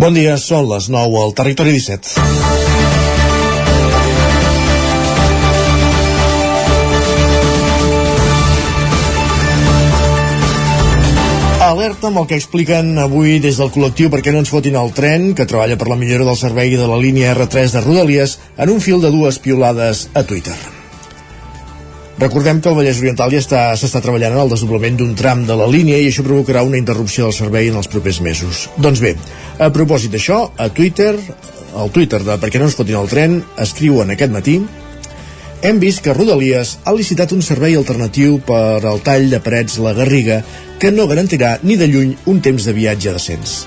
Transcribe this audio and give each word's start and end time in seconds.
Bon 0.00 0.14
dia, 0.16 0.38
són 0.40 0.64
les 0.64 0.86
9 0.88 1.18
al 1.20 1.34
Territori 1.36 1.74
17. 1.74 2.14
Alerta 11.66 12.08
amb 12.08 12.22
el 12.22 12.30
que 12.30 12.40
expliquen 12.40 12.96
avui 13.04 13.36
des 13.44 13.60
del 13.60 13.68
col·lectiu 13.76 14.08
perquè 14.08 14.32
no 14.32 14.40
ens 14.40 14.48
fotin 14.56 14.80
el 14.80 14.96
tren, 14.96 15.34
que 15.36 15.44
treballa 15.44 15.76
per 15.76 15.92
la 15.92 16.00
millora 16.00 16.32
del 16.32 16.40
servei 16.46 16.72
de 16.80 16.88
la 16.88 16.96
línia 16.96 17.36
R3 17.36 17.76
de 17.76 17.84
Rodalies, 17.84 18.38
en 18.56 18.72
un 18.72 18.80
fil 18.80 19.04
de 19.04 19.12
dues 19.12 19.36
piolades 19.36 20.08
a 20.16 20.24
Twitter. 20.24 20.79
Recordem 22.20 22.60
que 22.60 22.68
el 22.68 22.76
Vallès 22.76 22.98
Oriental 23.00 23.32
ja 23.32 23.40
està 23.40 23.60
s'està 23.80 24.02
treballant 24.04 24.34
en 24.34 24.42
el 24.42 24.50
desdoblament 24.52 24.98
d'un 24.98 25.14
tram 25.16 25.46
de 25.48 25.56
la 25.56 25.68
línia 25.70 25.96
i 25.96 26.10
això 26.10 26.24
provocarà 26.26 26.60
una 26.66 26.76
interrupció 26.76 27.24
del 27.24 27.36
servei 27.36 27.70
en 27.70 27.78
els 27.80 27.88
propers 27.88 28.20
mesos. 28.20 28.66
Doncs 28.76 29.00
bé, 29.00 29.14
a 29.58 29.70
propòsit 29.72 30.12
d'això, 30.12 30.42
a 30.56 30.68
Twitter, 30.68 31.14
al 31.80 31.88
Twitter 31.94 32.20
de 32.26 32.36
Perquè 32.42 32.60
no 32.60 32.68
ens 32.68 32.76
fotin 32.76 33.00
el 33.00 33.08
tren, 33.08 33.40
escriuen 33.64 34.12
aquest 34.12 34.36
matí 34.36 34.60
hem 35.62 35.76
vist 35.80 36.00
que 36.00 36.14
Rodalies 36.16 36.78
ha 36.88 36.94
licitat 36.96 37.34
un 37.36 37.42
servei 37.44 37.74
alternatiu 37.76 38.38
per 38.48 38.80
al 38.80 39.02
tall 39.04 39.26
de 39.28 39.42
parets 39.44 39.76
La 39.84 39.92
Garriga 39.96 40.38
que 40.80 40.92
no 40.94 41.04
garantirà 41.10 41.58
ni 41.62 41.76
de 41.76 41.88
lluny 41.90 42.14
un 42.32 42.40
temps 42.40 42.64
de 42.64 42.72
viatge 42.72 43.12
decents. 43.12 43.58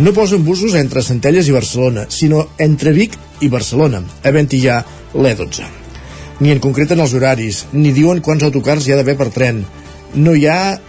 No 0.00 0.16
posen 0.16 0.48
busos 0.48 0.78
entre 0.80 1.04
Centelles 1.04 1.52
i 1.52 1.58
Barcelona, 1.58 2.06
sinó 2.08 2.46
entre 2.56 2.96
Vic 2.96 3.20
i 3.44 3.52
Barcelona, 3.52 4.00
havent-hi 4.24 4.64
ja 4.64 4.80
l'E12. 5.12 5.81
Ni 6.42 6.50
en 6.50 6.58
concreten 6.62 6.98
els 6.98 7.12
horaris, 7.14 7.66
ni 7.72 7.92
diuen 7.94 8.20
quants 8.24 8.42
autocars 8.42 8.86
hi 8.86 8.94
ha 8.94 8.98
d'haver 8.98 9.14
per 9.20 9.28
tren. 9.34 9.62
No 10.18 10.34
hi 10.34 10.48
ha 10.50 10.80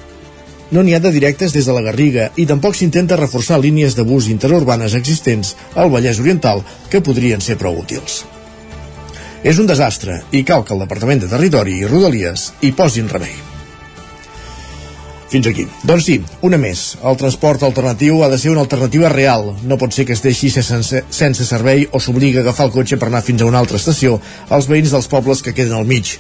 no 0.74 0.82
n'hi 0.82 0.96
ha 0.98 1.02
de 1.04 1.12
directes 1.14 1.54
des 1.54 1.68
de 1.70 1.76
la 1.76 1.84
Garriga 1.86 2.32
i 2.42 2.48
tampoc 2.50 2.74
s'intenta 2.74 3.20
reforçar 3.20 3.60
línies 3.62 3.94
de 3.94 4.08
bus 4.10 4.32
interurbanes 4.34 4.98
existents 4.98 5.54
al 5.78 5.94
Vallès 5.94 6.24
Oriental 6.24 6.66
que 6.90 7.04
podrien 7.06 7.46
ser 7.46 7.60
prou 7.62 7.78
útils. 7.86 8.24
És 9.44 9.62
un 9.62 9.70
desastre 9.70 10.24
i 10.32 10.42
cal 10.48 10.66
que 10.66 10.74
el 10.74 10.86
Departament 10.88 11.22
de 11.22 11.30
Territori 11.30 11.78
i 11.84 11.90
Rodalies 11.90 12.52
hi 12.62 12.74
posin 12.74 13.12
remei. 13.12 13.53
Fins 15.34 15.48
aquí. 15.50 15.64
Doncs 15.82 16.06
sí, 16.06 16.20
una 16.46 16.60
més. 16.62 16.82
El 17.02 17.16
transport 17.18 17.64
alternatiu 17.66 18.20
ha 18.22 18.28
de 18.30 18.38
ser 18.38 18.52
una 18.52 18.62
alternativa 18.62 19.10
real. 19.10 19.48
No 19.66 19.80
pot 19.82 19.96
ser 19.96 20.06
que 20.06 20.14
es 20.14 20.22
deixi 20.22 20.52
sense, 20.54 21.00
sense 21.10 21.48
servei 21.50 21.88
o 21.90 22.02
s'obliga 22.04 22.44
a 22.44 22.46
agafar 22.46 22.68
el 22.68 22.74
cotxe 22.76 23.00
per 23.02 23.08
anar 23.10 23.24
fins 23.26 23.42
a 23.42 23.48
una 23.50 23.58
altra 23.64 23.80
estació 23.82 24.20
als 24.54 24.68
veïns 24.70 24.94
dels 24.94 25.10
pobles 25.10 25.42
que 25.42 25.56
queden 25.58 25.74
al 25.74 25.90
mig. 25.90 26.12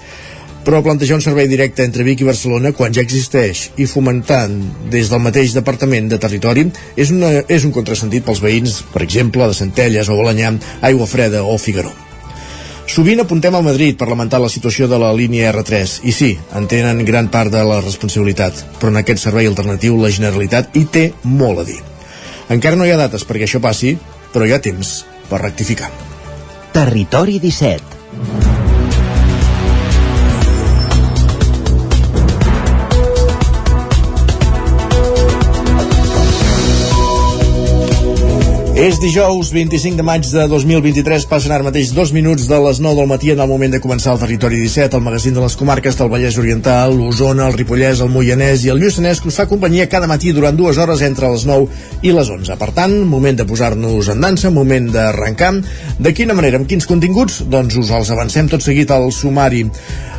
Però 0.66 0.80
plantejar 0.82 1.20
un 1.20 1.22
servei 1.22 1.46
directe 1.52 1.86
entre 1.86 2.08
Vic 2.08 2.24
i 2.24 2.30
Barcelona 2.32 2.72
quan 2.74 2.96
ja 2.96 3.04
existeix 3.06 3.68
i 3.78 3.86
fomentant 3.92 4.56
des 4.90 5.12
del 5.12 5.22
mateix 5.22 5.54
Departament 5.54 6.08
de 6.10 6.18
Territori 6.24 6.66
és, 6.96 7.12
una, 7.14 7.30
és 7.46 7.68
un 7.70 7.76
contrasentit 7.76 8.26
pels 8.26 8.42
veïns, 8.42 8.80
per 8.96 9.04
exemple, 9.06 9.46
de 9.46 9.60
Centelles 9.60 10.10
o 10.10 10.18
Balanyà, 10.18 10.56
Aigua 10.90 11.06
Freda 11.06 11.44
o 11.46 11.60
Figaró. 11.62 11.94
Sovint 12.88 13.22
apuntem 13.24 13.56
a 13.56 13.62
Madrid 13.64 13.98
per 13.98 14.10
lamentar 14.10 14.42
la 14.44 14.52
situació 14.52 14.90
de 14.92 15.00
la 15.00 15.14
línia 15.16 15.52
R3 15.54 16.04
i 16.04 16.12
sí, 16.12 16.34
en 16.58 16.68
tenen 16.68 17.04
gran 17.08 17.30
part 17.32 17.52
de 17.54 17.64
la 17.64 17.80
responsabilitat, 17.82 18.60
però 18.80 18.92
en 18.92 19.02
aquest 19.02 19.24
servei 19.24 19.48
alternatiu 19.50 19.98
la 20.02 20.12
Generalitat 20.14 20.76
hi 20.78 20.86
té 20.92 21.06
molt 21.24 21.64
a 21.64 21.68
dir. 21.70 21.80
Encara 22.54 22.78
no 22.78 22.86
hi 22.86 22.92
ha 22.94 23.00
dates 23.00 23.24
perquè 23.26 23.48
això 23.48 23.64
passi, 23.64 23.96
però 24.34 24.46
hi 24.46 24.54
ha 24.54 24.62
temps 24.62 24.96
per 25.30 25.42
rectificar. 25.46 25.92
Territori 26.76 27.40
17 27.40 28.53
És 38.84 38.98
dijous 39.00 39.54
25 39.56 39.96
de 39.96 40.04
maig 40.04 40.26
de 40.28 40.42
2023, 40.52 41.24
passen 41.32 41.54
ara 41.56 41.64
mateix 41.64 41.94
dos 41.96 42.10
minuts 42.12 42.50
de 42.50 42.58
les 42.66 42.82
9 42.84 42.98
del 43.00 43.08
matí 43.08 43.32
en 43.32 43.40
el 43.40 43.48
moment 43.48 43.72
de 43.72 43.80
començar 43.80 44.12
el 44.12 44.20
Territori 44.20 44.60
17, 44.60 44.98
el 45.00 45.06
magazín 45.06 45.38
de 45.38 45.40
les 45.40 45.56
comarques 45.56 45.96
del 45.96 46.12
Vallès 46.12 46.36
Oriental, 46.42 46.92
l'Osona, 46.98 47.48
el 47.48 47.56
Ripollès, 47.56 48.02
el 48.04 48.12
Moianès 48.12 48.66
i 48.68 48.74
el 48.74 48.84
Lluçanès, 48.84 49.24
que 49.24 49.32
us 49.32 49.40
fa 49.40 49.48
companyia 49.48 49.88
cada 49.88 50.10
matí 50.12 50.36
durant 50.36 50.60
dues 50.60 50.76
hores 50.76 51.00
entre 51.08 51.32
les 51.32 51.48
9 51.48 52.04
i 52.04 52.12
les 52.12 52.36
11. 52.36 52.60
Per 52.60 52.72
tant, 52.76 53.00
moment 53.08 53.40
de 53.40 53.48
posar-nos 53.48 54.12
en 54.12 54.20
dansa, 54.28 54.52
moment 54.52 54.92
d'arrencar. 54.92 55.54
De 56.04 56.12
quina 56.12 56.36
manera, 56.36 56.60
amb 56.60 56.68
quins 56.68 56.90
continguts? 56.90 57.46
Doncs 57.48 57.80
us 57.80 57.94
els 57.96 58.12
avancem 58.12 58.52
tot 58.52 58.68
seguit 58.68 58.92
al 58.92 59.14
sumari. 59.16 59.64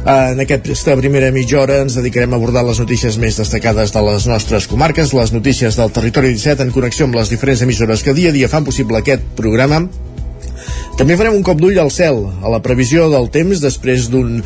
En 0.04 0.40
aquesta 0.42 0.92
primera 1.00 1.30
mitja 1.32 1.62
hora 1.62 1.78
ens 1.80 1.94
dedicarem 1.96 2.34
a 2.34 2.36
abordar 2.36 2.60
les 2.66 2.76
notícies 2.76 3.16
més 3.16 3.38
destacades 3.40 3.92
de 3.94 4.02
les 4.04 4.26
nostres 4.28 4.66
comarques, 4.68 5.14
les 5.16 5.32
notícies 5.32 5.78
del 5.80 5.94
Territori 5.96 6.34
17 6.34 6.66
en 6.66 6.72
connexió 6.74 7.06
amb 7.08 7.16
les 7.16 7.32
diferents 7.32 7.62
emissores 7.64 8.04
que 8.04 8.12
dia 8.12 8.28
a 8.28 8.36
dia 8.36 8.50
fan 8.54 8.66
possible 8.66 9.00
aquest 9.00 9.24
programa. 9.38 9.84
També 10.94 11.16
farem 11.18 11.34
un 11.34 11.42
cop 11.42 11.58
d'ull 11.58 11.78
al 11.82 11.90
cel, 11.90 12.20
a 12.38 12.50
la 12.52 12.60
previsió 12.62 13.08
del 13.10 13.26
temps 13.34 13.58
després 13.58 14.06
d'un 14.12 14.36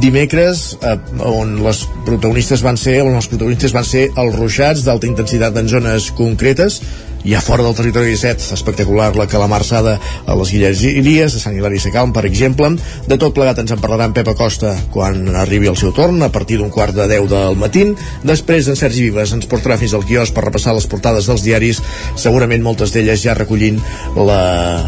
dimecres 0.00 0.62
eh, 0.80 0.94
on 1.28 1.58
les 1.66 1.82
protagonistes 2.06 2.64
van 2.64 2.80
ser 2.80 3.02
on 3.04 3.18
els 3.18 3.28
protagonistes 3.28 3.74
van 3.76 3.84
ser 3.84 4.06
els 4.16 4.38
ruixats 4.38 4.86
d'alta 4.86 5.10
intensitat 5.10 5.60
en 5.60 5.68
zones 5.68 6.08
concretes 6.16 6.80
i 7.28 7.34
a 7.36 7.42
fora 7.44 7.62
del 7.62 7.74
territori 7.76 8.14
17, 8.14 8.54
espectacular 8.54 9.10
la 9.16 9.26
calamarsada 9.28 9.98
a 10.24 10.36
les 10.38 10.52
Guilleries, 10.54 11.34
a 11.36 11.42
Sant 11.42 11.58
Hilari 11.58 11.80
Sacalm, 11.82 12.14
per 12.16 12.24
exemple. 12.24 12.70
De 13.04 13.18
tot 13.20 13.34
plegat 13.36 13.60
ens 13.60 13.74
en 13.74 13.82
parlarà 13.82 14.06
en 14.08 14.14
Pep 14.16 14.30
Acosta 14.32 14.72
quan 14.94 15.26
arribi 15.36 15.68
el 15.68 15.76
seu 15.76 15.92
torn, 15.92 16.22
a 16.24 16.30
partir 16.32 16.56
d'un 16.56 16.72
quart 16.72 16.96
de 16.96 17.04
10 17.10 17.28
del 17.28 17.58
matí. 17.60 17.84
Després, 18.24 18.70
en 18.72 18.80
Sergi 18.80 19.04
Vives 19.10 19.34
ens 19.36 19.50
portarà 19.50 19.76
fins 19.76 19.92
al 19.92 20.06
quiosc 20.08 20.32
per 20.32 20.46
repassar 20.46 20.72
les 20.78 20.88
portades 20.88 21.28
dels 21.28 21.44
diaris, 21.44 21.82
segurament 22.16 22.64
moltes 22.64 22.96
d'elles 22.96 23.20
ja 23.20 23.36
recollint 23.36 23.82
la, 24.16 24.40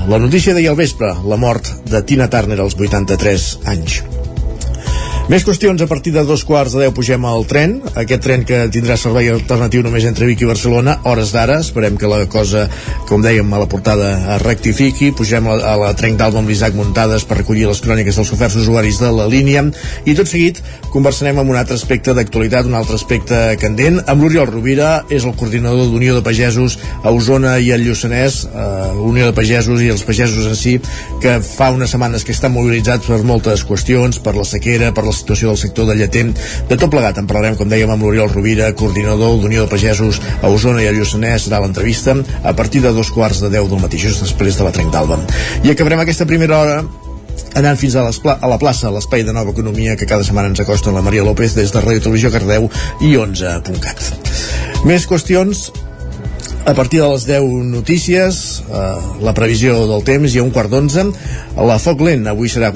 la 0.08 0.22
notícia 0.22 0.56
d'ahir 0.56 0.72
al 0.72 0.80
vespre, 0.80 1.12
la 1.20 1.36
mort 1.36 1.68
de 1.92 2.00
Tina 2.08 2.32
Turner 2.32 2.62
als 2.64 2.78
83 2.80 3.52
anys. 3.68 4.00
Més 5.30 5.44
qüestions, 5.46 5.78
a 5.78 5.86
partir 5.86 6.10
de 6.10 6.24
dos 6.26 6.42
quarts 6.42 6.72
de 6.74 6.80
deu 6.82 6.90
pugem 6.90 7.22
al 7.28 7.44
tren, 7.46 7.76
aquest 8.00 8.24
tren 8.24 8.40
que 8.42 8.64
tindrà 8.74 8.96
servei 8.98 9.28
alternatiu 9.30 9.84
només 9.86 10.02
entre 10.08 10.26
Vic 10.26 10.40
i 10.42 10.48
Barcelona, 10.48 10.96
hores 11.06 11.30
d'ara, 11.30 11.60
esperem 11.62 11.94
que 11.94 12.08
la 12.10 12.24
cosa, 12.26 12.64
com 13.06 13.22
dèiem 13.22 13.52
a 13.54 13.60
la 13.62 13.68
portada, 13.70 14.08
es 14.34 14.42
rectifiqui, 14.42 15.12
pugem 15.14 15.46
a, 15.46 15.54
a 15.70 15.76
la 15.78 15.92
Trenc 15.94 16.18
d'Alba 16.18 16.40
amb 16.42 16.50
l'Isaac 16.50 16.74
Muntades 16.74 17.22
per 17.30 17.38
recollir 17.38 17.68
les 17.68 17.78
cròniques 17.84 18.18
dels 18.18 18.32
oferts 18.34 18.56
usuaris 18.58 18.98
de 18.98 19.12
la 19.14 19.28
línia, 19.30 19.62
i 20.02 20.16
tot 20.18 20.26
seguit 20.32 20.58
conversarem 20.90 21.38
amb 21.38 21.54
un 21.54 21.60
altre 21.60 21.78
aspecte 21.78 22.10
d'actualitat, 22.18 22.66
un 22.66 22.74
altre 22.80 22.98
aspecte 22.98 23.38
candent, 23.62 24.02
amb 24.10 24.26
l'Oriol 24.26 24.50
Rovira, 24.50 24.90
és 25.14 25.22
el 25.22 25.38
coordinador 25.38 25.92
d'Unió 25.92 26.18
de 26.18 26.24
Pagesos 26.26 26.80
a 27.04 27.14
Osona 27.14 27.54
i 27.62 27.70
al 27.70 27.86
Lluçanès, 27.86 28.40
eh, 28.50 28.90
Unió 29.06 29.30
de 29.30 29.38
Pagesos 29.38 29.78
i 29.78 29.94
els 29.94 30.02
pagesos 30.02 30.50
en 30.50 30.58
si, 30.58 30.74
que 31.22 31.38
fa 31.38 31.70
unes 31.70 31.94
setmanes 31.94 32.26
que 32.26 32.34
estan 32.34 32.56
mobilitzats 32.58 33.06
per 33.06 33.22
moltes 33.22 33.62
qüestions, 33.70 34.18
per 34.18 34.34
la 34.34 34.48
sequera, 34.56 34.90
per 34.90 35.06
la 35.06 35.19
situació 35.20 35.52
del 35.52 35.60
sector 35.60 35.88
de 35.90 35.96
lletent. 35.98 36.32
De 36.68 36.76
tot 36.76 36.90
plegat 36.92 37.20
en 37.20 37.28
parlarem, 37.30 37.58
com 37.58 37.68
dèiem, 37.70 37.90
amb 37.92 38.06
l'Oriol 38.06 38.32
Rovira, 38.32 38.72
coordinador 38.76 39.38
d'Unió 39.42 39.66
de 39.66 39.72
Pagesos 39.72 40.20
a 40.40 40.48
Osona 40.48 40.84
i 40.84 40.88
a 40.90 40.96
Lluçanès, 40.96 41.46
serà 41.46 41.60
l'entrevista 41.62 42.16
a 42.42 42.56
partir 42.56 42.82
de 42.84 42.94
dos 42.96 43.12
quarts 43.14 43.42
de 43.44 43.52
deu 43.52 43.68
del 43.68 43.82
matí, 43.82 44.00
just 44.00 44.24
després 44.24 44.58
de 44.58 44.66
la 44.66 44.74
Trenc 44.74 44.92
d'Alba. 44.94 45.20
I 45.64 45.74
acabarem 45.74 46.02
aquesta 46.02 46.28
primera 46.28 46.58
hora 46.58 46.80
anant 47.58 47.78
fins 47.80 47.96
a, 47.96 48.04
a 48.06 48.48
la 48.50 48.58
plaça, 48.58 48.90
l'espai 48.92 49.24
de 49.26 49.34
nova 49.34 49.52
economia 49.54 49.96
que 49.98 50.08
cada 50.08 50.24
setmana 50.26 50.52
ens 50.52 50.62
acosta 50.62 50.94
la 50.94 51.02
Maria 51.02 51.24
López 51.26 51.56
des 51.58 51.72
de 51.72 51.82
Ràdio 51.82 52.04
Televisió 52.06 52.32
Cardeu 52.34 52.68
i 53.02 53.14
11.cat. 53.18 54.10
Més 54.88 55.06
qüestions 55.08 55.70
a 56.70 56.74
partir 56.74 57.00
de 57.00 57.08
les 57.08 57.26
10 57.26 57.42
notícies, 57.66 58.62
eh, 58.70 58.94
la 59.20 59.34
previsió 59.34 59.74
del 59.90 60.04
temps 60.06 60.34
i 60.34 60.38
a 60.38 60.44
un 60.44 60.52
quart 60.54 60.70
d'onze, 60.70 61.02
la 61.56 61.78
Foc 61.82 62.04
Lent. 62.06 62.28
Avui 62.30 62.48
serà 62.52 62.70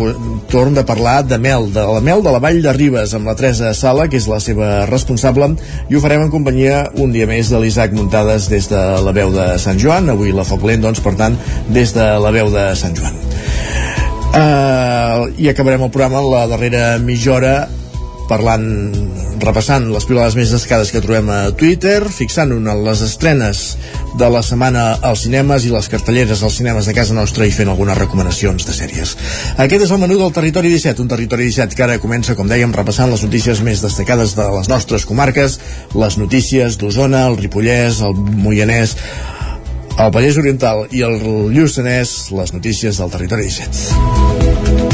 torn 0.50 0.74
de 0.74 0.82
parlar 0.84 1.22
de 1.22 1.38
mel, 1.38 1.68
de 1.72 1.84
la 1.86 2.00
mel 2.02 2.24
de 2.24 2.32
la 2.34 2.40
Vall 2.42 2.60
de 2.64 2.72
Ribes, 2.74 3.14
amb 3.14 3.30
la 3.30 3.36
Teresa 3.38 3.70
Sala, 3.74 4.08
que 4.10 4.18
és 4.18 4.26
la 4.26 4.40
seva 4.42 4.86
responsable, 4.90 5.52
i 5.88 5.94
ho 5.94 6.02
farem 6.02 6.26
en 6.26 6.32
companyia 6.32 6.88
un 6.98 7.14
dia 7.14 7.28
més 7.30 7.52
de 7.54 7.60
l'Isaac 7.62 7.94
Muntades 7.94 8.50
des 8.50 8.66
de 8.72 8.82
la 9.06 9.14
veu 9.14 9.30
de 9.30 9.46
Sant 9.62 9.78
Joan. 9.78 10.10
Avui 10.10 10.34
la 10.34 10.46
Foc 10.48 10.66
Lent, 10.66 10.82
doncs, 10.82 11.02
per 11.04 11.14
tant, 11.20 11.38
des 11.70 11.94
de 11.94 12.10
la 12.18 12.34
veu 12.34 12.50
de 12.50 12.66
Sant 12.74 12.98
Joan. 12.98 13.14
Uh, 14.34 15.30
I 15.38 15.52
acabarem 15.52 15.86
el 15.86 15.94
programa 15.94 16.18
en 16.18 16.30
la 16.32 16.46
darrera 16.50 16.98
mitja 16.98 17.36
hora 17.36 17.54
parlant, 18.28 18.64
repassant 19.42 19.86
les 19.92 20.06
pilades 20.08 20.36
més 20.38 20.52
destacades 20.54 20.90
que 20.92 21.02
trobem 21.04 21.28
a 21.32 21.40
Twitter, 21.58 21.98
fixant 22.08 22.54
una 22.54 22.74
les 22.78 23.02
estrenes 23.04 23.64
de 24.18 24.28
la 24.30 24.42
setmana 24.46 24.84
als 25.02 25.24
cinemes 25.26 25.66
i 25.66 25.72
les 25.72 25.88
cartelleres 25.92 26.42
als 26.42 26.58
cinemes 26.60 26.88
de 26.88 26.94
casa 26.96 27.16
nostra 27.16 27.46
i 27.46 27.52
fent 27.54 27.70
algunes 27.72 27.98
recomanacions 27.98 28.66
de 28.66 28.76
sèries. 28.76 29.14
Aquest 29.58 29.86
és 29.86 29.94
el 29.94 30.00
menú 30.02 30.18
del 30.20 30.32
Territori 30.36 30.72
17, 30.72 31.04
un 31.04 31.12
Territori 31.12 31.50
17 31.50 31.76
que 31.76 31.86
ara 31.86 32.00
comença, 32.02 32.36
com 32.38 32.48
dèiem, 32.50 32.72
repassant 32.74 33.12
les 33.12 33.26
notícies 33.26 33.62
més 33.66 33.84
destacades 33.84 34.34
de 34.38 34.48
les 34.56 34.72
nostres 34.72 35.06
comarques, 35.08 35.60
les 35.94 36.18
notícies 36.20 36.80
d'Osona, 36.80 37.26
el 37.28 37.38
Ripollès, 37.42 38.00
el 38.06 38.16
Moianès, 38.16 38.96
el 39.98 40.10
Vallès 40.14 40.40
Oriental 40.40 40.86
i 40.90 41.04
el 41.06 41.20
Lluçanès, 41.54 42.16
les 42.34 42.56
notícies 42.56 42.98
del 42.98 43.14
Territori 43.14 43.48
17. 43.50 44.93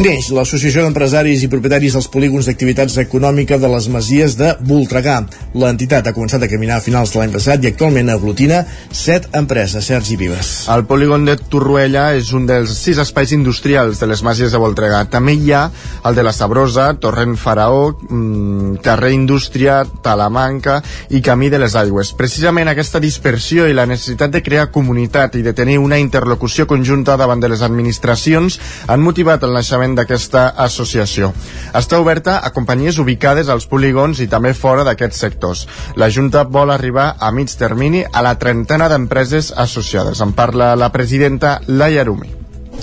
Neix 0.00 0.30
l'Associació 0.32 0.80
d'Empresaris 0.80 1.42
i 1.44 1.48
Propietaris 1.52 1.92
dels 1.92 2.06
Polígons 2.08 2.46
d'Activitats 2.48 2.94
Econòmica 3.02 3.58
de 3.60 3.68
les 3.68 3.84
Masies 3.92 4.32
de 4.38 4.54
Voltregà. 4.64 5.18
L'entitat 5.60 6.06
ha 6.08 6.14
començat 6.16 6.46
a 6.46 6.48
caminar 6.48 6.78
a 6.78 6.84
finals 6.84 7.10
de 7.12 7.18
l'any 7.20 7.34
passat 7.34 7.60
i 7.60 7.68
actualment 7.68 8.08
aglutina 8.08 8.62
set 8.96 9.26
empreses, 9.36 9.84
Sergi 9.84 10.16
Vives. 10.16 10.52
El 10.72 10.86
polígon 10.88 11.26
de 11.28 11.34
Torruella 11.36 12.14
és 12.16 12.30
un 12.32 12.46
dels 12.48 12.72
sis 12.80 12.96
espais 13.02 13.34
industrials 13.36 14.00
de 14.00 14.08
les 14.08 14.22
Masies 14.24 14.54
de 14.56 14.62
Voltregà. 14.62 15.02
També 15.12 15.34
hi 15.36 15.52
ha 15.52 15.66
el 16.08 16.16
de 16.16 16.24
la 16.24 16.32
Sabrosa, 16.32 16.94
Torrent 16.96 17.36
Faraó, 17.36 17.92
mm, 17.92 18.80
Carrer 18.80 19.12
Indústria, 19.12 19.82
Talamanca 20.00 20.78
i 21.10 21.20
Camí 21.20 21.50
de 21.52 21.60
les 21.60 21.76
Aigües. 21.76 22.14
Precisament 22.14 22.72
aquesta 22.72 23.04
dispersió 23.04 23.68
i 23.68 23.76
la 23.76 23.84
necessitat 23.84 24.32
de 24.32 24.42
crear 24.42 24.70
comunitat 24.72 25.36
i 25.36 25.42
de 25.42 25.52
tenir 25.52 25.76
una 25.76 26.00
interlocució 26.00 26.66
conjunta 26.66 27.18
davant 27.20 27.44
de 27.44 27.52
les 27.52 27.60
administracions 27.60 28.58
han 28.86 29.04
motivat 29.04 29.44
el 29.44 29.52
naixement 29.52 29.89
funcionament 29.90 29.96
d'aquesta 29.96 30.54
associació. 30.56 31.32
Està 31.74 31.98
oberta 32.00 32.40
a 32.42 32.50
companyies 32.50 32.98
ubicades 32.98 33.48
als 33.48 33.66
polígons 33.66 34.20
i 34.20 34.28
també 34.28 34.54
fora 34.54 34.84
d'aquests 34.84 35.18
sectors. 35.18 35.66
La 35.96 36.10
Junta 36.10 36.44
vol 36.44 36.70
arribar 36.70 37.16
a 37.18 37.30
mig 37.30 37.50
termini 37.56 38.04
a 38.04 38.22
la 38.22 38.36
trentena 38.38 38.88
d'empreses 38.88 39.52
associades. 39.56 40.20
En 40.20 40.32
parla 40.32 40.76
la 40.76 40.90
presidenta 40.90 41.60
Laia 41.66 42.02
Arumi. 42.02 42.36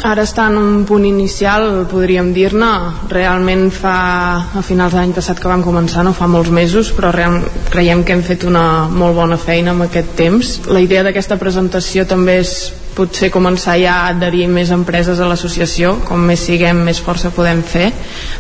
Ara 0.04 0.22
està 0.22 0.46
en 0.46 0.58
un 0.60 0.86
punt 0.86 1.06
inicial, 1.08 1.88
podríem 1.90 2.32
dir-ne. 2.34 2.70
Realment 3.10 3.72
fa, 3.72 4.54
a 4.54 4.62
finals 4.62 4.94
de 4.94 5.00
l'any 5.00 5.14
passat 5.16 5.40
que 5.40 5.50
vam 5.50 5.64
començar, 5.66 6.04
no 6.06 6.14
fa 6.14 6.28
molts 6.28 6.52
mesos, 6.54 6.92
però 6.94 7.10
real, 7.12 7.42
creiem 7.72 8.04
que 8.04 8.14
hem 8.14 8.22
fet 8.22 8.46
una 8.46 8.88
molt 8.94 9.16
bona 9.18 9.38
feina 9.42 9.74
en 9.74 9.82
aquest 9.88 10.14
temps. 10.16 10.60
La 10.70 10.84
idea 10.86 11.02
d'aquesta 11.02 11.40
presentació 11.42 12.06
també 12.06 12.38
és 12.44 12.54
potser 12.98 13.30
començar 13.34 13.78
ja 13.78 13.94
a 14.02 14.08
adherir 14.16 14.48
més 14.50 14.72
empreses 14.74 15.22
a 15.22 15.28
l'associació, 15.30 15.94
com 16.08 16.24
més 16.30 16.42
siguem, 16.48 16.82
més 16.88 17.02
força 17.04 17.32
podem 17.36 17.62
fer. 17.62 17.92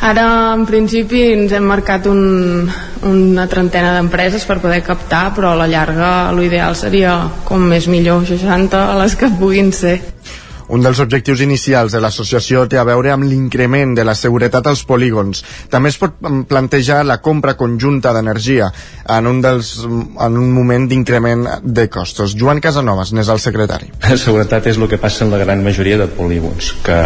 Ara, 0.01 0.25
en 0.55 0.65
principi, 0.69 1.21
ens 1.35 1.53
hem 1.53 1.69
marcat 1.69 2.09
un, 2.09 2.65
una 3.05 3.47
trentena 3.51 3.93
d'empreses 3.97 4.47
per 4.49 4.59
poder 4.63 4.81
captar, 4.85 5.27
però 5.37 5.53
a 5.53 5.61
la 5.61 5.69
llarga 5.69 6.11
l'ideal 6.33 6.75
seria 6.79 7.19
com 7.45 7.69
més 7.69 7.89
millor, 7.91 8.25
60 8.25 8.83
a 8.87 8.97
les 9.03 9.17
que 9.19 9.29
puguin 9.39 9.71
ser. 9.75 9.99
Un 10.73 10.83
dels 10.83 10.99
objectius 10.99 11.41
inicials 11.45 11.93
de 11.95 12.01
l'associació 12.03 12.65
té 12.67 12.79
a 12.79 12.85
veure 12.87 13.13
amb 13.13 13.27
l'increment 13.27 13.93
de 13.95 14.03
la 14.07 14.15
seguretat 14.19 14.67
als 14.67 14.83
polígons. 14.87 15.43
També 15.71 15.91
es 15.93 15.99
pot 16.01 16.17
plantejar 16.49 17.03
la 17.07 17.19
compra 17.23 17.55
conjunta 17.59 18.11
d'energia 18.15 18.67
en, 19.15 19.29
un 19.31 19.39
dels, 19.43 19.71
en 19.85 20.39
un 20.41 20.51
moment 20.51 20.87
d'increment 20.89 21.47
de 21.63 21.87
costos. 21.89 22.35
Joan 22.37 22.59
Casanovas 22.63 23.13
n'és 23.15 23.31
el 23.31 23.39
secretari. 23.43 23.91
La 24.07 24.19
seguretat 24.19 24.67
és 24.67 24.79
el 24.79 24.89
que 24.91 24.99
passa 24.99 25.23
en 25.25 25.31
la 25.31 25.41
gran 25.43 25.63
majoria 25.63 26.01
de 26.01 26.09
polígons, 26.11 26.73
que, 26.83 26.99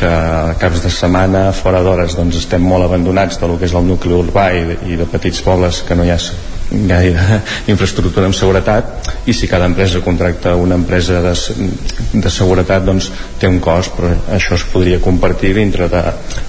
que 0.00 0.12
caps 0.60 0.84
de 0.84 0.92
setmana, 0.92 1.48
fora 1.56 1.82
d'hores, 1.84 2.16
doncs 2.18 2.42
estem 2.44 2.64
molt 2.64 2.88
abandonats 2.88 3.40
de 3.40 3.48
lo 3.48 3.56
que 3.58 3.68
és 3.68 3.76
el 3.76 3.88
nucli 3.88 4.12
urbà 4.16 4.50
i 4.56 4.78
i 4.88 4.96
de 5.00 5.06
petits 5.08 5.40
pobles 5.44 5.82
que 5.86 5.96
no 5.96 6.04
hi 6.04 6.12
ha 6.12 6.20
gaire 6.70 7.40
infraestructura 7.72 8.26
en 8.28 8.36
seguretat 8.36 9.12
i 9.26 9.34
si 9.34 9.48
cada 9.48 9.68
empresa 9.68 10.02
contracta 10.04 10.54
una 10.56 10.76
empresa 10.76 11.22
de, 11.24 11.34
de 12.12 12.30
seguretat 12.30 12.84
doncs 12.84 13.10
té 13.40 13.48
un 13.48 13.60
cost 13.64 13.96
però 13.96 14.12
això 14.36 14.58
es 14.58 14.66
podria 14.72 15.00
compartir 15.04 15.54
dintre 15.56 15.88
de, 15.92 16.04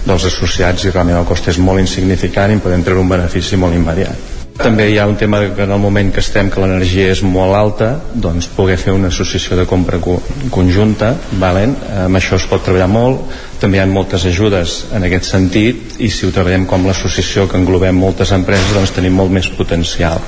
dels 0.05 0.27
associats 0.31 0.85
i 0.85 0.91
realment 0.91 1.21
el 1.21 1.29
cost 1.29 1.47
és 1.53 1.61
molt 1.63 1.83
insignificant 1.83 2.55
i 2.55 2.61
podem 2.63 2.83
treure 2.83 3.05
un 3.05 3.15
benefici 3.15 3.59
molt 3.59 3.75
immediat 3.75 4.38
també 4.59 4.89
hi 4.91 4.97
ha 4.99 5.07
un 5.07 5.15
tema 5.15 5.39
que 5.55 5.63
en 5.63 5.71
el 5.71 5.79
moment 5.79 6.11
que 6.13 6.19
estem 6.19 6.49
que 6.51 6.59
l'energia 6.59 7.09
és 7.13 7.21
molt 7.23 7.55
alta 7.55 7.89
doncs 8.13 8.49
poder 8.55 8.75
fer 8.81 8.93
una 8.95 9.07
associació 9.13 9.55
de 9.59 9.65
compra 9.69 9.99
co 10.03 10.17
conjunta 10.51 11.13
valen? 11.39 11.75
amb 12.05 12.19
això 12.19 12.35
es 12.35 12.47
pot 12.49 12.63
treballar 12.65 12.89
molt 12.91 13.37
també 13.61 13.79
hi 13.79 13.83
ha 13.83 13.87
moltes 13.87 14.25
ajudes 14.27 14.81
en 14.95 15.07
aquest 15.07 15.31
sentit 15.31 15.97
i 15.99 16.11
si 16.11 16.27
ho 16.27 16.33
treballem 16.35 16.67
com 16.67 16.85
l'associació 16.87 17.47
que 17.47 17.59
englobem 17.59 17.95
moltes 17.95 18.35
empreses 18.35 18.75
doncs 18.75 18.95
tenim 18.95 19.15
molt 19.15 19.31
més 19.31 19.47
potencial 19.55 20.19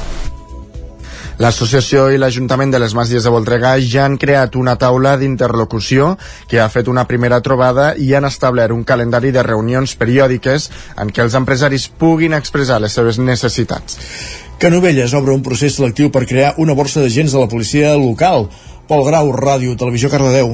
L'associació 1.42 2.04
i 2.14 2.20
l'Ajuntament 2.22 2.70
de 2.70 2.78
les 2.78 2.94
Masies 2.94 3.24
de 3.26 3.32
Voltregà 3.34 3.72
ja 3.82 4.04
han 4.06 4.20
creat 4.22 4.54
una 4.60 4.76
taula 4.78 5.16
d'interlocució 5.18 6.12
que 6.52 6.60
ha 6.62 6.68
fet 6.70 6.92
una 6.92 7.08
primera 7.10 7.40
trobada 7.42 7.96
i 7.98 8.12
han 8.14 8.28
establert 8.30 8.76
un 8.76 8.84
calendari 8.86 9.32
de 9.34 9.42
reunions 9.48 9.96
periòdiques 9.98 10.68
en 11.02 11.10
què 11.10 11.24
els 11.24 11.38
empresaris 11.40 11.88
puguin 12.04 12.38
expressar 12.38 12.78
les 12.84 12.94
seves 12.94 13.18
necessitats. 13.18 13.98
Canovelles 14.62 15.16
obre 15.18 15.34
un 15.34 15.42
procés 15.42 15.80
selectiu 15.80 16.12
per 16.14 16.28
crear 16.30 16.54
una 16.62 16.76
borsa 16.78 17.02
d'agents 17.02 17.34
de 17.34 17.42
la 17.42 17.50
policia 17.50 17.96
local. 17.98 18.46
Pol 18.86 19.02
Grau, 19.10 19.34
Ràdio, 19.34 19.74
Televisió 19.82 20.14
Cardedeu. 20.14 20.54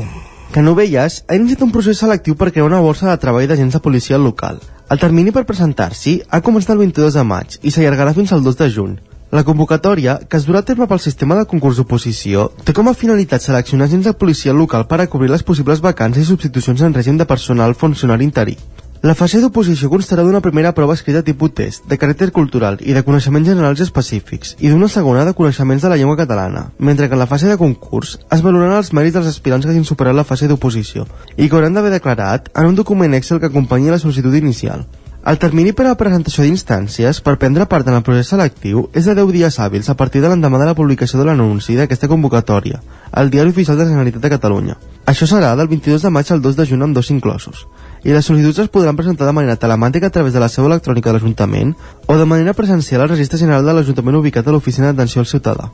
Canovelles 0.55 1.19
ha 1.27 1.35
iniciat 1.35 1.67
un 1.67 1.75
procés 1.75 1.99
selectiu 1.99 2.39
per 2.39 2.53
crear 2.53 2.69
una 2.69 2.79
borsa 2.79 3.11
de 3.11 3.17
treball 3.19 3.49
d'agents 3.51 3.75
de 3.75 3.83
policia 3.83 4.21
local. 4.23 4.63
El 4.87 5.03
termini 5.03 5.35
per 5.35 5.43
presentar-s'hi 5.43 6.21
ha 6.31 6.39
començat 6.39 6.77
el 6.77 6.85
22 6.85 7.19
de 7.19 7.27
maig 7.27 7.59
i 7.59 7.75
s'allargarà 7.75 8.15
fins 8.15 8.31
al 8.31 8.47
2 8.47 8.61
de 8.63 8.71
juny. 8.71 8.97
La 9.29 9.43
convocatòria, 9.43 10.13
que 10.23 10.37
es 10.39 10.45
durà 10.47 10.61
a 10.63 10.65
terme 10.67 10.85
pel 10.87 11.01
sistema 11.03 11.35
de 11.35 11.43
concurs 11.51 11.75
d'oposició, 11.75 12.45
té 12.63 12.71
com 12.71 12.87
a 12.87 12.93
finalitat 12.95 13.43
seleccionar 13.43 13.89
agents 13.89 14.05
de 14.07 14.13
policia 14.15 14.53
local 14.55 14.85
per 14.87 15.01
a 15.03 15.07
cobrir 15.11 15.27
les 15.33 15.41
possibles 15.43 15.81
vacances 15.83 16.23
i 16.23 16.27
substitucions 16.29 16.79
en 16.87 16.93
règim 16.95 17.17
de 17.19 17.25
personal 17.27 17.75
funcionari 17.75 18.23
interí. 18.23 18.55
La 19.03 19.17
fase 19.19 19.41
d'oposició 19.43 19.89
constarà 19.91 20.23
d'una 20.23 20.39
primera 20.39 20.71
prova 20.71 20.95
escrita 20.95 21.25
tipus 21.27 21.51
test, 21.59 21.83
de 21.91 21.97
caràcter 21.99 22.29
cultural 22.31 22.79
i 22.79 22.95
de 22.95 23.03
coneixements 23.03 23.49
generals 23.51 23.83
específics, 23.83 24.55
i 24.63 24.71
d'una 24.71 24.87
segona 24.87 25.25
de 25.27 25.33
coneixements 25.35 25.83
de 25.83 25.91
la 25.91 25.97
llengua 25.99 26.15
catalana, 26.17 26.69
mentre 26.79 27.09
que 27.09 27.19
en 27.19 27.19
la 27.19 27.27
fase 27.27 27.51
de 27.51 27.57
concurs 27.59 28.15
es 28.31 28.41
valoraran 28.45 28.79
els 28.79 28.93
mèrits 28.95 29.19
dels 29.19 29.27
aspirants 29.27 29.67
que 29.67 29.75
hagin 29.75 29.83
superat 29.83 30.15
la 30.15 30.23
fase 30.23 30.47
d'oposició 30.47 31.03
i 31.35 31.49
que 31.49 31.59
hauran 31.59 31.75
d'haver 31.75 31.91
declarat 31.97 32.47
en 32.55 32.71
un 32.71 32.79
document 32.79 33.19
Excel 33.19 33.43
que 33.43 33.51
acompanyi 33.51 33.91
la 33.91 33.99
sol·licitud 33.99 34.39
inicial. 34.39 34.87
El 35.27 35.39
termini 35.39 35.73
per 35.75 35.83
a 35.83 35.89
la 35.89 35.97
presentació 35.99 36.45
d'instàncies 36.45 37.17
per 37.19 37.33
prendre 37.39 37.65
part 37.67 37.87
en 37.91 37.97
el 37.97 38.03
procés 38.07 38.29
selectiu 38.31 38.85
és 38.95 39.09
de 39.09 39.15
10 39.17 39.33
dies 39.35 39.57
hàbils 39.59 39.89
a 39.91 39.95
partir 39.99 40.21
de 40.23 40.29
l'endemà 40.31 40.61
de 40.61 40.69
la 40.69 40.75
publicació 40.77 41.19
de 41.19 41.25
l'anunci 41.27 41.75
d'aquesta 41.75 42.07
convocatòria 42.07 42.79
al 43.11 43.27
Diari 43.33 43.51
Oficial 43.51 43.75
de 43.75 43.83
la 43.83 43.89
Generalitat 43.89 44.23
de 44.23 44.31
Catalunya. 44.31 44.77
Això 45.03 45.27
serà 45.27 45.49
del 45.59 45.67
22 45.67 46.07
de 46.07 46.13
maig 46.15 46.31
al 46.31 46.39
2 46.45 46.55
de 46.55 46.67
juny 46.71 46.87
amb 46.87 46.95
dos 46.95 47.11
inclosos. 47.11 47.65
I 48.07 48.15
les 48.15 48.23
sol·licituds 48.23 48.63
es 48.63 48.71
podran 48.71 48.95
presentar 48.95 49.27
de 49.27 49.35
manera 49.35 49.59
telemàtica 49.59 50.07
a 50.07 50.15
través 50.15 50.31
de 50.31 50.39
la 50.39 50.47
seu 50.47 50.71
electrònica 50.71 51.11
de 51.11 51.17
l'Ajuntament 51.17 51.75
o 52.07 52.15
de 52.15 52.31
manera 52.31 52.55
presencial 52.55 53.03
al 53.03 53.11
Registre 53.11 53.43
General 53.43 53.67
de 53.67 53.75
l'Ajuntament 53.75 54.23
ubicat 54.23 54.47
a 54.47 54.55
l'Oficina 54.55 54.93
d'Atenció 54.93 55.27
al 55.27 55.31
Ciutadà. 55.35 55.71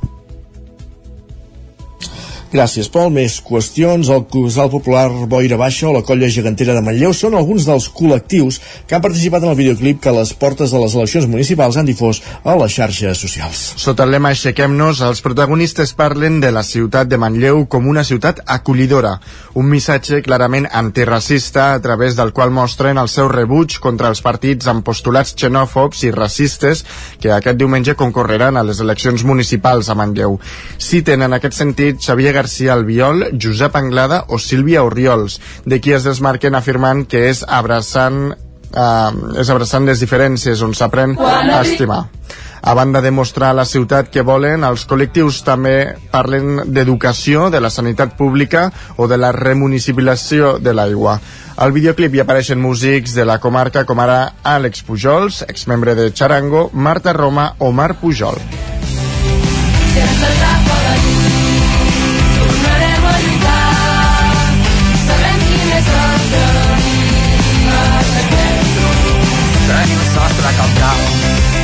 Gràcies, 2.54 2.86
Pol. 2.94 3.10
Més 3.10 3.40
qüestions. 3.42 4.12
El 4.14 4.28
Casal 4.30 4.68
Popular 4.70 5.08
Boira 5.26 5.58
Baixa 5.58 5.88
o 5.90 5.94
la 5.96 6.04
Colla 6.06 6.28
Gegantera 6.30 6.76
de 6.78 6.84
Manlleu 6.86 7.14
són 7.18 7.34
alguns 7.34 7.66
dels 7.66 7.88
col·lectius 7.90 8.60
que 8.86 8.94
han 8.94 9.02
participat 9.02 9.42
en 9.42 9.50
el 9.50 9.58
videoclip 9.58 9.98
que 10.04 10.14
les 10.14 10.36
portes 10.38 10.70
de 10.70 10.82
les 10.84 10.94
eleccions 10.94 11.26
municipals 11.26 11.80
han 11.82 11.90
difós 11.90 12.20
a 12.46 12.54
les 12.60 12.76
xarxes 12.76 13.18
socials. 13.26 13.62
Sota 13.82 14.06
el 14.06 14.14
lema 14.14 14.30
Aixequem-nos, 14.36 15.02
els 15.02 15.24
protagonistes 15.26 15.96
parlen 15.98 16.38
de 16.44 16.52
la 16.54 16.62
ciutat 16.68 17.10
de 17.10 17.18
Manlleu 17.18 17.64
com 17.66 17.88
una 17.90 18.04
ciutat 18.06 18.44
acollidora, 18.46 19.16
un 19.58 19.66
missatge 19.74 20.22
clarament 20.22 20.70
antiracista 20.70 21.72
a 21.74 21.82
través 21.82 22.14
del 22.20 22.36
qual 22.38 22.54
mostren 22.54 23.02
el 23.02 23.10
seu 23.10 23.34
rebuig 23.34 23.80
contra 23.82 24.14
els 24.14 24.22
partits 24.22 24.70
amb 24.70 24.86
postulats 24.86 25.34
xenòfobs 25.34 26.06
i 26.06 26.14
racistes 26.14 26.86
que 27.18 27.34
aquest 27.34 27.58
diumenge 27.58 27.98
concorreran 27.98 28.62
a 28.62 28.66
les 28.70 28.86
eleccions 28.86 29.26
municipals 29.26 29.90
a 29.90 29.98
Manlleu. 29.98 30.38
Citen 30.78 31.26
en 31.26 31.42
aquest 31.42 31.58
sentit 31.58 31.98
Xavier 31.98 32.30
García 32.30 32.43
Albiol, 32.72 33.30
Josep 33.40 33.76
Anglada 33.76 34.24
o 34.28 34.40
Sílvia 34.40 34.84
Oriols, 34.84 35.40
de 35.66 35.80
qui 35.82 35.94
es 35.94 36.04
desmarquen 36.08 36.56
afirmant 36.56 37.06
que 37.10 37.30
és 37.30 37.44
abraçant, 37.48 38.34
eh, 38.74 39.12
és 39.42 39.50
abraçant 39.50 39.86
les 39.86 40.00
diferències 40.00 40.62
on 40.62 40.74
s'aprèn 40.74 41.18
a 41.20 41.62
estimar. 41.62 42.06
A 42.66 42.74
banda 42.74 43.02
de 43.02 43.12
mostrar 43.12 43.54
la 43.54 43.66
ciutat 43.66 44.08
que 44.08 44.24
volen, 44.24 44.64
els 44.64 44.86
col·lectius 44.88 45.42
també 45.44 45.98
parlen 46.14 46.72
d'educació, 46.72 47.50
de 47.52 47.60
la 47.60 47.70
sanitat 47.70 48.16
pública 48.16 48.70
o 48.96 49.10
de 49.12 49.18
la 49.20 49.34
remunicipalització 49.36 50.58
de 50.64 50.72
l'aigua. 50.72 51.18
Al 51.58 51.76
videoclip 51.76 52.16
hi 52.16 52.24
apareixen 52.24 52.64
músics 52.64 53.18
de 53.20 53.28
la 53.28 53.42
comarca 53.44 53.84
com 53.84 54.00
ara 54.00 54.34
Àlex 54.48 54.88
Pujols, 54.88 55.44
exmembre 55.50 55.94
de 56.00 56.10
Charango, 56.16 56.70
Marta 56.72 57.12
Roma 57.12 57.52
o 57.60 57.74
Mar 57.76 57.98
Pujol. 58.00 58.40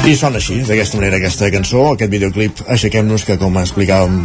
I 0.09 0.15
sona 0.17 0.39
així, 0.39 0.55
d'aquesta 0.65 0.97
manera, 0.97 1.19
aquesta 1.19 1.51
cançó, 1.53 1.83
aquest 1.91 2.09
videoclip 2.09 2.63
Aixequem-nos, 2.73 3.21
que 3.27 3.35
com 3.37 3.59
explicàvem 3.61 4.15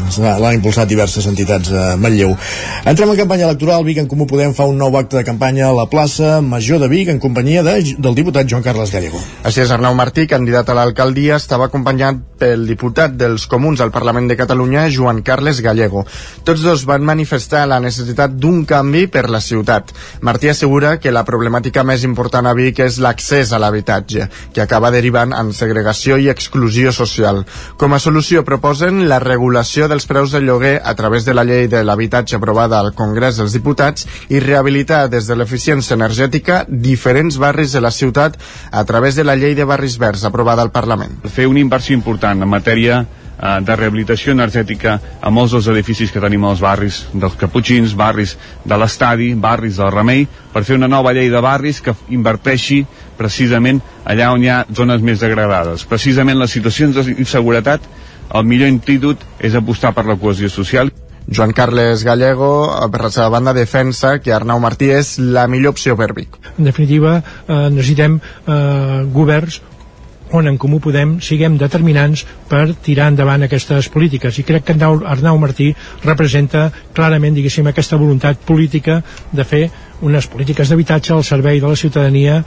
l'han 0.40 0.56
impulsat 0.56 0.88
diverses 0.88 1.26
entitats 1.28 1.68
a 1.76 1.82
Manlleu. 2.00 2.30
Entrem 2.88 3.10
en 3.12 3.18
campanya 3.18 3.44
electoral, 3.50 3.84
Vic 3.84 4.00
en 4.00 4.08
Comú 4.08 4.24
Podem 4.30 4.54
fa 4.56 4.64
un 4.70 4.78
nou 4.80 4.96
acte 4.96 5.18
de 5.18 5.24
campanya 5.28 5.66
a 5.68 5.74
la 5.76 5.84
plaça 5.92 6.38
Major 6.40 6.80
de 6.80 6.88
Vic 6.88 7.10
en 7.12 7.20
companyia 7.20 7.60
de, 7.66 7.74
del 8.00 8.16
diputat 8.16 8.48
Joan 8.48 8.64
Carles 8.64 8.94
Gallego. 8.94 9.20
Així 9.44 9.60
és, 9.60 9.74
Arnau 9.76 9.92
Martí, 9.98 10.24
candidat 10.30 10.70
a 10.72 10.78
l'alcaldia, 10.78 11.36
estava 11.36 11.68
acompanyat 11.68 12.22
pel 12.40 12.64
diputat 12.64 13.18
dels 13.20 13.44
Comuns 13.52 13.84
al 13.84 13.92
Parlament 13.92 14.32
de 14.32 14.38
Catalunya, 14.40 14.86
Joan 14.88 15.20
Carles 15.20 15.60
Gallego. 15.60 16.06
Tots 16.48 16.64
dos 16.64 16.86
van 16.88 17.04
manifestar 17.04 17.66
la 17.68 17.82
necessitat 17.84 18.32
d'un 18.32 18.64
canvi 18.64 19.04
per 19.12 19.26
la 19.28 19.42
ciutat. 19.44 19.92
Martí 20.24 20.48
assegura 20.48 20.96
que 20.96 21.12
la 21.12 21.26
problemàtica 21.28 21.84
més 21.84 22.08
important 22.08 22.48
a 22.48 22.56
Vic 22.56 22.80
és 22.88 22.96
l'accés 23.04 23.52
a 23.52 23.60
l'habitatge, 23.60 24.30
que 24.56 24.64
acaba 24.64 24.94
derivant 24.94 25.36
en 25.36 25.52
segregació 25.52 25.73
i 26.18 26.28
exclusió 26.28 26.92
social. 26.92 27.44
Com 27.76 27.92
a 27.92 27.98
solució 27.98 28.44
proposen 28.44 29.08
la 29.08 29.18
regulació 29.18 29.88
dels 29.88 30.06
preus 30.06 30.32
del 30.32 30.46
lloguer 30.46 30.80
a 30.84 30.94
través 30.94 31.24
de 31.24 31.34
la 31.34 31.44
llei 31.44 31.68
de 31.68 31.82
l'habitatge 31.84 32.36
aprovada 32.36 32.78
al 32.78 32.94
Congrés 32.94 33.36
dels 33.36 33.52
Diputats 33.52 34.06
i 34.28 34.40
rehabilitar 34.40 35.08
des 35.08 35.26
de 35.26 35.36
l'eficiència 35.36 35.94
energètica 35.94 36.64
diferents 36.68 37.38
barris 37.38 37.72
de 37.72 37.80
la 37.80 37.90
ciutat 37.90 38.38
a 38.70 38.84
través 38.84 39.16
de 39.16 39.24
la 39.24 39.36
llei 39.36 39.54
de 39.54 39.64
barris 39.64 39.98
verds 39.98 40.24
aprovada 40.24 40.62
al 40.62 40.70
Parlament. 40.70 41.20
Fer 41.24 41.46
una 41.46 41.60
inversió 41.60 41.94
important 41.96 42.42
en 42.42 42.48
matèria 42.48 43.00
eh, 43.02 43.60
de 43.60 43.76
rehabilitació 43.76 44.32
energètica 44.32 44.98
a 45.20 45.30
molts 45.30 45.54
dels 45.56 45.68
edificis 45.72 46.12
que 46.12 46.22
tenim 46.22 46.44
als 46.44 46.62
barris 46.64 47.04
dels 47.12 47.36
Caputxins, 47.40 47.94
barris 47.96 48.36
de 48.64 48.78
l'Estadi, 48.78 49.32
barris 49.34 49.80
del 49.80 49.92
Remei, 49.92 50.26
per 50.52 50.64
fer 50.64 50.78
una 50.78 50.88
nova 50.88 51.12
llei 51.12 51.30
de 51.32 51.40
barris 51.42 51.80
que 51.82 51.96
inverteixi 52.14 52.84
precisament 53.18 53.80
allà 54.04 54.32
on 54.34 54.42
hi 54.42 54.50
ha 54.50 54.64
zones 54.74 55.02
més 55.02 55.22
degradades. 55.22 55.86
Precisament 55.88 56.38
les 56.38 56.52
situacions 56.52 56.96
d'inseguretat, 56.96 57.88
el 58.34 58.46
millor 58.48 58.70
antídot 58.72 59.24
és 59.40 59.54
apostar 59.54 59.94
per 59.94 60.06
la 60.08 60.18
cohesió 60.20 60.50
social. 60.50 60.90
Joan 61.24 61.54
Carles 61.56 62.02
Gallego, 62.04 62.68
per 62.92 63.00
la 63.06 63.10
seva 63.10 63.30
banda, 63.32 63.54
defensa 63.56 64.18
que 64.20 64.32
Arnau 64.34 64.60
Martí 64.60 64.90
és 64.92 65.16
la 65.18 65.46
millor 65.48 65.72
opció 65.72 65.96
per 65.96 66.12
Vic. 66.12 66.36
En 66.58 66.68
definitiva, 66.68 67.22
eh, 67.48 67.68
necessitem 67.72 68.18
eh, 68.20 69.04
governs 69.12 69.62
on 70.34 70.48
en 70.48 70.58
Comú 70.58 70.80
Podem 70.82 71.18
siguem 71.22 71.56
determinants 71.60 72.24
per 72.50 72.74
tirar 72.82 73.10
endavant 73.12 73.44
aquestes 73.46 73.88
polítiques 73.92 74.38
i 74.40 74.44
crec 74.46 74.66
que 74.66 74.76
Arnau 74.82 75.38
Martí 75.38 75.70
representa 76.02 76.70
clarament, 76.92 77.36
diguéssim, 77.36 77.68
aquesta 77.70 78.00
voluntat 78.00 78.40
política 78.44 79.00
de 79.32 79.44
fer 79.44 79.68
unes 80.02 80.26
polítiques 80.26 80.68
d'habitatge 80.68 81.14
al 81.14 81.24
servei 81.24 81.60
de 81.60 81.70
la 81.70 81.76
ciutadania 81.78 82.42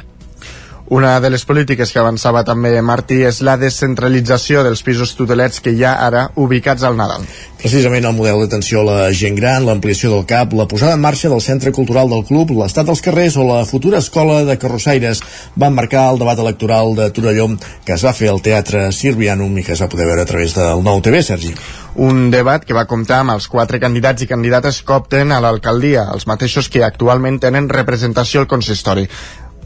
una 0.90 1.20
de 1.20 1.30
les 1.30 1.44
polítiques 1.44 1.92
que 1.92 2.00
avançava 2.00 2.46
també 2.48 2.72
Martí 2.82 3.20
és 3.28 3.42
la 3.44 3.58
descentralització 3.60 4.62
dels 4.64 4.84
pisos 4.88 5.12
tutelets 5.18 5.60
que 5.60 5.74
hi 5.76 5.84
ha 5.84 5.98
ara 6.06 6.28
ubicats 6.40 6.86
al 6.88 6.96
Nadal. 6.96 7.26
Precisament 7.60 8.06
el 8.08 8.16
model 8.16 8.40
d'atenció 8.44 8.84
a 8.84 8.88
la 8.88 8.98
gent 9.12 9.36
gran, 9.36 9.66
l'ampliació 9.68 10.14
del 10.14 10.24
CAP, 10.30 10.54
la 10.56 10.68
posada 10.72 10.96
en 10.96 11.04
marxa 11.04 11.28
del 11.28 11.42
centre 11.44 11.74
cultural 11.76 12.08
del 12.10 12.24
club, 12.28 12.54
l'estat 12.56 12.88
dels 12.88 13.02
carrers 13.04 13.36
o 13.36 13.44
la 13.48 13.66
futura 13.66 14.00
escola 14.00 14.44
de 14.48 14.56
carrossaires 14.62 15.24
van 15.56 15.76
marcar 15.76 16.06
el 16.14 16.22
debat 16.22 16.40
electoral 16.40 16.96
de 16.96 17.10
Torelló 17.12 17.50
que 17.84 17.96
es 17.98 18.06
va 18.06 18.14
fer 18.16 18.30
al 18.32 18.40
Teatre 18.46 18.88
Sirvianum 18.96 19.58
i 19.58 19.66
que 19.68 19.76
es 19.76 19.82
va 19.84 19.90
poder 19.92 20.08
veure 20.08 20.24
a 20.24 20.30
través 20.30 20.56
del 20.56 20.86
nou 20.86 21.02
TV, 21.04 21.20
Sergi. 21.24 21.52
Un 21.98 22.30
debat 22.32 22.64
que 22.64 22.78
va 22.78 22.86
comptar 22.88 23.24
amb 23.24 23.34
els 23.34 23.48
quatre 23.52 23.80
candidats 23.82 24.24
i 24.24 24.30
candidates 24.30 24.84
que 24.86 24.96
opten 24.96 25.34
a 25.34 25.42
l'alcaldia, 25.44 26.06
els 26.14 26.28
mateixos 26.30 26.70
que 26.70 26.86
actualment 26.86 27.42
tenen 27.44 27.68
representació 27.74 28.46
al 28.46 28.48
consistori 28.52 29.08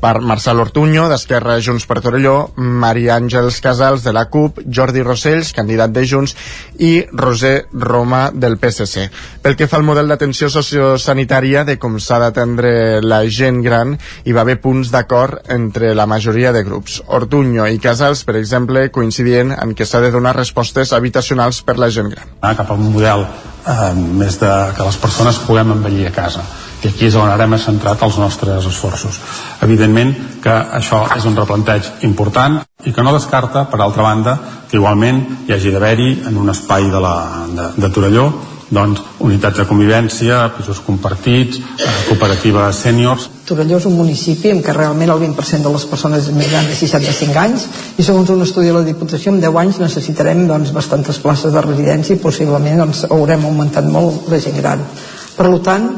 per 0.01 0.19
Marcel 0.25 0.59
Ortuño, 0.59 1.05
d'Esquerra 1.11 1.59
Junts 1.61 1.85
per 1.85 1.99
Torelló, 2.01 2.51
Maria 2.57 3.15
Àngels 3.19 3.59
Casals, 3.61 4.01
de 4.03 4.13
la 4.15 4.25
CUP, 4.33 4.63
Jordi 4.65 5.03
Rossells, 5.05 5.53
candidat 5.53 5.93
de 5.93 6.03
Junts, 6.09 6.33
i 6.81 7.05
Roser 7.13 7.67
Roma, 7.71 8.23
del 8.33 8.57
PSC. 8.57 9.05
Pel 9.45 9.57
que 9.59 9.67
fa 9.69 9.77
al 9.77 9.85
model 9.85 10.09
d'atenció 10.09 10.49
sociosanitària 10.49 11.63
de 11.67 11.77
com 11.81 11.99
s'ha 12.01 12.17
d'atendre 12.23 12.73
la 13.05 13.21
gent 13.29 13.61
gran, 13.61 13.93
hi 14.25 14.33
va 14.33 14.41
haver 14.41 14.57
punts 14.63 14.89
d'acord 14.91 15.37
entre 15.53 15.93
la 15.95 16.07
majoria 16.09 16.51
de 16.51 16.65
grups. 16.65 17.01
Ortuño 17.05 17.69
i 17.69 17.77
Casals, 17.79 18.25
per 18.25 18.35
exemple, 18.41 18.89
coincidien 18.89 19.53
en 19.53 19.75
que 19.77 19.85
s'ha 19.85 20.01
de 20.01 20.11
donar 20.11 20.33
respostes 20.39 20.93
habitacionals 20.97 21.61
per 21.61 21.77
la 21.77 21.91
gent 21.93 22.09
gran. 22.15 22.35
Cap 22.41 22.73
a 22.73 22.79
un 22.79 22.89
model 22.95 23.27
eh, 23.27 23.93
més 23.93 24.41
de 24.41 24.51
que 24.75 24.89
les 24.89 24.99
persones 25.05 25.39
puguem 25.45 25.77
envellir 25.77 26.09
a 26.09 26.15
casa 26.17 26.45
i 26.81 26.89
aquí 26.89 27.07
és 27.07 27.15
on 27.15 27.29
ara 27.29 27.45
hem 27.45 27.57
centrat 27.61 28.01
els 28.01 28.17
nostres 28.17 28.65
esforços. 28.65 29.19
Evidentment 29.61 30.13
que 30.41 30.53
això 30.79 31.03
és 31.15 31.25
un 31.29 31.37
replanteig 31.37 32.05
important 32.07 32.61
i 32.85 32.93
que 32.93 33.03
no 33.05 33.13
descarta, 33.13 33.67
per 33.69 33.81
altra 33.81 34.03
banda, 34.03 34.37
que 34.69 34.79
igualment 34.79 35.21
hi 35.47 35.53
hagi 35.53 35.73
d'haver-hi 35.73 36.09
en 36.29 36.39
un 36.41 36.49
espai 36.49 36.89
de, 36.89 37.03
la, 37.03 37.17
de, 37.51 37.67
de 37.77 37.91
Torelló 37.93 38.31
doncs, 38.71 39.01
unitats 39.19 39.59
de 39.59 39.65
convivència, 39.67 40.45
pisos 40.55 40.79
compartits, 40.85 41.59
eh, 41.59 41.89
cooperatives 42.07 42.79
sèniors. 42.85 43.27
Torelló 43.45 43.81
és 43.81 43.87
un 43.89 43.97
municipi 43.97 44.49
en 44.49 44.61
què 44.63 44.73
realment 44.73 45.11
el 45.11 45.19
20% 45.19 45.67
de 45.67 45.73
les 45.73 45.85
persones 45.91 46.29
és 46.29 46.35
més 46.35 46.47
gran 46.49 46.69
de 46.69 46.77
65 46.79 47.41
anys 47.41 47.67
i 47.99 48.05
segons 48.07 48.31
un 48.31 48.41
estudi 48.41 48.71
de 48.71 48.77
la 48.77 48.85
Diputació 48.87 49.33
en 49.33 49.41
10 49.43 49.59
anys 49.63 49.81
necessitarem 49.83 50.45
doncs, 50.47 50.71
bastantes 50.71 51.19
places 51.19 51.51
de 51.51 51.65
residència 51.67 52.15
i 52.15 52.23
possiblement 52.23 52.79
doncs, 52.85 53.03
haurem 53.11 53.43
augmentat 53.45 53.91
molt 53.91 54.31
la 54.31 54.39
gent 54.39 54.55
gran. 54.63 54.87
Per 55.35 55.51
tant, 55.65 55.91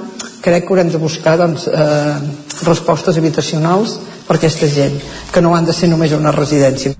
crec 0.44 0.66
que 0.66 0.74
haurem 0.74 0.92
de 0.92 1.00
buscar 1.00 1.38
doncs, 1.40 1.68
eh, 1.68 2.18
respostes 2.68 3.18
habitacionals 3.18 3.98
per 4.28 4.36
a 4.36 4.40
aquesta 4.42 4.68
gent, 4.68 5.00
que 5.32 5.42
no 5.42 5.56
han 5.56 5.66
de 5.66 5.74
ser 5.74 5.90
només 5.90 6.12
una 6.12 6.36
residència. 6.36 6.94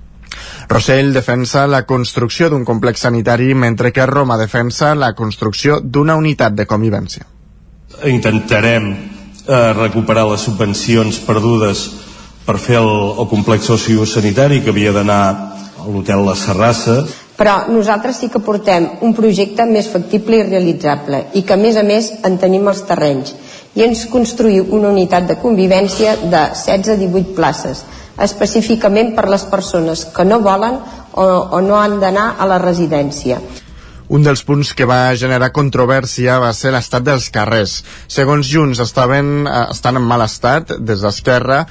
Rossell 0.68 1.12
defensa 1.12 1.66
la 1.68 1.84
construcció 1.84 2.48
d'un 2.48 2.64
complex 2.64 3.04
sanitari, 3.04 3.52
mentre 3.54 3.92
que 3.92 4.06
Roma 4.06 4.38
defensa 4.40 4.94
la 4.94 5.12
construcció 5.14 5.80
d'una 5.80 6.16
unitat 6.16 6.54
de 6.56 6.66
convivència. 6.66 7.26
Intentarem 8.08 8.88
eh, 8.94 9.72
recuperar 9.76 10.24
les 10.30 10.40
subvencions 10.48 11.20
perdudes 11.26 11.84
per 12.44 12.56
fer 12.58 12.80
el, 12.80 12.90
el 13.20 13.28
complex 13.28 13.68
sociosanitari 13.68 14.62
que 14.64 14.72
havia 14.72 14.92
d'anar 14.92 15.22
a 15.84 15.86
l'hotel 15.88 16.24
La 16.24 16.36
Serrassa 16.36 17.02
però 17.38 17.64
nosaltres 17.68 18.20
sí 18.20 18.28
que 18.30 18.42
portem 18.42 18.86
un 19.02 19.14
projecte 19.14 19.66
més 19.66 19.88
factible 19.90 20.38
i 20.38 20.46
realitzable 20.46 21.24
i 21.34 21.42
que 21.42 21.56
a 21.56 21.60
més 21.60 21.76
a 21.76 21.82
més 21.82 22.12
en 22.22 22.38
tenim 22.38 22.68
els 22.70 22.84
terrenys 22.86 23.34
i 23.74 23.82
ens 23.82 24.06
construïu 24.10 24.68
una 24.76 24.92
unitat 24.94 25.26
de 25.26 25.40
convivència 25.42 26.14
de 26.22 26.46
16-18 26.54 27.34
places 27.34 27.82
específicament 28.22 29.14
per 29.16 29.26
les 29.30 29.44
persones 29.50 30.06
que 30.14 30.24
no 30.24 30.40
volen 30.40 30.78
o, 31.12 31.26
o 31.26 31.60
no 31.60 31.78
han 31.80 31.98
d'anar 32.00 32.34
a 32.38 32.46
la 32.46 32.60
residència. 32.62 33.40
Un 34.14 34.22
dels 34.22 34.42
punts 34.44 34.74
que 34.76 34.84
va 34.84 35.16
generar 35.16 35.48
controvèrsia 35.56 36.36
va 36.42 36.52
ser 36.52 36.74
l'estat 36.74 37.06
dels 37.06 37.30
carrers. 37.32 37.78
Segons 38.06 38.50
Junts, 38.52 38.82
estaven, 38.84 39.46
eh, 39.48 39.62
estan 39.72 39.96
en 39.96 40.04
mal 40.04 40.22
estat 40.26 40.74
des 40.78 41.00
d'Esquerra 41.00 41.62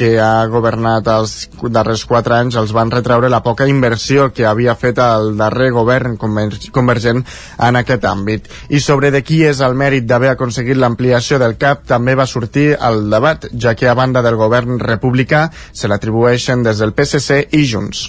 que 0.00 0.14
ha 0.16 0.46
governat 0.48 1.08
els 1.12 1.32
darrers 1.68 2.06
quatre 2.08 2.32
anys 2.38 2.56
els 2.56 2.70
van 2.72 2.88
retreure 2.92 3.28
la 3.28 3.42
poca 3.44 3.66
inversió 3.68 4.30
que 4.32 4.46
havia 4.48 4.72
fet 4.80 4.96
el 5.04 5.34
darrer 5.36 5.68
govern 5.76 6.14
convergent 6.16 7.20
en 7.68 7.78
aquest 7.82 8.06
àmbit. 8.08 8.48
I 8.72 8.80
sobre 8.80 9.10
de 9.12 9.20
qui 9.20 9.42
és 9.44 9.60
el 9.66 9.76
mèrit 9.76 10.06
d'haver 10.08 10.30
aconseguit 10.32 10.80
l'ampliació 10.80 11.36
del 11.42 11.58
CAP 11.60 11.84
també 11.90 12.14
va 12.16 12.28
sortir 12.30 12.70
el 12.80 13.10
debat, 13.12 13.44
ja 13.52 13.74
que 13.76 13.90
a 13.90 13.96
banda 13.98 14.24
del 14.24 14.40
govern 14.40 14.80
republicà 14.80 15.50
se 15.52 15.92
l'atribueixen 15.92 16.64
des 16.64 16.80
del 16.80 16.96
PSC 16.96 17.42
i 17.52 17.66
Junts. 17.68 18.06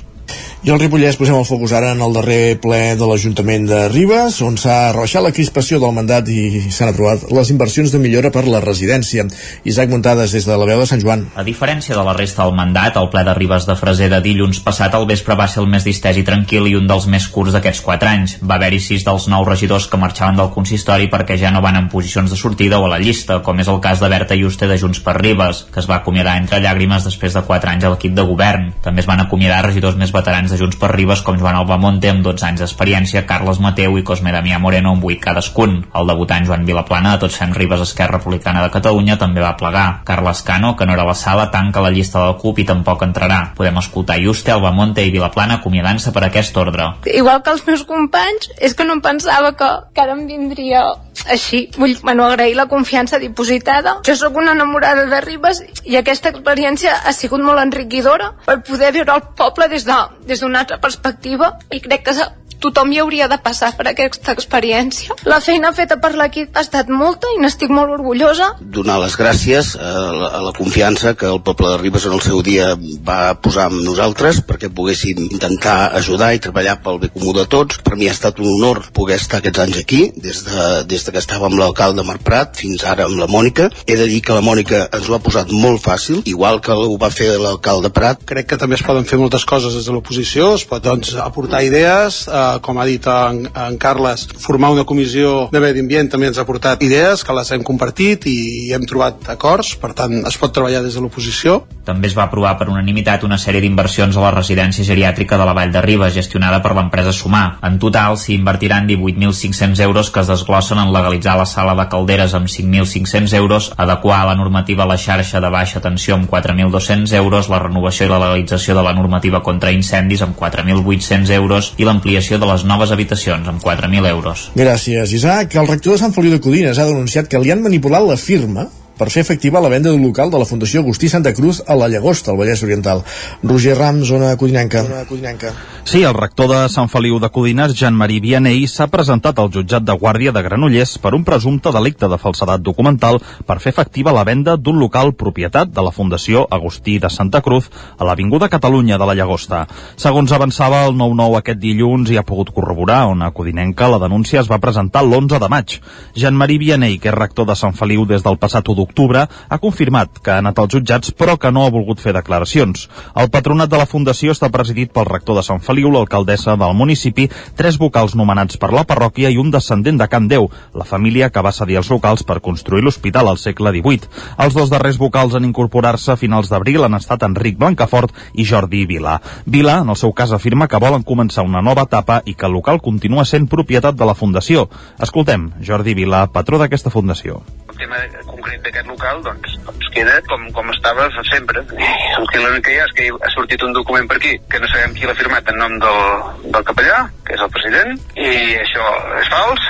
I 0.62 0.70
al 0.70 0.77
Ripollès 0.77 1.15
posem 1.18 1.34
el 1.34 1.46
focus 1.50 1.72
ara 1.74 1.88
en 1.96 2.03
el 2.06 2.12
darrer 2.13 2.60
ple 2.62 2.91
de 2.94 3.06
l'Ajuntament 3.10 3.63
de 3.65 3.77
Ribes, 3.89 4.36
on 4.46 4.60
s'ha 4.62 4.91
rebaixat 4.94 5.24
la 5.25 5.32
crispació 5.34 5.80
del 5.82 5.96
mandat 5.96 6.27
i 6.30 6.68
s'han 6.70 6.91
aprovat 6.91 7.24
les 7.34 7.50
inversions 7.50 7.89
de 7.89 7.98
millora 7.98 8.30
per 8.30 8.44
la 8.46 8.60
residència. 8.62 9.25
Isaac 9.65 9.89
Muntades 9.89 10.36
des 10.38 10.46
de 10.46 10.58
la 10.62 10.68
veu 10.70 10.77
de 10.77 10.86
Sant 10.86 11.01
Joan. 11.01 11.24
A 11.34 11.41
diferència 11.41 11.98
de 11.98 12.03
la 12.06 12.13
resta 12.13 12.46
del 12.46 12.53
mandat, 12.53 13.00
el 13.01 13.10
ple 13.10 13.24
de 13.25 13.34
Ribes 13.39 13.65
de 13.65 13.75
Freser 13.80 14.12
de 14.13 14.20
dilluns 14.22 14.60
passat 14.62 14.94
al 14.94 15.08
vespre 15.10 15.34
va 15.39 15.48
ser 15.50 15.63
el 15.63 15.72
més 15.72 15.88
distès 15.88 16.20
i 16.22 16.25
tranquil 16.27 16.70
i 16.70 16.75
un 16.77 16.86
dels 16.86 17.10
més 17.10 17.25
curts 17.34 17.58
d'aquests 17.58 17.82
quatre 17.82 18.13
anys. 18.13 18.38
Va 18.46 18.60
haver-hi 18.62 18.84
sis 18.86 19.08
dels 19.10 19.25
nou 19.34 19.50
regidors 19.50 19.89
que 19.89 19.98
marxaven 19.98 20.38
del 20.38 20.53
consistori 20.53 21.10
perquè 21.10 21.39
ja 21.41 21.50
no 21.50 21.65
van 21.65 21.82
en 21.82 21.89
posicions 21.89 22.30
de 22.30 22.38
sortida 22.38 22.77
o 22.77 22.86
a 22.86 22.94
la 22.94 23.01
llista, 23.01 23.39
com 23.41 23.65
és 23.65 23.74
el 23.74 23.82
cas 23.82 23.98
de 23.98 24.12
Berta 24.13 24.38
Juste 24.38 24.70
de 24.70 24.77
Junts 24.77 25.01
per 25.01 25.18
Ribes, 25.18 25.65
que 25.74 25.82
es 25.82 25.89
va 25.89 26.03
acomiadar 26.03 26.38
entre 26.38 26.62
llàgrimes 26.62 27.10
després 27.10 27.34
de 27.34 27.46
quatre 27.50 27.74
anys 27.74 27.89
a 27.89 27.96
l'equip 27.96 28.13
de 28.13 28.30
govern. 28.30 28.70
També 28.86 29.01
es 29.01 29.10
van 29.10 29.25
acomiadar 29.25 29.65
regidors 29.65 29.98
més 29.98 30.13
veterans 30.13 30.50
de 30.51 30.58
Junts 30.60 30.77
per 30.79 30.91
Ribes 30.91 31.22
com 31.25 31.38
Joan 31.39 31.55
Albamonte 31.58 32.10
amb 32.12 32.25
12 32.25 32.46
anys 32.48 32.63
d'experiència, 32.63 33.24
Carles 33.29 33.62
Mateu 33.63 33.96
i 33.98 34.03
Cosme 34.08 34.34
Damià 34.36 34.60
Moreno 34.60 34.91
amb 34.96 35.05
8 35.08 35.24
cadascun. 35.24 35.77
El 35.96 36.12
debutant 36.12 36.46
Joan 36.48 36.65
Vilaplana 36.67 37.15
de 37.15 37.24
Tots 37.24 37.39
Fem 37.39 37.55
Ribes 37.55 37.84
Esquerra 37.88 38.20
Republicana 38.20 38.65
de 38.65 38.72
Catalunya 38.74 39.17
també 39.22 39.43
va 39.43 39.55
plegar. 39.60 40.01
Carles 40.08 40.43
Cano, 40.48 40.75
que 40.75 40.86
no 40.86 40.93
era 40.98 41.05
a 41.08 41.10
la 41.10 41.15
sala, 41.15 41.50
tanca 41.51 41.84
la 41.84 41.93
llista 41.96 42.20
de 42.20 42.34
la 42.34 42.38
CUP 42.41 42.60
i 42.60 42.67
tampoc 42.67 43.05
entrarà. 43.08 43.41
Podem 43.58 43.79
escoltar 43.81 44.20
Juste, 44.22 44.51
Albamonte 44.51 45.05
i 45.05 45.13
Vilaplana 45.13 45.62
acomiadant-se 45.62 46.12
per 46.12 46.25
aquest 46.27 46.58
ordre. 46.58 46.91
Igual 47.08 47.41
que 47.41 47.55
els 47.55 47.65
meus 47.67 47.86
companys, 47.88 48.51
és 48.60 48.75
que 48.75 48.86
no 48.86 49.00
em 49.00 49.05
pensava 49.05 49.55
que, 49.55 49.72
que 49.96 50.03
ara 50.03 50.17
em 50.17 50.27
vindria 50.27 50.84
així, 51.27 51.70
vull 51.77 51.96
bueno, 52.01 52.25
agrair 52.25 52.56
la 52.56 52.68
confiança 52.72 53.20
dipositada. 53.20 53.98
Jo 54.08 54.15
sóc 54.15 54.38
una 54.41 54.56
enamorada 54.58 55.06
de 55.12 55.22
Ribes 55.22 55.62
i 55.84 55.98
aquesta 56.00 56.32
experiència 56.32 56.96
ha 57.06 57.13
sigut 57.13 57.44
molt 57.44 57.62
enriquidora 57.62 58.32
per 58.46 58.62
poder 58.68 58.94
veure 58.96 59.18
el 59.18 59.25
poble 59.38 59.68
des 59.72 59.86
d'una 59.86 60.08
de, 60.25 60.60
altra 60.62 60.80
perspectiva 60.82 61.56
i 61.72 61.82
crec 61.82 62.08
que 62.08 62.15
tothom 62.62 62.91
hi 62.94 63.00
hauria 63.01 63.27
de 63.32 63.38
passar 63.41 63.72
per 63.77 63.88
aquesta 63.89 64.36
experiència. 64.36 65.15
La 65.30 65.41
feina 65.44 65.72
feta 65.75 65.98
per 66.01 66.13
l'equip 66.18 66.56
ha 66.56 66.63
estat 66.65 66.91
molta 66.94 67.30
i 67.36 67.39
n'estic 67.41 67.74
molt 67.74 67.94
orgullosa. 67.96 68.51
Donar 68.62 69.00
les 69.01 69.18
gràcies 69.18 69.74
a 69.80 69.91
la, 70.13 70.30
a 70.38 70.41
la 70.46 70.53
confiança 70.58 71.15
que 71.18 71.30
el 71.30 71.41
poble 71.46 71.72
de 71.72 71.80
Ribes 71.82 72.06
en 72.08 72.15
el 72.18 72.24
seu 72.24 72.44
dia 72.46 72.74
va 73.08 73.34
posar 73.41 73.70
amb 73.70 73.82
nosaltres 73.86 74.44
perquè 74.46 74.70
poguéssim 74.74 75.24
intentar 75.25 75.91
ajudar 75.98 76.32
i 76.36 76.41
treballar 76.44 76.77
pel 76.86 77.01
bé 77.01 77.12
comú 77.13 77.34
de 77.38 77.48
tots. 77.50 77.82
Per 77.82 77.98
mi 77.98 78.10
ha 78.10 78.15
estat 78.15 78.39
un 78.44 78.51
honor 78.53 78.84
poder 78.94 79.18
estar 79.18 79.41
aquests 79.41 79.63
anys 79.65 79.82
aquí, 79.82 80.01
des 80.15 80.44
de, 80.46 80.68
des 80.89 81.06
de 81.06 81.15
que 81.15 81.22
estava 81.22 81.50
amb 81.50 81.60
l'alcalde 81.60 82.06
Marc 82.06 82.25
Prat 82.27 82.62
fins 82.62 82.86
ara 82.86 83.08
amb 83.10 83.18
la 83.20 83.30
Mònica. 83.32 83.72
He 83.88 83.98
de 83.98 84.08
dir 84.12 84.22
que 84.25 84.38
la 84.38 84.46
Mònica 84.46 84.86
ens 84.91 85.10
ho 85.10 85.18
ha 85.18 85.24
posat 85.24 85.51
molt 85.51 85.82
fàcil, 85.82 86.22
igual 86.30 86.62
que 86.62 86.75
ho 86.75 86.98
va 87.01 87.10
fer 87.13 87.34
l'alcalde 87.41 87.89
Prat. 87.94 88.22
Crec 88.27 88.51
que 88.51 88.62
també 88.62 88.77
es 88.77 88.86
poden 88.86 89.08
fer 89.10 89.20
moltes 89.22 89.46
coses 89.50 89.74
des 89.77 89.88
de 89.88 89.96
l'oposició, 89.96 90.53
es 90.60 90.68
pot 90.70 90.84
doncs, 90.84 91.15
aportar 91.22 91.63
idees, 91.65 92.24
eh, 92.27 92.50
com 92.63 92.79
ha 92.81 92.86
dit 92.86 93.05
en, 93.08 93.46
en 93.48 93.77
Carles, 93.81 94.27
formar 94.41 94.72
una 94.75 94.86
comissió 94.88 95.48
de 95.51 95.62
medi 95.63 95.84
ambient 95.84 96.12
també 96.12 96.31
ens 96.31 96.39
ha 96.41 96.48
portat 96.48 96.84
idees 96.84 97.24
que 97.24 97.36
les 97.36 97.51
hem 97.55 97.63
compartit 97.63 98.27
i 98.29 98.72
hem 98.75 98.86
trobat 98.89 99.31
acords, 99.34 99.75
per 99.81 99.93
tant 99.98 100.20
es 100.27 100.38
pot 100.41 100.53
treballar 100.53 100.84
des 100.84 100.98
de 100.98 101.03
l'oposició. 101.03 101.62
També 101.86 102.10
es 102.12 102.15
va 102.17 102.27
aprovar 102.27 102.53
per 102.60 102.67
unanimitat 102.70 103.24
una 103.25 103.39
sèrie 103.41 103.62
d'inversions 103.63 104.17
a 104.17 104.25
la 104.25 104.34
residència 104.36 104.86
geriàtrica 104.86 105.39
de 105.39 105.48
la 105.48 105.55
Vall 105.58 105.72
de 105.74 105.81
Ribes, 105.81 106.13
gestionada 106.13 106.62
per 106.62 106.75
l'empresa 106.77 107.13
Sumar. 107.15 107.58
En 107.65 107.79
total 107.81 108.17
s'hi 108.20 108.36
invertiran 108.38 108.88
18.500 108.89 109.81
euros 109.88 110.12
que 110.12 110.22
es 110.22 110.29
desglossen 110.29 110.81
en 110.81 110.93
legalitzar 110.93 111.38
la 111.39 111.48
sala 111.50 111.75
de 111.79 111.88
calderes 111.89 112.36
amb 112.38 112.50
5.500 112.51 113.34
euros, 113.39 113.72
adequar 113.77 114.25
la 114.27 114.36
normativa 114.36 114.84
a 114.84 114.89
la 114.91 114.98
xarxa 114.98 115.41
de 115.41 115.50
baixa 115.50 115.81
tensió 115.81 116.15
amb 116.15 116.29
4.200 116.29 117.15
euros, 117.17 117.50
la 117.50 117.62
renovació 117.63 118.05
i 118.08 118.12
la 118.12 118.20
legalització 118.25 118.75
de 118.77 118.86
la 118.86 118.93
normativa 118.98 119.41
contra 119.46 119.72
incendis 119.72 120.22
amb 120.25 120.38
4.800 120.38 121.34
euros 121.38 121.74
i 121.77 121.88
l'ampliació 121.88 122.40
de 122.41 122.50
les 122.50 122.65
noves 122.65 122.91
habitacions 122.91 123.48
amb 123.48 123.62
4.000 123.63 124.10
euros. 124.10 124.50
Gràcies, 124.57 125.13
Isaac. 125.13 125.55
El 125.62 125.69
rector 125.69 125.95
de 125.95 126.01
Sant 126.01 126.15
Feliu 126.15 126.33
de 126.33 126.41
Codines 126.43 126.81
ha 126.81 126.89
denunciat 126.89 127.29
que 127.29 127.39
li 127.41 127.53
han 127.53 127.62
manipulat 127.63 128.05
la 128.07 128.17
firma 128.19 128.67
per 129.01 129.10
fer 129.10 129.24
efectiva 129.25 129.58
la 129.58 129.70
venda 129.74 129.89
d'un 129.89 130.03
local 130.05 130.29
de 130.29 130.38
la 130.38 130.46
Fundació 130.46 130.84
Agustí 130.84 131.10
Santa 131.10 131.34
Cruz 131.34 131.63
a 131.65 131.74
la 131.74 131.88
Llagosta, 131.89 132.29
al 132.29 132.38
Vallès 132.38 132.62
Oriental. 132.62 133.01
Roger 133.41 133.74
Ram, 133.79 134.03
zona 134.05 134.36
codinenca. 134.38 134.84
Zona 134.86 135.05
codinenca. 135.10 135.55
Sí, 135.84 136.03
el 136.03 136.13
rector 136.13 136.51
de 136.51 136.60
Sant 136.70 136.86
Feliu 136.88 137.17
de 137.20 137.31
Codines, 137.34 137.74
Jean-Marie 137.74 138.22
Vianney, 138.22 138.67
s'ha 138.70 138.86
presentat 138.93 139.39
al 139.41 139.50
jutjat 139.50 139.81
de 139.81 139.96
Guàrdia 139.98 140.29
de 140.31 140.43
Granollers 140.46 141.00
per 141.01 141.15
un 141.17 141.24
presumpte 141.25 141.72
delicte 141.74 142.05
de 142.12 142.20
falsedat 142.22 142.62
documental 142.62 143.17
per 143.48 143.58
fer 143.63 143.74
efectiva 143.74 144.13
la 144.13 144.24
venda 144.24 144.53
d'un 144.55 144.77
local 144.77 145.15
propietat 145.17 145.74
de 145.74 145.81
la 145.81 145.91
Fundació 145.96 146.46
Agustí 146.51 147.00
de 147.01 147.10
Santa 147.10 147.41
Cruz 147.41 147.72
a 147.98 148.05
l'Avinguda 148.05 148.51
Catalunya 148.53 149.01
de 149.01 149.10
la 149.10 149.17
Llagosta. 149.17 149.63
Segons 149.98 150.31
avançava 150.38 150.84
el 150.86 150.93
9-9 150.93 151.39
aquest 151.41 151.60
dilluns 151.65 152.13
i 152.13 152.22
ha 152.22 152.25
pogut 152.27 152.53
corroborar 152.53 153.08
on 153.10 153.25
a 153.25 153.31
Codinenca 153.34 153.89
la 153.89 154.03
denúncia 154.05 154.46
es 154.46 154.51
va 154.51 154.62
presentar 154.62 155.01
l'11 155.01 155.41
de 155.41 155.50
maig. 155.50 155.79
Jean-Marie 156.13 156.62
Vianney, 156.62 157.01
que 157.01 157.10
és 157.10 157.17
rector 157.17 157.50
de 157.50 157.58
Sant 157.58 157.74
Feliu 157.74 158.05
des 158.05 158.22
del 158.22 158.38
passat 158.38 158.70
1 158.70 158.90
d'octubre, 158.91 159.25
ha 159.50 159.57
confirmat 159.57 160.19
que 160.19 160.31
ha 160.31 160.39
anat 160.41 160.60
als 160.60 160.75
jutjats 160.75 161.13
però 161.15 161.38
que 161.39 161.51
no 161.51 161.63
ha 161.65 161.71
volgut 161.71 162.00
fer 162.03 162.13
declaracions. 162.13 162.89
El 163.15 163.31
patronat 163.31 163.71
de 163.71 163.79
la 163.79 163.88
Fundació 163.88 164.36
està 164.36 164.51
presidit 164.51 164.91
pel 164.91 165.07
rector 165.07 165.38
de 165.38 165.43
Sant 165.43 165.62
Feliu, 165.63 165.89
l'alcaldessa 165.91 166.57
del 166.60 166.75
municipi, 166.75 167.29
tres 167.55 167.77
vocals 167.79 168.15
nomenats 168.15 168.60
per 168.60 168.71
la 168.75 168.83
parròquia 168.83 169.31
i 169.31 169.39
un 169.39 169.51
descendent 169.51 169.98
de 169.98 170.07
Can 170.12 170.27
Déu, 170.27 170.50
la 170.75 170.86
família 170.88 171.29
que 171.29 171.41
va 171.41 171.53
cedir 171.55 171.79
els 171.79 171.89
locals 171.89 172.24
per 172.27 172.41
construir 172.41 172.83
l'hospital 172.83 173.29
al 173.31 173.39
segle 173.39 173.71
XVIII. 173.71 174.12
Els 174.43 174.57
dos 174.57 174.69
darrers 174.69 175.00
vocals 175.00 175.36
en 175.39 175.48
incorporar-se 175.48 176.12
a 176.12 176.19
finals 176.19 176.51
d'abril 176.51 176.83
han 176.83 177.00
estat 177.00 177.24
Enric 177.24 177.57
Blancafort 177.57 178.13
i 178.33 178.45
Jordi 178.45 178.86
Vila. 178.86 179.19
Vila, 179.45 179.79
en 179.86 179.89
el 179.89 180.00
seu 180.00 180.12
cas, 180.13 180.36
afirma 180.36 180.67
que 180.67 180.81
volen 180.81 181.07
començar 181.07 181.48
una 181.48 181.63
nova 181.63 181.88
etapa 181.88 182.21
i 182.25 182.36
que 182.36 182.50
el 182.50 182.57
local 182.60 182.81
continua 182.81 183.25
sent 183.25 183.48
propietat 183.48 183.95
de 183.95 184.05
la 184.05 184.17
Fundació. 184.17 184.67
Escoltem 185.00 185.51
Jordi 185.63 185.95
Vila, 185.95 186.27
patró 186.33 186.60
d'aquesta 186.60 186.91
fundació. 186.91 187.41
Tema 187.81 187.97
concret 188.27 188.61
d'aquest 188.61 188.89
local 188.91 189.23
doncs, 189.25 189.55
doncs 189.65 189.88
queda 189.95 190.19
com, 190.29 190.43
com 190.53 190.67
estava 190.69 191.07
sempre. 191.31 191.63
El 191.65 192.27
que, 192.29 192.41
hi 192.41 192.77
ha 192.77 192.85
és 192.85 192.93
que 192.97 193.07
ha 193.09 193.31
sortit 193.33 193.63
un 193.65 193.73
document 193.73 194.05
per 194.09 194.19
aquí 194.19 194.35
que 194.51 194.61
no 194.61 194.69
sabem 194.69 194.93
qui 194.93 195.09
l'ha 195.09 195.17
firmat 195.17 195.50
en 195.50 195.57
nom 195.63 195.73
del, 195.81 196.01
del 196.45 196.67
capellà, 196.67 197.00
que 197.25 197.33
és 197.38 197.41
el 197.41 197.50
president, 197.55 197.97
i 198.21 198.29
això 198.61 198.85
és 199.17 199.31
fals, 199.33 199.65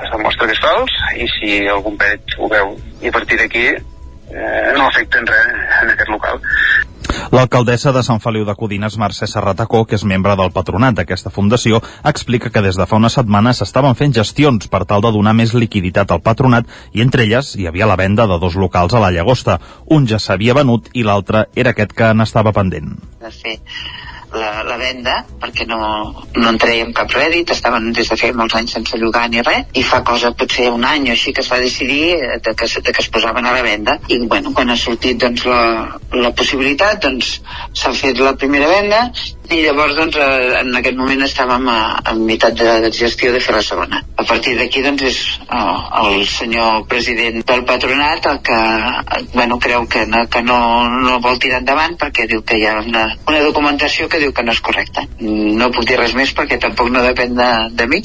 es 0.00 0.14
demostra 0.14 0.48
que 0.48 0.56
és 0.56 0.64
fals, 0.64 0.96
i 1.20 1.28
si 1.36 1.52
algun 1.68 2.00
pet 2.00 2.38
ho 2.38 2.48
veu 2.48 2.72
i 3.02 3.12
a 3.12 3.14
partir 3.18 3.36
d'aquí 3.42 3.66
eh, 3.68 4.72
no 4.76 4.86
afecta 4.86 5.20
en 5.20 5.28
res 5.28 5.52
en 5.82 5.92
aquest 5.92 6.14
local. 6.16 6.40
L'alcaldessa 7.34 7.92
de 7.92 8.02
Sant 8.06 8.20
Feliu 8.24 8.44
de 8.48 8.54
Codines, 8.58 8.96
Mercè 8.98 9.28
Serratacó, 9.30 9.84
que 9.86 9.98
és 9.98 10.04
membre 10.08 10.34
del 10.40 10.52
patronat 10.54 10.96
d'aquesta 10.98 11.32
fundació, 11.34 11.80
explica 12.04 12.50
que 12.50 12.64
des 12.64 12.78
de 12.80 12.86
fa 12.88 12.98
una 13.00 13.12
setmana 13.12 13.54
s'estaven 13.54 13.96
fent 13.98 14.16
gestions 14.16 14.68
per 14.72 14.84
tal 14.88 15.04
de 15.04 15.12
donar 15.14 15.34
més 15.36 15.54
liquiditat 15.54 16.10
al 16.10 16.22
patronat 16.24 16.68
i 16.92 17.04
entre 17.04 17.26
elles 17.28 17.54
hi 17.56 17.68
havia 17.70 17.88
la 17.90 17.98
venda 18.00 18.26
de 18.26 18.38
dos 18.42 18.56
locals 18.56 18.94
a 18.94 19.02
la 19.04 19.12
Llagosta. 19.14 19.60
Un 19.86 20.06
ja 20.10 20.18
s'havia 20.18 20.56
venut 20.56 20.88
i 20.94 21.04
l'altre 21.06 21.46
era 21.54 21.74
aquest 21.76 21.92
que 21.96 22.14
n'estava 22.14 22.54
pendent. 22.56 22.96
De 23.20 23.30
fer 23.34 23.58
la, 24.34 24.62
la 24.66 24.76
venda 24.80 25.20
perquè 25.40 25.66
no, 25.68 25.80
no 26.36 26.48
en 26.50 26.58
traiem 26.60 26.92
cap 26.96 27.10
rèdit 27.14 27.50
estaven 27.54 27.90
des 27.96 28.10
de 28.10 28.18
fer 28.20 28.32
molts 28.36 28.56
anys 28.58 28.76
sense 28.78 28.98
llogar 29.00 29.26
ni 29.30 29.42
res 29.46 29.70
i 29.74 29.82
fa 29.86 30.02
cosa 30.06 30.32
potser 30.36 30.70
un 30.70 30.84
any 30.86 31.08
o 31.10 31.14
així 31.14 31.34
que 31.34 31.44
es 31.44 31.50
va 31.50 31.60
decidir 31.62 32.16
de 32.44 32.54
que, 32.54 32.66
de 32.66 32.92
que 32.92 33.02
es 33.02 33.08
posaven 33.08 33.46
a 33.46 33.52
la 33.52 33.62
venda. 33.62 33.98
I 34.08 34.18
bueno, 34.26 34.52
quan 34.54 34.70
ha 34.70 34.76
sortit 34.76 35.18
doncs, 35.20 35.44
la, 35.48 35.98
la 36.14 36.32
possibilitat 36.36 37.02
doncs 37.04 37.36
s'ha 37.74 37.92
fet 37.96 38.18
la 38.22 38.34
primera 38.38 38.68
venda 38.70 39.08
i 39.50 39.64
llavors 39.64 39.96
doncs 39.98 40.16
en 40.20 40.70
aquest 40.78 40.96
moment 40.98 41.24
estàvem 41.26 41.66
a, 41.72 41.78
a 42.06 42.14
meitat 42.14 42.54
de, 42.58 42.68
de 42.84 42.90
gestió 42.94 43.32
de 43.34 43.40
fer 43.42 43.56
la 43.56 43.64
segona. 43.66 44.02
A 44.20 44.26
partir 44.26 44.54
d'aquí 44.58 44.82
doncs 44.84 45.06
és 45.08 45.18
oh, 45.48 45.80
el 46.04 46.22
senyor 46.30 46.84
president 46.90 47.40
del 47.46 47.64
patronat 47.66 48.28
el 48.30 48.38
que 48.46 48.60
bueno, 49.34 49.58
creu 49.58 49.88
que, 49.90 50.04
no, 50.06 50.22
que 50.30 50.42
no, 50.46 50.60
no 51.02 51.18
vol 51.24 51.40
tirar 51.42 51.62
endavant 51.64 51.98
perquè 51.98 52.28
diu 52.30 52.44
que 52.46 52.60
hi 52.60 52.68
ha 52.68 52.78
una, 52.84 53.08
una 53.26 53.42
documentació 53.42 54.08
que 54.08 54.19
diu 54.20 54.34
que 54.36 54.46
no 54.46 54.56
és 54.56 54.64
correcta 54.64 55.06
no 55.20 55.70
puc 55.74 55.86
dir 55.88 56.00
res 56.00 56.16
més 56.18 56.34
perquè 56.36 56.60
tampoc 56.62 56.92
no 56.92 57.04
depèn 57.06 57.38
de, 57.38 57.52
de 57.76 57.88
mi 57.90 58.02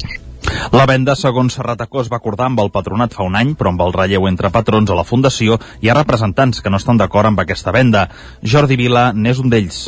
la 0.72 0.86
venda, 0.86 1.16
segons 1.18 1.56
Serratacó, 1.58 2.00
es 2.02 2.10
va 2.12 2.20
acordar 2.20 2.46
amb 2.50 2.60
el 2.62 2.70
patronat 2.74 3.14
fa 3.16 3.26
un 3.26 3.36
any, 3.38 3.54
però 3.58 3.72
amb 3.72 3.82
el 3.86 3.94
relleu 3.96 4.28
entre 4.30 4.52
patrons 4.54 4.90
a 4.90 4.98
la 4.98 5.06
Fundació 5.08 5.58
hi 5.82 5.90
ha 5.90 5.98
representants 5.98 6.62
que 6.62 6.70
no 6.70 6.80
estan 6.80 7.00
d'acord 7.00 7.30
amb 7.30 7.42
aquesta 7.42 7.74
venda. 7.74 8.06
Jordi 8.42 8.78
Vila 8.78 9.10
n'és 9.14 9.42
un 9.42 9.50
d'ells. 9.52 9.86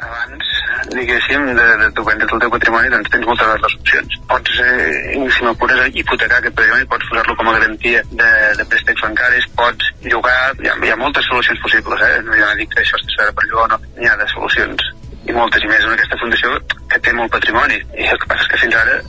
Abans, 0.00 0.52
diguéssim, 0.94 1.44
de, 1.58 1.66
de 1.82 1.88
tu 1.96 2.04
vendre's 2.06 2.32
el 2.32 2.40
teu 2.40 2.52
patrimoni, 2.54 2.88
doncs 2.92 3.10
tens 3.12 3.26
moltes 3.28 3.50
altres 3.52 3.76
opcions. 3.76 4.16
Pots, 4.30 4.62
eh, 4.64 5.26
si 5.36 5.44
m'apures, 5.44 5.82
hipotecar 5.92 6.38
aquest 6.40 6.56
patrimoni, 6.56 6.88
pots 6.94 7.10
posar-lo 7.10 7.36
com 7.36 7.50
a 7.50 7.58
garantia 7.58 8.00
de, 8.08 8.30
de 8.56 8.68
préstecs 8.72 9.04
bancaris, 9.04 9.50
pots 9.60 9.92
llogar, 10.06 10.38
hi 10.62 10.72
ha, 10.72 10.78
hi 10.80 10.94
ha 10.94 10.98
moltes 11.02 11.28
solucions 11.28 11.60
possibles, 11.66 12.08
eh? 12.08 12.16
No, 12.24 12.32
jo 12.32 12.48
no 12.48 12.56
dic 12.62 12.72
que 12.72 12.80
això 12.84 13.02
està 13.02 13.28
per 13.36 13.50
llogar 13.50 13.68
o 13.68 13.74
no, 13.74 13.82
n'hi 13.98 14.08
ha 14.08 14.16
de 14.22 14.30
solucions 14.32 14.88
i 15.28 15.36
moltes 15.36 15.64
i 15.64 15.70
més 15.70 15.84
en 15.84 15.94
aquesta 15.94 16.18
fundació 16.20 16.58
que 16.90 17.00
té 17.04 17.14
molt 17.16 17.32
patrimoni 17.32 17.80
i 17.98 18.06
el 18.08 18.20
que 18.20 18.30
passa 18.30 18.46
és 18.46 18.52
que 18.52 18.62
fins 18.64 18.78
ara 18.80 19.00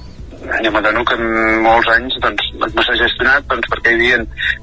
jo 0.65 0.71
m'adono 0.73 1.03
que 1.05 1.15
en 1.15 1.61
molts 1.61 1.89
anys 1.93 2.17
doncs, 2.23 2.47
no 2.57 2.83
s'ha 2.83 2.97
gestionat 2.97 3.45
doncs, 3.49 3.67
perquè 3.71 3.93
hi 3.93 3.97
havia 3.99 4.21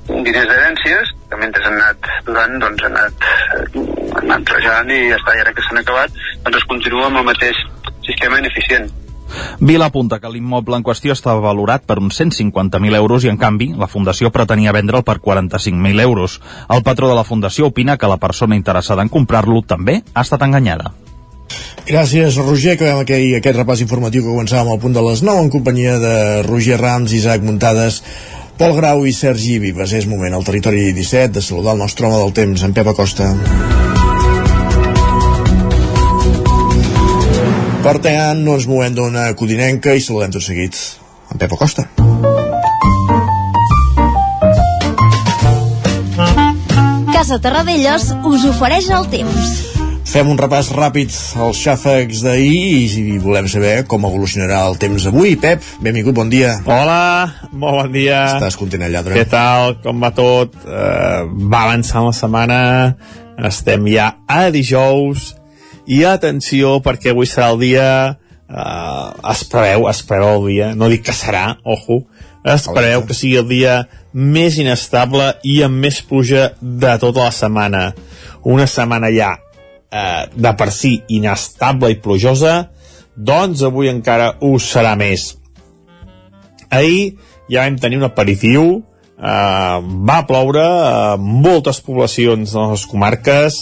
diners 0.08 0.48
d'herències 0.50 1.12
que 1.30 1.40
mentre 1.40 1.64
han 1.64 1.78
anat 1.78 2.08
durant 2.26 2.56
doncs, 2.64 2.86
han 2.86 2.96
anat, 2.98 3.28
han 3.76 4.24
anat 4.24 4.54
rejant 4.56 4.90
i 4.90 5.02
ja 5.12 5.18
està, 5.20 5.36
i 5.36 5.44
ara 5.44 5.54
que 5.54 5.66
s'han 5.66 5.82
acabat 5.82 6.16
doncs 6.44 6.62
es 6.62 6.70
continua 6.72 7.06
amb 7.10 7.22
el 7.22 7.28
mateix 7.30 7.60
sistema 8.06 8.40
ineficient 8.42 8.90
Vila 9.60 9.90
apunta 9.92 10.18
que 10.22 10.30
l'immoble 10.32 10.78
en 10.78 10.84
qüestió 10.86 11.12
estava 11.12 11.42
valorat 11.44 11.84
per 11.84 11.98
uns 12.00 12.16
150.000 12.20 12.96
euros 12.96 13.26
i, 13.26 13.28
en 13.28 13.36
canvi, 13.36 13.74
la 13.76 13.90
Fundació 13.90 14.30
pretenia 14.32 14.72
vendre'l 14.72 15.04
per 15.04 15.18
45.000 15.20 16.00
euros. 16.00 16.38
El 16.72 16.82
patró 16.86 17.10
de 17.10 17.18
la 17.18 17.26
Fundació 17.28 17.68
opina 17.68 17.98
que 17.98 18.08
la 18.08 18.16
persona 18.16 18.56
interessada 18.56 19.04
en 19.04 19.12
comprar-lo 19.12 19.60
també 19.68 20.00
ha 20.14 20.24
estat 20.24 20.48
enganyada. 20.48 20.94
Gràcies, 21.88 22.36
Roger. 22.36 22.74
Acabem 22.76 22.98
aquell, 23.00 23.36
aquest 23.38 23.56
repàs 23.56 23.80
informatiu 23.84 24.24
que 24.24 24.32
començàvem 24.32 24.72
al 24.72 24.80
punt 24.82 24.96
de 24.96 25.04
les 25.06 25.22
9 25.24 25.46
en 25.46 25.52
companyia 25.54 25.96
de 26.02 26.16
Roger 26.44 26.76
Rams, 26.80 27.14
Isaac 27.16 27.46
Muntades, 27.46 28.02
Pol 28.60 28.74
Grau 28.76 29.06
i 29.06 29.14
Sergi 29.16 29.56
Vives. 29.62 29.94
És 29.96 30.08
moment 30.10 30.34
al 30.36 30.44
territori 30.44 30.90
17 30.92 31.38
de 31.38 31.42
saludar 31.44 31.76
el 31.76 31.84
nostre 31.84 32.06
home 32.06 32.20
del 32.20 32.34
temps, 32.36 32.66
en 32.66 32.76
Pep 32.76 32.92
Acosta. 32.92 33.32
Per 37.88 37.96
tant, 38.04 38.44
no 38.44 38.58
ens 38.58 38.68
movem 38.68 38.92
d'una 38.92 39.30
codinenca 39.38 39.94
i 39.96 40.04
saludem 40.04 40.34
tot 40.34 40.44
seguit 40.44 40.76
en 41.32 41.40
Pep 41.40 41.56
Acosta. 41.56 41.88
Casa 47.14 47.40
Terradellos 47.40 48.12
us 48.28 48.44
ofereix 48.52 48.92
el 48.92 49.08
temps. 49.14 49.77
Fem 50.08 50.30
un 50.32 50.38
repàs 50.40 50.70
ràpid 50.72 51.12
als 51.44 51.58
xàfecs 51.60 52.22
d'ahir 52.24 52.94
i 52.96 53.18
volem 53.20 53.44
saber 53.52 53.82
com 53.84 54.06
evolucionarà 54.08 54.62
el 54.70 54.78
temps 54.80 55.04
avui. 55.10 55.34
Pep, 55.36 55.60
benvingut, 55.84 56.14
bon 56.16 56.30
dia. 56.32 56.54
Hola, 56.64 57.28
molt 57.52 57.82
bon 57.82 57.90
dia. 57.92 58.22
Estàs 58.38 58.56
content 58.56 58.86
allà, 58.86 59.02
Què 59.04 59.26
tal? 59.28 59.76
Com 59.84 60.00
va 60.00 60.08
tot? 60.16 60.54
Uh, 60.64 61.28
va 61.52 61.66
avançant 61.66 62.08
la 62.08 62.14
setmana, 62.16 62.60
estem 63.50 63.84
ja 63.92 64.14
a 64.24 64.46
dijous, 64.54 65.34
i 65.88 66.00
atenció 66.08 66.78
perquè 66.84 67.12
avui 67.12 67.28
serà 67.28 67.50
el 67.52 67.60
dia 67.60 67.88
uh, 68.12 69.30
es 69.32 69.42
preveu, 69.48 69.88
es 69.88 70.00
preveu 70.08 70.38
el 70.38 70.48
dia 70.52 70.70
no 70.76 70.88
dic 70.92 71.06
que 71.08 71.16
serà, 71.16 71.58
ojo 71.64 72.02
es 72.48 72.64
preveu 72.68 73.04
que 73.04 73.16
sigui 73.16 73.40
el 73.40 73.48
dia 73.48 73.80
més 74.12 74.56
inestable 74.60 75.34
i 75.44 75.58
amb 75.66 75.80
més 75.84 76.00
pluja 76.04 76.52
de 76.60 76.94
tota 77.00 77.24
la 77.24 77.34
setmana 77.34 77.82
una 78.48 78.68
setmana 78.70 79.10
ja 79.12 79.34
eh, 79.92 80.26
de 80.34 80.52
per 80.58 80.70
si 80.74 80.98
inestable 81.08 81.92
i 81.92 82.00
plujosa 82.02 82.68
doncs 83.16 83.64
avui 83.66 83.90
encara 83.90 84.36
ho 84.40 84.54
serà 84.62 84.94
més. 84.98 85.32
Ahir 86.70 87.18
ja 87.50 87.64
vam 87.64 87.78
tenir 87.80 87.98
un 87.98 88.06
aperitiu 88.06 88.64
eh, 89.18 89.78
va 90.10 90.20
ploure 90.28 90.64
a 90.64 91.16
moltes 91.18 91.80
poblacions 91.84 92.54
de 92.54 92.66
les 92.72 92.84
comarques 92.86 93.58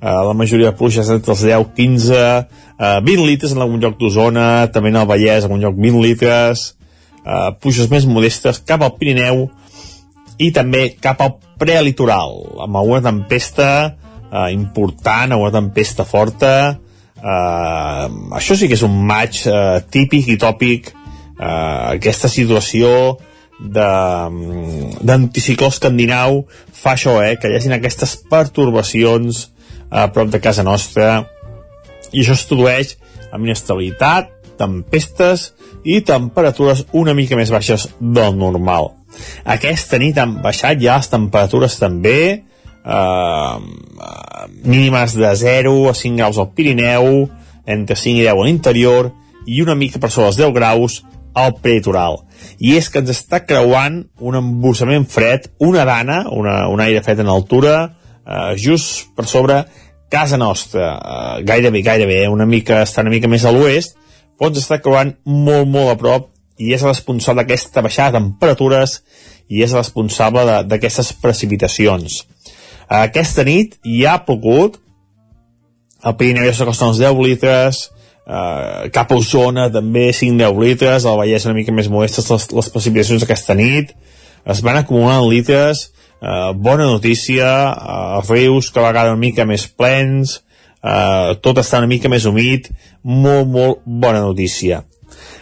eh, 0.00 0.20
la 0.28 0.34
majoria 0.36 0.70
de 0.70 0.78
pluges 0.78 1.10
entre 1.10 1.34
els 1.34 1.44
10, 1.44 1.66
15 1.76 2.14
eh, 2.20 2.44
20 2.78 3.26
litres 3.28 3.52
en 3.52 3.64
algun 3.64 3.82
lloc 3.82 3.98
d'Osona 4.00 4.68
també 4.72 4.94
en 4.94 5.02
el 5.02 5.10
Vallès, 5.10 5.44
en 5.44 5.50
algun 5.50 5.66
lloc 5.66 5.76
20 5.80 6.04
litres 6.04 6.64
eh, 7.24 7.50
pluges 7.60 7.90
més 7.92 8.08
modestes 8.08 8.62
cap 8.64 8.84
al 8.84 8.96
Pirineu 9.00 9.48
i 10.38 10.50
també 10.54 10.88
cap 11.00 11.20
al 11.22 11.36
prelitoral 11.60 12.64
amb 12.64 12.80
alguna 12.80 13.04
tempesta 13.04 13.68
eh, 14.34 14.52
important, 14.52 15.32
alguna 15.32 15.52
tempesta 15.54 16.04
forta. 16.04 16.78
Eh, 17.14 18.08
això 18.36 18.56
sí 18.58 18.68
que 18.68 18.74
és 18.78 18.82
un 18.86 19.06
maig 19.06 19.46
eh, 19.46 19.80
típic 19.90 20.28
i 20.28 20.36
tòpic 20.40 20.80
eh, 20.90 20.94
aquesta 21.94 22.28
situació 22.28 23.18
d'anticicló 23.64 25.68
escandinau. 25.70 26.30
Fa 26.74 26.92
això, 26.98 27.12
eh, 27.22 27.36
que 27.38 27.48
hi 27.48 27.56
hagin 27.58 27.74
aquestes 27.78 28.16
pertorbacions 28.30 29.50
a 29.90 30.12
prop 30.12 30.28
de 30.30 30.40
casa 30.42 30.62
nostra. 30.66 31.06
I 32.12 32.20
això 32.22 32.32
es 32.34 32.46
tradueix 32.50 32.96
amb 33.32 33.44
inestabilitat, 33.46 34.24
tempestes 34.58 35.52
i 35.84 36.00
temperatures 36.06 36.84
una 36.94 37.14
mica 37.14 37.36
més 37.36 37.50
baixes 37.50 37.88
del 37.98 38.36
normal. 38.38 38.92
Aquesta 39.44 39.98
nit 40.02 40.18
han 40.18 40.40
baixat 40.42 40.80
ja 40.82 40.98
les 40.98 41.10
temperatures 41.10 41.78
també, 41.78 42.44
eh, 42.84 43.56
mínimes 44.62 45.16
de 45.16 45.34
0 45.36 45.90
a 45.90 45.94
5 45.94 46.16
graus 46.16 46.38
al 46.38 46.52
Pirineu, 46.52 47.28
entre 47.66 47.96
5 47.96 48.20
i 48.20 48.26
10 48.28 48.32
a 48.32 48.44
l'interior, 48.44 49.12
i 49.46 49.60
una 49.62 49.74
mica 49.74 50.00
per 50.00 50.10
sobre 50.10 50.30
els 50.32 50.40
10 50.40 50.54
graus 50.56 51.02
al 51.34 51.56
prelitoral. 51.60 52.20
I 52.62 52.76
és 52.78 52.88
que 52.88 53.02
ens 53.02 53.10
està 53.12 53.42
creuant 53.44 54.04
un 54.20 54.38
embussament 54.38 55.06
fred, 55.10 55.50
una 55.58 55.84
dana, 55.88 56.24
una, 56.30 56.68
un 56.70 56.80
aire 56.84 57.02
fred 57.02 57.20
en 57.24 57.32
altura, 57.32 57.74
eh, 58.24 58.54
just 58.60 59.10
per 59.16 59.26
sobre 59.26 59.64
casa 60.08 60.38
nostra, 60.38 60.92
eh, 60.94 61.42
gairebé, 61.44 61.82
gairebé, 61.82 62.22
eh, 62.24 62.28
una 62.28 62.46
mica, 62.46 62.82
està 62.82 63.02
una 63.02 63.10
mica 63.10 63.28
més 63.28 63.44
a 63.44 63.52
l'oest, 63.52 63.98
però 64.38 64.52
ens 64.52 64.62
està 64.62 64.80
creuant 64.82 65.16
molt, 65.24 65.66
molt 65.66 65.90
a 65.90 65.98
prop 65.98 66.30
i 66.58 66.72
és 66.74 66.82
responsable 66.86 67.42
d'aquesta 67.42 67.82
baixada 67.82 68.14
de 68.14 68.22
temperatures 68.22 69.00
i 69.50 69.62
és 69.66 69.74
responsable 69.74 70.62
d'aquestes 70.70 71.12
precipitacions. 71.22 72.22
Aquesta 72.88 73.44
nit 73.46 73.78
hi 73.84 74.04
ha 74.06 74.18
pogut, 74.26 74.78
el 76.04 76.16
Pirineu 76.20 76.48
ja 76.48 76.54
s'acosta 76.56 76.88
als 76.90 77.00
10 77.00 77.20
litres, 77.24 77.80
eh, 78.26 78.90
cap 78.92 79.12
a 79.12 79.18
Osona 79.18 79.70
també 79.72 80.10
5-10 80.12 80.60
litres, 80.60 81.04
el 81.04 81.18
Vallès 81.20 81.46
una 81.48 81.56
mica 81.56 81.72
més 81.72 81.88
modestes 81.88 82.30
les, 82.30 82.48
les 82.52 82.70
precipitacions 82.70 83.24
aquesta 83.24 83.56
nit, 83.56 83.94
es 84.44 84.60
van 84.64 84.76
acumulant 84.80 85.24
litres, 85.30 85.90
eh, 86.20 86.52
bona 86.54 86.88
notícia, 86.90 87.50
eh, 87.72 88.24
rius 88.28 88.70
cada 88.70 88.92
vegada 88.92 89.14
una 89.16 89.24
mica 89.24 89.46
més 89.48 89.66
plens, 89.66 90.42
eh, 90.82 91.36
tot 91.40 91.58
està 91.58 91.80
una 91.80 91.90
mica 91.90 92.08
més 92.12 92.26
humit, 92.28 92.68
molt, 93.02 93.48
molt 93.48 93.80
bona 93.84 94.20
notícia. 94.20 94.84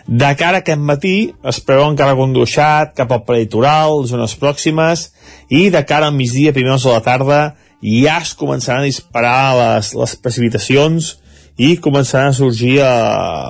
De 0.07 0.29
cara 0.37 0.59
a 0.59 0.65
aquest 0.65 0.83
matí 0.83 1.17
es 1.47 1.61
preveu 1.63 1.87
encara 1.91 2.19
conduixat 2.19 2.95
cap 2.99 3.13
al 3.15 3.23
prelitoral, 3.27 4.03
zones 4.11 4.35
pròximes, 4.39 5.09
i 5.49 5.69
de 5.71 5.83
cara 5.87 6.11
al 6.11 6.17
migdia, 6.17 6.55
primers 6.57 6.83
de 6.83 6.91
la 6.91 7.03
tarda, 7.05 7.41
ja 7.83 8.19
es 8.23 8.35
començaran 8.39 8.83
a 8.83 8.91
disparar 8.91 9.55
les, 9.59 9.93
les 9.99 10.15
precipitacions 10.23 11.17
i 11.59 11.77
començaran 11.83 12.31
a 12.33 12.37
sorgir 12.37 12.79
eh, 12.83 12.93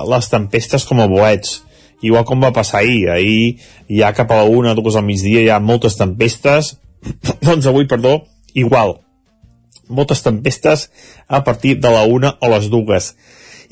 les 0.09 0.29
tempestes 0.29 0.85
com 0.89 1.01
a 1.01 1.09
bolets 1.09 1.61
igual 2.03 2.25
com 2.27 2.43
va 2.43 2.51
passar 2.53 2.81
ahir. 2.83 3.09
Ahir 3.09 3.57
ja 3.89 4.11
cap 4.13 4.31
a 4.31 4.43
la 4.43 4.49
una, 4.49 4.75
dues 4.75 4.97
al 4.99 5.07
migdia 5.07 5.41
hi 5.41 5.49
ha 5.49 5.61
moltes 5.63 5.97
tempestes 5.97 6.75
doncs 7.47 7.65
avui, 7.65 7.87
perdó, 7.87 8.19
igual. 8.53 8.99
Moltes 9.87 10.21
tempestes 10.23 10.89
a 11.27 11.43
partir 11.43 11.79
de 11.79 11.91
la 11.91 12.03
una 12.03 12.35
o 12.39 12.51
les 12.53 12.69
dues 12.71 13.13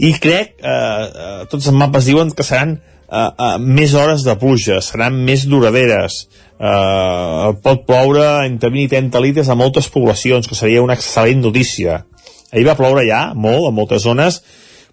i 0.02 0.14
crec, 0.18 0.56
eh, 0.58 0.72
eh, 0.72 1.42
tots 1.52 1.68
els 1.70 1.78
mapes 1.78 2.08
diuen 2.10 2.32
que 2.34 2.46
seran 2.46 2.78
eh, 2.78 3.28
eh, 3.28 3.58
més 3.62 3.94
hores 3.94 4.26
de 4.26 4.34
pluja, 4.42 4.80
seran 4.82 5.20
més 5.28 5.46
duraderes. 5.50 6.24
Eh, 6.58 7.52
pot 7.62 7.86
ploure 7.86 8.26
entre 8.48 8.72
20 8.74 8.88
i 8.88 8.92
30 8.96 9.22
litres 9.22 9.50
a 9.50 9.58
moltes 9.58 9.92
poblacions, 9.94 10.50
que 10.50 10.58
seria 10.58 10.82
una 10.82 10.98
excel·lent 10.98 11.46
notícia. 11.46 12.04
Ahir 12.52 12.66
va 12.68 12.78
ploure 12.80 13.06
ja, 13.08 13.32
molt, 13.38 13.70
a 13.70 13.76
moltes 13.76 14.04
zones 14.10 14.42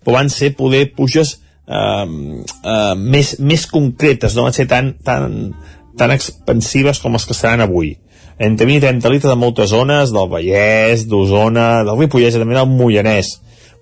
però 0.04 0.18
van 0.18 0.30
ser 0.32 0.54
poder 0.56 0.86
pluges 0.96 1.34
eh, 1.68 2.06
eh, 2.08 2.94
més, 2.96 3.34
més 3.40 3.66
concretes, 3.70 4.36
no 4.36 4.46
van 4.46 4.56
ser 4.56 4.68
tan, 4.70 4.94
tan, 5.04 5.34
tan 5.98 6.14
expansives 6.14 7.02
com 7.02 7.16
les 7.16 7.26
que 7.28 7.36
seran 7.36 7.64
avui. 7.64 7.96
Entre 8.38 8.68
20 8.68 8.78
i 8.78 8.86
30 8.86 9.12
litres 9.12 9.34
a 9.34 9.36
moltes 9.36 9.72
zones 9.74 10.14
del 10.14 10.30
Vallès, 10.30 11.04
d'Osona, 11.10 11.82
del 11.84 11.98
Ripollès 11.98 12.36
i 12.36 12.40
també 12.40 12.56
del 12.56 12.70
Moianès 12.70 13.34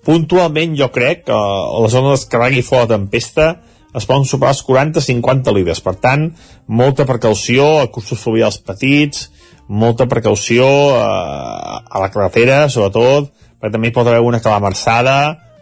puntualment 0.06 0.76
jo 0.78 0.90
crec 0.94 1.26
que 1.26 1.34
a 1.34 1.80
les 1.82 1.94
zones 1.94 2.26
que 2.30 2.38
vagi 2.40 2.62
fora 2.62 2.86
la 2.86 2.94
tempesta 2.94 3.48
es 3.96 4.04
poden 4.04 4.26
superar 4.28 4.52
els 4.52 4.62
40-50 4.66 5.54
litres. 5.56 5.80
Per 5.80 5.96
tant, 6.00 6.28
molta 6.68 7.06
precaució 7.08 7.66
a 7.80 7.88
cursos 7.92 8.20
fluvials 8.20 8.60
petits, 8.62 9.30
molta 9.68 10.06
precaució 10.06 10.66
a, 10.94 11.00
eh, 11.00 11.80
a 11.90 12.02
la 12.04 12.10
carretera, 12.12 12.66
sobretot, 12.68 13.32
perquè 13.56 13.72
també 13.72 13.92
pot 13.94 14.06
haver 14.06 14.22
una 14.22 14.42
calamarsada, 14.44 15.16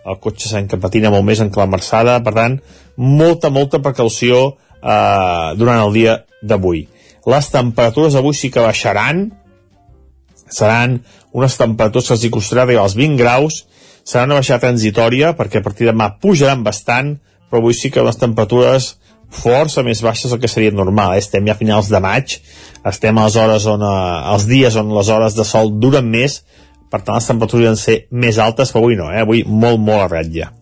el 0.05 0.19
cotxe 0.21 0.51
s'encapatina 0.51 1.13
molt 1.15 1.25
més 1.25 1.41
en 1.41 1.53
calamarsada, 1.55 2.19
per 2.25 2.35
tant, 2.37 2.59
molta, 2.97 3.51
molta 3.55 3.81
precaució 3.81 4.43
eh, 4.83 5.55
durant 5.57 5.81
el 5.87 5.95
dia 5.95 6.19
d'avui. 6.43 6.85
Les 7.31 7.49
temperatures 7.49 8.19
avui 8.19 8.37
sí 8.37 8.51
que 8.53 8.61
baixaran, 8.61 9.31
seran 10.53 10.99
unes 11.33 11.57
temperatures 11.57 12.11
que 12.11 12.19
els 12.19 12.27
hi 12.27 12.33
costarà 12.35 12.67
arribar 12.67 12.85
als 12.85 12.99
20 12.99 13.17
graus, 13.17 13.63
serà 14.05 14.27
una 14.29 14.39
baixada 14.41 14.67
transitòria 14.67 15.33
perquè 15.39 15.61
a 15.61 15.65
partir 15.65 15.89
de 15.89 15.93
demà 15.93 16.13
pujaran 16.21 16.65
bastant 16.67 17.17
però 17.51 17.63
avui 17.63 17.77
sí 17.77 17.91
que 17.91 18.05
les 18.05 18.21
temperatures 18.21 18.95
força 19.35 19.83
més 19.83 20.03
baixes 20.05 20.31
del 20.31 20.41
que 20.43 20.51
seria 20.51 20.75
normal 20.75 21.15
eh? 21.15 21.23
estem 21.25 21.47
ja 21.49 21.57
a 21.57 21.61
finals 21.61 21.91
de 21.93 22.01
maig 22.05 22.37
estem 22.85 23.19
a 23.19 23.29
les 23.29 23.39
hores 23.41 23.69
on, 23.71 23.83
eh, 23.83 24.35
els 24.35 24.49
dies 24.51 24.77
on 24.81 24.93
les 24.95 25.11
hores 25.11 25.39
de 25.39 25.47
sol 25.49 25.73
duren 25.81 26.11
més 26.11 26.43
per 26.93 27.01
tant 27.01 27.17
les 27.19 27.31
temperatures 27.31 27.73
han 27.73 27.81
ser 27.81 28.05
més 28.11 28.39
altes 28.39 28.71
però 28.75 28.85
avui 28.85 29.01
no, 29.01 29.09
eh? 29.11 29.25
avui 29.25 29.43
molt 29.49 29.83
molt 29.83 30.05
a 30.05 30.13
ratlla 30.13 30.53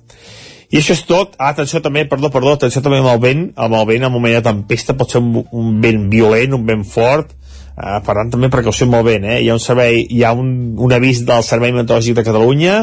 i 0.73 0.79
això 0.81 0.95
és 0.97 1.03
tot, 1.05 1.35
ah, 1.37 1.51
atenció 1.53 1.83
també, 1.85 2.07
perdó, 2.09 2.31
perdó, 2.33 2.55
atenció 2.57 2.81
també 2.81 3.03
amb 3.03 3.11
el 3.11 3.19
vent, 3.21 3.43
amb 3.61 3.75
el 3.77 3.83
vent, 3.91 4.07
en 4.07 4.13
moment 4.15 4.39
de 4.39 4.41
tempesta, 4.47 4.95
pot 4.97 5.13
ser 5.13 5.21
un, 5.21 5.43
un 5.53 5.75
vent 5.83 6.07
violent, 6.09 6.55
un 6.57 6.65
vent 6.65 6.87
fort, 6.89 7.35
eh, 7.77 7.99
per 8.07 8.15
tant 8.17 8.31
també 8.33 8.49
precaució 8.49 8.89
amb 8.89 8.97
el 8.97 9.05
vent, 9.11 9.27
eh? 9.35 9.37
hi 9.45 9.51
ha 9.53 9.59
un 9.59 9.61
servei, 9.61 10.01
hi 10.09 10.23
ha 10.25 10.31
un, 10.33 10.49
un 10.81 10.95
avís 10.97 11.21
del 11.29 11.45
Servei 11.45 11.75
Meteorològic 11.77 12.17
de 12.17 12.25
Catalunya, 12.25 12.79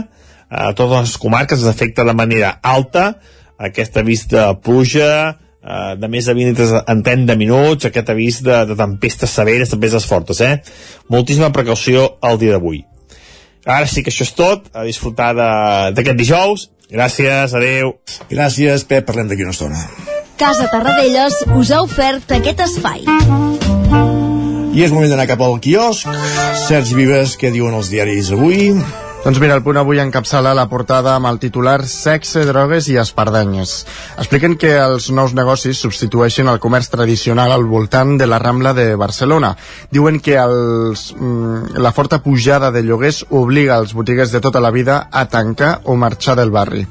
a 0.49 0.73
totes 0.73 1.05
les 1.05 1.17
comarques 1.21 1.61
es 1.61 1.69
afecta 1.69 2.03
de 2.03 2.15
manera 2.17 2.57
alta 2.63 3.13
aquest 3.59 3.97
avís 3.99 4.25
de 4.31 4.43
pluja 4.63 5.09
eh, 5.29 5.95
de 5.99 6.07
més 6.07 6.25
de 6.25 6.33
20 6.33 6.53
litres 6.53 6.73
en 6.79 7.03
30 7.03 7.35
minuts, 7.39 7.85
aquest 7.85 8.09
avís 8.13 8.41
de, 8.45 8.63
de 8.69 8.77
tempestes 8.79 9.35
severes, 9.35 9.73
tempestes 9.73 10.07
fortes, 10.09 10.41
eh? 10.41 10.59
Moltíssima 11.11 11.51
precaució 11.55 12.15
al 12.21 12.39
dia 12.39 12.55
d'avui. 12.55 12.85
Ara 13.67 13.85
sí 13.91 14.01
que 14.01 14.13
això 14.13 14.25
és 14.25 14.33
tot, 14.33 14.69
a 14.73 14.85
disfrutar 14.87 15.33
d'aquest 15.35 16.17
dijous. 16.17 16.69
Gràcies, 16.89 17.53
adeu. 17.53 17.91
Gràcies, 18.31 18.85
Pep, 18.89 19.05
parlem 19.05 19.27
d'aquí 19.29 19.45
una 19.45 19.53
estona. 19.53 19.83
Casa 20.39 20.69
Tarradellas 20.71 21.43
us 21.59 21.73
ha 21.75 21.83
ofert 21.83 22.31
aquest 22.39 22.63
espai. 22.65 23.03
I 24.73 24.85
és 24.85 24.95
moment 24.95 25.11
d'anar 25.11 25.27
cap 25.29 25.43
al 25.43 25.59
quiosc. 25.61 26.07
Sergi 26.63 26.97
Vives, 26.97 27.35
què 27.37 27.51
diuen 27.53 27.75
els 27.75 27.91
diaris 27.91 28.31
avui? 28.33 28.71
Doncs 29.19 29.35
mira, 29.43 29.51
el 29.57 29.63
punt 29.65 29.75
avui 29.75 29.99
encapçala 29.99 30.53
la 30.55 30.63
portada 30.71 31.11
amb 31.17 31.27
el 31.27 31.41
titular 31.43 31.81
Sexe, 31.91 32.45
drogues 32.47 32.87
i 32.87 32.95
espardenyes. 33.01 33.73
Expliquen 34.15 34.55
que 34.55 34.71
els 34.79 35.09
nous 35.11 35.33
negocis 35.35 35.81
substitueixen 35.83 36.47
el 36.47 36.61
comerç 36.63 36.87
tradicional 36.93 37.51
al 37.51 37.67
voltant 37.67 38.15
de 38.17 38.29
la 38.31 38.39
Rambla 38.39 38.71
de 38.77 38.93
Barcelona. 38.95 39.51
Diuen 39.91 40.21
que 40.23 40.37
els, 40.39 41.11
mm, 41.11 41.75
la 41.83 41.91
forta 41.91 42.23
pujada 42.23 42.71
de 42.71 42.81
lloguers 42.81 43.25
obliga 43.29 43.75
els 43.75 43.93
botiguers 43.93 44.31
de 44.31 44.39
tota 44.39 44.61
la 44.63 44.71
vida 44.71 45.09
a 45.11 45.25
tancar 45.27 45.81
o 45.83 45.97
marxar 45.97 46.37
del 46.37 46.51
barri. 46.51 46.87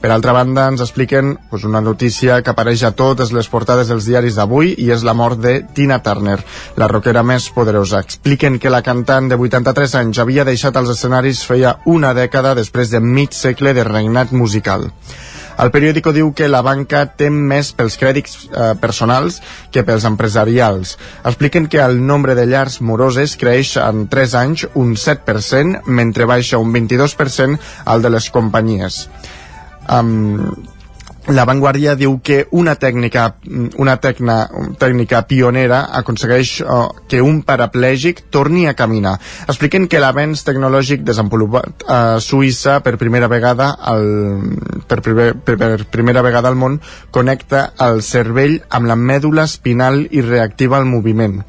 Per 0.00 0.08
altra 0.08 0.32
banda, 0.32 0.62
ens 0.72 0.80
expliquen 0.80 1.34
pues, 1.50 1.64
una 1.68 1.82
notícia 1.84 2.38
que 2.40 2.54
apareix 2.54 2.86
a 2.88 2.92
totes 2.96 3.34
les 3.36 3.50
portades 3.52 3.90
dels 3.92 4.06
diaris 4.08 4.38
d'avui 4.38 4.72
i 4.80 4.88
és 4.94 5.02
la 5.04 5.12
mort 5.12 5.36
de 5.44 5.58
Tina 5.76 5.98
Turner, 6.00 6.38
la 6.80 6.88
rockera 6.88 7.20
més 7.22 7.50
poderosa. 7.52 8.00
Expliquen 8.00 8.56
que 8.58 8.72
la 8.72 8.80
cantant 8.86 9.28
de 9.28 9.36
83 9.36 9.98
anys 10.00 10.22
havia 10.22 10.46
deixat 10.48 10.78
els 10.80 10.94
escenaris 10.94 11.42
feia 11.44 11.76
una 11.84 12.14
dècada 12.16 12.54
després 12.56 12.88
de 12.94 13.02
mig 13.04 13.36
segle 13.36 13.74
de 13.76 13.84
regnat 13.84 14.32
musical. 14.32 14.88
El 15.60 15.68
periòdico 15.74 16.14
diu 16.16 16.30
que 16.32 16.46
la 16.48 16.62
banca 16.64 17.02
tem 17.20 17.36
més 17.50 17.74
pels 17.76 17.98
crèdits 18.00 18.46
eh, 18.48 18.70
personals 18.80 19.42
que 19.74 19.82
pels 19.84 20.06
empresarials. 20.08 20.94
Expliquen 21.28 21.66
que 21.68 21.82
el 21.84 21.98
nombre 22.00 22.32
de 22.38 22.46
llars 22.48 22.78
moroses 22.80 23.36
creix 23.36 23.74
en 23.82 24.06
3 24.08 24.38
anys 24.40 24.64
un 24.72 24.94
7%, 24.96 25.84
mentre 25.84 26.24
baixa 26.24 26.62
un 26.62 26.72
22% 26.72 27.60
al 27.84 28.00
de 28.00 28.14
les 28.16 28.30
companyies. 28.32 29.02
Um, 29.88 30.50
la 31.30 31.44
Vanguardia 31.44 31.94
diu 31.94 32.16
que 32.24 32.46
una 32.56 32.74
tècnica, 32.80 33.26
una 33.78 33.96
tecna, 34.00 34.36
tècnica 34.80 35.20
pionera 35.28 35.82
aconsegueix 36.00 36.52
uh, 36.64 36.88
que 37.08 37.20
un 37.22 37.42
paraplègic 37.46 38.24
torni 38.32 38.66
a 38.66 38.74
caminar. 38.74 39.16
Expliquen 39.46 39.86
que 39.86 40.00
l'avenç 40.02 40.42
tecnològic 40.48 41.04
desenvolupat 41.06 41.84
a 41.86 42.00
Suïssa 42.24 42.80
per 42.82 42.96
primera 42.98 43.28
vegada 43.30 43.74
al, 43.78 44.06
per, 44.88 45.00
primer, 45.04 45.34
per 45.44 45.84
primera 45.92 46.24
vegada 46.26 46.50
al 46.50 46.58
món 46.58 46.80
connecta 47.12 47.70
el 47.86 48.02
cervell 48.02 48.58
amb 48.70 48.90
la 48.90 48.96
mèdula 48.96 49.44
espinal 49.46 50.06
i 50.10 50.24
reactiva 50.24 50.80
el 50.80 50.88
moviment. 50.88 51.42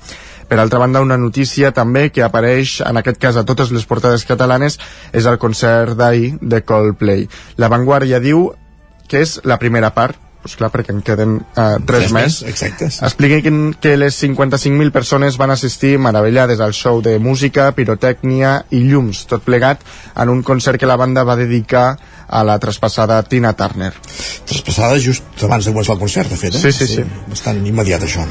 Per 0.52 0.60
altra 0.60 0.82
banda, 0.82 1.00
una 1.00 1.16
notícia 1.16 1.70
també 1.72 2.10
que 2.12 2.26
apareix, 2.26 2.82
en 2.84 2.98
aquest 3.00 3.22
cas 3.24 3.38
a 3.40 3.46
totes 3.48 3.70
les 3.72 3.86
portades 3.88 4.26
catalanes, 4.28 4.76
és 5.16 5.24
el 5.24 5.38
concert 5.40 5.96
d'ahir 5.96 6.34
de 6.42 6.60
Coldplay. 6.68 7.24
La 7.56 7.70
Vanguardia 7.72 8.20
diu 8.20 8.50
que 9.08 9.22
és 9.24 9.38
la 9.48 9.56
primera 9.62 9.94
part, 9.96 10.20
pues 10.42 10.58
clar, 10.60 10.68
perquè 10.74 10.92
en 10.92 11.00
queden 11.08 11.38
uh, 11.40 11.78
tres, 11.88 12.10
Tres 12.10 12.12
més. 12.12 12.42
Expliquen 13.08 13.62
que 13.80 13.94
les 13.96 14.18
55.000 14.26 14.92
persones 14.92 15.38
van 15.40 15.54
assistir 15.56 15.94
meravellades 16.04 16.60
al 16.60 16.76
show 16.76 17.00
de 17.06 17.16
música, 17.24 17.70
pirotècnia 17.78 18.58
i 18.76 18.82
llums, 18.90 19.24
tot 19.32 19.46
plegat 19.48 19.86
en 20.20 20.34
un 20.34 20.44
concert 20.44 20.82
que 20.82 20.90
la 20.90 21.00
banda 21.00 21.24
va 21.24 21.38
dedicar 21.40 21.94
a 22.28 22.44
la 22.44 22.58
traspassada 22.60 23.22
Tina 23.24 23.54
Turner. 23.56 23.94
Traspassada 24.52 25.00
just 25.00 25.48
abans 25.48 25.64
de 25.64 25.72
començar 25.72 25.96
el 25.96 26.04
concert, 26.04 26.28
de 26.28 26.44
fet, 26.44 26.60
eh? 26.60 26.66
Sí, 26.68 26.76
sí, 26.76 26.92
sí. 26.98 27.08
Bastant 27.32 27.64
immediat, 27.64 28.04
això. 28.04 28.28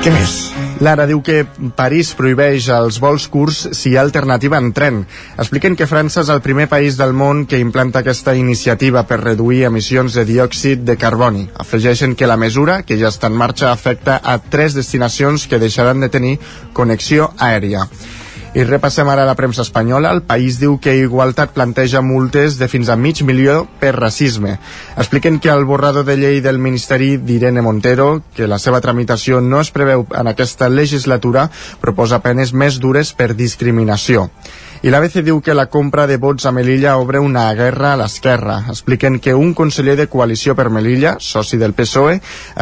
Què 0.00 0.08
més? 0.08 0.30
Lara 0.80 1.04
diu 1.04 1.18
que 1.20 1.42
París 1.76 2.14
prohibeix 2.16 2.70
els 2.72 2.96
vols 3.04 3.26
curts 3.28 3.58
si 3.76 3.90
hi 3.90 3.98
ha 3.98 4.04
alternativa 4.06 4.56
en 4.56 4.70
tren. 4.72 5.02
Expliquen 5.36 5.74
que 5.76 5.88
França 5.90 6.22
és 6.22 6.30
el 6.32 6.40
primer 6.40 6.70
país 6.72 6.96
del 6.96 7.12
món 7.12 7.42
que 7.50 7.60
implanta 7.60 8.00
aquesta 8.00 8.32
iniciativa 8.38 9.02
per 9.10 9.18
reduir 9.20 9.66
emissions 9.68 10.16
de 10.16 10.24
diòxid 10.24 10.86
de 10.88 10.96
carboni. 10.96 11.44
Afegeixen 11.52 12.16
que 12.16 12.30
la 12.30 12.38
mesura, 12.40 12.78
que 12.80 12.96
ja 12.96 13.12
està 13.12 13.28
en 13.28 13.36
marxa, 13.42 13.74
afecta 13.74 14.16
a 14.24 14.38
tres 14.40 14.78
destinacions 14.78 15.44
que 15.44 15.60
deixaran 15.60 16.00
de 16.00 16.08
tenir 16.08 16.34
connexió 16.72 17.28
aèria. 17.36 17.84
I 18.52 18.64
repassem 18.66 19.06
ara 19.06 19.22
la 19.28 19.36
premsa 19.38 19.62
espanyola. 19.62 20.10
El 20.10 20.24
país 20.26 20.56
diu 20.58 20.72
que 20.82 20.96
Igualtat 20.98 21.52
planteja 21.54 22.00
multes 22.02 22.56
de 22.58 22.66
fins 22.66 22.88
a 22.90 22.96
mig 22.98 23.20
milió 23.22 23.68
per 23.78 23.92
racisme. 23.94 24.56
Expliquen 24.98 25.38
que 25.38 25.52
el 25.54 25.62
borrador 25.64 26.04
de 26.04 26.16
llei 26.18 26.40
del 26.42 26.58
Ministeri 26.58 27.12
d'Irene 27.16 27.62
Montero, 27.62 28.24
que 28.34 28.50
la 28.50 28.58
seva 28.58 28.80
tramitació 28.82 29.38
no 29.40 29.60
es 29.62 29.70
preveu 29.70 30.02
en 30.10 30.26
aquesta 30.26 30.68
legislatura, 30.68 31.46
proposa 31.78 32.18
penes 32.26 32.50
més 32.50 32.80
dures 32.82 33.14
per 33.14 33.36
discriminació. 33.38 34.26
I 34.80 34.88
l'ABC 34.88 35.18
diu 35.20 35.42
que 35.44 35.52
la 35.52 35.66
compra 35.68 36.06
de 36.08 36.16
vots 36.16 36.46
a 36.48 36.50
Melilla 36.56 36.94
obre 36.96 37.20
una 37.20 37.42
guerra 37.52 37.90
a 37.92 37.98
l'esquerra. 38.00 38.54
Expliquen 38.72 39.18
que 39.20 39.34
un 39.36 39.52
conseller 39.52 39.92
de 39.98 40.06
coalició 40.08 40.54
per 40.56 40.70
Melilla, 40.72 41.18
soci 41.20 41.60
del 41.60 41.74
PSOE, 41.76 42.14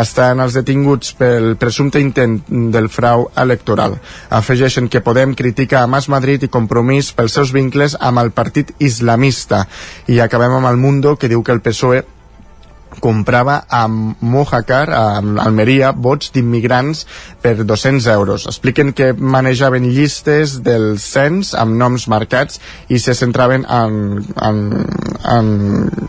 està 0.03 0.33
en 0.35 0.43
els 0.43 0.59
detinguts 0.59 1.15
pel 1.15 1.53
presumpte 1.63 2.03
intent 2.03 2.41
del 2.75 2.91
frau 2.91 3.29
electoral. 3.39 3.95
Afegeixen 4.35 4.91
que 4.91 5.05
Podem 5.07 5.39
critica 5.39 5.85
a 5.85 5.87
Mas 5.87 6.11
Madrid 6.11 6.43
i 6.43 6.51
Compromís 6.51 7.13
pels 7.15 7.39
seus 7.39 7.55
vincles 7.55 7.95
amb 8.01 8.19
el 8.19 8.35
partit 8.35 8.75
islamista. 8.83 9.69
I 10.11 10.19
acabem 10.19 10.59
amb 10.59 10.75
el 10.75 10.83
Mundo, 10.83 11.15
que 11.15 11.31
diu 11.31 11.47
que 11.47 11.55
el 11.55 11.63
PSOE 11.63 12.03
comprava 13.03 13.63
a 13.69 13.87
Mojácar, 13.89 14.89
a 14.91 15.05
Almeria, 15.19 15.93
vots 15.93 16.33
d'immigrants 16.35 17.05
per 17.43 17.57
200 17.65 18.07
euros. 18.15 18.47
Expliquen 18.51 18.93
que 18.93 19.13
manejaven 19.13 19.89
llistes 19.93 20.59
del 20.65 20.99
cens 21.03 21.55
amb 21.59 21.77
noms 21.79 22.09
marcats 22.09 22.61
i 22.89 23.01
se 23.03 23.15
centraven 23.15 23.65
en, 23.69 24.23
en, 24.43 24.63
en 25.25 25.53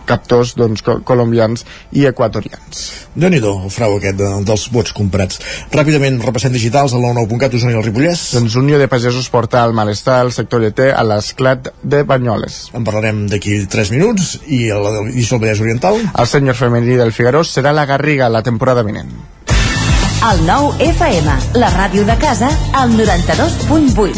captors 0.09 0.55
doncs, 0.59 0.83
co 0.85 0.99
colombians 1.05 1.65
i 1.91 2.05
equatorians. 2.09 2.83
déu 3.19 3.29
nhi 3.29 3.39
el 3.41 3.71
frau 3.73 3.97
aquest 3.97 4.17
de, 4.19 4.27
dels 4.47 4.65
vots 4.71 4.93
comprats. 4.95 5.39
Ràpidament, 5.73 6.19
repassem 6.23 6.53
digitals 6.53 6.93
al 6.95 7.03
99.cat, 7.03 7.55
Osona 7.57 7.73
i 7.73 7.79
el 7.79 7.85
Ripollès. 7.85 8.21
Doncs 8.37 8.55
Unió 8.59 8.79
de 8.79 8.87
Pagesos 8.91 9.29
porta 9.33 9.63
el 9.65 9.73
malestar 9.75 10.19
al 10.23 10.31
sector 10.35 10.63
lleter 10.63 10.91
a 10.95 11.03
l'esclat 11.07 11.71
de 11.83 12.03
Banyoles. 12.07 12.69
En 12.77 12.85
parlarem 12.87 13.25
d'aquí 13.31 13.59
3 13.69 13.91
minuts 13.95 14.37
i 14.47 14.69
a 14.71 14.79
la 14.79 14.93
del 14.95 15.11
Vallès 15.11 15.61
Oriental. 15.63 15.99
El 15.99 16.29
senyor 16.29 16.57
femení 16.79 16.95
del 16.97 17.11
Figaró 17.11 17.43
serà 17.43 17.73
la 17.73 17.85
Garriga 17.85 18.29
la 18.29 18.41
temporada 18.43 18.83
vinent. 18.83 19.11
El 20.29 20.45
nou 20.45 20.73
FM, 20.79 21.31
la 21.55 21.69
ràdio 21.71 22.05
de 22.05 22.15
casa, 22.19 22.49
al 22.73 22.91
92.8. 22.91 24.15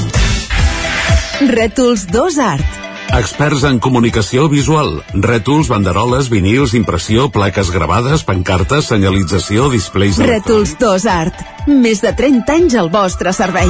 Rètols 1.49 2.07
2 2.09 2.37
Art. 2.41 2.65
Experts 3.11 3.63
en 3.67 3.79
comunicació 3.83 4.47
visual, 4.49 5.03
rètols, 5.13 5.67
banderoles, 5.67 6.29
vinils, 6.31 6.73
impressió, 6.77 7.29
plaques 7.29 7.71
gravades, 7.71 8.23
pancartes, 8.23 8.85
senyalització, 8.93 9.69
displays... 9.73 10.17
Rètols 10.21 10.77
2 10.79 11.05
Art. 11.11 11.35
Més 11.67 12.01
de 12.01 12.13
30 12.15 12.55
anys 12.61 12.75
al 12.79 12.89
vostre 12.93 13.33
servei. 13.35 13.69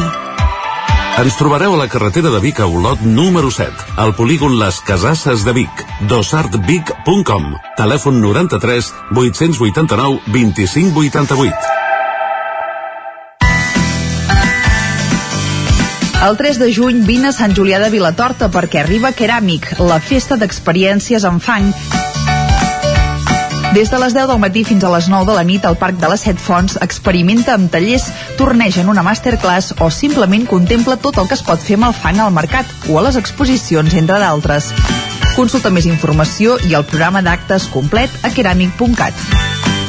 Ens 1.19 1.35
trobareu 1.35 1.75
a 1.75 1.77
la 1.77 1.89
carretera 1.91 2.29
de 2.31 2.39
Vic 2.39 2.61
a 2.63 2.65
Olot 2.65 3.01
número 3.03 3.51
7, 3.51 3.97
al 3.99 4.15
polígon 4.15 4.55
Les 4.57 4.79
Casasses 4.87 5.43
de 5.43 5.51
Vic, 5.53 5.83
dosartvic.com, 6.07 7.51
telèfon 7.77 8.21
93 8.23 8.93
889 9.11 10.31
25 10.31 11.03
88. 11.11 11.77
El 16.21 16.37
3 16.37 16.59
de 16.61 16.71
juny 16.73 17.03
vine 17.05 17.29
a 17.29 17.35
Sant 17.35 17.53
Julià 17.57 17.81
de 17.81 17.89
Vilatorta 17.89 18.47
perquè 18.53 18.81
arriba 18.85 19.11
Keràmic, 19.11 19.73
la 19.81 19.99
festa 19.99 20.39
d'experiències 20.39 21.27
en 21.27 21.41
fang. 21.43 21.73
Des 23.71 23.89
de 23.89 23.97
les 23.99 24.11
10 24.13 24.27
del 24.27 24.39
matí 24.43 24.65
fins 24.67 24.83
a 24.83 24.89
les 24.91 25.05
9 25.07 25.23
de 25.29 25.35
la 25.37 25.45
nit 25.47 25.63
al 25.65 25.77
Parc 25.79 25.95
de 25.95 26.09
les 26.11 26.25
Set 26.27 26.41
Fonts 26.43 26.75
experimenta 26.83 27.53
amb 27.53 27.71
tallers, 27.71 28.09
torneja 28.35 28.81
en 28.81 28.91
una 28.91 29.03
masterclass 29.07 29.77
o 29.79 29.87
simplement 29.89 30.43
contempla 30.49 30.97
tot 30.99 31.21
el 31.23 31.29
que 31.29 31.37
es 31.39 31.45
pot 31.47 31.63
fer 31.63 31.79
amb 31.79 31.87
el 31.87 31.95
fang 31.95 32.19
al 32.19 32.35
mercat 32.35 32.67
o 32.91 32.99
a 32.99 33.05
les 33.07 33.15
exposicions, 33.15 33.95
entre 33.95 34.19
d'altres. 34.19 34.73
Consulta 35.37 35.71
més 35.71 35.87
informació 35.87 36.59
i 36.67 36.75
el 36.75 36.83
programa 36.83 37.23
d'actes 37.23 37.71
complet 37.71 38.11
a 38.27 38.35
keramic.cat. 38.35 39.60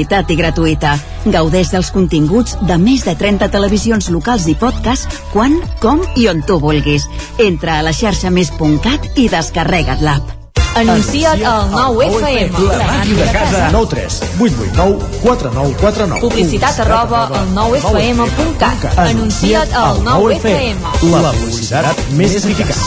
i 0.00 0.36
gratuïta. 0.38 0.96
Gaudeix 1.26 1.72
dels 1.74 1.90
continguts 1.90 2.56
de 2.68 2.78
més 2.78 3.04
de 3.04 3.14
30 3.18 3.50
televisions 3.50 4.10
locals 4.14 4.46
i 4.48 4.54
podcast 4.58 5.10
quan, 5.32 5.58
com 5.82 6.02
i 6.16 6.28
on 6.28 6.42
tu 6.46 6.58
vulguis. 6.62 7.08
Entra 7.38 7.78
a 7.78 7.86
la 7.86 7.92
xarxa 7.92 8.30
més.cat 8.30 9.16
i 9.16 9.28
descarrega't 9.28 10.02
l'app. 10.02 10.38
Anuncia't 10.78 11.42
al 11.42 11.70
9FM. 11.72 12.54
La 12.68 12.86
màquina 12.86 13.24
de 13.24 13.32
casa. 13.32 13.70
9 13.72 13.88
3 13.90 14.18
8 14.38 14.54
8 14.62 14.72
9 14.76 14.98
4 15.24 15.50
9 15.54 15.74
4 15.80 16.06
9. 16.06 16.20
Publicitat 16.22 16.80
arroba 16.84 17.24
al 17.26 17.50
9FM.cat. 17.56 18.86
Anuncia't 19.08 19.74
al 19.74 20.02
9FM. 20.06 20.86
La 21.10 21.32
publicitat 21.32 22.04
més 22.20 22.38
eficaç. 22.38 22.78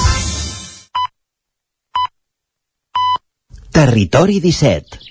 Territori 3.72 4.40
17 4.44 5.11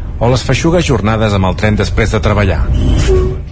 o 0.21 0.29
les 0.29 0.43
feixugues 0.45 0.85
jornades 0.85 1.33
amb 1.33 1.49
el 1.49 1.57
tren 1.57 1.79
després 1.79 2.13
de 2.13 2.21
treballar. 2.21 2.61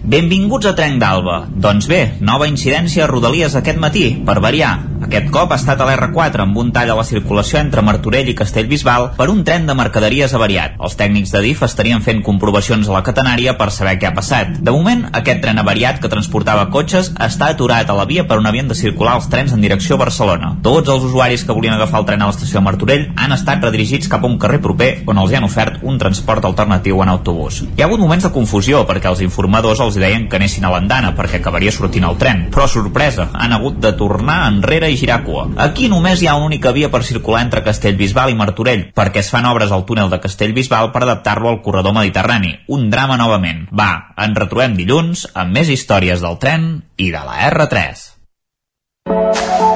Benvinguts 0.10 0.70
a 0.70 0.72
Trenc 0.78 1.02
d'Alba. 1.02 1.40
Doncs 1.50 1.90
bé, 1.90 2.00
nova 2.22 2.48
incidència 2.50 3.04
a 3.06 3.10
Rodalies 3.10 3.58
aquest 3.58 3.82
matí, 3.82 4.06
per 4.26 4.40
variar. 4.42 4.78
Aquest 5.06 5.30
cop 5.34 5.52
ha 5.54 5.58
estat 5.58 5.80
a 5.82 5.86
l'R4 5.88 6.44
amb 6.44 6.58
un 6.60 6.72
tall 6.76 6.92
a 6.92 6.96
la 6.98 7.06
circulació 7.08 7.60
entre 7.60 7.82
Martorell 7.86 8.30
i 8.30 8.36
Castellbisbal 8.38 9.10
per 9.18 9.30
un 9.32 9.44
tren 9.48 9.66
de 9.66 9.76
mercaderies 9.78 10.34
avariat. 10.38 10.76
Els 10.80 10.98
tècnics 11.00 11.34
de 11.34 11.42
DIF 11.46 11.64
estarien 11.66 12.04
fent 12.06 12.22
comprovacions 12.26 12.90
a 12.90 12.96
la 12.96 13.04
catenària 13.06 13.56
per 13.58 13.70
saber 13.72 13.96
què 14.00 14.10
ha 14.10 14.16
passat. 14.18 14.58
De 14.60 14.74
moment, 14.76 15.06
aquest 15.16 15.42
tren 15.46 15.62
avariat 15.62 16.02
que 16.02 16.12
transportava 16.12 16.68
cotxes 16.74 17.12
està 17.16 17.52
aturat 17.54 17.90
a 17.90 17.98
la 17.98 18.08
via 18.10 18.26
per 18.28 18.40
on 18.42 18.50
havien 18.50 18.68
de 18.68 18.78
circular 18.78 19.16
els 19.20 19.30
trens 19.30 19.54
en 19.56 19.62
direcció 19.62 19.98
a 19.98 20.04
Barcelona. 20.04 20.56
Tots 20.64 20.90
els 20.90 21.06
usuaris 21.10 21.46
que 21.46 21.56
volien 21.56 21.78
agafar 21.78 22.04
el 22.04 22.10
tren 22.10 22.22
a 22.26 22.30
l'estació 22.32 22.62
Martorell 22.66 23.08
han 23.16 23.38
estat 23.38 23.64
redirigits 23.64 24.12
cap 24.12 24.26
a 24.26 24.30
un 24.30 24.38
carrer 24.42 24.62
proper 24.62 24.92
on 25.08 25.22
els 25.22 25.38
han 25.38 25.48
ofert 25.48 25.80
un 25.84 25.98
transport 26.02 26.46
alternatiu 26.46 26.59
en 26.64 27.10
autobús. 27.10 27.62
Hi 27.78 27.82
ha 27.82 27.86
hagut 27.86 28.00
moments 28.00 28.26
de 28.26 28.32
confusió 28.32 28.86
perquè 28.88 29.10
els 29.10 29.22
informadors 29.22 29.80
els 29.80 29.96
deien 29.96 30.28
que 30.30 30.38
anessin 30.38 30.66
a 30.66 30.72
l'andana 30.74 31.14
perquè 31.16 31.40
acabaria 31.40 31.72
sortint 31.72 32.06
el 32.06 32.18
tren. 32.18 32.48
Però, 32.52 32.68
sorpresa, 32.68 33.30
han 33.34 33.54
hagut 33.54 33.80
de 33.80 33.94
tornar 33.94 34.48
enrere 34.50 34.90
i 34.92 34.98
girar 34.98 35.24
cua. 35.24 35.48
Aquí 35.58 35.88
només 35.90 36.22
hi 36.22 36.28
ha 36.28 36.36
una 36.36 36.50
única 36.50 36.72
via 36.72 36.90
per 36.90 37.04
circular 37.04 37.44
entre 37.46 37.64
Castellbisbal 37.64 38.32
i 38.34 38.38
Martorell, 38.40 38.86
perquè 38.96 39.24
es 39.24 39.30
fan 39.30 39.46
obres 39.46 39.72
al 39.72 39.86
túnel 39.86 40.10
de 40.10 40.20
Castellbisbal 40.20 40.92
per 40.92 41.04
adaptar-lo 41.04 41.50
al 41.50 41.62
corredor 41.62 41.94
mediterrani. 41.94 42.56
Un 42.68 42.90
drama 42.90 43.18
novament. 43.18 43.68
Va, 43.72 44.14
ens 44.18 44.38
retrobem 44.38 44.78
dilluns 44.78 45.28
amb 45.34 45.56
més 45.56 45.70
històries 45.70 46.24
del 46.26 46.40
tren 46.42 46.72
i 46.98 47.12
de 47.12 47.26
la 47.26 47.44
R3. 47.50 48.08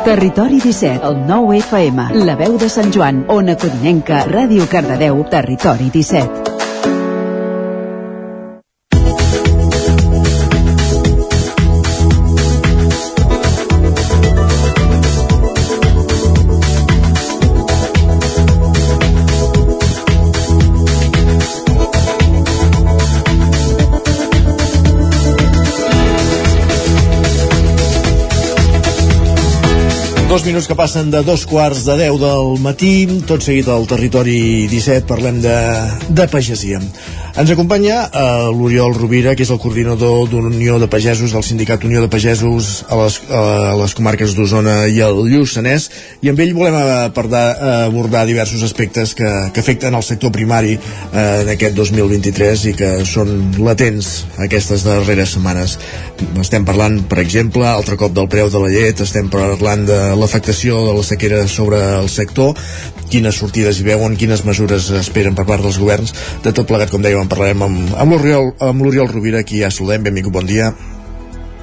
Territori 0.04 0.60
17, 0.60 1.08
el 1.08 1.22
9 1.26 1.58
FM, 1.62 2.10
la 2.28 2.36
veu 2.36 2.58
de 2.60 2.68
Sant 2.70 2.92
Joan, 2.94 3.24
Ona 3.32 3.56
Codinenca, 3.56 4.26
Ràdio 4.28 4.68
Cardedeu, 4.70 5.24
Territori 5.32 5.90
17. 5.94 6.53
Dos 30.44 30.52
minuts 30.52 30.68
que 30.68 30.76
passen 30.76 31.08
de 31.08 31.22
dos 31.24 31.46
quarts 31.48 31.86
de 31.88 31.94
deu 31.96 32.18
del 32.20 32.58
matí, 32.60 33.06
tot 33.24 33.46
seguit 33.46 33.70
al 33.72 33.86
territori 33.88 34.68
17, 34.68 35.08
parlem 35.08 35.38
de, 35.40 35.56
de 36.12 36.26
pagesia. 36.28 36.82
Ens 37.34 37.50
acompanya 37.50 37.96
uh, 38.14 38.52
l'Oriol 38.54 38.92
Rovira, 38.94 39.32
que 39.34 39.42
és 39.42 39.50
el 39.50 39.58
coordinador 39.58 40.28
d'Unió 40.30 40.76
de 40.78 40.86
Pagesos, 40.86 41.32
del 41.34 41.42
Sindicat 41.42 41.82
Unió 41.88 42.04
de 42.04 42.10
Pagesos 42.12 42.84
a 42.94 43.00
les, 43.00 43.16
a 43.34 43.74
les 43.80 43.96
comarques 43.98 44.36
d'Osona 44.38 44.76
i 44.86 45.00
el 45.02 45.18
Lluçanès, 45.32 45.88
i 46.22 46.30
amb 46.30 46.44
ell 46.46 46.54
volem 46.54 46.78
abordar, 46.78 47.42
abordar 47.88 48.28
diversos 48.30 48.62
aspectes 48.62 49.16
que, 49.18 49.32
que 49.50 49.64
afecten 49.66 49.98
el 49.98 50.06
sector 50.06 50.30
primari 50.36 50.78
uh, 50.78 51.18
en 51.42 51.50
aquest 51.56 51.74
2023 51.80 52.68
i 52.70 52.76
que 52.78 52.92
són 53.10 53.34
latents 53.58 54.14
aquestes 54.46 54.86
darreres 54.86 55.34
setmanes. 55.34 55.80
Estem 56.38 56.70
parlant, 56.70 57.02
per 57.10 57.18
exemple, 57.26 57.66
altre 57.66 57.98
cop 57.98 58.14
del 58.14 58.30
preu 58.30 58.54
de 58.54 58.62
la 58.62 58.70
llet, 58.70 59.02
estem 59.02 59.34
parlant 59.34 59.90
de 59.90 60.04
l'afectació 60.22 60.86
de 60.86 60.94
la 61.02 61.10
sequera 61.10 61.42
sobre 61.50 61.82
el 61.98 62.14
sector, 62.14 62.54
quines 63.10 63.38
sortides 63.42 63.78
hi 63.82 63.86
veuen, 63.86 64.16
quines 64.18 64.46
mesures 64.46 64.90
esperen 64.98 65.36
per 65.38 65.46
part 65.50 65.66
dels 65.66 65.82
governs, 65.82 66.14
de 66.46 66.54
tot 66.54 66.70
plegat, 66.70 66.94
com 66.94 67.02
dèiem, 67.02 67.23
en 67.24 67.32
parlarem 67.32 67.64
amb, 67.66 67.94
amb 67.98 68.84
l'Oriol 68.84 69.12
Rovira, 69.12 69.44
qui 69.48 69.64
ja 69.64 69.72
saludem, 69.72 70.04
benvingut, 70.10 70.34
bon 70.36 70.48
dia. 70.50 70.72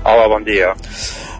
Hola, 0.04 0.28
bon 0.32 0.46
dia. 0.46 0.72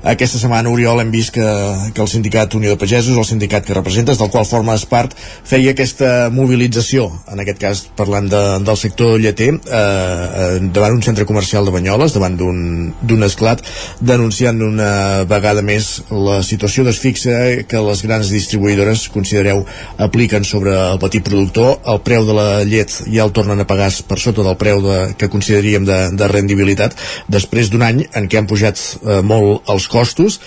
Aquesta 0.01 0.39
setmana, 0.41 0.71
Oriol, 0.73 1.03
hem 1.03 1.11
vist 1.13 1.35
que, 1.35 1.45
que 1.93 2.01
el 2.01 2.09
sindicat 2.09 2.55
Unió 2.57 2.71
de 2.73 2.79
Pagesos, 2.81 3.19
el 3.21 3.27
sindicat 3.29 3.67
que 3.67 3.75
representes, 3.77 4.17
del 4.17 4.31
qual 4.33 4.47
formes 4.49 4.87
part, 4.89 5.13
feia 5.45 5.75
aquesta 5.75 6.31
mobilització, 6.33 7.11
en 7.29 7.43
aquest 7.43 7.61
cas 7.61 7.83
parlant 7.99 8.31
de, 8.33 8.41
del 8.65 8.79
sector 8.81 9.19
lleter, 9.21 9.51
eh, 9.61 10.55
davant 10.73 10.97
un 10.97 11.05
centre 11.05 11.27
comercial 11.29 11.69
de 11.69 11.75
Banyoles, 11.75 12.15
davant 12.17 12.39
d'un 12.41 13.27
esclat, 13.27 13.61
denunciant 14.01 14.63
una 14.65 15.27
vegada 15.29 15.61
més 15.61 15.91
la 16.09 16.39
situació 16.49 16.87
desfixa 16.89 17.37
que 17.69 17.85
les 17.85 18.05
grans 18.07 18.33
distribuïdores, 18.33 19.05
considereu, 19.13 19.67
apliquen 20.01 20.49
sobre 20.49 20.73
el 20.79 21.03
petit 21.05 21.29
productor. 21.29 21.77
El 21.85 22.01
preu 22.07 22.25
de 22.25 22.39
la 22.39 22.49
llet 22.65 23.03
ja 23.05 23.29
el 23.29 23.37
tornen 23.37 23.61
a 23.61 23.69
pagar 23.69 23.91
per 24.09 24.17
sota 24.23 24.49
del 24.49 24.57
preu 24.57 24.81
de, 24.81 24.99
que 25.21 25.29
consideraríem 25.29 25.85
de, 25.85 26.01
de 26.17 26.33
rendibilitat, 26.33 26.97
després 27.29 27.69
d'un 27.69 27.85
any 27.85 28.07
en 28.17 28.33
què 28.33 28.41
han 28.41 28.49
pujat 28.49 28.81
eh, 28.81 29.21
molt 29.21 29.69
els 29.69 29.90
costos. 29.91 30.39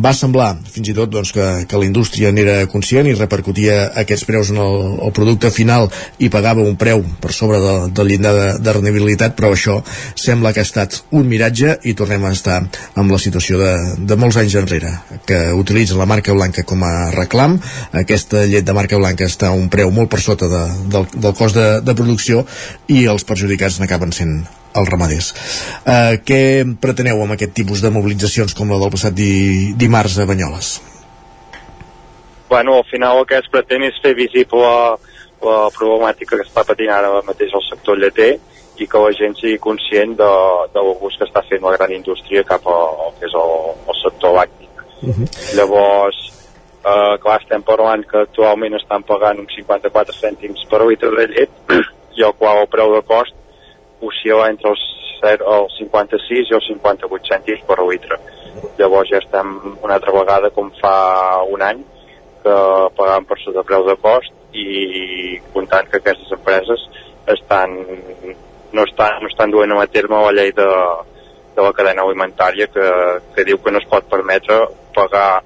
Va 0.00 0.12
semblar 0.14 0.52
fins 0.70 0.92
i 0.92 0.94
tot 0.94 1.10
doncs, 1.10 1.32
que, 1.34 1.46
que 1.68 1.78
la 1.80 1.86
indústria 1.88 2.30
n'era 2.32 2.68
conscient 2.70 3.08
i 3.10 3.16
repercutia 3.16 3.88
aquests 4.02 4.26
preus 4.28 4.52
en 4.52 4.60
el, 4.62 4.76
el 5.02 5.12
producte 5.16 5.50
final 5.50 5.88
i 6.22 6.30
pagava 6.30 6.62
un 6.62 6.76
preu 6.78 7.02
per 7.20 7.32
sobre 7.34 7.58
de, 7.60 7.72
del 7.96 8.12
llindar 8.12 8.32
de, 8.36 8.46
de 8.62 8.74
rendibilitat 8.76 9.34
però 9.36 9.50
això 9.56 9.80
sembla 10.14 10.54
que 10.54 10.62
ha 10.62 10.68
estat 10.68 11.00
un 11.10 11.26
miratge 11.28 11.74
i 11.90 11.96
tornem 11.98 12.24
a 12.24 12.32
estar 12.36 12.60
amb 12.94 13.10
la 13.10 13.18
situació 13.18 13.58
de, 13.58 13.72
de 13.98 14.20
molts 14.20 14.38
anys 14.40 14.56
enrere 14.62 14.94
que 15.26 15.40
utilitza 15.58 15.98
la 15.98 16.08
marca 16.08 16.36
blanca 16.38 16.62
com 16.62 16.86
a 16.86 17.10
reclam. 17.16 17.58
Aquesta 18.04 18.46
llet 18.46 18.64
de 18.64 18.76
marca 18.76 19.00
blanca 19.00 19.26
està 19.26 19.50
a 19.50 19.58
un 19.58 19.68
preu 19.74 19.90
molt 19.90 20.14
per 20.14 20.22
sota 20.22 20.48
de, 20.48 20.64
del, 20.94 21.10
del 21.18 21.36
cost 21.36 21.58
de, 21.58 21.68
de 21.82 21.98
producció 21.98 22.46
i 22.86 23.04
els 23.10 23.26
perjudicats 23.26 23.82
n'acaben 23.82 24.14
sent 24.14 24.40
els 24.74 24.90
ramaders. 24.90 25.32
Eh, 25.84 26.20
què 26.26 26.40
preteneu 26.80 27.22
amb 27.22 27.34
aquest 27.34 27.54
tipus 27.56 27.82
de 27.82 27.90
mobilitzacions 27.94 28.54
com 28.54 28.70
la 28.70 28.78
del 28.80 28.92
passat 28.94 29.16
di, 29.16 29.72
dimarts 29.78 30.18
a 30.18 30.26
Banyoles? 30.28 30.70
Bueno, 32.50 32.76
al 32.76 32.86
final 32.90 33.18
el 33.18 33.26
que 33.26 33.38
es 33.38 33.48
pretén 33.50 33.84
és 33.86 33.98
fer 34.02 34.14
visible 34.18 34.58
la, 34.58 34.96
la 35.46 35.58
problemàtica 35.74 36.38
que 36.38 36.46
està 36.46 36.64
patint 36.66 36.90
ara 36.90 37.20
mateix 37.26 37.54
el 37.54 37.66
sector 37.68 37.98
lleter 37.98 38.32
i 38.80 38.88
que 38.88 39.02
la 39.02 39.12
gent 39.14 39.36
sigui 39.38 39.58
conscient 39.62 40.16
de, 40.18 40.30
de 40.74 40.82
l'abús 40.82 41.18
que 41.18 41.28
està 41.28 41.44
fent 41.46 41.62
la 41.62 41.76
gran 41.76 41.92
indústria 41.94 42.46
cap 42.48 42.66
al 42.66 43.14
que 43.18 43.28
és 43.28 43.36
el, 43.38 43.54
el 43.92 43.98
sector 44.00 44.34
làctic. 44.38 44.84
Uh 45.00 45.14
-huh. 45.14 45.28
Llavors, 45.56 46.18
eh, 46.84 47.14
clar, 47.22 47.40
estem 47.40 47.62
parlant 47.62 48.04
que 48.10 48.18
actualment 48.24 48.74
estan 48.74 49.02
pagant 49.02 49.38
uns 49.38 49.54
54 49.54 50.16
cèntims 50.22 50.64
per 50.70 50.80
litre 50.86 51.10
de 51.16 51.26
llet 51.26 51.50
i 52.18 52.22
el 52.22 52.34
qual 52.34 52.62
el 52.62 52.72
preu 52.72 52.94
de 52.94 53.02
cost 53.02 53.34
oscil·la 54.08 54.48
entre 54.52 54.72
els, 54.72 54.82
0, 55.20 55.46
els 55.56 55.76
56 55.78 56.50
i 56.50 56.56
els 56.56 56.68
58 56.72 57.32
cèntims 57.32 57.64
per 57.68 57.78
litre. 57.84 58.18
Llavors 58.78 59.10
ja 59.12 59.20
estem 59.20 59.56
una 59.82 59.96
altra 59.98 60.14
vegada 60.16 60.50
com 60.54 60.70
fa 60.80 60.94
un 61.52 61.62
any 61.62 61.82
que 62.42 62.56
pagàvem 62.96 63.26
per 63.28 63.38
sota 63.42 63.64
preu 63.68 63.84
de 63.86 63.96
cost 64.00 64.56
i 64.56 65.38
comptant 65.54 65.90
que 65.90 66.00
aquestes 66.00 66.32
empreses 66.32 66.86
estan, 67.34 67.76
no, 68.72 68.86
estan, 68.86 69.20
no 69.20 69.28
estan 69.28 69.52
duent 69.52 69.76
a 69.76 69.86
terme 69.92 70.22
la 70.24 70.32
llei 70.32 70.54
de, 70.56 70.68
de 71.54 71.62
la 71.62 71.72
cadena 71.76 72.06
alimentària 72.06 72.66
que, 72.72 72.88
que 73.36 73.44
diu 73.44 73.60
que 73.60 73.74
no 73.74 73.82
es 73.82 73.88
pot 73.92 74.08
permetre 74.10 74.62
pagar 74.96 75.42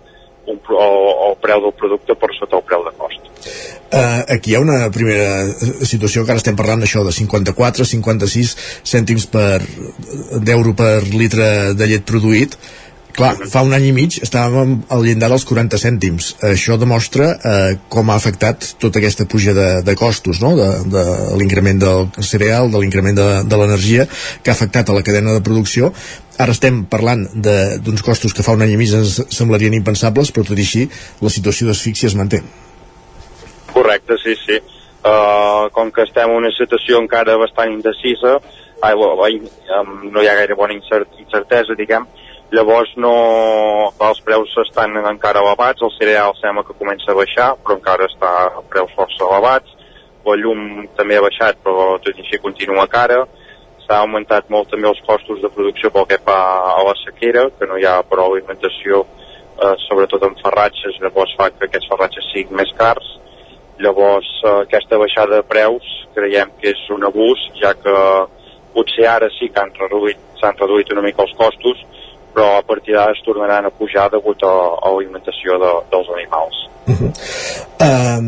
un, 0.46 0.58
o, 0.58 0.86
el 1.30 1.36
preu 1.42 1.62
del 1.66 1.74
producte 1.78 2.16
per 2.20 2.30
sota 2.38 2.60
el 2.60 2.66
preu 2.68 2.84
de 2.86 2.94
cost. 3.00 3.30
Uh, 3.94 4.22
aquí 4.34 4.52
hi 4.52 4.56
ha 4.56 4.62
una 4.64 4.78
primera 4.90 5.44
situació 5.86 6.24
que 6.24 6.34
ara 6.34 6.42
estem 6.42 6.56
parlant 6.58 6.82
d'això 6.82 7.04
de 7.06 7.12
54, 7.14 7.86
56 7.86 8.54
cèntims 8.94 9.28
per 9.30 9.60
d'euro 10.42 10.74
per 10.78 11.04
litre 11.12 11.74
de 11.78 11.90
llet 11.90 12.06
produït 12.08 12.56
Clar, 13.14 13.36
fa 13.46 13.60
un 13.62 13.70
any 13.76 13.84
i 13.86 13.92
mig 13.94 14.16
estàvem 14.26 14.72
al 14.90 15.04
llindar 15.06 15.28
dels 15.30 15.44
40 15.46 15.78
cèntims. 15.78 16.32
Això 16.48 16.74
demostra 16.82 17.28
eh, 17.36 17.76
com 17.92 18.08
ha 18.10 18.16
afectat 18.18 18.72
tota 18.82 18.98
aquesta 18.98 19.26
puja 19.30 19.54
de, 19.54 19.68
de 19.86 19.94
costos, 19.94 20.40
no? 20.42 20.50
de, 20.58 20.66
de 20.90 21.04
l'increment 21.38 21.78
del 21.78 22.08
cereal, 22.26 22.72
de 22.72 22.80
l'increment 22.82 23.14
de, 23.14 23.28
de 23.46 23.60
l'energia, 23.60 24.08
que 24.42 24.50
ha 24.50 24.56
afectat 24.58 24.90
a 24.90 24.96
la 24.96 25.04
cadena 25.06 25.36
de 25.36 25.44
producció. 25.46 25.92
Ara 26.42 26.56
estem 26.56 26.82
parlant 26.90 27.22
d'uns 27.38 28.02
costos 28.02 28.34
que 28.34 28.42
fa 28.42 28.56
un 28.58 28.66
any 28.66 28.74
i 28.74 28.80
mig 28.80 28.90
ens 28.98 29.20
semblarien 29.30 29.78
impensables, 29.78 30.34
però 30.34 30.42
tot 30.50 30.58
i 30.58 30.66
així 30.66 30.84
la 31.22 31.30
situació 31.30 31.70
d'asfíxia 31.70 32.10
es 32.10 32.18
manté. 32.18 32.42
Correcte, 33.70 34.18
sí, 34.24 34.34
sí. 34.42 34.58
Uh, 35.04 35.70
com 35.76 35.94
que 35.94 36.02
estem 36.02 36.32
en 36.32 36.42
una 36.42 36.50
situació 36.56 36.98
encara 36.98 37.38
bastant 37.38 37.70
indecisa, 37.70 38.40
ai, 38.82 39.38
no 40.10 40.22
hi 40.22 40.26
ha 40.26 40.36
gaire 40.40 40.58
bona 40.58 40.74
incertesa, 40.74 41.78
diguem, 41.78 42.10
llavors 42.52 42.90
no, 42.96 43.14
els 44.08 44.20
preus 44.26 44.52
estan 44.66 44.96
encara 45.00 45.42
elevats, 45.44 45.82
el 45.82 45.94
cereal 45.98 46.34
sembla 46.40 46.64
que 46.66 46.76
comença 46.78 47.12
a 47.12 47.18
baixar, 47.18 47.48
però 47.62 47.78
encara 47.78 48.10
està 48.10 48.34
a 48.50 48.62
preus 48.70 48.92
força 48.98 49.24
elevats, 49.28 49.72
el 50.24 50.40
llum 50.40 50.60
també 50.96 51.18
ha 51.18 51.24
baixat, 51.24 51.58
però 51.64 51.96
tot 52.04 52.12
i 52.16 52.24
així 52.24 52.40
continua 52.42 52.86
cara, 52.88 53.24
s'ha 53.84 53.98
augmentat 54.00 54.48
molt 54.52 54.70
també 54.72 54.88
els 54.88 55.02
costos 55.06 55.42
de 55.42 55.50
producció 55.52 55.90
pel 55.92 56.06
que 56.08 56.20
fa 56.24 56.38
a 56.74 56.84
la 56.86 56.94
sequera, 57.02 57.50
que 57.58 57.68
no 57.68 57.76
hi 57.76 57.84
ha 57.88 57.98
prou 58.08 58.32
alimentació, 58.32 59.04
eh, 59.58 59.74
sobretot 59.88 60.24
en 60.24 60.38
ferratges, 60.40 60.96
llavors 61.02 61.36
fa 61.36 61.50
que 61.52 61.68
aquests 61.68 61.90
ferratges 61.92 62.32
siguin 62.32 62.56
més 62.62 62.72
cars, 62.78 63.14
Llavors, 63.78 64.26
eh, 64.44 64.62
aquesta 64.62 64.98
baixada 64.98 65.40
de 65.40 65.42
preus 65.50 65.84
creiem 66.14 66.52
que 66.60 66.70
és 66.70 66.82
un 66.94 67.02
abús, 67.08 67.40
ja 67.58 67.72
que 67.74 67.94
potser 68.74 69.06
ara 69.10 69.28
sí 69.34 69.48
que 69.50 69.60
han 69.60 69.72
reduït, 69.74 70.20
s'han 70.38 70.58
reduït 70.60 70.92
una 70.94 71.02
mica 71.02 71.24
els 71.24 71.34
costos, 71.38 71.80
però 72.34 72.58
a 72.58 72.66
partir 72.66 72.94
d'ara 72.98 73.14
es 73.14 73.22
tornaran 73.24 73.66
a 73.66 73.72
pujar 73.78 74.10
degut 74.10 74.42
a, 74.42 74.54
a 74.82 74.92
l'alimentació 74.92 75.58
de, 75.62 75.72
dels 75.94 76.08
animals. 76.18 76.64
Uh 76.84 76.92
-huh. 76.92 77.10
uh, 77.80 78.20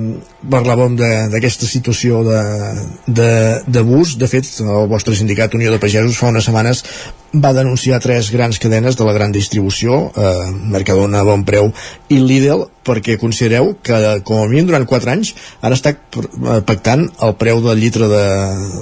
parlàvem 0.49 0.97
d'aquesta 1.33 1.67
situació 1.67 2.23
d'abús 2.25 4.09
de, 4.17 4.19
de, 4.19 4.25
de 4.25 4.29
fet 4.33 4.47
el 4.61 4.89
vostre 4.89 5.15
sindicat 5.15 5.55
Unió 5.55 5.71
de 5.71 5.79
Pagesos 5.79 6.17
fa 6.17 6.29
unes 6.29 6.45
setmanes 6.45 6.83
va 7.35 7.53
denunciar 7.53 8.01
tres 8.01 8.31
grans 8.31 8.59
cadenes 8.59 8.97
de 8.97 9.05
la 9.05 9.13
gran 9.13 9.33
distribució 9.33 10.13
eh, 10.17 10.51
Mercadona, 10.73 11.23
Bon 11.23 11.45
Preu 11.45 11.73
i 12.09 12.19
Lidl 12.19 12.65
perquè 12.87 13.19
considereu 13.19 13.75
que 13.83 14.21
com 14.25 14.43
a 14.43 14.47
mínim 14.49 14.67
durant 14.67 14.87
4 14.87 15.11
anys 15.11 15.35
han 15.61 15.73
estat 15.73 15.97
pactant 16.65 17.11
el 17.21 17.35
preu 17.35 17.61
del 17.61 17.79
litre 17.79 18.09
de, 18.09 18.27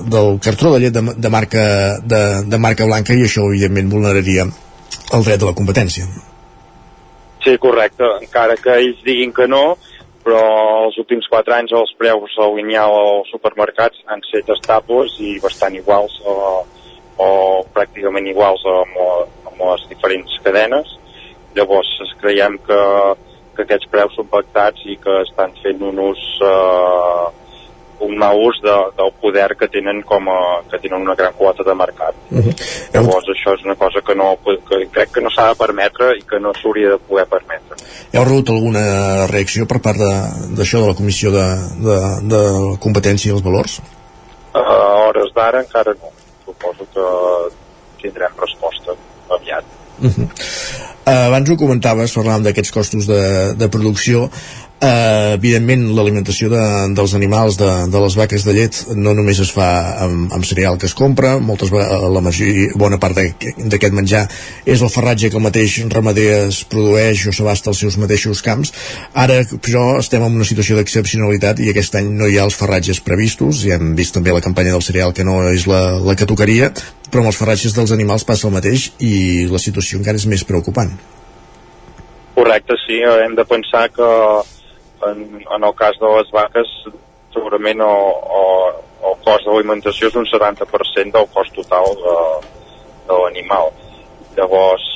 del 0.07 0.39
cartró 0.39 0.75
de 0.75 0.81
llet 0.81 0.93
de, 0.93 1.03
de, 1.17 1.31
marca, 1.31 1.99
de, 2.05 2.43
de 2.47 2.59
marca 2.59 2.87
blanca 2.87 3.15
i 3.15 3.25
això 3.25 3.49
evidentment 3.49 3.91
vulneraria 3.91 4.47
el 5.17 5.27
dret 5.27 5.43
de 5.43 5.51
la 5.51 5.57
competència. 5.57 6.07
Sí, 7.45 7.57
correcte. 7.61 8.07
Encara 8.23 8.57
que 8.57 8.79
ells 8.81 9.03
diguin 9.05 9.35
que 9.37 9.47
no, 9.51 9.77
però 10.25 10.41
els 10.87 10.97
últims 11.03 11.29
4 11.31 11.57
anys 11.59 11.75
els 11.77 11.93
preus 12.01 12.33
al 12.41 12.57
lineal 12.57 12.95
als 12.97 13.31
supermercats 13.35 14.01
han 14.09 14.25
estat 14.25 14.55
estables 14.57 15.19
i 15.21 15.37
bastant 15.43 15.77
iguals 15.77 16.17
o, 16.25 16.37
o 17.21 17.29
pràcticament 17.77 18.31
iguals 18.33 18.65
amb, 18.73 18.99
amb 19.51 19.65
les 19.69 19.87
diferents 19.93 20.41
cadenes. 20.47 20.97
Llavors 21.55 21.93
creiem 22.23 22.57
que, 22.67 22.81
que 23.55 23.67
aquests 23.67 23.91
preus 23.93 24.17
són 24.17 24.31
pactats 24.33 24.89
i 24.89 24.97
que 25.03 25.21
estan 25.27 25.53
fent 25.61 25.85
un 25.91 26.01
ús 26.09 26.23
eh, 26.49 27.27
un 28.01 28.17
mal 28.19 28.37
ús 28.37 28.61
de, 28.63 28.75
del 28.99 29.13
poder 29.21 29.57
que 29.59 29.69
tenen 29.69 30.03
com 30.03 30.29
a, 30.29 30.39
que 30.71 30.79
tenen 30.79 31.03
una 31.03 31.15
gran 31.15 31.33
quota 31.39 31.65
de 31.65 31.75
mercat. 31.75 32.15
Uh 32.31 32.39
-huh. 32.39 32.55
Llavors 32.95 33.27
això 33.29 33.55
és 33.55 33.65
una 33.65 33.77
cosa 33.77 34.01
que, 34.07 34.15
no, 34.15 34.37
que 34.45 34.87
crec 34.91 35.13
que 35.13 35.21
no 35.21 35.31
s'ha 35.31 35.49
de 35.49 35.55
permetre 35.55 36.17
i 36.19 36.23
que 36.23 36.39
no 36.41 36.53
s'hauria 36.55 36.91
de 36.91 36.99
poder 36.99 37.27
permetre. 37.27 37.77
Heu 38.13 38.25
rebut 38.25 38.49
alguna 38.49 39.27
reacció 39.27 39.67
per 39.67 39.81
part 39.81 39.99
d'això 39.99 40.77
de, 40.79 40.83
de 40.83 40.89
la 40.89 40.95
Comissió 40.95 41.31
de, 41.31 41.47
de, 41.89 41.99
de 42.33 42.43
Competència 42.79 43.31
i 43.31 43.35
els 43.37 43.43
Valors? 43.43 43.81
A 44.53 45.07
hores 45.09 45.33
d'ara 45.35 45.61
encara 45.61 45.93
no. 45.93 46.11
Suposo 46.45 46.87
que 46.95 47.05
tindrem 48.03 48.33
resposta 48.39 48.93
aviat. 49.31 49.65
Uh 49.99 50.11
-huh. 50.11 50.27
uh, 51.07 51.27
abans 51.29 51.51
ho 51.51 51.57
comentaves, 51.57 52.17
parlàvem 52.17 52.43
d'aquests 52.43 52.73
costos 52.73 53.07
de, 53.07 53.55
de 53.55 53.69
producció 53.69 54.29
eh, 54.85 55.35
evidentment 55.35 55.87
l'alimentació 55.97 56.51
de, 56.53 56.63
dels 56.97 57.15
animals 57.17 57.57
de, 57.61 57.71
de 57.91 58.03
les 58.05 58.17
vaques 58.19 58.45
de 58.47 58.55
llet 58.57 58.81
no 58.97 59.15
només 59.17 59.41
es 59.43 59.53
fa 59.55 59.69
amb, 60.05 60.33
amb 60.37 60.47
cereal 60.47 60.79
que 60.81 60.89
es 60.91 60.97
compra 60.99 61.35
moltes 61.41 61.73
vegades, 61.73 62.05
la 62.15 62.23
majoria, 62.25 62.73
bona 62.81 62.99
part 63.03 63.17
d'aquest 63.19 63.97
menjar 63.97 64.25
és 64.65 64.83
el 64.83 64.93
ferratge 64.93 65.31
que 65.31 65.41
el 65.41 65.47
mateix 65.47 65.79
ramader 65.93 66.29
es 66.49 66.63
produeix 66.71 67.27
o 67.31 67.35
s'abasta 67.35 67.73
als 67.73 67.83
seus 67.85 67.99
mateixos 68.01 68.43
camps. 68.45 68.75
Ara 69.15 69.41
però 69.65 69.99
estem 70.01 70.25
en 70.25 70.41
una 70.41 70.49
situació 70.49 70.79
d'excepcionalitat 70.79 71.63
i 71.65 71.71
aquest 71.73 71.99
any 72.01 72.11
no 72.19 72.29
hi 72.29 72.39
ha 72.39 72.47
els 72.49 72.59
ferratges 72.59 73.01
previstos. 73.05 73.65
I 73.65 73.75
hem 73.77 73.95
vist 73.99 74.15
també 74.17 74.35
la 74.35 74.45
campanya 74.45 74.75
del 74.75 74.85
cereal 74.85 75.15
que 75.17 75.27
no 75.27 75.41
és 75.51 75.69
la, 75.71 75.99
la 76.05 76.17
que 76.19 76.29
tocaria 76.29 76.73
però 77.11 77.23
amb 77.23 77.31
els 77.31 77.39
ferratges 77.39 77.75
dels 77.77 77.93
animals 77.95 78.25
passa 78.27 78.49
el 78.49 78.55
mateix 78.57 78.89
i 78.99 79.47
la 79.47 79.61
situació 79.63 80.01
encara 80.01 80.19
és 80.19 80.27
més 80.27 80.43
preocupant. 80.49 80.91
Correcte, 82.35 82.75
sí, 82.83 82.99
hem 83.07 83.37
de 83.39 83.45
pensar 83.47 83.87
que 83.95 84.09
en, 85.11 85.25
en 85.57 85.65
el 85.65 85.75
cas 85.79 85.99
de 86.01 86.11
les 86.17 86.31
vaques 86.35 86.71
segurament 87.35 87.83
o, 87.83 87.95
o, 88.39 88.43
el 89.11 89.17
cost 89.25 89.47
de 89.47 89.53
l'alimentació 89.53 90.11
és 90.11 90.19
un 90.21 90.29
70% 90.31 91.17
del 91.17 91.27
cost 91.35 91.55
total 91.57 91.91
de, 92.01 92.19
de 93.09 93.19
l'animal. 93.21 93.73
Llavors, 94.37 94.87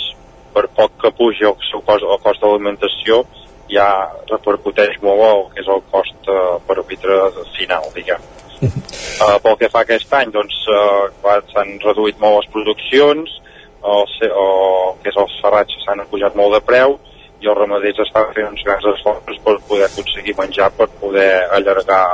per 0.55 0.65
poc 0.79 0.95
que 1.03 1.13
pugi 1.19 1.49
el 1.49 1.59
seu 1.69 1.83
cost, 1.87 2.07
el 2.07 2.23
cost 2.25 2.43
de 2.43 2.51
l'alimentació, 2.51 3.23
ja 3.69 3.89
repercuteix 4.31 4.97
molt 5.05 5.25
el 5.27 5.43
que 5.53 5.63
és 5.65 5.73
el 5.75 5.83
cost 5.93 6.31
uh, 6.33 6.57
per 6.67 6.79
litre 6.81 7.19
final, 7.59 7.91
diguem. 7.97 8.23
Uh, 8.63 9.37
pel 9.45 9.59
que 9.61 9.71
fa 9.73 9.85
aquest 9.85 10.15
any, 10.21 10.33
doncs, 10.35 10.63
uh, 10.73 11.37
s'han 11.53 11.77
reduït 11.85 12.19
molt 12.23 12.41
les 12.41 12.51
produccions, 12.55 13.37
el, 13.79 14.09
el, 14.27 14.97
que 15.03 15.13
és 15.13 15.21
els 15.21 15.37
ferratges 15.43 15.85
s'han 15.85 16.03
pujat 16.11 16.35
molt 16.39 16.57
de 16.57 16.63
preu, 16.65 16.97
i 17.41 17.47
els 17.47 17.59
ramaders 17.59 18.01
estan 18.03 18.33
fent 18.35 18.51
uns 18.51 18.65
grans 18.67 18.87
esforços 18.95 19.39
per 19.45 19.57
poder 19.69 19.87
aconseguir 19.87 20.35
menjar, 20.39 20.71
per 20.75 20.89
poder 21.01 21.31
allargar 21.55 22.05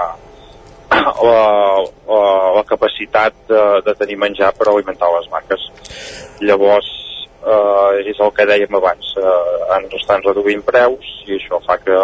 la, 1.28 1.40
la, 2.08 2.24
la 2.58 2.64
capacitat 2.68 3.36
de, 3.48 3.62
de 3.86 3.94
tenir 4.00 4.18
menjar 4.20 4.52
per 4.58 4.68
alimentar 4.68 5.10
les 5.16 5.30
vaques. 5.32 5.66
Llavors, 6.44 6.90
eh, 7.40 8.04
és 8.12 8.20
el 8.20 8.32
que 8.36 8.48
dèiem 8.52 8.80
abans, 8.80 9.14
eh, 9.20 9.36
ens 9.78 9.96
estan 10.00 10.24
reduint 10.26 10.64
preus 10.66 11.14
i 11.26 11.38
això 11.38 11.60
fa 11.64 11.78
que 11.80 12.00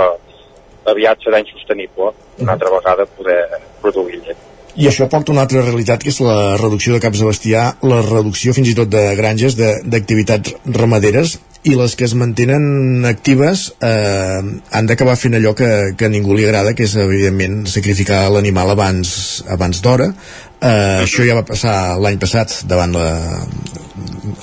aviat 0.90 1.20
serà 1.24 1.42
insostenible 1.42 2.14
una 2.40 2.56
altra 2.56 2.72
vegada 2.72 3.08
poder 3.18 3.42
produir 3.82 4.22
llet. 4.24 4.48
I 4.80 4.86
això 4.86 5.08
porta 5.10 5.32
una 5.34 5.42
altra 5.44 5.64
realitat, 5.64 6.02
que 6.04 6.12
és 6.12 6.20
la 6.22 6.56
reducció 6.56 6.94
de 6.94 7.02
caps 7.02 7.20
de 7.20 7.26
bestiar, 7.26 7.64
la 7.82 8.00
reducció 8.06 8.54
fins 8.54 8.70
i 8.70 8.74
tot 8.78 8.88
de 8.88 9.02
granges, 9.18 9.56
d'activitats 9.58 10.54
ramaderes, 10.78 11.34
i 11.62 11.74
les 11.76 11.92
que 11.96 12.06
es 12.08 12.14
mantenen 12.16 13.04
actives 13.04 13.66
eh, 13.84 14.40
han 14.40 14.86
d'acabar 14.88 15.16
fent 15.20 15.36
allò 15.36 15.52
que, 15.56 15.92
que 15.92 16.06
a 16.08 16.12
ningú 16.12 16.32
li 16.36 16.46
agrada, 16.48 16.72
que 16.72 16.86
és 16.88 16.94
evidentment 16.96 17.66
sacrificar 17.68 18.22
l'animal 18.32 18.72
abans, 18.72 19.10
abans 19.48 19.82
d'hora. 19.84 20.08
Eh, 20.60 21.02
això 21.04 21.24
ja 21.26 21.36
va 21.36 21.44
passar 21.44 21.98
l'any 22.00 22.16
passat 22.20 22.62
davant 22.68 22.96
la, 22.96 23.10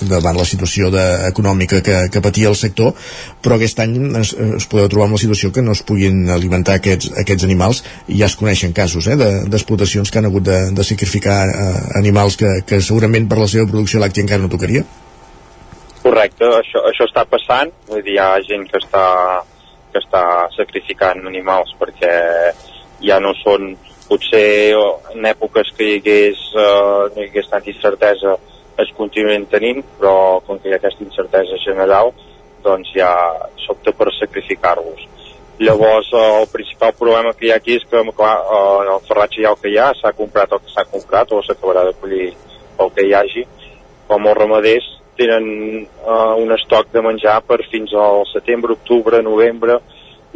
davant 0.10 0.38
la 0.38 0.46
situació 0.46 0.92
de, 0.94 1.06
econòmica 1.32 1.82
que, 1.86 1.98
que 2.14 2.22
patia 2.22 2.52
el 2.52 2.60
sector, 2.60 2.94
però 3.42 3.58
aquest 3.58 3.82
any 3.82 3.98
es, 4.22 4.36
es 4.60 4.70
podeu 4.70 4.90
trobar 4.94 5.10
amb 5.10 5.18
la 5.18 5.24
situació 5.24 5.50
que 5.54 5.66
no 5.66 5.74
es 5.74 5.82
puguin 5.88 6.30
alimentar 6.34 6.78
aquests, 6.78 7.16
aquests 7.24 7.50
animals 7.50 7.82
i 8.08 8.20
ja 8.22 8.30
es 8.30 8.38
coneixen 8.38 8.78
casos 8.78 9.10
eh, 9.10 9.18
d'explotacions 9.18 10.06
de, 10.06 10.14
que 10.14 10.22
han 10.22 10.30
hagut 10.30 10.46
de, 10.46 10.62
de 10.78 10.86
sacrificar 10.86 11.42
eh, 11.50 11.74
animals 11.98 12.38
que, 12.38 12.60
que 12.68 12.82
segurament 12.82 13.26
per 13.26 13.42
la 13.42 13.50
seva 13.50 13.66
producció 13.70 14.06
làctia 14.06 14.26
encara 14.26 14.46
no 14.46 14.54
tocaria. 14.54 14.86
Correcte, 16.08 16.48
això, 16.62 16.86
això 16.88 17.04
està 17.04 17.26
passant, 17.28 17.72
vull 17.90 18.04
dir, 18.06 18.14
hi 18.16 18.20
ha 18.24 18.30
gent 18.48 18.64
que 18.72 18.80
està, 18.80 19.08
que 19.92 20.00
està 20.00 20.24
sacrificant 20.56 21.26
animals 21.28 21.74
perquè 21.80 22.12
ja 23.04 23.18
no 23.20 23.34
són 23.42 23.74
potser 24.08 24.72
en 25.12 25.28
èpoques 25.28 25.74
que 25.76 25.84
hi 25.84 25.98
hagués, 25.98 26.46
uh, 26.56 27.10
no 27.12 27.20
hi 27.20 27.28
hagués 27.28 27.52
tanta 27.52 27.74
incertesa 27.74 28.38
es 28.78 28.94
continuen 28.96 29.48
tenint, 29.52 29.84
però 30.00 30.40
com 30.48 30.60
que 30.62 30.70
hi 30.70 30.76
ha 30.76 30.80
aquesta 30.80 31.04
incertesa 31.04 31.60
general, 31.66 32.14
doncs 32.64 32.92
ja 32.96 33.12
s'opta 33.66 33.92
per 33.92 34.12
sacrificar-los. 34.16 35.04
Llavors, 35.60 36.12
eh, 36.14 36.26
el 36.42 36.48
principal 36.54 36.94
problema 36.94 37.34
que 37.34 37.48
hi 37.48 37.52
ha 37.52 37.58
aquí 37.58 37.76
és 37.80 37.86
que 37.90 38.04
clar, 38.20 38.36
eh, 38.38 38.92
el 38.94 39.02
ferratge 39.08 39.42
ja 39.42 39.50
el 39.56 39.58
que 39.62 39.72
hi 39.74 39.80
ha, 39.82 39.90
s'ha 39.98 40.14
comprat 40.14 40.54
el 40.54 40.62
que 40.62 40.74
s'ha 40.76 40.86
comprat 40.92 41.34
o 41.34 41.42
s'acabarà 41.42 41.88
de 41.88 41.96
collir 41.98 42.28
el 42.78 42.94
que 42.94 43.08
hi 43.08 43.16
hagi. 43.18 43.48
Com 44.08 44.30
els 44.30 44.38
ramaders 44.38 44.92
tenen 45.18 45.48
eh, 45.84 46.34
un 46.44 46.54
estoc 46.56 46.92
de 46.94 47.04
menjar 47.06 47.40
per 47.48 47.60
fins 47.72 47.94
al 47.98 48.26
setembre, 48.32 48.78
octubre, 48.78 49.22
novembre, 49.26 49.80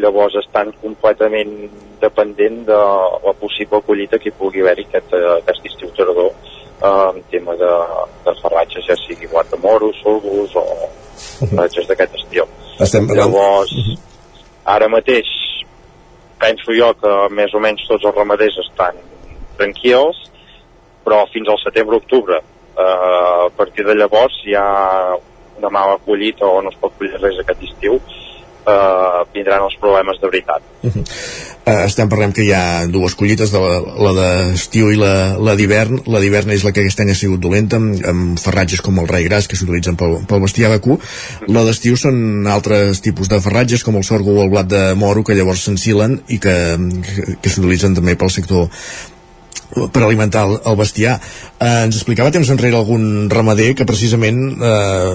llavors 0.01 0.35
estan 0.41 0.71
completament 0.81 1.53
dependent 2.01 2.63
de 2.69 2.79
la 3.25 3.33
possible 3.39 3.81
collita 3.85 4.19
que 4.19 4.31
hi 4.31 4.37
pugui 4.37 4.63
haver-hi 4.63 4.87
aquest, 4.87 5.13
eh, 5.17 5.35
aquest 5.37 5.67
estiu 5.71 5.91
tardor 5.97 6.31
eh, 6.31 7.09
en 7.13 7.21
tema 7.33 7.55
de, 7.59 7.71
de 8.25 8.35
ferratges, 8.41 8.87
ja 8.89 8.97
sigui 9.03 9.29
guat 9.31 9.51
de 9.53 9.61
moros, 9.61 9.99
sorgos 10.01 10.55
o 10.57 10.65
ferratges 11.45 11.89
d'aquest 11.91 12.17
estil. 12.23 12.49
Estem 12.81 13.09
Llavors, 13.13 13.75
ara 14.65 14.89
mateix 14.89 15.29
penso 16.41 16.73
jo 16.73 16.89
que 16.97 17.11
més 17.37 17.53
o 17.53 17.61
menys 17.61 17.85
tots 17.89 18.07
els 18.07 18.17
ramaders 18.17 18.57
estan 18.63 18.97
tranquils, 19.59 20.17
però 21.05 21.21
fins 21.33 21.49
al 21.49 21.59
setembre-octubre. 21.61 22.39
Eh, 22.81 23.45
a 23.47 23.49
partir 23.57 23.85
de 23.85 23.95
llavors 23.95 24.41
hi 24.45 24.55
ha 24.57 24.67
una 25.61 25.69
mala 25.69 25.97
collita 26.05 26.45
o 26.45 26.61
no 26.61 26.73
es 26.73 26.79
pot 26.81 26.93
collir 26.97 27.19
res 27.21 27.39
aquest 27.41 27.63
estiu, 27.69 27.99
eh, 28.65 29.21
vindran 29.33 29.67
els 29.67 29.77
problemes 29.81 30.19
de 30.21 30.29
veritat. 30.29 30.61
Uh, 31.61 31.83
estem 31.85 32.09
parlant 32.09 32.31
que 32.33 32.41
hi 32.41 32.49
ha 32.57 32.87
dues 32.89 33.13
collites, 33.13 33.51
de 33.53 33.59
la, 33.61 33.75
la 34.07 34.11
d'estiu 34.17 34.89
i 34.89 34.97
la, 34.97 35.37
la 35.37 35.53
d'hivern. 35.59 35.99
La 36.09 36.21
d'hivern 36.23 36.49
és 36.55 36.65
la 36.65 36.71
que 36.73 36.81
aquest 36.81 37.03
any 37.03 37.11
ha 37.13 37.17
sigut 37.17 37.43
dolenta, 37.43 37.77
amb, 37.77 38.01
amb 38.11 38.41
ferratges 38.41 38.81
com 38.81 38.97
el 38.97 39.09
rai 39.11 39.27
gras, 39.27 39.45
que 39.45 39.59
s'utilitzen 39.59 39.99
pel, 39.99 40.17
pel 40.25 40.41
bestiar 40.41 40.71
vacú. 40.73 40.97
La 41.53 41.61
d'estiu 41.67 41.99
són 42.01 42.49
altres 42.49 43.03
tipus 43.05 43.29
de 43.29 43.37
ferratges, 43.45 43.85
com 43.85 43.99
el 43.99 44.07
sorgo 44.07 44.33
o 44.33 44.41
el 44.45 44.49
blat 44.53 44.73
de 44.73 44.83
moro, 44.97 45.21
que 45.27 45.37
llavors 45.37 45.67
s'ensilen 45.67 46.17
i 46.33 46.41
que, 46.41 46.57
que, 47.05 47.37
que 47.37 47.53
s'utilitzen 47.53 47.97
també 47.97 48.17
pel 48.17 48.33
sector 48.33 48.65
per 49.71 50.03
alimentar 50.03 50.45
el, 50.47 50.57
el 50.67 50.77
bestiar. 50.79 51.17
Eh, 51.57 51.85
ens 51.85 51.97
explicava 51.97 52.31
temps 52.33 52.49
enrere 52.51 52.77
algun 52.77 53.29
ramader 53.31 53.71
que 53.77 53.87
precisament 53.87 54.41
eh, 54.57 55.13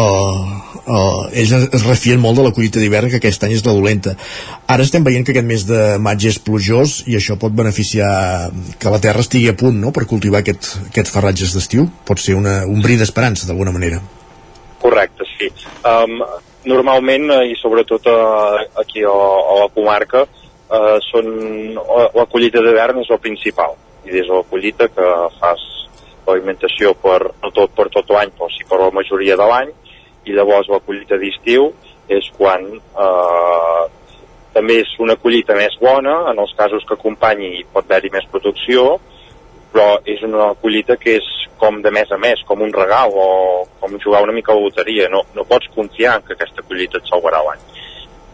eh, 0.00 0.66
eh, 0.86 1.40
ells 1.42 1.54
es, 1.58 1.86
refien 1.86 2.22
molt 2.22 2.40
de 2.40 2.46
la 2.46 2.54
collita 2.56 2.80
d'hivern 2.82 3.10
que 3.12 3.20
aquest 3.20 3.46
any 3.46 3.56
és 3.56 3.64
la 3.66 3.74
dolenta. 3.76 4.16
Ara 4.72 4.86
estem 4.86 5.04
veient 5.06 5.26
que 5.26 5.34
aquest 5.34 5.48
mes 5.48 5.66
de 5.68 5.82
maig 6.02 6.28
és 6.30 6.40
plujós 6.42 7.02
i 7.06 7.18
això 7.18 7.38
pot 7.40 7.54
beneficiar 7.56 8.10
que 8.80 8.92
la 8.92 9.02
terra 9.02 9.24
estigui 9.24 9.50
a 9.52 9.56
punt 9.58 9.80
no? 9.82 9.92
per 9.92 10.06
cultivar 10.08 10.42
aquest, 10.44 10.76
aquest 10.88 11.12
farratges 11.12 11.56
d'estiu. 11.56 11.88
Pot 12.06 12.22
ser 12.22 12.38
una, 12.38 12.62
un 12.68 12.82
bri 12.84 12.98
d'esperança 13.00 13.48
d'alguna 13.48 13.74
manera. 13.74 14.00
Correcte, 14.82 15.26
sí. 15.36 15.50
Um, 15.86 16.20
normalment, 16.66 17.30
eh, 17.32 17.52
i 17.52 17.54
sobretot 17.58 18.06
uh, 18.10 18.58
aquí 18.82 19.02
a, 19.06 19.14
a 19.14 19.54
la 19.62 19.70
comarca, 19.74 20.26
uh, 20.70 20.96
són, 21.10 21.32
la 22.14 22.26
collita 22.30 22.62
d'hivern 22.64 23.02
és 23.02 23.10
el 23.10 23.22
principal. 23.22 23.76
I 24.06 24.14
de 24.14 24.22
la 24.28 24.42
collita 24.50 24.88
que 24.92 25.08
fas 25.40 25.64
l'alimentació 26.26 26.94
per, 26.98 27.20
no 27.42 27.50
tot 27.54 27.74
per 27.74 27.88
tot 27.94 28.10
l'any, 28.14 28.32
però 28.34 28.48
sí 28.50 28.66
per 28.68 28.80
la 28.82 28.92
majoria 28.94 29.36
de 29.38 29.46
l'any, 29.50 29.72
i 30.26 30.34
llavors 30.34 30.70
la 30.70 30.82
collita 30.82 31.18
d'estiu 31.20 31.70
és 32.10 32.26
quan 32.38 32.64
eh, 32.74 33.84
també 34.54 34.80
és 34.82 34.92
una 35.02 35.16
collita 35.20 35.54
més 35.58 35.74
bona, 35.82 36.16
en 36.30 36.38
els 36.42 36.54
casos 36.58 36.84
que 36.86 36.96
acompanyi 36.98 37.64
pot 37.72 37.86
haver-hi 37.86 38.10
més 38.14 38.26
producció, 38.32 38.96
però 39.72 39.98
és 40.08 40.22
una 40.26 40.52
collita 40.62 40.96
que 40.96 41.18
és 41.20 41.26
com 41.60 41.80
de 41.82 41.90
mes 41.92 42.10
a 42.12 42.18
mes, 42.20 42.42
com 42.48 42.62
un 42.64 42.72
regal 42.72 43.12
o 43.12 43.26
com 43.80 43.98
jugar 44.02 44.22
una 44.24 44.34
mica 44.36 44.52
a 44.52 44.56
la 44.56 44.66
loteria. 44.66 45.08
No, 45.12 45.22
no 45.34 45.44
pots 45.48 45.68
confiar 45.74 46.18
que 46.24 46.36
aquesta 46.36 46.64
collita 46.64 47.00
et 47.00 47.10
salvarà 47.10 47.42
l'any. 47.44 47.62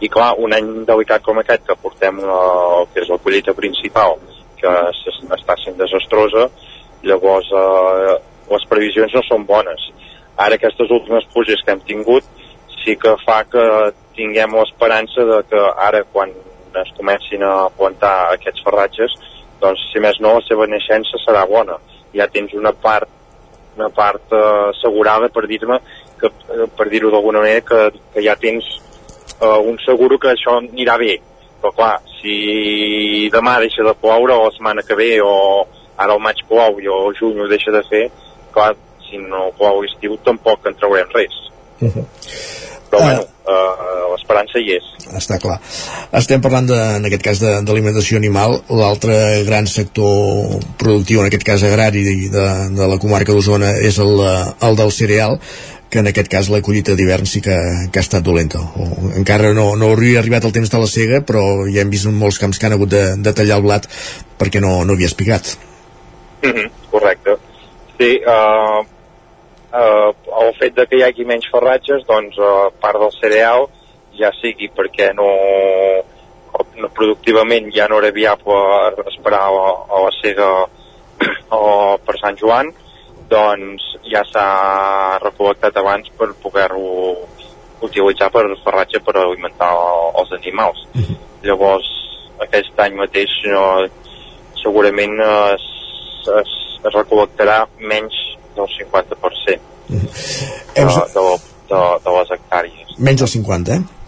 I 0.03 0.09
clar, 0.11 0.33
un 0.43 0.53
any 0.55 0.69
delicat 0.87 1.23
com 1.23 1.39
aquest, 1.39 1.65
que 1.67 1.79
portem 1.79 2.19
la, 2.19 2.39
que 2.93 3.03
és 3.03 3.11
la 3.11 3.19
collita 3.23 3.55
principal, 3.55 4.17
que 4.59 4.71
està 5.37 5.55
sent 5.61 5.79
desastrosa, 5.79 6.49
llavors 7.07 7.49
eh, 7.51 8.15
les 8.51 8.65
previsions 8.71 9.15
no 9.15 9.23
són 9.27 9.45
bones. 9.47 9.89
Ara 10.43 10.57
aquestes 10.59 10.91
últimes 10.91 11.27
pluges 11.33 11.61
que 11.63 11.75
hem 11.75 11.83
tingut 11.87 12.27
sí 12.83 12.95
que 12.99 13.15
fa 13.23 13.43
que 13.47 13.63
tinguem 14.17 14.55
l'esperança 14.57 15.25
de 15.29 15.39
que 15.49 15.61
ara 15.87 16.03
quan 16.11 16.31
es 16.81 16.91
comencin 16.97 17.43
a 17.47 17.69
plantar 17.77 18.13
aquests 18.33 18.63
ferratges 18.65 19.13
doncs 19.61 19.83
si 19.91 20.01
més 20.03 20.19
no 20.19 20.35
la 20.37 20.45
seva 20.47 20.67
naixença 20.67 21.21
serà 21.23 21.45
bona 21.49 21.77
ja 22.13 22.27
tens 22.33 22.53
una 22.59 22.73
part 22.85 23.09
una 23.77 23.89
part 23.89 24.33
eh, 24.35 24.69
assegurada 24.69 25.29
per 25.33 25.45
dir-me 25.49 25.79
que, 26.19 26.29
eh, 26.29 26.67
per 26.77 26.89
dir-ho 26.91 27.11
d'alguna 27.13 27.43
manera 27.45 27.63
que, 27.69 28.01
que 28.13 28.25
ja 28.25 28.35
tens 28.41 28.67
eh, 29.43 29.59
un 29.71 29.77
seguro 29.85 30.19
que 30.19 30.31
això 30.33 30.57
anirà 30.61 30.97
bé. 31.01 31.17
Però 31.61 31.71
clar, 31.75 31.93
si 32.19 33.29
demà 33.33 33.59
deixa 33.63 33.85
de 33.87 33.93
ploure 33.99 34.35
o 34.35 34.47
la 34.47 34.55
setmana 34.55 34.83
que 34.87 34.97
ve 34.99 35.11
o 35.23 35.35
ara 35.97 36.15
el 36.15 36.23
maig 36.23 36.41
plou 36.49 36.79
i 36.81 36.89
el 36.89 37.13
juny 37.19 37.39
ho 37.39 37.47
deixa 37.51 37.71
de 37.71 37.83
fer 37.89 38.07
clar, 38.53 38.73
si 39.07 39.19
no 39.21 39.51
plou 39.57 39.79
a 39.79 39.83
l'estiu 39.83 40.17
tampoc 40.25 40.67
en 40.69 40.75
traurem 40.79 41.09
res. 41.15 41.39
Però 42.93 43.01
bueno, 43.01 43.23
eh, 43.49 44.01
l'esperança 44.11 44.61
hi 44.61 44.75
és. 44.75 44.89
Està 45.17 45.39
clar. 45.41 45.55
Estem 46.19 46.41
parlant, 46.43 46.67
de, 46.69 46.77
en 46.99 47.07
aquest 47.09 47.23
cas, 47.25 47.41
d'alimentació 47.65 48.19
animal. 48.21 48.59
L'altre 48.69 49.15
gran 49.47 49.65
sector 49.69 50.59
productiu, 50.77 51.23
en 51.23 51.29
aquest 51.31 51.45
cas 51.47 51.65
agrari, 51.65 52.03
de, 52.33 52.45
de 52.77 52.89
la 52.91 52.99
comarca 53.01 53.33
d'Osona, 53.33 53.73
és 53.81 53.97
el, 54.03 54.13
eh, 54.21 54.51
el 54.69 54.77
del 54.77 54.93
cereal, 54.93 55.39
que 55.93 56.01
en 56.01 56.09
aquest 56.09 56.29
cas 56.31 56.49
la 56.49 56.61
collita 56.65 56.95
d'hivern 56.97 57.27
sí 57.29 57.39
que, 57.45 57.55
que 57.93 58.01
ha 58.01 58.05
estat 58.05 58.25
dolenta. 58.25 58.61
O, 58.81 59.11
encara 59.19 59.51
no, 59.53 59.67
no 59.77 59.91
hauria 59.93 60.23
arribat 60.23 60.47
el 60.49 60.55
temps 60.55 60.71
de 60.73 60.81
la 60.81 60.89
cega, 60.89 61.21
però 61.21 61.43
ja 61.69 61.83
hem 61.83 61.91
vist 61.93 62.09
molts 62.09 62.41
camps 62.41 62.57
que 62.57 62.65
han 62.65 62.73
hagut 62.77 62.89
de, 62.89 63.03
de 63.21 63.33
tallar 63.37 63.59
el 63.61 63.67
blat 63.67 63.85
perquè 64.41 64.63
no, 64.63 64.79
no 64.87 64.97
havia 64.97 65.11
espigat. 65.11 65.53
Mhm, 66.43 66.65
correcte. 66.91 67.37
Sí, 67.99 68.09
uh, 68.25 68.81
uh, 68.81 70.09
el 70.41 70.51
fet 70.57 70.73
de 70.79 70.87
que 70.89 70.97
hi 70.97 71.05
hagi 71.05 71.29
menys 71.29 71.45
ferratges, 71.53 72.07
doncs 72.09 72.41
uh, 72.41 72.71
part 72.81 72.97
del 72.99 73.13
cereal, 73.19 73.69
ja 74.17 74.33
sigui 74.41 74.69
perquè 74.73 75.11
no, 75.13 75.29
no 76.81 76.89
productivament 76.97 77.69
ja 77.73 77.85
no 77.89 78.01
era 78.01 78.11
viable 78.13 78.57
esperar 79.13 79.45
a, 79.45 79.73
a 79.93 80.01
la 80.07 80.13
cega 80.21 80.49
o 81.53 81.69
per 82.01 82.17
Sant 82.17 82.41
Joan, 82.41 82.73
doncs 83.33 83.89
ja 84.11 84.21
s'ha 84.29 84.47
recol·lectat 85.23 85.77
abans 85.81 86.09
per 86.17 86.29
poder-ho 86.43 86.85
utilitzar 87.83 88.29
per 88.31 88.45
ferratge 88.63 89.01
per 89.03 89.17
alimentar 89.19 89.71
els 90.21 90.31
animals. 90.39 90.85
Llavors, 91.43 91.89
aquest 92.45 92.79
any 92.85 92.95
mateix 92.99 93.33
no, 93.51 93.65
segurament 94.61 95.17
es, 95.25 95.65
es, 96.39 96.53
es 96.83 96.95
recol·lectarà 96.99 97.63
menys 97.81 98.19
del 98.55 98.69
50% 98.77 99.73
de, 99.89 100.85
de, 100.85 101.25
de, 101.73 101.81
de 102.05 102.15
les 102.19 102.33
hectàrees. 102.37 102.95
Menys 102.97 103.25
del 103.25 103.31
50, 103.35 103.77
eh? 103.77 104.02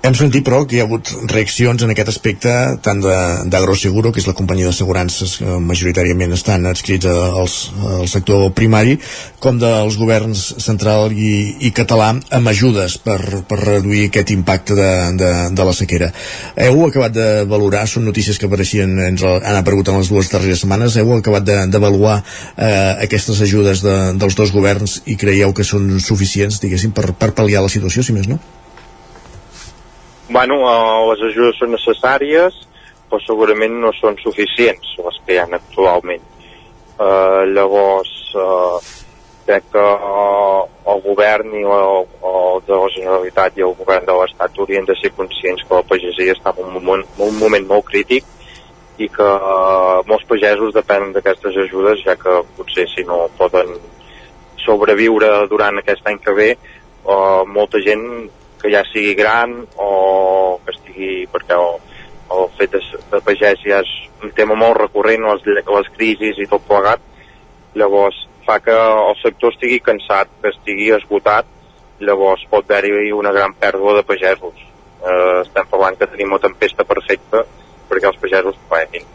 Hem 0.00 0.14
sentit, 0.16 0.40
però, 0.46 0.62
que 0.64 0.78
hi 0.78 0.78
ha 0.80 0.86
hagut 0.86 1.10
reaccions 1.28 1.82
en 1.84 1.90
aquest 1.92 2.08
aspecte 2.08 2.52
tant 2.80 3.02
d'Agroseguro, 3.04 4.08
que 4.14 4.22
és 4.22 4.28
la 4.30 4.32
companyia 4.36 4.70
d'assegurances 4.70 5.34
que 5.36 5.56
majoritàriament 5.60 6.32
estan 6.32 6.64
adscrits 6.70 7.04
als, 7.10 7.56
al 7.84 8.08
sector 8.08 8.46
primari, 8.56 8.94
com 9.44 9.58
dels 9.60 9.98
governs 10.00 10.46
central 10.64 11.12
i, 11.12 11.32
i 11.68 11.72
català 11.76 12.14
amb 12.16 12.48
ajudes 12.48 12.94
per, 13.04 13.18
per 13.50 13.58
reduir 13.60 14.06
aquest 14.06 14.32
impacte 14.32 14.78
de, 14.78 14.88
de, 15.20 15.28
de 15.58 15.66
la 15.68 15.74
sequera. 15.76 16.08
Heu 16.68 16.80
acabat 16.86 17.12
de 17.18 17.26
valorar, 17.50 17.84
són 17.84 18.08
notícies 18.08 18.40
que 18.40 18.48
apareixien, 18.48 18.94
ens 19.10 19.26
han 19.28 19.58
aparegut 19.58 19.90
en 19.92 20.00
les 20.00 20.08
dues 20.14 20.32
darreres 20.32 20.64
setmanes, 20.64 20.96
heu 20.96 21.12
acabat 21.18 21.44
d'avaluar 21.44 22.22
eh, 22.22 23.04
aquestes 23.04 23.44
ajudes 23.44 23.84
de, 23.84 23.98
dels 24.16 24.40
dos 24.40 24.56
governs 24.56 25.02
i 25.04 25.18
creieu 25.20 25.52
que 25.52 25.68
són 25.74 25.92
suficients, 26.00 26.56
diguéssim, 26.64 26.96
per, 26.96 27.10
per 27.12 27.34
pal·liar 27.36 27.60
la 27.66 27.74
situació, 27.76 28.06
si 28.06 28.16
més 28.16 28.32
no? 28.32 28.40
Bueno, 30.30 30.56
eh, 30.62 31.06
les 31.10 31.22
ajudes 31.26 31.56
són 31.58 31.72
necessàries, 31.74 32.54
però 33.10 33.18
segurament 33.24 33.80
no 33.82 33.90
són 33.96 34.14
suficients 34.22 34.92
les 35.02 35.16
que 35.26 35.34
hi 35.34 35.40
ha 35.42 35.46
actualment. 35.58 36.22
Eh, 37.02 37.40
llavors, 37.50 38.12
eh, 38.38 38.78
crec 39.48 39.66
que 39.74 39.82
eh, 40.12 40.62
el 40.94 41.02
govern 41.08 41.50
i 41.58 41.64
el, 41.80 42.06
el 42.30 42.62
de 42.68 42.78
la 42.78 42.94
Generalitat 42.94 43.58
i 43.58 43.66
el 43.66 43.74
govern 43.82 44.06
de 44.06 44.18
l'Estat 44.20 44.62
haurien 44.62 44.86
de 44.86 44.94
ser 45.02 45.10
conscients 45.18 45.66
que 45.66 45.80
la 45.80 45.88
pagesia 45.90 46.38
està 46.38 46.54
en 46.54 46.68
un 46.68 46.76
moment, 46.78 47.06
un 47.18 47.38
moment 47.42 47.66
molt 47.74 47.90
crític 47.90 48.22
i 49.02 49.10
que 49.10 49.30
eh, 49.34 50.00
molts 50.06 50.30
pagesos 50.30 50.76
depenen 50.78 51.10
d'aquestes 51.16 51.58
ajudes, 51.66 52.04
ja 52.06 52.14
que 52.14 52.42
potser 52.54 52.86
si 52.94 53.02
no 53.08 53.24
poden 53.40 53.80
sobreviure 54.62 55.48
durant 55.50 55.82
aquest 55.82 56.06
any 56.06 56.22
que 56.22 56.38
ve, 56.38 56.52
eh, 56.54 57.42
molta 57.58 57.82
gent 57.82 58.30
que 58.60 58.72
ja 58.72 58.82
sigui 58.92 59.14
gran 59.18 59.56
o 59.76 60.60
que 60.64 60.74
estigui 60.76 61.12
perquè 61.32 61.56
el, 61.56 61.78
el 62.36 62.50
fet 62.58 62.74
de, 62.76 62.80
de 63.12 63.20
pagès 63.26 63.62
ja 63.64 63.80
és 63.84 63.92
un 64.22 64.32
tema 64.36 64.56
molt 64.58 64.78
recurrent, 64.78 65.24
les, 65.26 65.46
les 65.66 65.94
crisis 65.96 66.38
i 66.38 66.48
tot 66.50 66.66
plegat, 66.68 67.00
llavors 67.74 68.26
fa 68.46 68.58
que 68.64 68.74
el 68.74 69.16
sector 69.22 69.54
estigui 69.54 69.80
cansat, 69.84 70.28
que 70.42 70.52
estigui 70.52 70.90
esgotat, 70.96 71.48
llavors 72.00 72.42
pot 72.50 72.68
haver-hi 72.70 73.12
una 73.12 73.32
gran 73.36 73.54
pèrdua 73.60 73.98
de 73.98 74.04
pagesos. 74.08 74.60
Eh, 75.00 75.40
estem 75.44 75.68
parlant 75.70 75.96
que 75.96 76.08
tenim 76.12 76.32
una 76.32 76.42
tempesta 76.42 76.84
perfecta 76.84 77.44
perquè 77.88 78.08
els 78.10 78.20
pagesos 78.22 78.58
pleguin. 78.68 79.06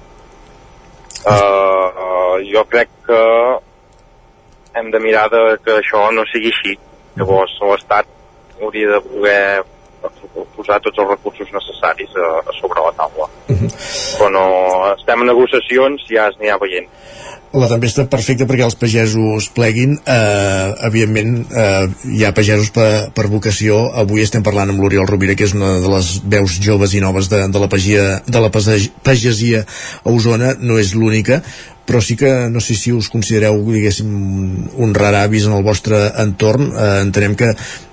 Eh, 1.25 1.31
uh, 1.31 2.35
jo 2.45 2.65
crec 2.69 2.91
que 3.07 3.21
hem 4.77 4.91
de 4.91 4.99
mirar 4.99 5.29
de 5.33 5.41
que 5.63 5.79
això 5.79 6.03
no 6.13 6.25
sigui 6.29 6.51
així. 6.53 6.75
Llavors 7.15 7.55
l'Estat 7.63 8.09
hauria 8.61 8.95
de 8.95 9.01
poder 9.09 9.41
posar 10.55 10.79
tots 10.83 10.99
els 11.01 11.09
recursos 11.09 11.51
necessaris 11.53 12.11
a, 12.17 12.31
a 12.45 12.57
sobre 12.59 12.83
la 12.83 12.93
taula. 12.97 13.29
Però 13.49 14.29
no, 14.33 14.45
estem 14.93 15.23
en 15.23 15.31
negociacions, 15.31 16.05
ja 16.11 16.29
es 16.31 16.37
n'hi 16.41 16.51
ha 16.51 16.59
veient. 16.61 16.89
La 17.55 17.69
tempesta 17.71 18.03
perfecta 18.11 18.43
perquè 18.49 18.65
els 18.65 18.75
pagesos 18.75 19.47
pleguin. 19.55 19.93
Eh, 20.11 20.71
evidentment 20.89 21.37
eh, 21.47 21.85
hi 22.17 22.25
ha 22.27 22.33
pagesos 22.35 22.71
per, 22.75 22.89
per 23.15 23.29
vocació. 23.31 23.77
Avui 24.01 24.25
estem 24.25 24.43
parlant 24.43 24.73
amb 24.73 24.83
l'Oriol 24.83 25.07
Rovira 25.07 25.37
que 25.39 25.47
és 25.47 25.55
una 25.55 25.77
de 25.79 25.91
les 25.93 26.09
veus 26.35 26.57
joves 26.65 26.97
i 26.97 27.03
noves 27.03 27.31
de, 27.31 27.45
de 27.47 27.61
la, 27.61 27.69
pagia, 27.71 28.03
de 28.27 28.43
la 28.43 28.51
pagesia 28.51 29.63
a 29.63 30.11
Osona. 30.11 30.51
No 30.59 30.81
és 30.81 30.91
l'única 30.99 31.39
però 31.85 32.01
sí 32.01 32.15
que 32.17 32.49
no 32.49 32.59
sé 32.59 32.75
si 32.75 32.91
us 32.91 33.09
considereu 33.13 33.59
diguéssim 33.69 34.09
un 34.81 34.93
rar 34.97 35.13
avis 35.19 35.45
en 35.45 35.53
el 35.53 35.63
vostre 35.63 35.99
entorn. 36.21 36.71
Eh, 36.73 37.01
entenem 37.05 37.35
que 37.37 37.51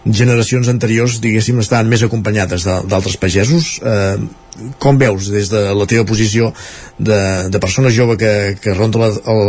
generacions 0.09 0.71
anteriors 0.73 1.21
diguéssim 1.23 1.61
estaven 1.61 1.91
més 1.93 2.03
acompanyades 2.03 2.65
d'altres 2.65 3.19
pagesos. 3.21 3.77
Eh, 3.85 4.17
com 4.83 4.99
veus 5.01 5.31
des 5.33 5.49
de 5.49 5.61
la 5.73 5.87
teva 5.89 6.05
posició 6.09 6.51
de, 6.99 7.49
de 7.49 7.61
persona 7.61 7.93
jove 7.93 8.19
que, 8.21 8.33
que 8.61 8.75
ronda 8.77 9.01
la, 9.01 9.09
el, 9.33 9.43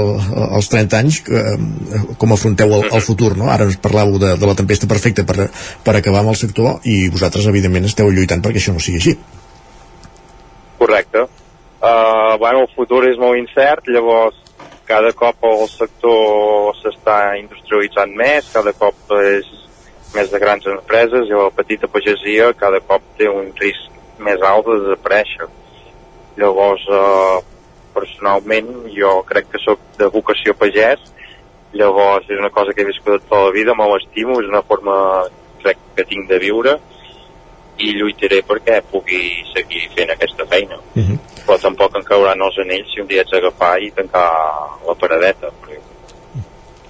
els 0.60 0.72
30 0.72 1.00
anys 1.00 1.20
que, 1.28 1.44
eh, 1.44 2.04
com 2.20 2.32
afronteu 2.32 2.72
el, 2.80 2.88
el 2.88 3.04
futur 3.04 3.34
no? 3.36 3.50
ara 3.52 3.68
ens 3.68 3.76
parlàveu 3.84 4.16
de, 4.16 4.32
de 4.39 4.48
la 4.48 4.56
tempesta 4.56 4.88
perfecta 4.88 5.28
per, 5.28 5.50
per 5.84 5.98
acabar 6.00 6.24
amb 6.24 6.32
el 6.32 6.39
sector 6.39 6.80
i 6.88 7.10
vosaltres 7.12 7.52
evidentment 7.52 7.91
esteu 7.91 8.12
lluitant 8.16 8.44
perquè 8.44 8.64
això 8.64 8.76
no 8.76 8.84
sigui 8.84 9.04
així. 9.04 9.18
Correcte 10.80 11.28
Uh, 11.84 12.38
bueno, 12.39 12.61
el 12.63 12.69
futur 12.71 13.01
és 13.03 13.17
molt 13.19 13.36
incert, 13.36 13.89
llavors 13.91 14.38
cada 14.88 15.09
cop 15.19 15.41
el 15.43 15.65
sector 15.67 16.77
s'està 16.79 17.34
industrialitzant 17.36 18.13
més, 18.15 18.47
cada 18.53 18.71
cop 18.71 19.11
és 19.17 19.49
més 20.13 20.31
de 20.31 20.39
grans 20.39 20.69
empreses 20.71 21.27
i 21.27 21.36
la 21.36 21.49
petita 21.51 21.89
pagesia 21.91 22.53
cada 22.55 22.79
cop 22.88 23.03
té 23.19 23.27
un 23.27 23.51
risc 23.59 23.99
més 24.23 24.39
alt 24.47 24.69
de 24.69 24.77
desaparèixer. 24.86 25.49
Llavors, 26.39 26.88
uh, 26.88 27.43
personalment, 27.91 28.71
jo 28.95 29.17
crec 29.27 29.51
que 29.51 29.63
sóc 29.65 29.84
de 29.99 30.07
vocació 30.15 30.55
pagès, 30.55 31.03
llavors 31.75 32.31
és 32.31 32.39
una 32.39 32.53
cosa 32.55 32.71
que 32.71 32.88
he 32.88 32.91
viscut 32.93 33.27
tota 33.27 33.43
la 33.49 33.51
vida, 33.59 33.75
me 33.75 33.91
l'estimo, 33.91 34.39
és 34.39 34.47
una 34.47 34.63
forma 34.63 34.95
crec 35.59 35.84
que 35.97 36.07
tinc 36.07 36.31
de 36.31 36.39
viure 36.47 36.79
i 37.84 37.93
lluitaré 37.97 38.41
perquè 38.47 38.81
pugui 38.91 39.21
seguir 39.51 39.88
fent 39.95 40.15
aquesta 40.15 40.47
feina. 40.49 40.79
Uh 40.95 40.99
mhm. 40.99 41.11
-huh 41.11 41.34
però 41.45 41.59
tampoc 41.59 41.97
em 41.97 42.05
cauran 42.07 42.41
els 42.45 42.57
anells 42.63 42.91
si 42.93 43.01
un 43.03 43.07
dia 43.09 43.23
ets 43.23 43.36
agafar 43.36 43.75
i 43.84 43.91
tancar 43.95 44.27
la 44.88 44.95
paradeta 44.99 45.51
perquè 45.51 45.79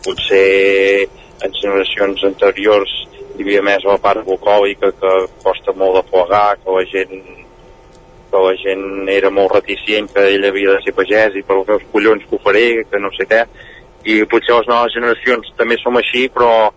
potser 0.05 1.07
en 1.43 1.55
generacions 1.59 2.23
anteriors 2.29 2.93
hi 3.33 3.41
havia 3.41 3.63
més 3.65 3.85
la 3.87 3.97
part 4.01 4.25
bucòlica 4.27 4.91
que 4.99 5.13
costa 5.43 5.73
molt 5.79 5.97
de 5.97 6.03
plegar 6.11 6.47
que 6.61 6.77
la 6.77 6.83
gent 6.91 7.15
que 8.33 8.41
la 8.45 8.53
gent 8.61 9.09
era 9.13 9.29
molt 9.33 9.55
reticient 9.57 10.09
que 10.13 10.27
ell 10.35 10.45
havia 10.49 10.75
de 10.75 10.85
ser 10.85 10.93
pagès 10.97 11.37
i 11.37 11.45
per 11.45 11.59
els 11.63 11.85
collons 11.91 12.25
que 12.25 12.37
ho 12.37 12.41
faré, 12.45 12.65
que 12.89 13.01
no 13.01 13.11
sé 13.17 13.27
què 13.29 13.43
i 14.09 14.21
potser 14.29 14.57
les 14.59 14.69
noves 14.69 14.93
generacions 14.93 15.53
també 15.57 15.79
som 15.81 15.97
així 15.97 16.27
però, 16.29 16.69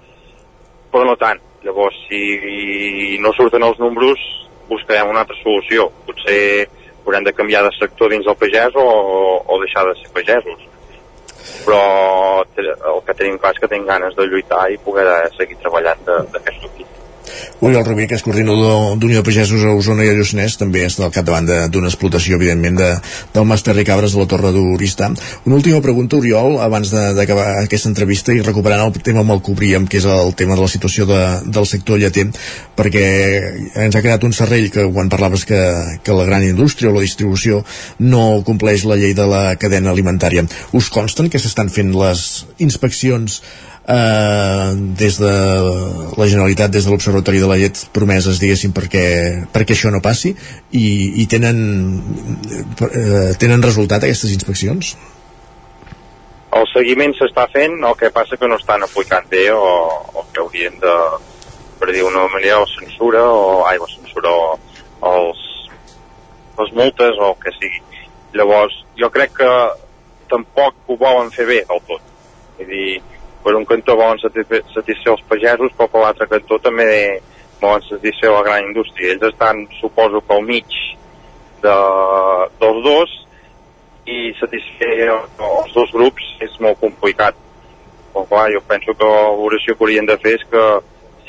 però 0.92 1.04
no 1.04 1.16
tant 1.20 1.42
llavors 1.66 1.98
si 2.06 3.18
no 3.22 3.32
surten 3.36 3.66
els 3.66 3.78
números 3.82 4.22
buscarem 4.70 5.12
una 5.12 5.22
altra 5.24 5.36
solució. 5.42 5.88
Potser 6.06 6.66
haurem 7.04 7.26
de 7.26 7.34
canviar 7.36 7.62
de 7.66 7.74
sector 7.78 8.10
dins 8.10 8.26
del 8.26 8.38
pagès 8.40 8.74
o, 8.74 8.86
o 9.46 9.60
deixar 9.62 9.86
de 9.90 9.94
ser 10.00 10.12
pagesos. 10.14 10.66
Però 11.66 11.80
el 12.66 13.02
que 13.06 13.14
tenim 13.14 13.38
clar 13.38 13.54
és 13.54 13.62
que 13.62 13.70
tenim 13.70 13.86
ganes 13.86 14.14
de 14.18 14.26
lluitar 14.26 14.66
i 14.70 14.78
poder 14.82 15.08
seguir 15.38 15.58
treballant 15.62 16.06
d'aquest 16.06 16.70
objectiu 16.70 17.05
Oriol 17.60 17.84
Rubí, 17.86 18.06
que 18.08 18.16
és 18.18 18.24
coordinador 18.24 18.96
d'Unió 19.00 19.22
de 19.22 19.26
Pagesos 19.26 19.64
a 19.64 19.74
Osona 19.76 20.04
i 20.04 20.10
a 20.10 20.16
Lluçanès, 20.16 20.58
també 20.60 20.84
està 20.86 21.06
al 21.06 21.14
capdavant 21.14 21.48
d'una 21.72 21.90
explotació, 21.90 22.36
evidentment, 22.36 22.76
de, 22.80 22.90
del 23.34 23.46
Mas 23.48 23.64
Terri 23.66 23.84
Cabres 23.88 24.14
de 24.14 24.20
la 24.20 24.28
Torre 24.30 24.52
d'Orista. 24.54 25.10
Una 25.44 25.58
última 25.58 25.80
pregunta, 25.84 26.18
Oriol, 26.20 26.58
abans 26.62 26.92
d'acabar 26.92 27.48
aquesta 27.62 27.90
entrevista 27.92 28.34
i 28.34 28.42
recuperant 28.44 28.84
el 28.86 28.96
tema 29.00 29.24
amb 29.24 29.36
el 29.36 29.42
que 29.44 29.54
obríem, 29.54 29.88
que 29.88 30.00
és 30.00 30.08
el 30.10 30.34
tema 30.38 30.56
de 30.56 30.64
la 30.64 30.70
situació 30.72 31.06
de, 31.08 31.20
del 31.46 31.68
sector 31.68 32.00
lleter, 32.00 32.26
perquè 32.76 33.06
ens 33.86 33.96
ha 33.96 34.04
quedat 34.04 34.24
un 34.26 34.34
serrell 34.36 34.70
que 34.72 34.86
quan 34.92 35.12
parlaves 35.12 35.46
que, 35.48 35.60
que 36.04 36.16
la 36.16 36.26
gran 36.28 36.44
indústria 36.44 36.90
o 36.90 36.96
la 36.96 37.04
distribució 37.04 37.62
no 37.98 38.42
compleix 38.46 38.84
la 38.84 38.98
llei 39.00 39.14
de 39.16 39.26
la 39.28 39.44
cadena 39.60 39.92
alimentària. 39.92 40.46
Us 40.76 40.90
consten 40.92 41.30
que 41.32 41.40
s'estan 41.42 41.72
fent 41.72 41.94
les 41.96 42.46
inspeccions 42.62 43.40
eh, 43.88 44.70
des 44.98 45.18
de 45.18 45.32
la 46.16 46.26
Generalitat, 46.26 46.70
des 46.70 46.84
de 46.84 46.90
l'Observatori 46.90 47.40
de 47.42 47.50
la 47.50 47.58
Llet 47.60 47.86
promeses, 47.94 48.40
diguéssim, 48.42 48.74
perquè, 48.76 49.06
perquè 49.52 49.76
això 49.76 49.92
no 49.94 50.02
passi 50.04 50.34
i, 50.72 50.86
i 51.22 51.26
tenen, 51.30 51.60
eh, 52.90 53.34
tenen 53.38 53.62
resultat 53.62 54.04
aquestes 54.04 54.34
inspeccions? 54.34 54.96
El 56.56 56.68
seguiment 56.72 57.12
s'està 57.18 57.46
fent, 57.52 57.78
el 57.84 57.96
que 58.00 58.12
passa 58.14 58.38
que 58.40 58.48
no 58.48 58.56
estan 58.56 58.84
aplicant 58.86 59.26
bé 59.30 59.50
o, 59.52 59.64
o 60.14 60.24
que 60.32 60.40
haurien 60.40 60.78
de, 60.80 60.94
per 61.80 61.92
dir 61.92 62.04
una 62.06 62.26
manera, 62.32 62.62
o 62.62 62.68
censura 62.70 63.22
o, 63.28 63.64
ai, 63.68 63.78
la 63.78 63.90
censura 63.92 64.32
o, 64.32 64.54
els, 65.10 65.42
les 66.58 66.72
multes 66.78 67.18
o 67.20 67.32
el 67.32 67.36
que 67.42 67.52
sigui. 67.58 67.82
Llavors, 68.36 68.78
jo 68.96 69.10
crec 69.12 69.36
que 69.36 69.50
tampoc 70.30 70.88
ho 70.88 70.96
volen 71.00 71.30
fer 71.34 71.46
bé 71.48 71.60
del 71.68 71.82
tot. 71.88 72.14
Vull 72.56 72.72
dir, 72.72 72.88
per 73.46 73.54
un 73.54 73.64
cantó 73.64 73.94
volen 73.94 74.18
satisfer 74.18 75.12
els 75.12 75.20
pagesos, 75.30 75.70
però 75.78 75.86
per 75.86 76.00
l'altre 76.02 76.26
cantó 76.26 76.58
també 76.58 76.88
volen 77.60 77.84
satisfer 77.86 78.32
la 78.34 78.42
gran 78.42 78.64
indústria. 78.66 79.12
Ells 79.14 79.28
estan, 79.28 79.60
suposo, 79.78 80.18
pel 80.26 80.42
mig 80.48 80.74
de, 81.62 81.76
dels 82.58 82.80
dos 82.82 83.12
i 84.10 84.32
satisfer 84.40 85.12
els 85.12 85.76
dos 85.76 85.94
grups 85.94 86.26
és 86.42 86.56
molt 86.66 86.80
complicat. 86.82 87.38
Però 88.10 88.24
clar, 88.32 88.48
jo 88.50 88.64
penso 88.66 88.96
que 88.98 89.12
l'oració 89.38 89.76
que 89.76 89.86
haurien 89.86 90.10
de 90.10 90.18
fer 90.24 90.34
és 90.40 90.44
que 90.50 90.66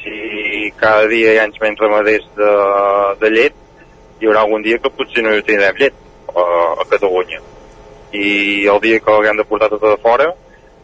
si 0.02 0.72
cada 0.82 1.06
dia 1.14 1.36
hi 1.36 1.44
ha 1.44 1.48
menys 1.62 1.86
ramaders 1.86 2.26
de, 2.40 2.52
de 3.22 3.34
llet, 3.36 3.62
hi 4.18 4.26
haurà 4.26 4.42
algun 4.42 4.66
dia 4.66 4.82
que 4.82 4.90
potser 4.90 5.22
no 5.22 5.38
hi 5.38 5.46
tindrem 5.46 5.78
llet 5.78 6.02
a, 6.34 6.50
a 6.82 6.90
Catalunya. 6.90 7.46
I 8.18 8.66
el 8.74 8.82
dia 8.82 9.06
que 9.06 9.14
l'haguem 9.14 9.38
de 9.38 9.46
portar 9.46 9.70
tota 9.70 9.94
de 9.94 10.02
fora, 10.02 10.32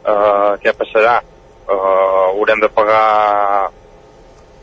eh, 0.05 0.51
què 0.63 0.73
passarà? 0.77 1.19
Eh, 1.63 1.77
haurem 2.33 2.59
de 2.63 2.69
pagar 2.69 3.69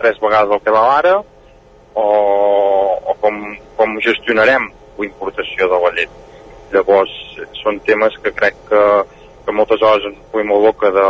tres 0.01 0.21
vegades 0.21 0.53
el 0.57 0.63
que 0.65 0.75
va 0.75 0.85
ara 0.99 1.15
o, 1.21 2.05
o 2.05 3.15
com, 3.21 3.39
com 3.77 4.01
gestionarem 4.05 4.71
la 4.99 5.07
importació 5.07 5.69
de 5.71 5.81
la 5.85 5.93
llet. 5.97 6.19
Llavors, 6.71 7.13
són 7.61 7.81
temes 7.87 8.17
que 8.23 8.33
crec 8.37 8.59
que, 8.69 8.83
que 9.45 9.55
moltes 9.57 9.83
hores 9.83 10.07
ens 10.13 10.21
puguem 10.31 10.53
a 10.55 10.61
boca 10.63 10.93
de, 10.95 11.07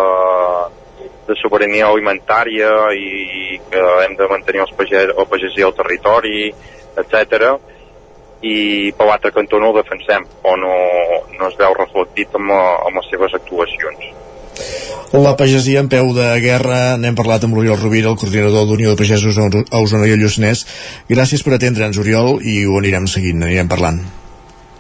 de 1.29 1.37
sobirania 1.41 1.91
alimentària 1.91 2.71
i 2.97 3.59
que 3.71 3.83
hem 4.05 4.17
de 4.19 4.29
mantenir 4.31 4.65
els 4.65 4.73
pages, 4.79 5.13
el 5.13 5.29
pagesia 5.31 5.69
al 5.69 5.77
territori, 5.77 6.49
etc. 7.03 7.53
I 8.41 8.93
per 8.97 9.07
l'altre 9.09 9.35
cantó 9.37 9.61
no 9.61 9.71
ho 9.71 9.77
defensem 9.77 10.25
o 10.49 10.57
no, 10.57 10.73
no 11.37 11.49
es 11.51 11.59
veu 11.61 11.75
reflectit 11.77 12.33
amb, 12.39 12.55
amb 12.57 13.01
les 13.01 13.11
seves 13.13 13.37
actuacions. 13.37 14.09
La 15.13 15.35
pagesia 15.37 15.81
en 15.83 15.89
peu 15.91 16.13
de 16.15 16.29
guerra, 16.41 16.97
n'hem 17.01 17.17
parlat 17.19 17.45
amb 17.45 17.57
l'Oriol 17.57 17.81
Rovira, 17.81 18.13
el 18.13 18.19
coordinador 18.21 18.69
d'Unió 18.69 18.93
de 18.93 19.01
Pagesos 19.01 19.37
a 19.41 19.81
Osona 19.81 20.07
i 20.07 20.15
a 20.15 20.19
Lluçanès. 20.21 20.65
Gràcies 21.11 21.43
per 21.43 21.57
atendre'ns, 21.57 21.99
Oriol, 21.99 22.39
i 22.47 22.63
ho 22.65 22.79
anirem 22.79 23.09
seguint, 23.11 23.43
anirem 23.43 23.69
parlant. 23.69 24.01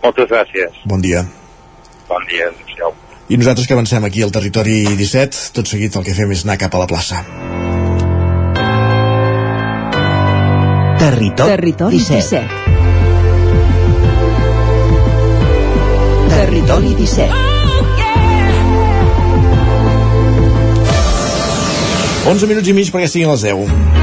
Moltes 0.04 0.30
gràcies. 0.30 0.80
Bon 0.86 1.02
dia. 1.02 1.24
Bon 2.08 2.24
dia, 2.30 2.48
adéu 2.48 2.94
I 3.28 3.36
nosaltres 3.38 3.66
que 3.66 3.74
avancem 3.74 4.04
aquí 4.04 4.22
al 4.22 4.32
territori 4.34 4.82
17, 4.98 5.52
tot 5.54 5.68
seguit 5.70 5.94
el 5.96 6.06
que 6.06 6.16
fem 6.16 6.32
és 6.34 6.42
anar 6.46 6.58
cap 6.58 6.74
a 6.74 6.80
la 6.82 6.88
plaça. 6.90 7.22
Territori, 10.98 11.54
territori 11.54 12.02
17. 12.02 12.16
17. 12.16 12.59
Territori 16.40 16.94
17. 16.96 17.28
11 22.24 22.48
minuts 22.48 22.68
i 22.70 22.72
mig 22.72 22.88
perquè 22.88 23.12
siguin 23.12 23.28
les 23.34 23.44
10. 23.44 23.99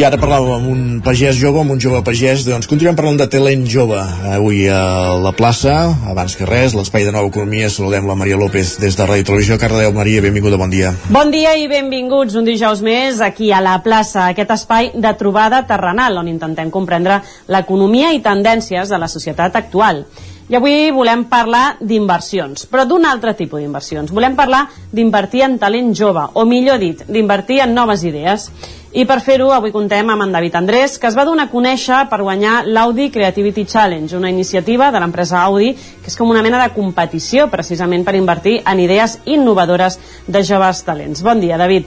I 0.00 0.04
ara 0.06 0.16
parlàvem 0.16 0.52
amb 0.54 0.68
un 0.72 0.84
pagès 1.04 1.36
jove, 1.36 1.60
amb 1.60 1.74
un 1.74 1.80
jove 1.82 1.98
pagès, 2.00 2.46
doncs 2.46 2.64
continuem 2.70 2.96
parlant 2.96 3.18
de 3.20 3.26
talent 3.28 3.66
jove. 3.68 3.98
Avui 4.32 4.62
a 4.72 4.78
la 5.20 5.34
plaça, 5.36 5.74
abans 6.08 6.32
que 6.38 6.48
res, 6.48 6.72
l'espai 6.72 7.04
de 7.04 7.12
nova 7.12 7.28
economia, 7.28 7.68
saludem 7.68 8.08
la 8.08 8.16
Maria 8.16 8.38
López 8.40 8.78
des 8.80 8.96
de 8.96 9.04
Ràdio 9.10 9.26
Televisió. 9.28 9.58
Cardedeu, 9.60 9.92
Maria, 9.92 10.24
benvinguda, 10.24 10.56
bon 10.56 10.72
dia. 10.72 10.94
Bon 11.12 11.28
dia 11.28 11.52
i 11.52 11.68
benvinguts 11.68 12.38
un 12.40 12.48
dijous 12.48 12.80
més 12.80 13.20
aquí 13.20 13.52
a 13.52 13.60
la 13.60 13.76
plaça, 13.84 14.30
aquest 14.30 14.56
espai 14.56 14.90
de 14.96 15.12
trobada 15.20 15.66
terrenal, 15.68 16.16
on 16.16 16.32
intentem 16.32 16.72
comprendre 16.72 17.20
l'economia 17.52 18.14
i 18.16 18.24
tendències 18.24 18.88
de 18.88 19.04
la 19.04 19.12
societat 19.18 19.60
actual. 19.60 20.06
I 20.50 20.56
avui 20.58 20.88
volem 20.90 21.28
parlar 21.30 21.76
d'inversions, 21.78 22.64
però 22.72 22.82
d'un 22.88 23.04
altre 23.06 23.36
tipus 23.38 23.60
d'inversions. 23.60 24.10
Volem 24.10 24.32
parlar 24.34 24.64
d'invertir 24.90 25.44
en 25.46 25.60
talent 25.60 25.92
jove, 25.94 26.24
o 26.34 26.48
millor 26.48 26.80
dit, 26.80 27.04
d'invertir 27.06 27.60
en 27.68 27.76
noves 27.76 28.02
idees. 28.02 28.48
I 28.90 29.04
per 29.06 29.20
fer-ho, 29.22 29.52
avui 29.54 29.70
contem 29.70 30.08
amb 30.10 30.24
en 30.24 30.32
David 30.34 30.56
Andrés, 30.58 30.96
que 30.98 31.06
es 31.06 31.14
va 31.14 31.22
donar 31.22 31.44
a 31.46 31.50
conèixer 31.52 32.00
per 32.10 32.18
guanyar 32.24 32.64
l'Audi 32.66 33.06
Creativity 33.14 33.62
Challenge, 33.70 34.16
una 34.18 34.32
iniciativa 34.32 34.88
de 34.90 34.98
l'empresa 34.98 35.38
Audi, 35.44 35.68
que 35.78 36.10
és 36.10 36.18
com 36.18 36.32
una 36.32 36.42
mena 36.42 36.58
de 36.58 36.72
competició, 36.74 37.46
precisament 37.52 38.02
per 38.02 38.16
invertir 38.18 38.56
en 38.66 38.82
idees 38.82 39.20
innovadores 39.30 40.00
de 40.26 40.42
joves 40.42 40.82
talents. 40.82 41.22
Bon 41.22 41.38
dia, 41.38 41.60
David. 41.60 41.86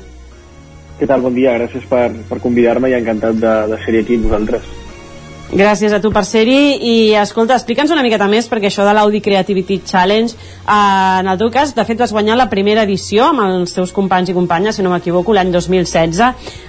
Què 1.01 1.09
tal? 1.09 1.27
Bon 1.27 1.35
dia, 1.35 1.57
gràcies 1.59 1.83
per, 1.91 2.07
per 2.29 2.39
convidar-me 2.39 2.93
i 2.93 2.95
encantat 3.01 3.35
de, 3.35 3.53
de 3.73 3.83
ser 3.83 3.99
aquí 3.99 4.15
amb 4.21 4.29
vosaltres. 4.29 4.71
Gràcies 5.53 5.93
a 5.93 5.99
tu 6.01 6.09
per 6.09 6.23
ser-hi. 6.25 6.79
I 6.81 6.93
escolta, 7.21 7.53
explica'ns 7.53 7.91
una 7.93 8.01
miqueta 8.01 8.25
més 8.29 8.47
perquè 8.49 8.71
això 8.71 8.85
de 8.87 8.93
l'Audi 8.97 9.19
Creativity 9.21 9.79
Challenge 9.85 10.33
eh, 10.33 11.19
en 11.21 11.29
el 11.29 11.37
teu 11.37 11.51
cas, 11.53 11.75
de 11.77 11.85
fet 11.85 11.99
vas 12.01 12.13
guanyar 12.15 12.39
la 12.39 12.47
primera 12.49 12.87
edició 12.87 13.27
amb 13.29 13.43
els 13.45 13.75
teus 13.75 13.93
companys 13.93 14.31
i 14.31 14.35
companyes 14.37 14.79
si 14.79 14.85
no 14.85 14.89
m'equivoco, 14.89 15.35
l'any 15.37 15.51
2016 15.53 16.23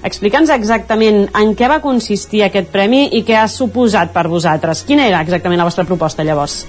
explica'ns 0.04 0.52
exactament 0.52 1.22
en 1.32 1.54
què 1.56 1.70
va 1.72 1.80
consistir 1.80 2.44
aquest 2.44 2.68
premi 2.74 3.06
i 3.16 3.22
què 3.24 3.38
ha 3.40 3.46
suposat 3.48 4.12
per 4.12 4.26
vosaltres. 4.28 4.84
Quina 4.84 5.08
era 5.08 5.24
exactament 5.24 5.64
la 5.64 5.68
vostra 5.70 5.86
proposta 5.88 6.26
llavors? 6.26 6.66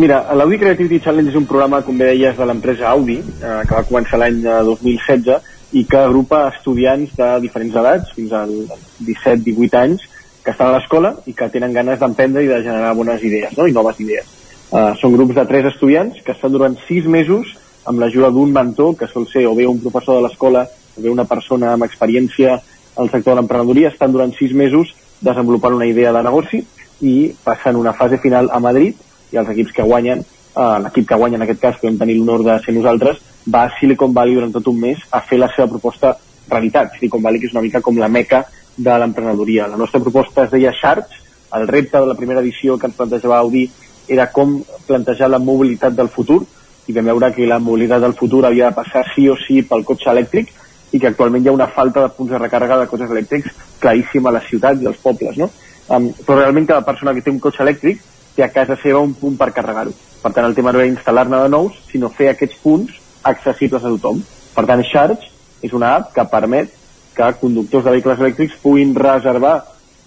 Mira, 0.00 0.24
l'Audi 0.32 0.62
Creativity 0.64 1.02
Challenge 1.04 1.30
és 1.30 1.36
un 1.38 1.44
programa, 1.46 1.82
com 1.84 2.00
bé 2.00 2.08
deies, 2.14 2.38
de 2.40 2.48
l'empresa 2.48 2.88
Audi, 2.94 3.20
eh, 3.20 3.60
que 3.68 3.76
va 3.76 3.84
començar 3.84 4.18
l'any 4.18 4.40
2016 4.40 5.52
i 5.76 5.84
que 5.84 6.00
agrupa 6.00 6.48
estudiants 6.54 7.12
de 7.20 7.30
diferents 7.44 7.76
edats, 7.84 8.16
fins 8.16 8.32
als 8.32 8.74
17-18 9.04 9.80
anys, 9.84 10.08
que 10.44 10.52
estan 10.52 10.68
a 10.68 10.76
l'escola 10.76 11.14
i 11.26 11.32
que 11.32 11.48
tenen 11.50 11.72
ganes 11.72 11.98
d'emprendre 12.00 12.44
i 12.44 12.50
de 12.50 12.60
generar 12.62 12.92
bones 12.94 13.22
idees 13.24 13.56
no? 13.56 13.66
i 13.66 13.72
noves 13.72 14.00
idees. 14.04 14.28
Uh, 14.70 14.92
són 15.00 15.14
grups 15.14 15.36
de 15.36 15.44
tres 15.48 15.68
estudiants 15.70 16.20
que 16.24 16.34
estan 16.34 16.52
durant 16.52 16.76
sis 16.88 17.06
mesos 17.06 17.54
amb 17.88 18.00
l'ajuda 18.00 18.30
d'un 18.32 18.52
mentor, 18.52 18.94
que 18.96 19.08
sol 19.08 19.26
ser 19.28 19.46
o 19.48 19.54
bé 19.56 19.66
un 19.68 19.80
professor 19.80 20.18
de 20.18 20.24
l'escola 20.26 20.64
o 20.66 21.02
bé 21.02 21.10
una 21.12 21.26
persona 21.28 21.72
amb 21.74 21.84
experiència 21.86 22.58
al 22.96 23.10
sector 23.10 23.34
de 23.34 23.40
l'emprenedoria, 23.40 23.90
estan 23.92 24.12
durant 24.12 24.32
sis 24.36 24.52
mesos 24.52 24.94
desenvolupant 25.20 25.76
una 25.76 25.88
idea 25.88 26.12
de 26.12 26.22
negoci 26.22 26.62
i 27.02 27.14
passen 27.44 27.76
una 27.76 27.92
fase 27.92 28.18
final 28.22 28.50
a 28.52 28.60
Madrid 28.62 29.00
i 29.32 29.40
els 29.40 29.50
equips 29.50 29.72
que 29.74 29.86
guanyen, 29.86 30.24
uh, 30.54 30.78
l'equip 30.84 31.08
que 31.08 31.18
guanya 31.18 31.40
en 31.40 31.46
aquest 31.46 31.60
cas, 31.60 31.78
que 31.80 31.88
vam 31.88 31.98
tenir 32.00 32.18
l'honor 32.18 32.44
de 32.46 32.58
ser 32.64 32.74
nosaltres, 32.76 33.20
va 33.48 33.64
a 33.64 33.72
Silicon 33.78 34.14
Valley 34.14 34.38
durant 34.38 34.52
tot 34.54 34.68
un 34.70 34.78
mes 34.80 35.00
a 35.10 35.20
fer 35.20 35.40
la 35.40 35.50
seva 35.54 35.68
proposta 35.68 36.14
realitat. 36.48 36.94
Silicon 36.98 37.22
Valley 37.22 37.40
que 37.40 37.50
és 37.50 37.56
una 37.56 37.64
mica 37.64 37.82
com 37.84 37.98
la 37.98 38.08
meca 38.08 38.44
de 38.76 38.98
l'emprenedoria. 38.98 39.68
La 39.68 39.78
nostra 39.80 40.00
proposta 40.00 40.44
es 40.44 40.52
deia 40.52 40.72
Sharks, 40.72 41.22
el 41.54 41.68
repte 41.68 41.98
de 41.98 42.06
la 42.06 42.16
primera 42.18 42.40
edició 42.40 42.78
que 42.78 42.88
ens 42.90 42.96
plantejava 42.96 43.38
Audi 43.38 43.68
era 44.08 44.26
com 44.32 44.58
plantejar 44.86 45.30
la 45.30 45.38
mobilitat 45.38 45.94
del 45.94 46.10
futur 46.10 46.42
i 46.86 46.92
vam 46.92 47.06
veure 47.12 47.30
que 47.32 47.46
la 47.48 47.60
mobilitat 47.62 48.02
del 48.02 48.16
futur 48.18 48.44
havia 48.44 48.70
de 48.70 48.76
passar 48.76 49.04
sí 49.14 49.28
o 49.30 49.36
sí 49.40 49.62
pel 49.62 49.84
cotxe 49.86 50.10
elèctric 50.12 50.50
i 50.92 51.00
que 51.00 51.08
actualment 51.10 51.44
hi 51.44 51.48
ha 51.48 51.54
una 51.56 51.70
falta 51.76 52.02
de 52.02 52.10
punts 52.16 52.34
de 52.34 52.40
recàrrega 52.42 52.80
de 52.80 52.88
cotxes 52.90 53.14
elèctrics 53.14 53.54
claríssima 53.80 54.30
a 54.30 54.36
les 54.36 54.50
ciutats 54.50 54.82
i 54.82 54.90
als 54.90 55.00
pobles, 55.02 55.38
no? 55.38 55.50
Um, 55.88 56.10
però 56.24 56.38
realment 56.40 56.66
cada 56.68 56.84
persona 56.86 57.14
que 57.14 57.22
té 57.24 57.32
un 57.32 57.40
cotxe 57.42 57.62
elèctric 57.64 58.02
té 58.36 58.44
a 58.44 58.52
casa 58.52 58.76
seva 58.82 59.02
un 59.04 59.14
punt 59.14 59.36
per 59.38 59.52
carregar-ho. 59.54 59.92
Per 60.22 60.32
tant, 60.32 60.46
el 60.46 60.54
tema 60.56 60.72
no 60.72 60.80
era 60.80 60.90
instal·lar-ne 60.90 61.42
de 61.42 61.50
nous, 61.52 61.74
sinó 61.90 62.10
fer 62.10 62.30
aquests 62.30 62.56
punts 62.62 62.94
accessibles 63.22 63.84
a 63.84 63.92
tothom. 63.92 64.22
Per 64.54 64.64
tant, 64.66 64.82
Charge 64.90 65.30
és 65.64 65.74
una 65.76 65.94
app 65.98 66.14
que 66.14 66.24
permet 66.30 66.72
que 67.14 67.30
conductors 67.40 67.84
de 67.84 67.94
vehicles 67.94 68.20
elèctrics 68.20 68.58
puguin 68.62 68.94
reservar 68.94 69.56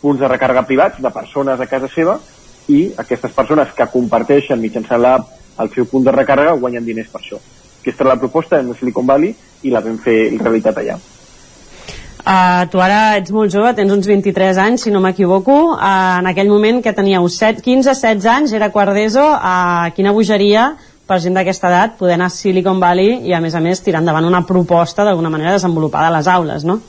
punts 0.02 0.20
de 0.22 0.30
recàrrega 0.30 0.66
privats 0.68 1.02
de 1.02 1.12
persones 1.12 1.60
a 1.60 1.70
casa 1.70 1.90
seva 1.94 2.18
i 2.68 2.92
aquestes 3.00 3.34
persones 3.34 3.74
que 3.76 3.90
comparteixen 3.92 4.60
mitjançant 4.62 5.02
l'app 5.02 5.62
el 5.64 5.72
seu 5.74 5.88
punt 5.90 6.06
de 6.06 6.14
recàrrega 6.14 6.58
guanyen 6.60 6.86
diners 6.86 7.10
per 7.12 7.22
això. 7.22 7.40
Aquesta 7.82 8.04
era 8.04 8.14
la 8.16 8.22
proposta 8.22 8.60
en 8.60 8.74
Silicon 8.76 9.08
Valley 9.08 9.34
i 9.64 9.72
la 9.74 9.82
vam 9.82 9.98
fer 10.02 10.18
realitat 10.38 10.82
allà. 10.82 10.98
Uh, 12.28 12.66
tu 12.68 12.82
ara 12.84 13.16
ets 13.16 13.32
molt 13.32 13.54
jove, 13.54 13.72
tens 13.78 13.94
uns 13.94 14.08
23 14.10 14.58
anys, 14.60 14.84
si 14.84 14.92
no 14.92 15.00
m'equivoco. 15.00 15.56
Uh, 15.78 16.20
en 16.20 16.28
aquell 16.28 16.52
moment 16.52 16.82
que 16.84 16.92
teníeu 16.94 17.30
7, 17.32 17.64
15, 17.64 17.88
16 17.88 18.28
anys, 18.34 18.56
era 18.58 18.68
quart 18.74 18.92
d'ESO. 18.92 19.24
Uh, 19.24 19.88
quina 19.96 20.12
bogeria 20.12 20.74
per 21.08 21.22
gent 21.24 21.38
d'aquesta 21.40 21.72
edat 21.72 21.96
poder 21.96 22.18
anar 22.18 22.28
a 22.28 22.36
Silicon 22.36 22.82
Valley 22.84 23.22
i 23.30 23.34
a 23.34 23.40
més 23.40 23.56
a 23.56 23.64
més 23.64 23.80
tirar 23.80 24.04
endavant 24.04 24.28
una 24.28 24.44
proposta 24.44 25.08
d'alguna 25.08 25.32
manera 25.32 25.56
desenvolupada 25.56 26.12
a 26.12 26.18
les 26.18 26.28
aules, 26.28 26.68
no? 26.68 26.82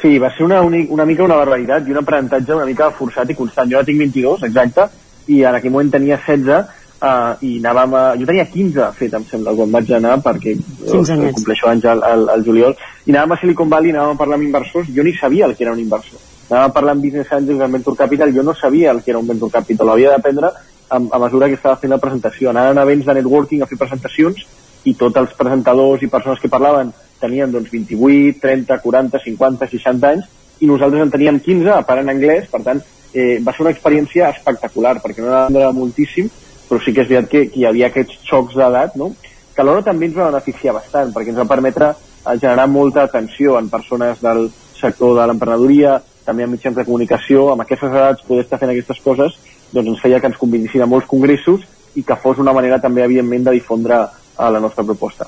Sí, 0.00 0.16
va 0.18 0.30
ser 0.32 0.46
una, 0.46 0.62
una 0.64 1.04
mica 1.04 1.24
una 1.26 1.36
barbaritat 1.36 1.86
i 1.86 1.92
un 1.92 2.00
aprenentatge 2.00 2.56
una 2.56 2.68
mica 2.68 2.90
forçat 2.96 3.30
i 3.30 3.36
constant. 3.36 3.68
Jo 3.68 3.80
ara 3.80 3.88
tinc 3.88 4.00
22, 4.00 4.46
exacte, 4.48 4.86
i 5.28 5.42
en 5.44 5.58
aquell 5.58 5.74
moment 5.74 5.90
tenia 5.92 6.16
16 6.16 6.54
uh, 7.00 7.36
i 7.44 7.58
anàvem 7.60 7.96
a... 7.98 8.02
Jo 8.20 8.28
tenia 8.28 8.46
15, 8.48 8.86
fet, 8.96 9.14
em 9.18 9.26
sembla, 9.28 9.54
quan 9.58 9.74
vaig 9.76 9.92
anar, 9.96 10.16
perquè 10.24 10.56
jo, 10.56 11.02
compleixo 11.36 11.68
anys 11.70 11.86
al, 11.92 12.02
al, 12.06 12.26
al 12.36 12.44
juliol, 12.46 12.76
i 13.04 13.12
anàvem 13.14 13.36
a 13.36 13.40
Silicon 13.42 13.72
Valley, 13.72 13.92
anàvem 13.94 14.16
a 14.16 14.22
parlar 14.22 14.40
amb 14.40 14.48
inversors, 14.48 14.88
jo 14.96 15.04
ni 15.06 15.14
sabia 15.18 15.48
el 15.48 15.56
que 15.58 15.66
era 15.66 15.76
un 15.76 15.82
inversor. 15.82 16.24
Anàvem 16.48 16.72
a 16.72 16.74
parlar 16.78 16.96
amb 16.96 17.04
Business 17.04 17.36
Angels, 17.36 17.60
amb 17.66 17.78
Venture 17.78 18.00
Capital, 18.00 18.34
jo 18.36 18.46
no 18.46 18.56
sabia 18.56 18.96
el 18.96 19.04
que 19.04 19.12
era 19.12 19.20
un 19.20 19.28
Venture 19.28 19.52
Capital, 19.58 19.88
ho 19.88 19.98
havia 19.98 20.16
d'aprendre 20.16 20.50
a, 20.50 20.96
a 20.96 21.22
mesura 21.26 21.48
que 21.48 21.60
estava 21.60 21.76
fent 21.76 21.92
la 21.92 22.00
presentació. 22.02 22.50
Anaven 22.50 22.80
a 22.80 22.88
events 22.88 23.06
de 23.06 23.20
networking 23.20 23.62
a 23.62 23.70
fer 23.70 23.78
presentacions 23.78 24.42
i 24.88 24.96
tots 24.96 25.20
els 25.20 25.36
presentadors 25.36 26.02
i 26.02 26.08
persones 26.08 26.40
que 26.40 26.48
parlaven 26.48 26.92
tenien 27.20 27.52
doncs 27.52 27.70
28, 27.72 28.40
30, 28.42 28.78
40, 28.82 29.22
50, 29.24 29.68
60 29.74 30.12
anys 30.14 30.28
i 30.60 30.68
nosaltres 30.68 31.02
en 31.04 31.12
teníem 31.12 31.40
15 31.40 31.72
a 31.72 31.82
part 31.88 32.02
en 32.02 32.12
anglès, 32.12 32.48
per 32.52 32.60
tant 32.66 32.82
eh, 33.14 33.40
va 33.44 33.54
ser 33.54 33.64
una 33.64 33.72
experiència 33.74 34.30
espectacular 34.34 34.98
perquè 35.00 35.24
no 35.24 35.32
era 35.48 35.72
moltíssim, 35.76 36.28
però 36.68 36.80
sí 36.84 36.94
que 36.94 37.04
és 37.04 37.10
veritat 37.10 37.30
que, 37.32 37.44
que 37.52 37.60
hi 37.62 37.66
havia 37.68 37.88
aquests 37.90 38.20
xocs 38.28 38.58
d'edat, 38.58 38.96
no? 39.00 39.12
que 39.54 39.64
alhora 39.64 39.84
també 39.86 40.08
ens 40.08 40.16
va 40.16 40.30
beneficiar 40.30 40.76
bastant 40.76 41.14
perquè 41.14 41.32
ens 41.32 41.40
va 41.40 41.48
permetre 41.50 41.90
eh, 41.94 42.36
generar 42.36 42.68
molta 42.68 43.06
atenció 43.08 43.58
en 43.58 43.72
persones 43.72 44.22
del 44.22 44.48
sector 44.80 45.16
de 45.18 45.26
l'emprenedoria, 45.28 45.98
també 46.24 46.44
en 46.44 46.52
mitjans 46.52 46.76
de 46.76 46.86
comunicació, 46.86 47.50
amb 47.52 47.64
aquestes 47.64 47.90
edats 47.90 48.24
poder 48.26 48.44
estar 48.44 48.60
fent 48.60 48.72
aquestes 48.72 49.02
coses, 49.04 49.36
doncs 49.72 49.94
ens 49.94 50.02
feia 50.02 50.20
que 50.20 50.30
ens 50.30 50.40
convincin 50.40 50.84
a 50.84 50.88
molts 50.90 51.08
congressos 51.10 51.66
i 51.98 52.04
que 52.06 52.18
fos 52.22 52.38
una 52.38 52.54
manera 52.56 52.78
també, 52.82 53.02
evidentment, 53.04 53.48
de 53.48 53.56
difondre 53.58 54.00
a 54.40 54.50
la 54.50 54.60
nostra 54.62 54.84
proposta. 54.86 55.26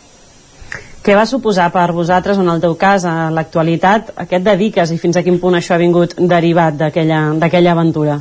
Què 1.02 1.16
va 1.18 1.24
suposar 1.26 1.64
per 1.74 1.88
vosaltres, 1.90 2.38
en 2.38 2.46
el 2.46 2.60
teu 2.62 2.76
cas, 2.78 3.02
a 3.02 3.26
l'actualitat, 3.34 4.12
aquest 4.22 4.44
dediques 4.46 4.90
i 4.94 4.98
fins 5.02 5.16
a 5.18 5.24
quin 5.26 5.40
punt 5.42 5.56
això 5.58 5.74
ha 5.74 5.80
vingut 5.80 6.12
derivat 6.30 6.76
d'aquella 6.78 7.72
aventura? 7.72 8.20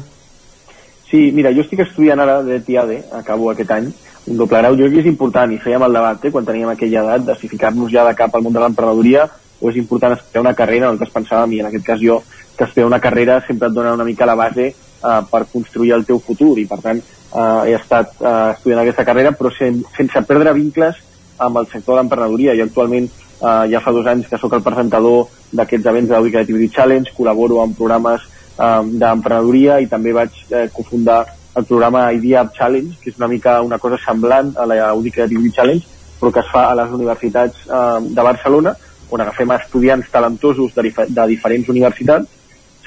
Sí, 1.11 1.27
mira, 1.35 1.51
jo 1.53 1.61
estic 1.61 1.83
estudiant 1.85 2.23
ara 2.23 2.39
de 2.41 2.57
TIAD, 2.65 2.95
acabo 3.19 3.51
aquest 3.51 3.75
any, 3.75 3.91
un 4.31 4.39
doble 4.39 4.63
grau. 4.63 4.79
Jo 4.79 4.87
crec 4.87 4.95
que 4.95 5.03
és 5.03 5.11
important, 5.11 5.53
i 5.53 5.61
fèiem 5.61 5.85
el 5.85 5.99
debat 5.99 6.25
eh, 6.25 6.31
quan 6.33 6.47
teníem 6.47 6.71
aquella 6.73 7.03
edat, 7.03 7.27
de 7.27 7.35
si 7.37 7.51
ficar-nos 7.51 7.91
ja 7.93 8.07
de 8.07 8.15
cap 8.17 8.33
al 8.33 8.41
món 8.47 8.57
de 8.57 8.65
l'emprenedoria 8.65 9.27
o 9.61 9.69
és 9.69 9.77
important 9.77 10.17
estudiar 10.17 10.41
una 10.47 10.55
carrera, 10.57 10.89
nosaltres 10.89 11.13
pensàvem, 11.13 11.53
i 11.53 11.61
en 11.61 11.69
aquest 11.69 11.85
cas 11.85 12.01
jo, 12.01 12.17
que 12.57 12.65
estudiar 12.65 12.89
una 12.89 13.01
carrera 13.03 13.37
sempre 13.45 13.69
et 13.69 13.77
dona 13.77 13.93
una 13.93 14.09
mica 14.09 14.25
la 14.25 14.39
base 14.39 14.71
eh, 14.71 15.21
per 15.29 15.43
construir 15.53 15.93
el 15.99 16.07
teu 16.09 16.17
futur, 16.17 16.55
i 16.57 16.65
per 16.65 16.81
tant 16.81 16.97
eh, 16.97 17.45
he 17.69 17.77
estat 17.77 18.17
eh, 18.17 18.35
estudiant 18.55 18.81
aquesta 18.81 19.05
carrera, 19.05 19.37
però 19.37 19.53
sen, 19.53 19.83
sense 19.99 20.25
perdre 20.25 20.57
vincles 20.57 21.10
amb 21.45 21.61
el 21.61 21.67
sector 21.71 21.95
de 21.95 22.01
l'emprenedoria. 22.01 22.55
Jo 22.59 22.67
actualment 22.69 23.09
eh, 23.09 23.65
ja 23.73 23.81
fa 23.83 23.93
dos 23.95 24.07
anys 24.07 24.29
que 24.29 24.39
sóc 24.41 24.53
el 24.57 24.65
presentador 24.65 25.27
d'aquests 25.51 25.91
events 25.91 26.09
de 26.09 26.15
l'Audi 26.15 26.33
Creativity 26.35 26.69
Challenge, 26.75 27.13
col·laboro 27.17 27.61
en 27.63 27.75
programes 27.77 28.25
eh, 28.25 28.81
d'emprenedoria 29.03 29.79
i 29.81 29.89
també 29.91 30.13
vaig 30.15 30.43
eh, 30.49 30.67
cofundar 30.73 31.23
el 31.55 31.65
programa 31.65 32.05
Idea 32.13 32.45
Up 32.45 32.53
Challenge, 32.55 32.95
que 33.01 33.11
és 33.11 33.17
una 33.19 33.27
mica 33.27 33.59
una 33.61 33.79
cosa 33.79 33.99
semblant 33.99 34.53
a 34.55 34.67
l'Audi 34.69 35.11
Creativity 35.11 35.51
Challenge, 35.57 35.97
però 36.19 36.31
que 36.31 36.43
es 36.45 36.51
fa 36.53 36.69
a 36.69 36.75
les 36.77 36.93
universitats 36.95 37.65
eh, 37.67 37.97
de 38.07 38.27
Barcelona, 38.29 38.75
on 39.11 39.21
agafem 39.21 39.51
estudiants 39.57 40.11
talentosos 40.11 40.75
de, 40.75 40.93
de 41.09 41.25
diferents 41.27 41.67
universitats, 41.69 42.29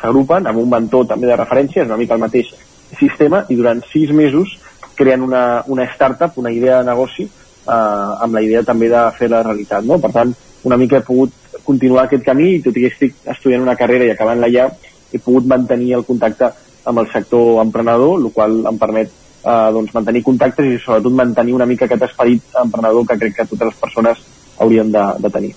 s'agrupen 0.01 0.47
amb 0.49 0.61
un 0.63 0.71
mentor 0.71 1.07
també 1.11 1.29
de 1.29 1.37
referència, 1.37 1.83
és 1.83 1.91
una 1.91 2.01
mica 2.01 2.17
el 2.17 2.23
mateix 2.23 2.55
sistema, 2.99 3.45
i 3.51 3.57
durant 3.59 3.83
sis 3.91 4.13
mesos 4.15 4.57
creen 4.95 5.25
una, 5.27 5.65
una 5.67 5.85
startup, 5.93 6.39
una 6.39 6.53
idea 6.53 6.79
de 6.81 6.89
negoci, 6.89 7.29
eh, 7.67 8.25
amb 8.27 8.35
la 8.35 8.43
idea 8.45 8.63
també 8.63 8.91
de 8.93 9.05
fer 9.19 9.31
la 9.33 9.43
realitat. 9.43 9.85
No? 9.85 9.99
Per 10.03 10.13
tant, 10.13 10.35
una 10.65 10.79
mica 10.81 10.99
he 10.99 11.07
pogut 11.07 11.33
continuar 11.65 12.05
aquest 12.05 12.25
camí 12.25 12.55
i 12.57 12.63
tot 12.65 12.77
i 12.77 12.85
que 12.85 12.93
estic 12.93 13.17
estudiant 13.35 13.65
una 13.65 13.77
carrera 13.77 14.07
i 14.09 14.13
acabant-la 14.15 14.53
ja, 14.53 14.69
he 15.13 15.21
pogut 15.23 15.47
mantenir 15.49 15.95
el 15.99 16.05
contacte 16.05 16.51
amb 16.85 17.01
el 17.01 17.11
sector 17.13 17.61
emprenedor, 17.63 18.19
el 18.21 18.33
qual 18.33 18.59
em 18.69 18.79
permet 18.81 19.11
eh, 19.11 19.69
doncs, 19.77 19.93
mantenir 19.95 20.25
contactes 20.25 20.67
i 20.69 20.81
sobretot 20.81 21.13
mantenir 21.13 21.55
una 21.57 21.69
mica 21.69 21.89
aquest 21.89 22.09
esperit 22.11 22.59
emprenedor 22.65 23.07
que 23.09 23.21
crec 23.21 23.39
que 23.39 23.47
totes 23.53 23.71
les 23.73 23.79
persones 23.81 24.25
haurien 24.59 24.91
de, 24.93 25.05
de 25.21 25.31
tenir. 25.31 25.55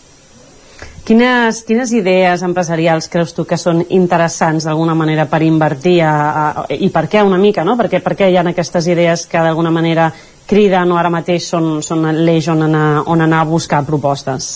Quines, 1.08 1.62
quines 1.64 1.92
idees 1.96 2.42
empresarials 2.44 3.06
creus 3.08 3.32
tu 3.32 3.46
que 3.48 3.56
són 3.56 3.80
interessants 3.96 4.66
d'alguna 4.68 4.92
manera 4.92 5.24
per 5.32 5.40
invertir 5.46 6.02
a, 6.04 6.16
a, 6.42 6.66
i 6.68 6.90
per 6.92 7.06
què 7.08 7.22
una 7.24 7.40
mica, 7.40 7.64
no? 7.64 7.78
Perquè, 7.80 8.02
per 8.04 8.18
què 8.20 8.28
hi 8.28 8.36
ha 8.36 8.44
aquestes 8.44 8.90
idees 8.92 9.24
que 9.32 9.40
d'alguna 9.40 9.72
manera 9.72 10.10
criden 10.48 10.92
o 10.92 10.98
ara 10.98 11.12
mateix 11.14 11.50
són, 11.52 11.82
són 11.86 12.08
l'eix 12.16 12.48
on, 12.54 12.64
anar, 12.68 13.04
on 13.12 13.22
anar 13.26 13.44
a 13.44 13.50
buscar 13.50 13.84
propostes? 13.86 14.56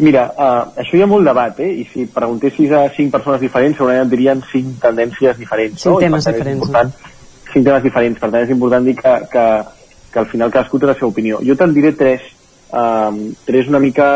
Mira, 0.00 0.24
uh, 0.32 0.72
això 0.80 0.96
hi 0.96 1.02
ha 1.04 1.08
molt 1.08 1.26
debat, 1.28 1.58
eh? 1.60 1.68
I 1.82 1.86
si 1.90 2.06
preguntessis 2.08 2.70
a 2.72 2.86
cinc 2.96 3.12
persones 3.12 3.42
diferents, 3.42 3.76
segurament 3.76 4.06
et 4.06 4.12
dirien 4.14 4.40
cinc 4.48 4.78
tendències 4.80 5.36
diferents. 5.38 5.82
Cinc 5.82 5.92
no? 5.92 6.00
Temes 6.00 6.28
diferents, 6.30 6.62
Important, 6.62 6.92
cinc 7.52 7.66
temes 7.68 7.84
diferents, 7.84 8.20
per 8.20 8.30
tant 8.32 8.46
és 8.46 8.54
important 8.54 8.88
dir 8.88 8.96
que, 8.96 9.16
que, 9.32 9.46
que 10.14 10.22
al 10.22 10.30
final 10.30 10.52
cadascú 10.54 10.80
té 10.80 10.88
la 10.88 10.96
seva 10.96 11.12
opinió. 11.12 11.42
Jo 11.44 11.58
te'n 11.60 11.76
diré 11.76 11.92
tres, 11.98 12.24
um, 12.72 13.26
tres 13.44 13.68
una 13.68 13.82
mica 13.84 14.08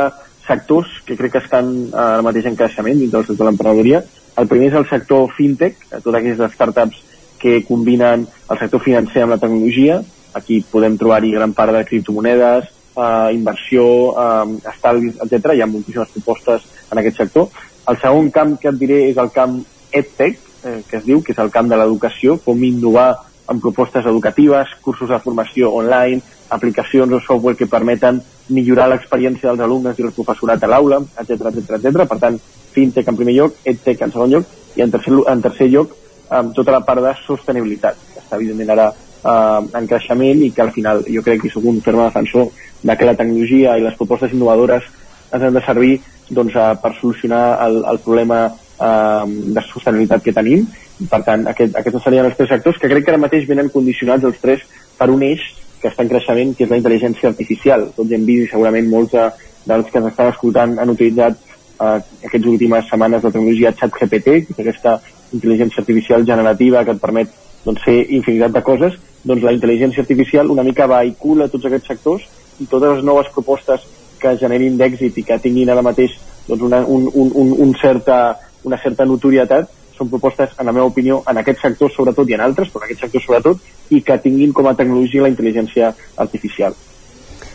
sectors 0.47 1.03
que 1.05 1.17
crec 1.19 1.37
que 1.37 1.45
estan 1.45 1.73
uh, 1.91 2.17
ara 2.17 2.25
mateix 2.25 2.49
en 2.49 2.57
creixement 2.57 2.97
dins 2.97 3.13
del 3.13 3.27
sector 3.27 3.45
de 3.45 3.51
l'emprenedoria. 3.51 4.03
El 4.41 4.49
primer 4.49 4.71
és 4.71 4.81
el 4.81 4.89
sector 4.89 5.29
fintech, 5.37 5.79
eh, 5.91 6.01
totes 6.01 6.21
aquestes 6.21 6.57
startups 6.57 7.03
que 7.41 7.61
combinen 7.69 8.25
el 8.25 8.59
sector 8.61 8.81
financer 8.85 9.25
amb 9.25 9.37
la 9.37 9.41
tecnologia. 9.43 10.01
Aquí 10.37 10.61
podem 10.71 10.99
trobar-hi 11.01 11.33
gran 11.33 11.55
part 11.57 11.73
de 11.73 11.85
criptomonedes, 11.89 12.69
eh, 12.97 13.31
inversió, 13.33 13.87
eh, 14.13 14.59
estalvis, 14.73 15.17
etc. 15.25 15.55
Hi 15.55 15.63
ha 15.63 15.71
moltíssimes 15.71 16.13
propostes 16.13 16.67
en 16.91 16.99
aquest 16.99 17.23
sector. 17.25 17.49
El 17.89 17.99
segon 18.03 18.31
camp 18.31 18.57
que 18.61 18.69
et 18.69 18.79
diré 18.79 19.01
és 19.11 19.17
el 19.17 19.31
camp 19.31 19.63
EdTech, 19.93 20.39
eh, 20.65 20.83
que 20.89 20.99
es 20.99 21.05
diu, 21.05 21.23
que 21.23 21.33
és 21.33 21.39
el 21.39 21.51
camp 21.51 21.69
de 21.69 21.77
l'educació, 21.77 22.39
com 22.45 22.65
innovar 22.65 23.15
en 23.49 23.61
propostes 23.61 24.05
educatives, 24.05 24.69
cursos 24.83 25.09
de 25.09 25.19
formació 25.23 25.71
online, 25.73 26.21
aplicacions 26.51 27.13
o 27.13 27.21
software 27.21 27.57
que 27.57 27.67
permeten 27.67 28.21
millorar 28.49 28.89
l'experiència 28.91 29.51
dels 29.51 29.63
alumnes 29.63 29.99
i 29.99 30.07
el 30.07 30.15
professorat 30.15 30.63
a 30.63 30.71
l'aula, 30.71 31.01
etc 31.23 31.51
etc 31.51 31.79
etc. 31.79 32.07
Per 32.07 32.19
tant, 32.23 32.39
fintech 32.75 33.09
en 33.09 33.19
primer 33.19 33.35
lloc, 33.35 33.57
edtech 33.65 34.03
en 34.03 34.13
segon 34.13 34.35
lloc 34.35 34.77
i 34.77 34.85
en 34.85 34.93
tercer, 34.93 35.15
en 35.33 35.43
tercer 35.43 35.71
lloc 35.73 35.95
amb 36.29 36.55
tota 36.55 36.75
la 36.75 36.83
part 36.85 37.03
de 37.03 37.15
sostenibilitat, 37.25 37.99
que 38.13 38.23
està 38.23 38.39
evidentment 38.39 38.75
ara 38.75 38.91
eh, 39.27 39.79
en 39.81 39.89
creixement 39.91 40.45
i 40.47 40.53
que 40.55 40.63
al 40.63 40.73
final 40.73 41.03
jo 41.07 41.25
crec 41.27 41.43
que 41.45 41.53
soc 41.53 41.67
un 41.67 41.81
ferme 41.83 42.07
defensor 42.07 42.51
de 42.83 42.97
que 42.97 43.09
la 43.09 43.17
tecnologia 43.19 43.77
i 43.77 43.85
les 43.85 43.99
propostes 43.99 44.33
innovadores 44.33 44.87
ens 45.33 45.43
han 45.43 45.55
de 45.55 45.65
servir 45.67 45.99
doncs, 46.31 46.55
eh, 46.55 46.73
per 46.83 46.95
solucionar 47.01 47.45
el, 47.67 47.83
el 47.93 48.01
problema 48.05 48.47
eh, 48.47 49.25
de 49.27 49.65
sostenibilitat 49.69 50.23
que 50.25 50.35
tenim. 50.37 50.67
Per 51.11 51.23
tant, 51.27 51.47
aquest, 51.53 51.77
aquests 51.77 52.05
serien 52.05 52.29
els 52.29 52.37
tres 52.39 52.51
sectors 52.55 52.79
que 52.81 52.91
crec 52.93 53.05
que 53.05 53.15
ara 53.15 53.23
mateix 53.23 53.49
venen 53.49 53.73
condicionats 53.73 54.25
els 54.25 54.39
tres 54.43 54.65
per 54.99 55.11
un 55.13 55.23
eix 55.27 55.43
que 55.81 55.91
està 55.91 56.07
en 56.07 56.11
creixement, 56.11 56.55
que 56.57 56.65
és 56.65 56.71
la 56.73 56.79
intel·ligència 56.81 57.29
artificial. 57.31 57.91
Tots 57.97 58.15
hem 58.17 58.25
vist 58.27 58.47
i 58.47 58.53
segurament 58.55 58.89
molts 58.91 59.13
de, 59.13 59.27
dels 59.69 59.91
que 59.91 60.01
ens 60.01 60.09
estan 60.13 60.33
escoltant 60.33 60.79
han 60.81 60.95
utilitzat 60.95 61.37
eh, 61.37 61.99
aquestes 62.29 62.49
últimes 62.53 62.89
setmanes 62.91 63.27
la 63.27 63.33
tecnologia 63.35 63.75
ChatGPT, 63.77 64.39
que 64.47 64.57
és 64.57 64.63
aquesta 64.65 64.97
intel·ligència 65.35 65.83
artificial 65.83 66.25
generativa 66.27 66.85
que 66.85 66.95
et 66.97 67.03
permet 67.03 67.35
doncs, 67.67 67.83
fer 67.85 67.99
infinitat 68.15 68.55
de 68.55 68.63
coses, 68.67 68.97
doncs 69.27 69.45
la 69.45 69.55
intel·ligència 69.57 70.05
artificial 70.05 70.51
una 70.55 70.65
mica 70.67 70.87
vehicula 70.91 71.51
tots 71.53 71.67
aquests 71.67 71.91
sectors 71.93 72.27
i 72.63 72.67
totes 72.71 72.97
les 72.97 73.05
noves 73.05 73.31
propostes 73.35 73.85
que 74.21 74.37
generin 74.41 74.79
d'èxit 74.79 75.19
i 75.19 75.25
que 75.27 75.41
tinguin 75.43 75.73
ara 75.73 75.85
mateix 75.85 76.15
doncs 76.47 76.63
una, 76.63 76.81
un, 76.87 77.09
un, 77.13 77.33
un, 77.35 77.53
un 77.67 77.75
certa, 77.83 78.39
una 78.65 78.79
certa 78.83 79.05
notorietat 79.05 79.73
són 79.97 80.11
propostes, 80.13 80.53
en 80.61 80.69
la 80.69 80.75
meva 80.77 80.91
opinió, 80.91 81.23
en 81.31 81.41
aquest 81.41 81.63
sector 81.65 81.91
sobretot 81.93 82.29
i 82.29 82.37
en 82.37 82.43
altres, 82.45 82.69
però 82.69 82.85
en 82.85 82.91
aquest 82.91 83.07
sector 83.07 83.23
sobretot, 83.25 83.63
i 83.97 84.03
que 84.05 84.19
tinguin 84.21 84.53
com 84.53 84.69
a 84.69 84.75
tecnologia 84.77 85.25
la 85.25 85.33
intel·ligència 85.33 85.95
artificial. 86.25 86.77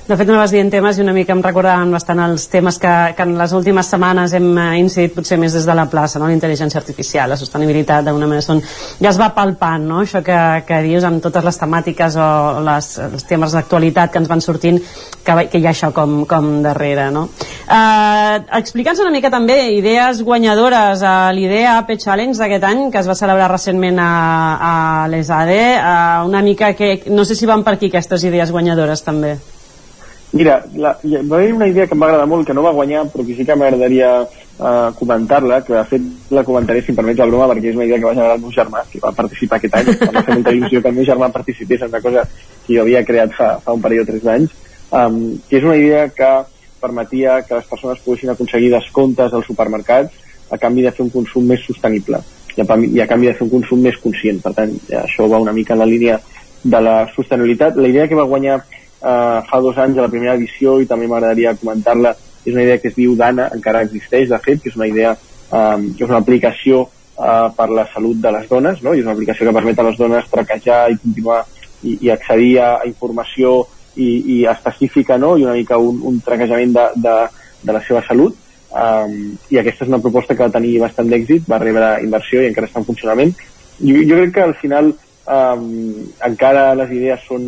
De 0.01 0.15
fet, 0.17 0.25
anaves 0.25 0.49
dient 0.49 0.69
temes 0.73 0.97
i 0.97 1.03
una 1.03 1.13
mica 1.13 1.31
em 1.35 1.41
recordaven 1.45 1.91
bastant 1.93 2.19
els 2.23 2.47
temes 2.49 2.79
que, 2.81 2.91
que 3.15 3.25
en 3.27 3.35
les 3.37 3.51
últimes 3.53 3.85
setmanes 3.93 4.33
hem 4.33 4.47
eh, 4.57 4.63
incidit 4.81 5.13
potser 5.13 5.37
més 5.37 5.53
des 5.53 5.67
de 5.67 5.75
la 5.77 5.85
plaça, 5.91 6.17
no? 6.17 6.25
la 6.25 6.33
intel·ligència 6.33 6.81
artificial, 6.81 7.29
la 7.29 7.37
sostenibilitat, 7.37 8.07
d'una 8.07 8.25
manera 8.25 8.41
són... 8.41 8.63
ja 8.97 9.11
es 9.11 9.19
va 9.21 9.29
palpant, 9.35 9.85
no? 9.85 9.99
això 10.01 10.23
que, 10.25 10.39
que 10.65 10.79
dius 10.87 11.05
amb 11.05 11.21
totes 11.21 11.45
les 11.45 11.61
temàtiques 11.61 12.17
o 12.17 12.31
les, 12.65 12.89
els 13.05 13.27
temes 13.29 13.53
d'actualitat 13.53 14.11
que 14.11 14.19
ens 14.23 14.33
van 14.33 14.41
sortint, 14.41 14.81
que, 15.21 15.37
que 15.53 15.61
hi 15.61 15.69
ha 15.69 15.75
això 15.75 15.91
com, 15.93 16.25
com 16.25 16.49
darrere. 16.65 17.11
No? 17.13 17.27
Eh, 17.69 18.41
Explica'ns 18.57 19.05
una 19.05 19.13
mica 19.13 19.29
també 19.29 19.61
idees 19.77 20.25
guanyadores 20.25 21.05
a 21.05 21.15
l'idea 21.29 21.77
AP 21.77 21.93
Challenge 22.01 22.41
d'aquest 22.41 22.69
any, 22.73 22.85
que 22.89 23.05
es 23.05 23.07
va 23.07 23.19
celebrar 23.21 23.53
recentment 23.53 24.01
a, 24.01 24.11
a 24.57 24.75
l'ESADE, 25.13 25.63
eh, 25.77 25.95
una 26.25 26.41
mica 26.41 26.73
que... 26.73 26.95
no 27.13 27.23
sé 27.23 27.37
si 27.37 27.45
van 27.45 27.61
per 27.61 27.77
aquí 27.77 27.93
aquestes 27.93 28.25
idees 28.25 28.51
guanyadores 28.51 29.05
també. 29.05 29.37
Mira, 30.31 30.61
la, 30.79 30.93
hi 31.03 31.17
va 31.27 31.37
haver 31.37 31.53
una 31.53 31.67
idea 31.67 31.85
que 31.87 31.95
em 31.95 32.01
va 32.01 32.07
agradar 32.07 32.27
molt, 32.31 32.47
que 32.47 32.53
no 32.55 32.63
va 32.63 32.71
guanyar, 32.71 33.03
però 33.11 33.25
que 33.27 33.35
sí 33.35 33.43
que 33.47 33.55
m'agradaria 33.59 34.11
uh, 34.23 34.93
comentar-la, 34.95 35.59
que 35.67 35.75
de 35.75 35.83
fet 35.89 36.05
la 36.31 36.45
comentaré 36.47 36.81
si 36.81 36.93
em 36.93 36.99
permets 37.01 37.19
la 37.19 37.27
broma, 37.27 37.49
perquè 37.51 37.73
és 37.73 37.75
una 37.75 37.87
idea 37.89 37.99
que 37.99 38.07
va 38.07 38.15
generar 38.15 38.37
el 38.37 38.45
meu 38.45 38.53
germà, 38.55 38.85
que 38.87 39.03
va 39.03 39.11
participar 39.17 39.59
aquest 39.59 39.75
any. 39.81 39.91
Em 39.91 40.15
va 40.15 40.23
fer 40.23 40.37
molta 40.37 40.55
il·lusió 40.55 40.81
que 40.81 40.91
el 40.93 40.97
meu 40.99 41.07
germà 41.11 41.31
participés 41.35 41.83
en 41.83 41.91
una 41.91 42.03
cosa 42.05 42.23
que 42.31 42.77
jo 42.77 42.85
havia 42.85 43.03
creat 43.03 43.35
fa, 43.35 43.51
fa 43.65 43.75
un 43.75 43.83
parell 43.83 44.05
o 44.05 44.07
tres 44.07 44.23
d'anys, 44.23 44.55
um, 44.95 45.21
que 45.49 45.59
és 45.59 45.67
una 45.67 45.77
idea 45.83 46.07
que 46.15 46.33
permetia 46.81 47.41
que 47.47 47.59
les 47.59 47.67
persones 47.67 47.99
poguessin 48.05 48.31
aconseguir 48.31 48.71
descomptes 48.71 49.33
als 49.35 49.51
supermercats 49.51 50.15
a 50.51 50.57
canvi 50.57 50.87
de 50.87 50.95
fer 50.95 51.03
un 51.05 51.11
consum 51.13 51.43
més 51.47 51.61
sostenible 51.67 52.23
i 52.55 52.63
a, 52.63 52.65
i 52.87 52.99
a 53.03 53.07
canvi 53.07 53.27
de 53.29 53.35
fer 53.35 53.45
un 53.47 53.57
consum 53.59 53.83
més 53.83 53.99
conscient. 53.99 54.39
Per 54.43 54.55
tant, 54.55 54.73
això 55.03 55.27
va 55.31 55.39
una 55.43 55.53
mica 55.55 55.75
en 55.75 55.83
la 55.83 55.87
línia 55.87 56.19
de 56.63 56.81
la 56.81 56.95
sostenibilitat. 57.15 57.75
La 57.75 57.91
idea 57.91 58.07
que 58.07 58.17
va 58.17 58.27
guanyar 58.27 58.61
eh, 59.01 59.39
fa 59.49 59.59
dos 59.61 59.77
anys 59.77 59.97
a 59.97 60.05
la 60.05 60.11
primera 60.13 60.37
edició 60.39 60.79
i 60.81 60.87
també 60.89 61.09
m'agradaria 61.09 61.57
comentar-la 61.59 62.15
és 62.45 62.53
una 62.53 62.63
idea 62.63 62.79
que 62.81 62.89
es 62.89 62.97
diu 62.97 63.15
Dana, 63.15 63.49
encara 63.53 63.83
existeix 63.85 64.29
de 64.29 64.39
fet, 64.41 64.61
que 64.61 64.71
és 64.71 64.77
una 64.79 64.89
idea 64.89 65.13
eh, 65.13 65.77
que 65.97 66.03
és 66.03 66.09
una 66.09 66.21
aplicació 66.21 66.85
eh, 66.85 67.49
per 67.57 67.69
la 67.69 67.87
salut 67.93 68.21
de 68.21 68.31
les 68.37 68.47
dones 68.49 68.81
no? 68.81 68.93
i 68.93 69.01
és 69.01 69.07
una 69.07 69.15
aplicació 69.17 69.47
que 69.47 69.57
permet 69.59 69.79
a 69.79 69.87
les 69.89 69.99
dones 69.99 70.31
traquejar 70.31 70.81
i 70.91 70.99
continuar 71.01 71.43
i, 71.81 71.97
i 71.97 72.13
accedir 72.13 72.55
a, 72.61 72.71
informació 72.89 73.61
i, 73.95 74.09
i 74.37 74.37
específica 74.47 75.17
no? 75.17 75.35
i 75.37 75.45
una 75.45 75.57
mica 75.57 75.77
un, 75.77 75.99
un 76.07 76.21
traquejament 76.25 76.73
de, 76.77 76.87
de, 77.03 77.17
de 77.63 77.75
la 77.75 77.83
seva 77.87 78.03
salut 78.07 78.37
um, 78.71 79.15
i 79.51 79.59
aquesta 79.59 79.85
és 79.85 79.91
una 79.91 80.01
proposta 80.03 80.35
que 80.35 80.45
va 80.45 80.53
tenir 80.53 80.77
bastant 80.81 81.09
d'èxit, 81.11 81.47
va 81.49 81.59
rebre 81.61 81.97
inversió 82.05 82.41
i 82.41 82.49
encara 82.49 82.69
està 82.69 82.81
en 82.81 82.87
funcionament. 82.87 83.33
Jo, 83.81 83.97
jo 84.07 84.19
crec 84.19 84.35
que 84.37 84.45
al 84.45 84.55
final 84.61 84.93
um, 85.31 85.65
encara 86.27 86.71
les 86.77 86.91
idees 86.97 87.25
són 87.27 87.47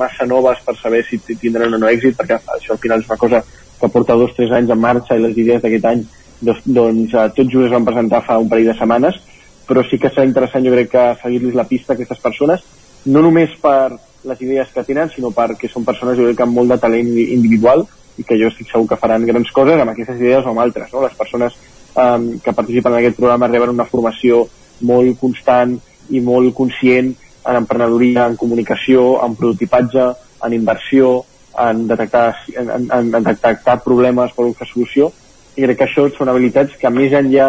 massa 0.00 0.26
noves 0.26 0.60
per 0.64 0.76
saber 0.80 1.04
si 1.06 1.20
tindran 1.28 1.74
o 1.74 1.80
no 1.80 1.90
èxit, 1.90 2.16
perquè 2.18 2.40
això 2.56 2.74
al 2.74 2.82
final 2.82 3.04
és 3.04 3.10
una 3.10 3.20
cosa 3.20 3.42
que 3.78 3.90
porta 3.92 4.16
dos 4.18 4.32
o 4.32 4.38
tres 4.38 4.54
anys 4.56 4.72
en 4.74 4.80
marxa 4.80 5.16
i 5.16 5.22
les 5.22 5.36
idees 5.36 5.62
d'aquest 5.62 5.86
any 5.92 6.04
doncs, 6.40 6.64
doncs 6.64 7.14
tots 7.36 7.52
just 7.52 7.68
es 7.68 7.74
van 7.74 7.86
presentar 7.86 8.24
fa 8.26 8.38
un 8.40 8.48
parell 8.50 8.72
de 8.72 8.76
setmanes, 8.78 9.20
però 9.68 9.84
sí 9.84 9.98
que 10.00 10.10
serà 10.10 10.26
interessant 10.26 10.64
jo 10.64 10.74
crec 10.74 10.90
que 10.92 11.06
seguir-los 11.22 11.56
la 11.58 11.68
pista 11.68 11.92
a 11.92 11.98
aquestes 11.98 12.20
persones, 12.24 12.64
no 13.06 13.22
només 13.22 13.54
per 13.62 13.98
les 14.28 14.40
idees 14.42 14.70
que 14.74 14.84
tenen, 14.84 15.10
sinó 15.12 15.30
perquè 15.34 15.70
són 15.70 15.86
persones 15.86 16.18
jo 16.18 16.26
crec 16.26 16.40
que 16.40 16.46
amb 16.46 16.56
molt 16.58 16.72
de 16.72 16.78
talent 16.82 17.10
individual 17.18 17.84
i 18.18 18.24
que 18.26 18.38
jo 18.40 18.48
estic 18.50 18.70
segur 18.70 18.88
que 18.90 18.98
faran 18.98 19.26
grans 19.26 19.50
coses 19.54 19.78
amb 19.78 19.92
aquestes 19.92 20.18
idees 20.18 20.46
o 20.46 20.50
amb 20.50 20.64
altres. 20.64 20.90
No? 20.92 21.04
Les 21.04 21.14
persones 21.14 21.54
um, 21.94 22.32
que 22.42 22.54
participen 22.54 22.92
en 22.96 22.98
aquest 22.98 23.18
programa 23.20 23.50
reben 23.50 23.76
una 23.76 23.86
formació 23.86 24.42
molt 24.88 25.18
constant 25.20 25.76
i 26.10 26.20
molt 26.24 26.54
conscient 26.56 27.14
en 27.48 27.56
emprenedoria, 27.56 28.26
en 28.26 28.36
comunicació, 28.36 29.24
en 29.24 29.36
prototipatge, 29.36 30.10
en 30.44 30.54
inversió, 30.54 31.22
en 31.58 31.86
detectar, 31.88 32.36
en, 32.54 32.70
en, 32.70 33.14
en 33.14 33.24
detectar 33.24 33.80
problemes 33.84 34.34
per 34.36 34.46
buscar 34.46 34.68
solució 34.68 35.10
i 35.58 35.64
crec 35.64 35.78
que 35.80 35.88
això 35.88 36.06
són 36.14 36.30
habilitats 36.30 36.76
que 36.78 36.90
més 36.94 37.14
enllà 37.18 37.48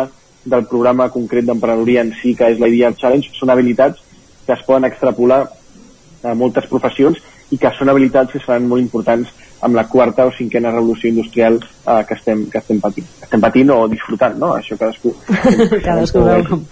del 0.49 0.65
programa 0.69 1.09
concret 1.13 1.45
d'emprenedoria 1.45 2.01
en 2.05 2.13
si, 2.21 2.33
que 2.35 2.47
és 2.49 2.61
la 2.61 2.69
Idea 2.71 2.93
Challenge, 2.97 3.29
són 3.37 3.51
habilitats 3.53 4.01
que 4.47 4.55
es 4.55 4.63
poden 4.65 4.87
extrapolar 4.87 5.43
a 6.23 6.33
moltes 6.35 6.65
professions 6.71 7.19
i 7.53 7.59
que 7.61 7.69
són 7.77 7.91
habilitats 7.91 8.33
que 8.33 8.41
seran 8.41 8.65
molt 8.69 8.81
importants 8.81 9.29
amb 9.65 9.75
la 9.75 9.85
quarta 9.91 10.25
o 10.25 10.33
cinquena 10.33 10.71
revolució 10.71 11.09
industrial 11.11 11.59
eh, 11.59 12.01
que, 12.07 12.15
estem, 12.15 12.45
que 12.49 12.61
estem 12.61 12.79
patint. 12.81 13.07
Estem 13.25 13.43
patint 13.43 13.73
o 13.75 13.79
disfrutant, 13.91 14.37
no? 14.39 14.53
Això 14.55 14.77
cadascú... 14.79 15.13
cadascú 15.87 16.23
veu 16.25 16.45
com, 16.47 16.63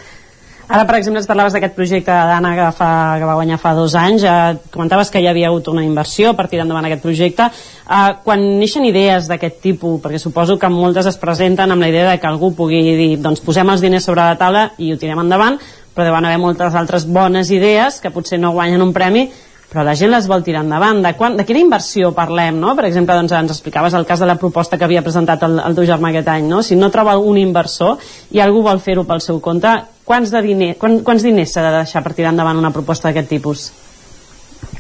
Ara, 0.68 0.84
per 0.84 0.98
exemple, 0.98 1.22
ens 1.22 1.28
parlaves 1.30 1.54
d'aquest 1.56 1.78
projecte 1.78 2.12
d'Anna 2.12 2.50
que, 2.58 2.66
fa, 2.76 2.90
que 3.22 3.28
va 3.30 3.38
guanyar 3.40 3.56
fa 3.62 3.72
dos 3.78 3.94
anys. 3.96 4.26
Eh, 4.28 4.58
comentaves 4.74 5.08
que 5.14 5.22
hi 5.24 5.28
havia 5.30 5.48
hagut 5.48 5.70
una 5.72 5.86
inversió 5.86 6.34
per 6.36 6.50
tirar 6.52 6.66
endavant 6.66 6.90
aquest 6.90 7.06
projecte. 7.06 7.48
Eh, 7.48 8.10
quan 8.26 8.44
neixen 8.60 8.84
idees 8.84 9.30
d'aquest 9.32 9.62
tipus, 9.64 10.02
perquè 10.04 10.20
suposo 10.20 10.60
que 10.60 10.68
moltes 10.68 11.08
es 11.08 11.20
presenten 11.22 11.72
amb 11.72 11.86
la 11.86 11.88
idea 11.88 12.12
de 12.12 12.20
que 12.20 12.28
algú 12.28 12.52
pugui 12.58 12.84
dir 13.00 13.10
doncs 13.24 13.40
posem 13.46 13.72
els 13.72 13.86
diners 13.86 14.12
sobre 14.12 14.28
la 14.28 14.36
taula 14.36 14.68
i 14.78 14.92
ho 14.92 15.00
tirem 15.00 15.24
endavant, 15.24 15.56
però 15.96 16.10
deuen 16.10 16.28
haver 16.28 16.44
moltes 16.44 16.76
altres 16.76 17.08
bones 17.08 17.50
idees 17.50 18.02
que 18.04 18.12
potser 18.12 18.38
no 18.38 18.52
guanyen 18.52 18.84
un 18.84 18.92
premi 18.94 19.30
però 19.68 19.84
la 19.84 19.98
gent 20.00 20.14
les 20.14 20.28
vol 20.32 20.44
tirar 20.44 20.62
endavant. 20.64 21.02
De, 21.04 21.12
quan, 21.20 21.36
de 21.36 21.44
quina 21.48 21.60
inversió 21.60 22.14
parlem, 22.16 22.56
no? 22.60 22.72
Per 22.76 22.86
exemple, 22.88 23.16
doncs, 23.20 23.34
ens 23.36 23.52
explicaves 23.52 23.96
el 24.00 24.08
cas 24.08 24.24
de 24.24 24.28
la 24.30 24.38
proposta 24.40 24.80
que 24.80 24.88
havia 24.88 25.04
presentat 25.04 25.44
el, 25.44 25.60
el 25.60 25.76
teu 25.76 25.88
germà 25.88 26.12
aquest 26.14 26.32
any, 26.32 26.48
no? 26.48 26.62
Si 26.64 26.76
no 26.80 26.92
troba 26.92 27.18
un 27.20 27.40
inversor 27.40 28.00
i 28.32 28.40
algú 28.40 28.64
vol 28.64 28.80
fer-ho 28.84 29.04
pel 29.08 29.24
seu 29.24 29.42
compte, 29.44 29.76
quants, 30.08 30.32
de 30.32 30.42
diner, 30.46 30.72
quants, 30.80 31.04
quants 31.06 31.26
diners 31.28 31.52
s'ha 31.54 31.66
de 31.66 31.74
deixar 31.82 32.04
per 32.06 32.16
tirar 32.16 32.32
endavant 32.34 32.60
una 32.60 32.72
proposta 32.76 33.10
d'aquest 33.10 33.30
tipus? 33.36 33.68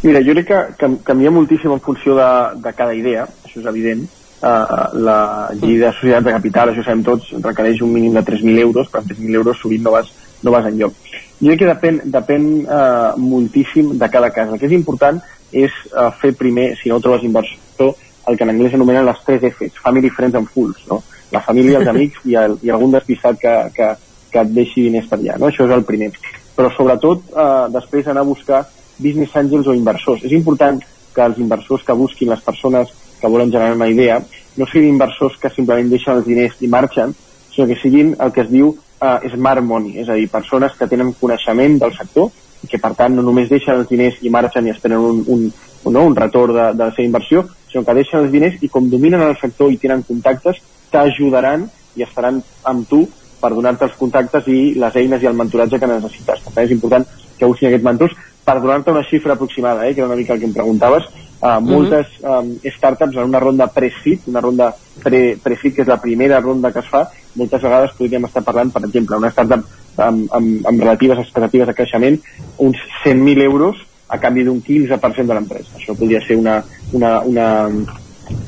Mira, 0.04 0.22
jo 0.24 0.34
crec 0.38 0.48
que, 0.48 0.62
que 0.80 0.90
canvia 1.06 1.34
moltíssim 1.34 1.74
en 1.74 1.84
funció 1.84 2.16
de, 2.18 2.30
de 2.64 2.74
cada 2.78 2.96
idea, 2.96 3.28
això 3.46 3.60
és 3.62 3.70
evident, 3.70 4.06
eh, 4.42 4.88
la 5.08 5.20
llei 5.58 5.78
de 5.82 5.92
societat 6.00 6.26
de 6.28 6.36
capital, 6.38 6.72
això 6.72 6.86
sabem 6.86 7.04
tots, 7.06 7.34
requereix 7.44 7.82
un 7.86 7.94
mínim 7.94 8.16
de 8.18 8.24
3.000 8.26 8.64
euros, 8.64 8.90
però 8.92 9.04
amb 9.04 9.12
3.000 9.12 9.42
euros 9.42 9.60
sovint 9.62 9.84
no 9.86 9.96
vas, 9.98 10.12
no 10.44 10.54
vas 10.54 10.70
enlloc. 10.70 10.96
Jo 11.42 11.52
crec 11.52 11.64
que 11.64 11.72
depèn, 11.74 12.02
depèn 12.14 12.48
eh, 12.64 13.12
moltíssim 13.22 13.94
de 13.98 14.10
cada 14.14 14.32
cas. 14.34 14.50
El 14.50 14.62
que 14.62 14.70
és 14.70 14.78
important 14.78 15.20
és 15.52 15.72
eh, 15.92 16.10
fer 16.22 16.34
primer, 16.38 16.72
si 16.80 16.90
no 16.90 17.02
trobes 17.04 17.26
inversor, 17.28 17.94
el 18.28 18.36
que 18.36 18.44
en 18.44 18.52
anglès 18.52 18.74
anomenen 18.76 19.06
les 19.08 19.22
3 19.26 19.46
Fs, 19.54 19.78
Family, 19.84 20.10
Friends 20.10 20.36
and 20.36 20.50
Fools, 20.52 20.82
no? 20.90 21.02
La 21.32 21.42
família, 21.44 21.80
els 21.80 21.90
amics 21.94 22.26
i, 22.26 22.36
el, 22.40 22.58
i 22.64 22.74
algun 22.74 22.96
despistat 22.96 23.40
que, 23.40 23.56
que, 23.76 23.94
que 24.38 24.46
et 24.46 24.54
deixi 24.54 24.86
diners 24.86 25.10
per 25.10 25.18
allà, 25.18 25.40
no? 25.42 25.50
Això 25.50 25.66
és 25.66 25.74
el 25.74 25.86
primer. 25.88 26.12
Però 26.58 26.70
sobretot 26.74 27.34
eh, 27.34 27.66
després 27.74 28.08
anar 28.08 28.24
a 28.24 28.30
buscar 28.30 28.64
business 28.98 29.36
angels 29.36 29.68
o 29.68 29.76
inversors. 29.78 30.24
És 30.26 30.34
important 30.38 30.80
que 31.14 31.26
els 31.26 31.38
inversors 31.42 31.86
que 31.86 31.98
busquin 31.98 32.30
les 32.30 32.42
persones 32.46 32.94
que 33.20 33.30
volen 33.30 33.52
generar 33.52 33.76
una 33.76 33.90
idea 33.90 34.20
no 34.58 34.66
siguin 34.66 34.94
inversors 34.94 35.38
que 35.42 35.50
simplement 35.54 35.90
deixen 35.90 36.18
els 36.18 36.26
diners 36.26 36.58
i 36.62 36.70
marxen, 36.70 37.14
sinó 37.54 37.68
que 37.70 37.78
siguin 37.82 38.16
el 38.22 38.34
que 38.34 38.44
es 38.46 38.50
diu 38.50 38.72
uh, 38.74 39.18
smart 39.34 39.64
money, 39.66 40.00
és 40.02 40.10
a 40.10 40.18
dir, 40.18 40.28
persones 40.34 40.74
que 40.78 40.90
tenen 40.90 41.14
coneixement 41.20 41.78
del 41.82 41.94
sector 41.98 42.32
i 42.66 42.70
que 42.72 42.80
per 42.82 42.96
tant 42.98 43.14
no 43.14 43.26
només 43.26 43.50
deixen 43.50 43.78
els 43.78 43.90
diners 43.90 44.18
i 44.26 44.34
marxen 44.34 44.66
i 44.66 44.74
esperen 44.74 44.98
un, 44.98 45.22
un, 45.28 45.46
un, 45.50 45.94
no, 45.94 46.08
un 46.10 46.18
retorn 46.18 46.58
de, 46.58 46.66
de 46.74 46.84
la 46.84 46.94
seva 46.96 47.06
inversió, 47.06 47.46
sinó 47.70 47.86
que 47.86 47.98
deixen 48.00 48.24
els 48.24 48.34
diners 48.34 48.58
i 48.66 48.70
com 48.74 48.90
dominen 48.90 49.26
el 49.28 49.38
sector 49.42 49.70
i 49.74 49.78
tenen 49.82 50.06
contactes, 50.08 50.62
t'ajudaran 50.90 51.68
i 51.98 52.06
estaran 52.06 52.42
amb 52.66 52.90
tu 52.90 53.06
per 53.42 53.54
donar-te 53.54 53.86
els 53.88 53.98
contactes 54.00 54.48
i 54.48 54.74
les 54.80 54.96
eines 54.96 55.24
i 55.24 55.30
el 55.30 55.38
mentoratge 55.38 55.80
que 55.80 55.90
necessites. 55.90 56.42
Per 56.46 56.54
tant, 56.54 56.66
és 56.66 56.74
important 56.76 57.06
que 57.38 57.50
busquin 57.50 57.70
aquests 57.70 57.86
mentors 57.86 58.18
per 58.48 58.60
donar-te 58.62 58.94
una 58.94 59.04
xifra 59.04 59.36
aproximada, 59.36 59.88
eh, 59.88 59.94
que 59.94 60.02
era 60.02 60.08
una 60.08 60.16
mica 60.16 60.34
el 60.34 60.40
que 60.40 60.48
em 60.48 60.54
preguntaves, 60.56 61.10
uh, 61.42 61.58
moltes 61.60 62.14
um, 62.24 62.54
startups 62.64 63.18
en 63.18 63.28
una 63.28 63.42
ronda 63.44 63.68
pre-seed, 63.68 64.30
una 64.32 64.42
ronda 64.42 64.70
pre-seed, 65.04 65.74
que 65.76 65.84
és 65.84 65.90
la 65.90 66.00
primera 66.00 66.40
ronda 66.40 66.72
que 66.72 66.80
es 66.80 66.88
fa, 66.88 67.04
moltes 67.36 67.62
vegades 67.62 67.94
podríem 67.98 68.26
estar 68.30 68.46
parlant, 68.48 68.72
per 68.72 68.86
exemple, 68.88 69.20
una 69.20 69.34
startup 69.36 69.68
amb, 69.98 70.32
amb, 70.32 70.66
amb 70.70 70.82
relatives 70.82 71.20
expectatives 71.26 71.68
de 71.68 71.76
creixement, 71.76 72.18
uns 72.64 72.80
100.000 73.04 73.44
euros 73.44 73.84
a 74.08 74.20
canvi 74.24 74.46
d'un 74.48 74.62
15% 74.64 75.28
de 75.28 75.36
l'empresa. 75.36 75.76
Això 75.76 75.96
podria 75.98 76.22
ser 76.24 76.38
una, 76.40 76.62
una, 76.96 77.20
una 77.28 77.48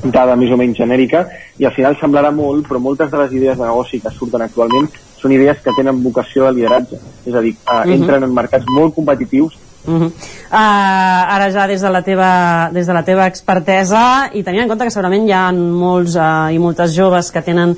dada 0.04 0.36
més 0.36 0.50
o 0.52 0.56
menys 0.56 0.78
genèrica 0.78 1.26
i 1.58 1.64
al 1.64 1.74
final 1.76 1.96
semblarà 2.00 2.30
molt, 2.34 2.66
però 2.68 2.80
moltes 2.80 3.10
de 3.10 3.18
les 3.18 3.32
idees 3.32 3.58
de 3.58 3.64
negoci 3.64 4.00
que 4.00 4.12
surten 4.14 4.42
actualment 4.42 4.88
són 5.20 5.32
idees 5.32 5.58
que 5.64 5.74
tenen 5.76 6.02
vocació 6.02 6.46
de 6.46 6.54
lideratge. 6.58 7.00
És 7.26 7.34
a 7.34 7.40
dir, 7.40 7.54
uh, 7.54 7.72
uh 7.72 7.84
-huh. 7.84 7.94
entren 7.94 8.24
en 8.24 8.34
mercats 8.34 8.64
molt 8.76 8.94
competitius 8.94 9.58
Uh 9.86 9.94
-huh. 9.94 10.06
uh, 10.06 11.34
ara 11.34 11.50
ja 11.50 11.66
des 11.66 11.80
de, 11.80 11.88
la 11.88 12.02
teva, 12.02 12.68
des 12.70 12.86
de 12.86 12.92
la 12.92 13.02
teva 13.02 13.26
expertesa 13.26 14.30
i 14.34 14.42
tenint 14.42 14.62
en 14.62 14.68
compte 14.68 14.84
que 14.84 14.90
segurament 14.90 15.26
hi 15.26 15.32
ha 15.32 15.50
molts 15.52 16.16
uh, 16.16 16.52
i 16.52 16.58
moltes 16.58 16.94
joves 16.94 17.30
que 17.30 17.40
tenen 17.40 17.74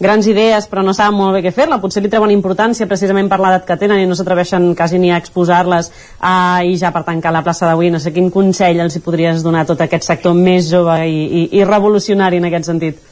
grans 0.00 0.26
idees 0.26 0.66
però 0.70 0.82
no 0.82 0.92
saben 0.96 1.16
molt 1.18 1.36
bé 1.36 1.44
què 1.44 1.54
fer-la, 1.54 1.78
potser 1.82 2.02
li 2.02 2.10
treuen 2.12 2.32
importància 2.34 2.88
precisament 2.90 3.30
per 3.30 3.38
l'edat 3.40 3.66
que 3.68 3.78
tenen 3.80 4.02
i 4.02 4.06
no 4.10 4.18
s'atreveixen 4.18 4.72
quasi 4.74 4.98
ni 4.98 5.12
a 5.12 5.18
exposar-les 5.22 5.90
uh, 6.18 6.60
i 6.66 6.76
ja 6.80 6.90
per 6.92 7.04
tancar 7.06 7.32
la 7.32 7.44
plaça 7.46 7.68
d'avui, 7.70 7.92
no 7.94 8.02
sé 8.02 8.12
quin 8.12 8.30
consell 8.34 8.82
els 8.82 8.96
hi 8.96 9.02
podries 9.04 9.42
donar 9.46 9.64
a 9.64 9.70
tot 9.72 9.80
aquest 9.80 10.06
sector 10.06 10.34
més 10.34 10.70
jove 10.70 10.98
i, 11.06 11.24
i, 11.24 11.48
i 11.60 11.66
revolucionari 11.68 12.42
en 12.42 12.50
aquest 12.50 12.72
sentit 12.72 13.10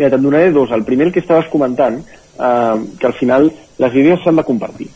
Mira, 0.00 0.08
te'n 0.14 0.22
donaré 0.24 0.48
dos. 0.48 0.70
El 0.72 0.86
primer, 0.86 1.10
el 1.10 1.12
que 1.12 1.20
estaves 1.20 1.50
comentant, 1.52 1.98
eh, 2.00 2.76
que 2.98 3.06
al 3.06 3.12
final 3.18 3.50
les 3.52 3.96
idees 4.00 4.22
s'han 4.24 4.38
de 4.40 4.44
compartir. 4.48 4.86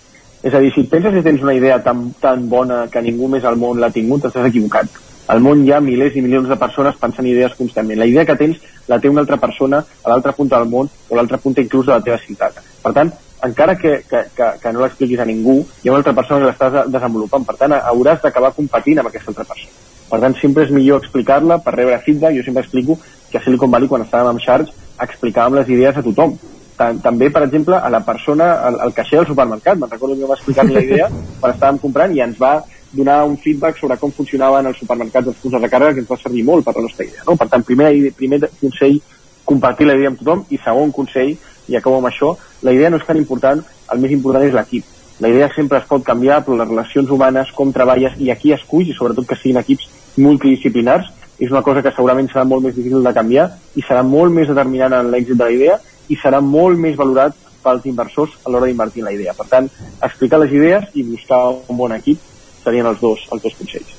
És 0.44 0.54
a 0.54 0.60
dir, 0.64 0.70
si 0.72 0.86
penses 0.88 1.12
que 1.12 1.22
tens 1.24 1.42
una 1.44 1.52
idea 1.52 1.76
tan, 1.84 2.06
tan 2.20 2.48
bona 2.48 2.86
que 2.92 3.02
ningú 3.04 3.28
més 3.28 3.44
al 3.44 3.60
món 3.60 3.80
l'ha 3.80 3.92
tingut, 3.92 4.24
estàs 4.24 4.48
equivocat. 4.48 4.88
Al 5.32 5.40
món 5.40 5.64
hi 5.64 5.72
ha 5.72 5.80
milers 5.80 6.16
i 6.16 6.22
milions 6.24 6.48
de 6.48 6.56
persones 6.60 6.96
pensant 7.00 7.26
idees 7.26 7.54
constantment. 7.56 7.98
La 8.00 8.08
idea 8.10 8.26
que 8.28 8.36
tens 8.36 8.60
la 8.88 8.98
té 9.00 9.08
una 9.08 9.22
altra 9.24 9.38
persona 9.40 9.80
a 9.80 10.10
l'altra 10.12 10.34
punta 10.36 10.58
del 10.58 10.68
món 10.68 10.90
o 10.90 11.14
a 11.14 11.16
l'altra 11.16 11.38
punta 11.38 11.64
inclús 11.64 11.86
de 11.86 11.94
la 11.94 12.02
teva 12.04 12.18
ciutat. 12.20 12.60
Per 12.82 12.92
tant, 12.92 13.12
encara 13.48 13.76
que, 13.80 13.96
que, 14.08 14.24
que, 14.36 14.50
que 14.60 14.72
no 14.72 14.84
l'expliquis 14.84 15.20
a 15.20 15.28
ningú, 15.28 15.58
hi 15.82 15.88
ha 15.88 15.94
una 15.94 16.02
altra 16.02 16.16
persona 16.16 16.44
que 16.44 16.52
l'estàs 16.52 16.92
desenvolupant. 16.92 17.44
Per 17.48 17.56
tant, 17.60 17.76
hauràs 17.80 18.22
d'acabar 18.24 18.52
competint 18.56 19.00
amb 19.00 19.12
aquesta 19.12 19.32
altra 19.32 19.48
persona. 19.52 19.84
Per 20.10 20.20
tant, 20.20 20.36
sempre 20.40 20.66
és 20.68 20.72
millor 20.72 21.00
explicar-la 21.02 21.60
per 21.64 21.76
rebre 21.78 22.00
feedback. 22.04 22.36
Jo 22.36 22.44
sempre 22.44 22.64
explico 22.66 22.98
que 23.30 23.40
a 23.40 23.44
Silicon 23.44 23.72
Valley, 23.72 23.88
quan 23.88 24.04
estàvem 24.04 24.34
amb 24.34 24.44
Sharks, 24.44 24.76
explicàvem 25.04 25.56
les 25.58 25.72
idees 25.72 25.96
a 25.96 26.04
tothom 26.04 26.36
també, 26.76 27.30
per 27.30 27.44
exemple, 27.44 27.76
a 27.78 27.88
la 27.90 28.00
persona, 28.04 28.52
al, 28.66 28.80
al 28.80 28.94
caixer 28.94 29.20
del 29.20 29.28
supermercat. 29.28 29.78
Me'n 29.78 29.90
recordo 29.90 30.16
que 30.18 30.26
va 30.26 30.34
explicar 30.34 30.64
la 30.68 30.82
idea 30.82 31.08
quan 31.40 31.54
estàvem 31.54 31.78
comprant 31.82 32.14
i 32.14 32.22
ens 32.24 32.40
va 32.40 32.56
donar 32.94 33.24
un 33.26 33.36
feedback 33.40 33.78
sobre 33.80 33.98
com 34.00 34.12
funcionaven 34.14 34.70
els 34.70 34.78
supermercats 34.80 35.32
els 35.32 35.40
punts 35.42 35.56
de 35.56 35.62
recàrrega 35.62 35.96
que 35.96 36.04
ens 36.04 36.10
va 36.10 36.20
servir 36.20 36.44
molt 36.46 36.64
per 36.64 36.76
la 36.76 36.84
nostra 36.86 37.06
idea. 37.06 37.24
No? 37.26 37.36
Per 37.40 37.48
tant, 37.52 37.64
primer, 37.66 37.90
primer 38.16 38.40
consell, 38.60 39.00
compartir 39.44 39.88
la 39.88 39.96
idea 39.98 40.12
amb 40.12 40.20
tothom 40.20 40.44
i 40.50 40.60
segon 40.62 40.92
consell, 40.94 41.34
i 41.68 41.76
acabo 41.76 41.98
amb 41.98 42.10
això, 42.10 42.34
la 42.62 42.72
idea 42.76 42.90
no 42.92 43.00
és 43.00 43.06
tan 43.08 43.20
important, 43.20 43.62
el 43.92 44.00
més 44.00 44.12
important 44.12 44.44
és 44.44 44.54
l'equip. 44.54 44.86
La 45.22 45.30
idea 45.30 45.48
sempre 45.54 45.78
es 45.78 45.86
pot 45.88 46.02
canviar, 46.04 46.40
però 46.44 46.56
les 46.58 46.68
relacions 46.68 47.10
humanes, 47.10 47.52
com 47.54 47.72
treballes 47.72 48.16
i 48.18 48.30
aquí 48.32 48.52
esculls, 48.52 48.90
i 48.90 48.96
sobretot 48.96 49.28
que 49.28 49.38
siguin 49.38 49.60
equips 49.60 49.88
multidisciplinars, 50.18 51.12
és 51.38 51.50
una 51.50 51.62
cosa 51.66 51.82
que 51.82 51.92
segurament 51.94 52.28
serà 52.30 52.44
molt 52.46 52.62
més 52.62 52.76
difícil 52.76 53.02
de 53.02 53.12
canviar 53.14 53.48
i 53.74 53.82
serà 53.82 54.04
molt 54.06 54.32
més 54.34 54.46
determinant 54.46 54.94
en 54.94 55.10
l'èxit 55.10 55.38
de 55.38 55.48
la 55.48 55.54
idea 55.54 55.78
i 56.12 56.18
serà 56.20 56.40
molt 56.44 56.78
més 56.78 56.94
valorat 56.96 57.34
pels 57.64 57.86
inversors 57.90 58.36
a 58.44 58.52
l'hora 58.52 58.68
d'invertir 58.68 59.02
en 59.02 59.08
la 59.08 59.14
idea. 59.16 59.34
Per 59.34 59.46
tant, 59.50 59.66
explicar 60.04 60.38
les 60.42 60.52
idees 60.52 60.84
i 60.94 61.02
buscar 61.08 61.40
un 61.56 61.78
bon 61.80 61.94
equip 61.96 62.20
serien 62.64 62.88
els 62.90 63.00
dos, 63.04 63.28
els 63.32 63.44
dos 63.44 63.60
consells. 63.60 63.94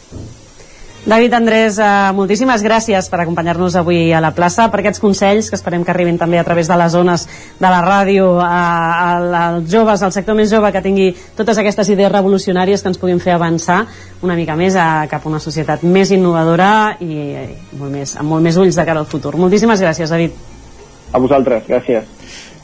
David 1.06 1.36
Andrés, 1.38 1.78
eh, 1.78 2.12
moltíssimes 2.18 2.64
gràcies 2.66 3.12
per 3.12 3.20
acompanyar-nos 3.22 3.76
avui 3.78 4.10
a 4.12 4.18
la 4.20 4.32
plaça, 4.34 4.72
per 4.74 4.80
aquests 4.80 5.00
consells 5.00 5.52
que 5.52 5.56
esperem 5.56 5.84
que 5.86 5.92
arribin 5.94 6.18
també 6.18 6.40
a 6.40 6.44
través 6.44 6.68
de 6.68 6.76
les 6.76 6.92
zones 6.92 7.28
de 7.60 7.70
la 7.70 7.82
ràdio 7.86 8.40
a, 8.42 9.20
als 9.20 9.70
joves, 9.70 10.02
al 10.02 10.12
sector 10.12 10.34
més 10.34 10.50
jove 10.50 10.72
que 10.74 10.82
tingui 10.82 11.12
totes 11.38 11.62
aquestes 11.62 11.94
idees 11.94 12.12
revolucionàries 12.12 12.82
que 12.82 12.90
ens 12.90 12.98
puguin 12.98 13.22
fer 13.22 13.36
avançar 13.36 13.84
una 14.24 14.34
mica 14.34 14.58
més 14.58 14.74
a, 14.74 15.06
cap 15.06 15.22
a 15.22 15.30
una 15.30 15.40
societat 15.40 15.84
més 15.84 16.10
innovadora 16.10 16.98
i, 17.00 17.22
i 17.38 17.78
molt 17.78 17.94
més, 17.94 18.18
amb 18.18 18.34
molt 18.34 18.42
més 18.42 18.58
ulls 18.58 18.74
de 18.74 18.90
cara 18.90 19.06
al 19.06 19.06
futur. 19.06 19.38
Moltíssimes 19.38 19.86
gràcies, 19.86 20.10
David. 20.10 20.34
A 21.14 21.22
vosaltres, 21.22 21.70
gràcies. 21.70 22.10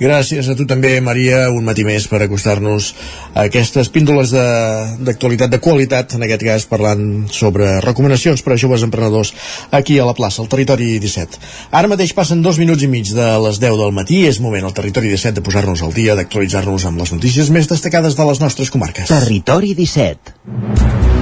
Gràcies 0.02 0.48
a 0.50 0.56
tu 0.58 0.66
també, 0.66 0.96
Maria, 1.06 1.44
un 1.54 1.62
matí 1.68 1.84
més 1.86 2.08
per 2.10 2.24
acostar-nos 2.26 2.88
a 3.36 3.44
aquestes 3.46 3.92
píndoles 3.94 4.32
d'actualitat, 4.34 5.52
de, 5.52 5.58
de 5.58 5.62
qualitat, 5.62 6.16
en 6.18 6.26
aquest 6.26 6.46
cas 6.48 6.66
parlant 6.72 7.04
sobre 7.30 7.76
recomanacions 7.86 8.42
per 8.42 8.56
a 8.56 8.60
joves 8.64 8.82
emprenedors 8.88 9.36
aquí 9.70 10.00
a 10.02 10.08
la 10.10 10.18
plaça, 10.18 10.42
al 10.42 10.50
Territori 10.50 10.96
17. 11.04 11.38
Ara 11.78 11.92
mateix 11.92 12.16
passen 12.18 12.42
dos 12.42 12.58
minuts 12.58 12.82
i 12.82 12.90
mig 12.90 13.14
de 13.14 13.30
les 13.46 13.62
10 13.62 13.78
del 13.84 13.94
matí, 13.94 14.24
és 14.26 14.42
moment 14.42 14.66
al 14.66 14.74
Territori 14.74 15.14
17 15.14 15.38
de 15.38 15.46
posar-nos 15.46 15.86
al 15.86 15.94
dia, 15.94 16.18
d'actualitzar-nos 16.18 16.90
amb 16.90 17.06
les 17.06 17.14
notícies 17.14 17.54
més 17.54 17.70
destacades 17.70 18.18
de 18.18 18.32
les 18.32 18.42
nostres 18.42 18.74
comarques. 18.74 19.14
Territori 19.14 19.76
17. 19.78 21.21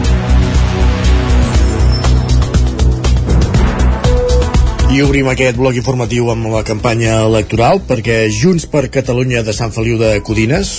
I 4.99 5.03
obrim 5.05 5.29
aquest 5.31 5.55
bloc 5.55 5.77
informatiu 5.79 6.25
amb 6.27 6.49
la 6.51 6.59
campanya 6.67 7.21
electoral 7.23 7.77
perquè 7.87 8.17
Junts 8.35 8.65
per 8.67 8.89
Catalunya 8.91 9.45
de 9.47 9.53
Sant 9.55 9.71
Feliu 9.71 9.95
de 9.95 10.09
Codines, 10.27 10.71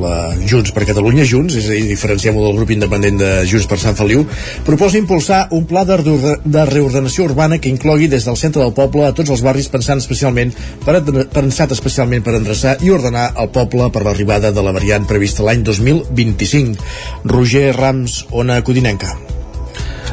la 0.00 0.30
Junts 0.48 0.72
per 0.72 0.86
Catalunya, 0.88 1.26
Junts, 1.28 1.58
és 1.60 1.68
a 1.68 1.74
dir, 1.74 1.82
diferenciem-ho 1.90 2.40
del 2.46 2.56
grup 2.56 2.72
independent 2.72 3.20
de 3.20 3.28
Junts 3.50 3.68
per 3.68 3.76
Sant 3.82 3.98
Feliu, 4.00 4.24
proposa 4.64 4.96
impulsar 4.96 5.42
un 5.52 5.68
pla 5.68 5.84
de, 5.84 5.98
de 6.00 6.64
reordenació 6.72 7.28
urbana 7.28 7.60
que 7.60 7.68
inclogui 7.68 8.08
des 8.08 8.24
del 8.24 8.40
centre 8.40 8.64
del 8.64 8.72
poble 8.72 9.04
a 9.04 9.12
tots 9.12 9.36
els 9.36 9.44
barris 9.44 9.68
pensant 9.68 10.00
especialment 10.00 10.56
per, 10.86 11.02
pensat 11.36 11.76
especialment 11.76 12.24
per 12.24 12.38
endreçar 12.40 12.78
i 12.80 12.96
ordenar 12.96 13.34
el 13.36 13.52
poble 13.52 13.92
per 13.92 14.06
l'arribada 14.08 14.56
de 14.56 14.64
la 14.64 14.72
variant 14.72 15.04
prevista 15.04 15.44
l'any 15.44 15.68
2025. 15.68 16.80
Roger 17.28 17.74
Rams, 17.76 18.22
Ona 18.32 18.62
Codinenca. 18.64 19.18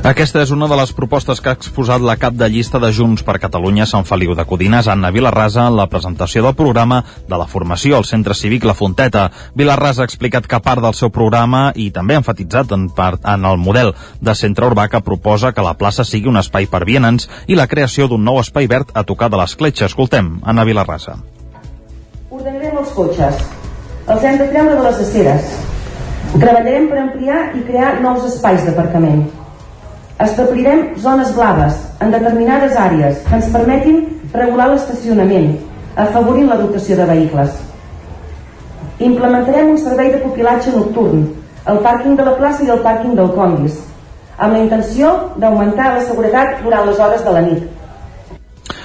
Aquesta 0.01 0.41
és 0.41 0.49
una 0.51 0.67
de 0.67 0.75
les 0.75 0.91
propostes 0.91 1.39
que 1.39 1.51
ha 1.51 1.55
exposat 1.55 2.01
la 2.03 2.17
cap 2.19 2.33
de 2.35 2.47
llista 2.51 2.79
de 2.81 2.89
Junts 2.91 3.21
per 3.23 3.37
Catalunya 3.39 3.85
Sant 3.87 4.03
Feliu 4.03 4.33
de 4.35 4.43
Codines, 4.43 4.87
Anna 4.91 5.11
Vilarrasa, 5.13 5.67
en 5.69 5.75
la 5.77 5.85
presentació 5.87 6.41
del 6.43 6.55
programa 6.59 6.97
de 7.29 7.37
la 7.37 7.45
formació 7.47 7.95
al 7.95 8.07
Centre 8.09 8.33
Cívic 8.35 8.65
La 8.67 8.73
Fonteta. 8.73 9.29
Vilarrasa 9.55 10.01
ha 10.01 10.07
explicat 10.09 10.47
que 10.49 10.59
part 10.63 10.81
del 10.83 10.95
seu 10.97 11.11
programa 11.13 11.69
i 11.75 11.89
també 11.95 12.17
ha 12.17 12.21
enfatitzat 12.23 12.73
en, 12.75 12.89
part, 12.89 13.21
en 13.23 13.45
el 13.45 13.61
model 13.61 13.93
de 14.19 14.35
centre 14.35 14.67
urbà 14.67 14.89
que 14.91 15.03
proposa 15.05 15.53
que 15.53 15.63
la 15.63 15.75
plaça 15.79 16.03
sigui 16.03 16.31
un 16.31 16.41
espai 16.41 16.67
per 16.71 16.83
vianants 16.89 17.29
i 17.47 17.55
la 17.55 17.69
creació 17.71 18.09
d'un 18.09 18.25
nou 18.25 18.41
espai 18.41 18.67
verd 18.67 18.91
a 18.95 19.05
tocar 19.07 19.29
de 19.31 19.39
l'escletxa. 19.39 19.85
Escoltem, 19.91 20.41
Anna 20.43 20.65
Vilarrasa. 20.67 21.15
Ordenarem 22.31 22.81
els 22.81 22.91
cotxes. 22.97 23.39
Els 24.09 24.27
hem 24.27 24.41
de 24.41 24.49
treure 24.51 24.75
de 24.75 24.83
les 24.89 24.99
aceres. 25.05 25.55
Treballarem 26.33 26.89
per 26.91 26.99
ampliar 27.05 27.39
i 27.55 27.63
crear 27.69 27.93
nous 28.01 28.27
espais 28.33 28.67
d'aparcament 28.67 29.23
Establirem 30.23 30.93
zones 31.03 31.33
blaves 31.35 31.79
en 31.99 32.11
determinades 32.13 32.77
àrees 32.79 33.17
que 33.25 33.35
ens 33.35 33.49
permetin 33.51 33.97
regular 34.31 34.69
l'estacionament, 34.71 35.49
afavorint 35.99 36.47
la 36.47 36.59
dotació 36.61 36.95
de 36.95 37.07
vehicles. 37.09 37.57
Implementarem 39.03 39.73
un 39.73 39.81
servei 39.81 40.13
de 40.13 40.21
pupilatge 40.23 40.71
nocturn 40.71 41.25
al 41.65 41.81
pàrquing 41.83 42.15
de 42.15 42.27
la 42.29 42.37
plaça 42.39 42.63
i 42.63 42.71
al 42.71 42.79
pàrquing 42.85 43.17
del 43.19 43.33
Condis, 43.35 43.75
amb 44.37 44.55
la 44.55 44.63
intenció 44.63 45.11
d'augmentar 45.35 45.91
la 45.97 46.07
seguretat 46.07 46.63
durant 46.63 46.87
les 46.87 47.03
hores 47.03 47.27
de 47.27 47.35
la 47.35 47.43
nit. 47.49 47.72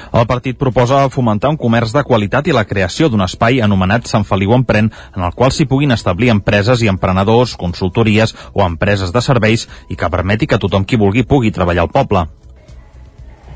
El 0.09 0.25
partit 0.27 0.57
proposa 0.57 1.03
fomentar 1.13 1.51
un 1.53 1.59
comerç 1.61 1.93
de 1.93 2.03
qualitat 2.05 2.47
i 2.49 2.55
la 2.57 2.65
creació 2.65 3.11
d'un 3.13 3.21
espai 3.27 3.61
anomenat 3.61 4.07
Sant 4.09 4.25
Feliu 4.25 4.55
Empren, 4.57 4.89
en 5.17 5.25
el 5.27 5.35
qual 5.37 5.53
s'hi 5.53 5.67
puguin 5.69 5.93
establir 5.93 6.31
empreses 6.33 6.81
i 6.83 6.89
emprenedors, 6.89 7.57
consultories 7.61 8.33
o 8.55 8.65
empreses 8.65 9.13
de 9.13 9.21
serveis 9.21 9.67
i 9.89 9.97
que 10.01 10.09
permeti 10.09 10.49
que 10.49 10.59
tothom 10.59 10.87
qui 10.89 10.97
vulgui 10.97 11.27
pugui 11.29 11.53
treballar 11.53 11.85
al 11.85 11.93
poble. 11.93 12.25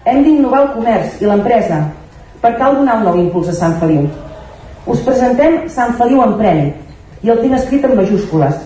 Hem 0.05 0.21
d'innovar 0.27 0.61
el 0.67 0.71
comerç 0.75 1.23
i 1.23 1.31
l'empresa 1.31 1.81
per 2.43 2.53
tal 2.59 2.77
donar 2.77 2.99
un 3.01 3.09
nou 3.09 3.19
impuls 3.23 3.49
a 3.49 3.57
Sant 3.57 3.79
Feliu. 3.81 4.05
Us 4.85 5.01
presentem 5.07 5.71
Sant 5.73 5.97
Feliu 5.97 6.21
Empren 6.27 6.73
i 7.23 7.33
el 7.33 7.41
tinc 7.41 7.57
escrit 7.57 7.89
en 7.89 7.97
majúscules. 7.97 8.61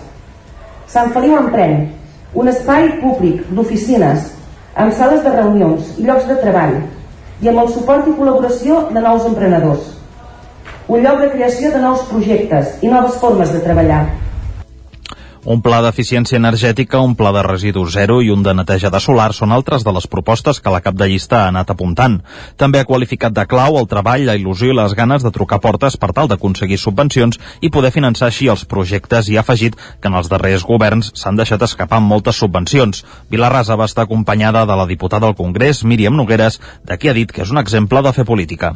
Sant 0.91 1.13
Feliu 1.15 1.37
Empren, 1.39 1.85
un 2.35 2.51
espai 2.51 2.89
públic 2.99 3.47
d'oficines, 3.53 4.33
amb 4.75 4.93
sales 4.93 5.23
de 5.23 5.31
reunions 5.33 5.95
i 6.01 6.07
llocs 6.09 6.27
de 6.27 6.35
treball, 6.41 6.79
i 7.41 7.49
amb 7.49 7.61
el 7.63 7.73
suport 7.73 8.07
i 8.07 8.15
col·laboració 8.17 8.87
de 8.93 9.03
nous 9.03 9.25
emprenedors. 9.29 9.91
Un 10.87 11.03
lloc 11.03 11.19
de 11.21 11.31
creació 11.33 11.71
de 11.73 11.81
nous 11.83 12.05
projectes 12.09 12.77
i 12.81 12.89
noves 12.91 13.19
formes 13.21 13.51
de 13.53 13.59
treballar. 13.65 14.05
Un 15.47 15.61
pla 15.63 15.77
d'eficiència 15.79 16.35
energètica, 16.35 16.99
un 16.99 17.13
pla 17.15 17.29
de 17.31 17.39
residus 17.45 17.93
zero 17.93 18.17
i 18.19 18.27
un 18.33 18.41
de 18.43 18.51
neteja 18.51 18.89
de 18.91 18.99
solar 18.99 19.29
són 19.31 19.53
altres 19.55 19.85
de 19.87 19.93
les 19.95 20.07
propostes 20.11 20.57
que 20.59 20.73
la 20.73 20.81
cap 20.83 20.97
de 20.99 21.05
llista 21.07 21.37
ha 21.39 21.53
anat 21.53 21.71
apuntant. 21.71 22.17
També 22.59 22.81
ha 22.81 22.87
qualificat 22.89 23.31
de 23.37 23.45
clau 23.47 23.77
el 23.79 23.87
treball, 23.87 24.25
la 24.27 24.35
il·lusió 24.35 24.73
i 24.73 24.75
les 24.75 24.95
ganes 24.99 25.23
de 25.23 25.31
trucar 25.37 25.61
portes 25.63 25.95
per 25.95 26.11
tal 26.17 26.27
d'aconseguir 26.27 26.81
subvencions 26.81 27.39
i 27.61 27.71
poder 27.71 27.93
finançar 27.95 28.27
així 28.27 28.51
els 28.51 28.65
projectes 28.67 29.31
i 29.31 29.39
ha 29.39 29.45
afegit 29.45 29.79
que 29.79 30.11
en 30.11 30.19
els 30.19 30.27
darrers 30.27 30.67
governs 30.67 31.13
s'han 31.15 31.39
deixat 31.39 31.63
escapar 31.63 32.01
moltes 32.03 32.43
subvencions. 32.43 33.05
Vilarrasa 33.31 33.79
va 33.79 33.87
estar 33.87 34.03
acompanyada 34.03 34.65
de 34.67 34.75
la 34.75 34.89
diputada 34.91 35.31
al 35.31 35.39
Congrés, 35.39 35.85
Míriam 35.85 36.19
Nogueres, 36.19 36.59
de 36.83 36.99
qui 36.99 37.07
ha 37.07 37.15
dit 37.15 37.31
que 37.31 37.47
és 37.47 37.55
un 37.55 37.63
exemple 37.63 38.03
de 38.03 38.15
fer 38.19 38.27
política. 38.27 38.75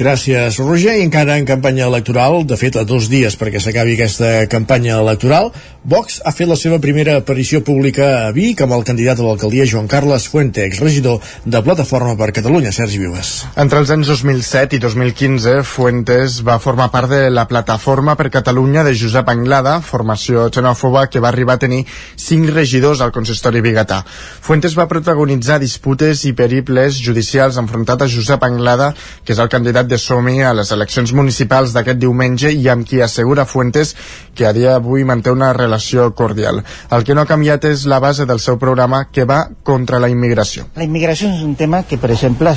Gràcies, 0.00 0.56
Roger. 0.56 0.94
I 0.96 1.02
encara 1.04 1.34
en 1.36 1.44
campanya 1.44 1.84
electoral, 1.84 2.46
de 2.48 2.56
fet, 2.56 2.78
a 2.80 2.86
dos 2.88 3.10
dies 3.12 3.34
perquè 3.36 3.60
s'acabi 3.60 3.98
aquesta 3.98 4.46
campanya 4.48 4.94
electoral, 4.96 5.50
Vox 5.84 6.22
ha 6.24 6.32
fet 6.32 6.48
la 6.48 6.56
seva 6.60 6.78
primera 6.80 7.18
aparició 7.20 7.60
pública 7.64 8.06
a 8.22 8.30
Vic 8.32 8.62
amb 8.64 8.72
el 8.76 8.84
candidat 8.84 9.20
a 9.20 9.26
l'alcaldia 9.26 9.66
Joan 9.68 9.86
Carles 9.88 10.26
Fuente, 10.28 10.64
exregidor 10.64 11.20
de 11.44 11.60
Plataforma 11.64 12.14
per 12.16 12.30
Catalunya, 12.36 12.72
Sergi 12.72 13.00
Vives. 13.00 13.30
Entre 13.60 13.80
els 13.80 13.92
anys 13.92 14.08
2007 14.08 14.78
i 14.78 14.80
2015, 14.80 15.54
Fuentes 15.68 16.38
va 16.48 16.56
formar 16.60 16.88
part 16.92 17.12
de 17.12 17.20
la 17.32 17.44
Plataforma 17.48 18.16
per 18.16 18.30
Catalunya 18.32 18.86
de 18.88 18.94
Josep 18.96 19.28
Anglada, 19.32 19.78
formació 19.84 20.46
xenòfoba 20.48 21.06
que 21.12 21.20
va 21.20 21.28
arribar 21.28 21.58
a 21.58 21.64
tenir 21.66 21.82
cinc 22.16 22.48
regidors 22.56 23.04
al 23.04 23.12
consistori 23.12 23.60
bigatà. 23.60 24.00
Fuentes 24.40 24.78
va 24.80 24.88
protagonitzar 24.88 25.60
disputes 25.60 26.24
i 26.24 26.32
periples 26.32 27.00
judicials 27.04 27.60
enfrontat 27.60 28.04
a 28.04 28.08
Josep 28.08 28.48
Anglada, 28.48 28.94
que 29.24 29.36
és 29.36 29.44
el 29.44 29.52
candidat 29.52 29.89
de 29.90 29.98
Somi 29.98 30.38
a 30.46 30.52
les 30.54 30.70
eleccions 30.72 31.12
municipals 31.18 31.74
d'aquest 31.74 31.98
diumenge 32.00 32.52
i 32.54 32.68
amb 32.72 32.86
qui 32.86 33.02
assegura 33.02 33.44
Fuentes 33.44 33.96
que 34.38 34.46
a 34.46 34.52
dia 34.56 34.76
d'avui 34.76 35.04
manté 35.04 35.32
una 35.34 35.52
relació 35.56 36.06
cordial. 36.14 36.62
El 36.90 37.04
que 37.04 37.16
no 37.16 37.24
ha 37.24 37.30
canviat 37.30 37.66
és 37.68 37.84
la 37.90 37.98
base 38.00 38.26
del 38.30 38.40
seu 38.40 38.58
programa 38.62 39.08
que 39.10 39.26
va 39.26 39.42
contra 39.66 39.98
la 40.00 40.08
immigració. 40.08 40.68
La 40.76 40.86
immigració 40.86 41.32
és 41.34 41.42
un 41.42 41.56
tema 41.58 41.82
que, 41.82 41.98
per 41.98 42.12
exemple, 42.14 42.54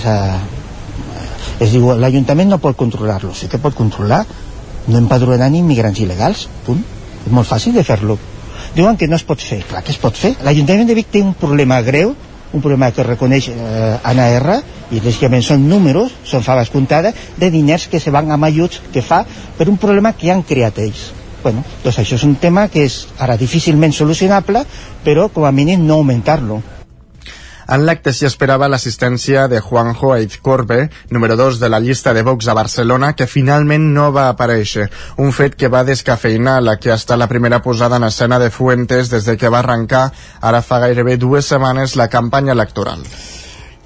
es 1.60 1.72
diu 1.74 1.94
l'Ajuntament 1.98 2.54
no 2.54 2.62
pot 2.62 2.78
controlar-lo. 2.78 3.34
Sí 3.34 3.50
que 3.50 3.62
pot 3.62 3.76
controlar 3.76 4.24
no 4.88 5.00
empadronant 5.00 5.56
immigrants 5.56 6.02
il·legals, 6.04 6.48
punt. 6.68 6.84
És 7.24 7.32
molt 7.32 7.50
fàcil 7.50 7.74
de 7.74 7.86
fer-lo. 7.88 8.18
Diuen 8.76 8.98
que 8.98 9.08
no 9.08 9.16
es 9.16 9.26
pot 9.26 9.42
fer. 9.42 9.64
Clar 9.70 9.84
que 9.84 9.94
es 9.94 10.00
pot 10.02 10.18
fer. 10.18 10.36
L'Ajuntament 10.44 10.90
de 10.90 10.98
Vic 10.98 11.10
té 11.14 11.22
un 11.24 11.34
problema 11.40 11.82
greu 11.82 12.14
un 12.54 12.62
problema 12.62 12.92
que 12.94 13.04
reconeix 13.04 13.50
eh, 13.50 13.98
ANAR 14.04 14.60
i 14.94 15.02
lògicament 15.02 15.44
són 15.44 15.68
números, 15.68 16.14
són 16.26 16.46
faves 16.46 16.70
comptades 16.74 17.18
de 17.38 17.50
diners 17.52 17.88
que 17.90 18.00
se 18.00 18.14
van 18.14 18.32
amb 18.32 18.50
ajuts 18.50 18.82
que 18.94 19.02
fa 19.02 19.24
per 19.58 19.70
un 19.70 19.78
problema 19.82 20.14
que 20.14 20.32
han 20.32 20.46
creat 20.46 20.80
ells. 20.80 21.10
Bueno, 21.44 21.66
doncs 21.84 22.00
això 22.00 22.16
és 22.16 22.24
un 22.24 22.38
tema 22.40 22.70
que 22.72 22.86
és 22.88 23.02
ara 23.20 23.36
difícilment 23.38 23.92
solucionable 23.92 24.64
però 25.04 25.28
com 25.34 25.44
a 25.44 25.52
mínim 25.52 25.84
no 25.84 26.00
augmentar-lo 26.00 26.62
en 27.68 27.86
l'acte 27.86 28.14
s'hi 28.14 28.28
esperava 28.28 28.68
l'assistència 28.68 29.48
de 29.48 29.62
Juanjo 29.62 30.12
Aizcorbe, 30.14 30.90
número 31.10 31.38
2 31.40 31.60
de 31.62 31.70
la 31.70 31.80
llista 31.80 32.14
de 32.14 32.24
Vox 32.24 32.48
a 32.48 32.58
Barcelona, 32.58 33.14
que 33.16 33.28
finalment 33.28 33.92
no 33.94 34.12
va 34.12 34.30
aparèixer. 34.30 34.90
Un 35.18 35.32
fet 35.32 35.56
que 35.56 35.72
va 35.72 35.86
descafeinar 35.88 36.60
la 36.62 36.78
que 36.80 36.92
ha 36.92 37.00
estat 37.00 37.20
la 37.20 37.30
primera 37.32 37.62
posada 37.62 37.98
en 37.98 38.10
escena 38.10 38.40
de 38.40 38.50
Fuentes 38.52 39.10
des 39.10 39.26
de 39.26 39.38
que 39.38 39.50
va 39.50 39.64
arrencar, 39.64 40.10
ara 40.42 40.62
fa 40.62 40.80
gairebé 40.84 41.18
dues 41.18 41.48
setmanes, 41.48 41.96
la 41.96 42.10
campanya 42.10 42.52
electoral. 42.54 43.06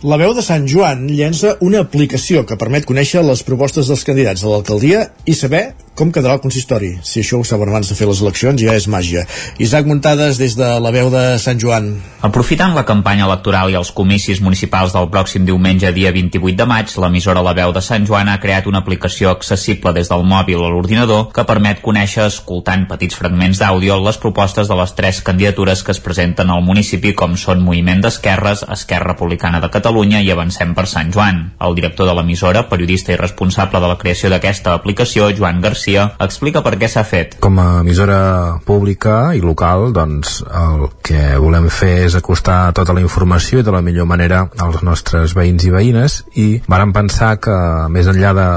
La 0.05 0.17
veu 0.21 0.35
de 0.37 0.43
Sant 0.45 0.67
Joan 0.69 1.07
llença 1.09 1.55
una 1.65 1.79
aplicació 1.81 2.43
que 2.45 2.57
permet 2.61 2.85
conèixer 2.85 3.23
les 3.25 3.41
propostes 3.41 3.87
dels 3.89 4.05
candidats 4.05 4.43
a 4.43 4.51
l'alcaldia 4.51 5.07
i 5.25 5.33
saber 5.33 5.71
com 5.97 6.13
quedarà 6.13 6.37
el 6.37 6.43
consistori. 6.43 6.93
Si 7.01 7.23
això 7.23 7.41
ho 7.41 7.45
saben 7.47 7.71
abans 7.73 7.89
de 7.89 7.97
fer 7.97 8.07
les 8.09 8.21
eleccions 8.21 8.61
ja 8.61 8.77
és 8.77 8.85
màgia. 8.87 9.25
Isaac 9.57 9.89
Muntades 9.89 10.37
des 10.37 10.53
de 10.55 10.69
la 10.79 10.91
veu 10.93 11.09
de 11.09 11.23
Sant 11.41 11.57
Joan. 11.57 11.95
Aprofitant 12.21 12.75
la 12.75 12.85
campanya 12.85 13.25
electoral 13.25 13.71
i 13.73 13.77
els 13.79 13.89
comicis 13.95 14.39
municipals 14.41 14.93
del 14.93 15.09
pròxim 15.13 15.45
diumenge 15.45 15.89
dia 15.95 16.11
28 16.13 16.57
de 16.57 16.65
maig, 16.69 16.93
l'emissora 17.01 17.43
La 17.45 17.53
Veu 17.57 17.73
de 17.73 17.81
Sant 17.81 18.05
Joan 18.09 18.29
ha 18.29 18.39
creat 18.41 18.67
una 18.69 18.81
aplicació 18.83 19.31
accessible 19.31 19.93
des 19.93 20.09
del 20.11 20.25
mòbil 20.27 20.61
a 20.61 20.69
l'ordinador 20.73 21.27
que 21.33 21.45
permet 21.49 21.81
conèixer, 21.85 22.25
escoltant 22.27 22.85
petits 22.89 23.17
fragments 23.17 23.61
d'àudio, 23.61 23.99
les 24.03 24.17
propostes 24.21 24.69
de 24.69 24.77
les 24.77 24.93
tres 24.97 25.21
candidatures 25.25 25.83
que 25.83 25.93
es 25.95 26.01
presenten 26.03 26.51
al 26.53 26.65
municipi 26.65 27.13
com 27.17 27.37
són 27.37 27.63
Moviment 27.65 28.03
d'Esquerres, 28.05 28.65
Esquerra 28.77 29.13
Republicana 29.13 29.61
de 29.63 29.71
Catalunya 29.73 30.21
i 30.21 30.31
Avancem 30.33 30.73
per 30.77 30.85
Sant 30.89 31.13
Joan. 31.13 31.43
El 31.61 31.77
director 31.77 32.09
de 32.09 32.17
l'emissora, 32.17 32.67
periodista 32.69 33.13
i 33.13 33.21
responsable 33.21 33.81
de 33.81 33.93
la 33.93 33.97
creació 33.97 34.33
d'aquesta 34.33 34.73
aplicació, 34.77 35.31
Joan 35.37 35.61
Garcia, 35.61 35.86
Garcia 35.87 36.17
explica 36.19 36.59
per 36.65 36.75
què 36.75 36.87
s'ha 36.91 37.03
fet. 37.07 37.37
Com 37.39 37.59
a 37.63 37.79
emissora 37.79 38.59
pública 38.67 39.31
i 39.37 39.39
local, 39.39 39.93
doncs 39.95 40.41
el 40.43 40.89
que 41.05 41.37
volem 41.39 41.69
fer 41.71 42.03
és 42.09 42.17
acostar 42.19 42.73
tota 42.75 42.91
la 42.91 42.99
informació 42.99 43.63
de 43.63 43.71
la 43.71 43.79
millor 43.81 44.07
manera 44.09 44.41
als 44.59 44.81
nostres 44.83 45.31
veïns 45.37 45.63
i 45.63 45.71
veïnes 45.71 46.17
i 46.35 46.47
vàrem 46.67 46.91
pensar 46.91 47.37
que 47.39 47.55
més 47.93 48.09
enllà 48.11 48.33
de 48.35 48.47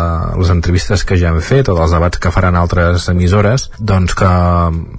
les 0.41 0.51
entrevistes 0.51 1.05
que 1.07 1.19
ja 1.21 1.31
hem 1.31 1.39
fet 1.39 1.71
o 1.71 1.77
dels 1.79 1.95
debats 1.95 2.19
que 2.19 2.33
faran 2.35 2.59
altres 2.59 3.07
emissores, 3.13 3.69
doncs 3.79 4.19
que 4.19 4.33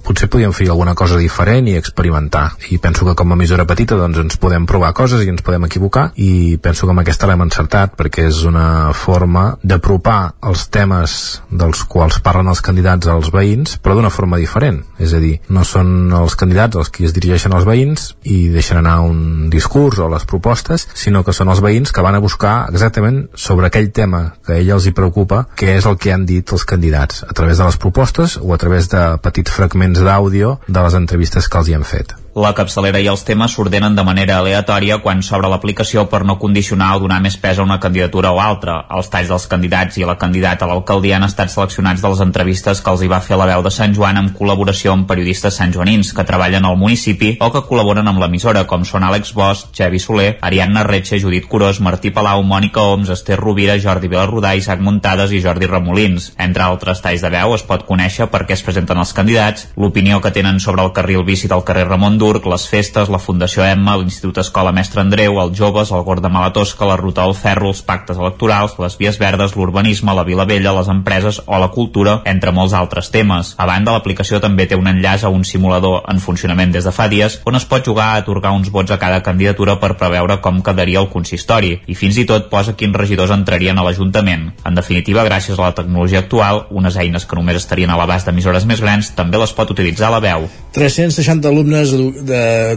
potser 0.06 0.30
podíem 0.32 0.56
fer 0.56 0.70
alguna 0.72 0.96
cosa 0.96 1.20
diferent 1.20 1.68
i 1.68 1.76
experimentar. 1.76 2.54
I 2.72 2.80
penso 2.80 3.04
que 3.04 3.16
com 3.18 3.28
a 3.28 3.36
emissora 3.36 3.68
petita 3.68 4.00
doncs 4.00 4.22
ens 4.24 4.40
podem 4.40 4.64
provar 4.64 4.94
coses 4.96 5.26
i 5.26 5.28
ens 5.28 5.44
podem 5.44 5.68
equivocar 5.68 6.08
i 6.16 6.56
penso 6.62 6.88
que 6.88 6.96
amb 6.96 7.04
aquesta 7.04 7.28
l'hem 7.28 7.44
encertat 7.44 7.92
perquè 8.00 8.24
és 8.32 8.40
una 8.48 8.94
forma 8.96 9.50
d'apropar 9.62 10.20
els 10.48 10.64
temes 10.72 11.20
dels 11.52 11.84
quals 11.84 12.21
parlen 12.24 12.50
els 12.52 12.62
candidats 12.64 13.08
als 13.10 13.30
veïns, 13.34 13.76
però 13.82 13.96
d'una 13.98 14.12
forma 14.12 14.40
diferent. 14.40 14.82
És 15.02 15.14
a 15.14 15.20
dir, 15.22 15.34
no 15.52 15.64
són 15.68 16.12
els 16.16 16.36
candidats 16.38 16.78
els 16.78 16.92
qui 16.92 17.06
es 17.08 17.14
dirigeixen 17.16 17.54
als 17.56 17.66
veïns 17.68 18.12
i 18.22 18.48
deixen 18.54 18.80
anar 18.80 19.00
un 19.06 19.50
discurs 19.52 19.98
o 19.98 20.08
les 20.12 20.26
propostes, 20.28 20.88
sinó 20.94 21.24
que 21.26 21.34
són 21.36 21.52
els 21.52 21.62
veïns 21.64 21.92
que 21.92 22.04
van 22.04 22.18
a 22.18 22.22
buscar 22.24 22.56
exactament 22.70 23.24
sobre 23.34 23.68
aquell 23.68 23.92
tema 23.92 24.24
que 24.46 24.56
a 24.56 24.62
ell 24.62 24.74
els 24.78 24.86
hi 24.86 24.94
preocupa, 24.96 25.44
que 25.56 25.76
és 25.76 25.86
el 25.88 25.98
que 25.98 26.14
han 26.14 26.26
dit 26.28 26.54
els 26.54 26.66
candidats, 26.68 27.24
a 27.28 27.32
través 27.36 27.58
de 27.58 27.68
les 27.68 27.78
propostes 27.78 28.38
o 28.40 28.54
a 28.54 28.58
través 28.58 28.90
de 28.92 29.04
petits 29.22 29.52
fragments 29.52 30.02
d'àudio 30.02 30.58
de 30.68 30.80
les 30.80 30.98
entrevistes 30.98 31.48
que 31.48 31.62
els 31.62 31.70
hi 31.70 31.78
han 31.78 31.88
fet. 31.88 32.21
La 32.32 32.54
capçalera 32.56 32.96
i 32.96 33.04
els 33.12 33.26
temes 33.28 33.52
s'ordenen 33.52 33.92
de 33.92 34.02
manera 34.08 34.38
aleatòria 34.40 34.96
quan 35.04 35.18
s'obre 35.20 35.50
l'aplicació 35.52 36.06
per 36.08 36.22
no 36.24 36.38
condicionar 36.40 36.94
o 36.96 37.00
donar 37.02 37.18
més 37.20 37.34
pes 37.36 37.58
a 37.58 37.64
una 37.66 37.76
candidatura 37.78 38.30
o 38.32 38.38
altra. 38.40 38.78
Els 38.96 39.10
talls 39.12 39.28
dels 39.28 39.44
candidats 39.50 39.98
i 40.00 40.06
la 40.08 40.14
candidata 40.16 40.64
a 40.64 40.70
l'alcaldia 40.70 41.18
han 41.18 41.26
estat 41.26 41.52
seleccionats 41.52 42.00
de 42.00 42.08
les 42.08 42.22
entrevistes 42.24 42.80
que 42.80 42.88
els 42.88 43.02
hi 43.04 43.10
va 43.12 43.18
fer 43.20 43.36
la 43.36 43.48
veu 43.50 43.60
de 43.66 43.72
Sant 43.74 43.92
Joan 43.92 44.16
en 44.16 44.30
col·laboració 44.38 44.94
amb 44.94 45.04
periodistes 45.10 45.58
santjoanins 45.60 46.14
que 46.16 46.24
treballen 46.24 46.64
al 46.64 46.78
municipi 46.80 47.34
o 47.36 47.50
que 47.52 47.62
col·laboren 47.68 48.08
amb 48.08 48.24
l'emissora, 48.24 48.64
com 48.64 48.88
són 48.88 49.04
Àlex 49.04 49.34
Bosch, 49.36 49.68
Xevi 49.76 50.00
Soler, 50.00 50.30
Ariadna 50.40 50.86
Retxe, 50.88 51.20
Judit 51.20 51.50
Curós, 51.52 51.82
Martí 51.84 52.14
Palau, 52.16 52.40
Mònica 52.40 52.86
Oms, 52.94 53.12
Esther 53.12 53.36
Rovira, 53.42 53.76
Jordi 53.76 54.08
Vilarrodà, 54.08 54.54
Isaac 54.56 54.80
Muntades 54.80 55.36
i 55.36 55.42
Jordi 55.44 55.68
Remolins. 55.68 56.32
Entre 56.40 56.64
altres 56.64 57.04
talls 57.04 57.20
de 57.20 57.34
veu 57.36 57.52
es 57.60 57.68
pot 57.68 57.84
conèixer 57.84 58.30
per 58.32 58.46
què 58.48 58.56
es 58.56 58.64
presenten 58.64 59.04
els 59.04 59.12
candidats, 59.12 59.68
l'opinió 59.76 60.24
que 60.24 60.32
tenen 60.32 60.64
sobre 60.64 60.80
el 60.80 60.96
carril 60.96 61.28
bici 61.28 61.52
del 61.52 61.68
carrer 61.68 61.84
Ramon 61.92 62.21
Durc, 62.22 62.46
les 62.46 62.68
festes, 62.70 63.10
la 63.10 63.18
Fundació 63.18 63.66
Emma, 63.66 63.96
l'Institut 63.98 64.38
Escola 64.44 64.70
Mestre 64.74 65.02
Andreu, 65.02 65.40
els 65.42 65.56
joves, 65.58 65.90
el 65.90 66.04
Gord 66.06 66.22
de 66.22 66.30
Malatosca, 66.30 66.86
la 66.86 66.96
Ruta 67.00 67.26
del 67.26 67.34
Ferro, 67.34 67.72
els 67.74 67.82
pactes 67.82 68.20
electorals, 68.20 68.78
les 68.78 68.94
vies 69.00 69.18
verdes, 69.18 69.56
l'urbanisme, 69.58 70.14
la 70.14 70.22
Vila 70.28 70.46
Vella, 70.46 70.74
les 70.76 70.90
empreses 70.92 71.42
o 71.46 71.58
la 71.58 71.72
cultura, 71.74 72.20
entre 72.30 72.54
molts 72.54 72.76
altres 72.78 73.10
temes. 73.10 73.54
A 73.58 73.66
banda, 73.66 73.96
l'aplicació 73.96 74.38
també 74.40 74.68
té 74.70 74.78
un 74.78 74.86
enllaç 74.86 75.26
a 75.26 75.32
un 75.34 75.42
simulador 75.44 76.02
en 76.08 76.22
funcionament 76.22 76.72
des 76.72 76.86
de 76.86 76.92
fa 76.94 77.08
dies 77.10 77.40
on 77.48 77.58
es 77.58 77.66
pot 77.68 77.84
jugar 77.84 78.12
a 78.12 78.20
atorgar 78.22 78.52
uns 78.54 78.70
vots 78.70 78.92
a 78.94 78.98
cada 79.02 79.22
candidatura 79.22 79.78
per 79.80 79.96
preveure 79.98 80.38
com 80.44 80.62
quedaria 80.64 81.00
el 81.02 81.10
consistori 81.12 81.74
i 81.86 81.96
fins 81.98 82.18
i 82.20 82.26
tot 82.28 82.48
posa 82.52 82.76
quins 82.78 82.96
regidors 82.96 83.34
entrarien 83.34 83.78
a 83.78 83.84
l'Ajuntament. 83.86 84.50
En 84.68 84.78
definitiva, 84.78 85.26
gràcies 85.26 85.58
a 85.58 85.68
la 85.68 85.74
tecnologia 85.76 86.22
actual, 86.22 86.66
unes 86.70 86.96
eines 86.96 87.26
que 87.26 87.38
només 87.38 87.58
estarien 87.60 87.90
a 87.90 87.98
l'abast 87.98 88.28
d'emissores 88.28 88.66
més 88.68 88.82
grans 88.84 89.12
també 89.18 89.40
les 89.42 89.54
pot 89.56 89.70
utilitzar 89.74 90.12
la 90.12 90.22
veu. 90.22 90.48
360 90.72 91.50
alumnes 91.50 91.92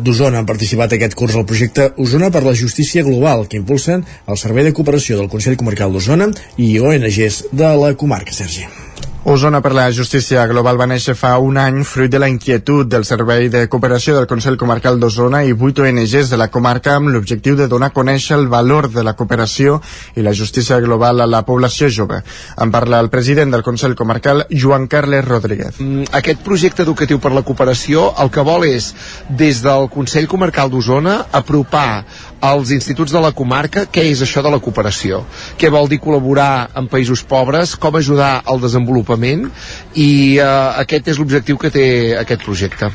d'Osona 0.05 0.41
han 0.41 0.49
participat 0.49 0.95
aquest 0.95 1.17
curs 1.17 1.35
al 1.35 1.47
projecte 1.49 1.91
Osona 1.97 2.31
per 2.31 2.43
la 2.45 2.55
Justícia 2.55 3.03
Global, 3.03 3.47
que 3.49 3.59
impulsen 3.61 4.05
el 4.27 4.41
Servei 4.41 4.67
de 4.67 4.73
Cooperació 4.73 5.19
del 5.19 5.29
Consell 5.29 5.59
Comarcal 5.59 5.93
d'Osona 5.93 6.31
i 6.57 6.75
ONGs 6.79 7.45
de 7.51 7.75
la 7.83 7.93
comarca, 7.99 8.33
Sergi. 8.35 8.84
Osona 9.27 9.57
per 9.59 9.71
la 9.73 9.87
Justícia 9.89 10.43
Global 10.45 10.77
va 10.77 10.85
néixer 10.85 11.15
fa 11.17 11.31
un 11.41 11.55
any 11.57 11.79
fruit 11.81 12.11
de 12.13 12.19
la 12.21 12.27
inquietud 12.29 12.85
del 12.85 13.07
Servei 13.09 13.47
de 13.49 13.63
Cooperació 13.73 14.13
del 14.13 14.27
Consell 14.29 14.53
Comarcal 14.61 14.99
d'Osona 15.01 15.39
i 15.49 15.55
vuit 15.57 15.79
ONGs 15.81 16.29
de 16.29 16.37
la 16.37 16.51
comarca 16.53 16.93
amb 16.93 17.09
l'objectiu 17.09 17.57
de 17.57 17.65
donar 17.65 17.89
a 17.89 17.95
conèixer 17.95 18.37
el 18.37 18.45
valor 18.51 18.85
de 18.93 19.01
la 19.01 19.15
cooperació 19.17 19.79
i 20.13 20.21
la 20.21 20.35
justícia 20.37 20.77
global 20.77 21.25
a 21.25 21.25
la 21.25 21.41
població 21.47 21.89
jove. 21.89 22.19
En 22.61 22.69
parla 22.69 22.99
el 23.01 23.09
president 23.09 23.49
del 23.49 23.65
Consell 23.65 23.95
Comarcal, 23.97 24.45
Joan 24.51 24.85
Carles 24.85 25.25
Rodríguez. 25.25 25.79
Mm, 25.79 26.05
Aquest 26.21 26.45
projecte 26.45 26.85
educatiu 26.85 27.17
per 27.17 27.33
la 27.33 27.41
cooperació 27.41 28.11
el 28.21 28.29
que 28.29 28.45
vol 28.45 28.67
és, 28.69 28.91
des 29.27 29.63
del 29.65 29.89
Consell 29.89 30.29
Comarcal 30.29 30.69
d'Osona, 30.69 31.17
apropar 31.31 32.05
als 32.45 32.73
instituts 32.75 33.13
de 33.15 33.21
la 33.23 33.33
comarca 33.35 33.85
què 33.91 34.05
és 34.11 34.21
això 34.25 34.43
de 34.45 34.51
la 34.53 34.61
cooperació, 34.63 35.23
què 35.59 35.71
vol 35.73 35.89
dir 35.91 36.01
col·laborar 36.03 36.69
en 36.77 36.89
països 36.91 37.23
pobres, 37.25 37.75
com 37.79 37.97
ajudar 37.97 38.37
al 38.45 38.61
desenvolupament? 38.63 39.49
I 39.93 40.11
eh, 40.37 40.53
aquest 40.85 41.13
és 41.13 41.19
l'objectiu 41.21 41.59
que 41.61 41.73
té 41.73 41.87
aquest 42.21 42.45
projecte. 42.45 42.91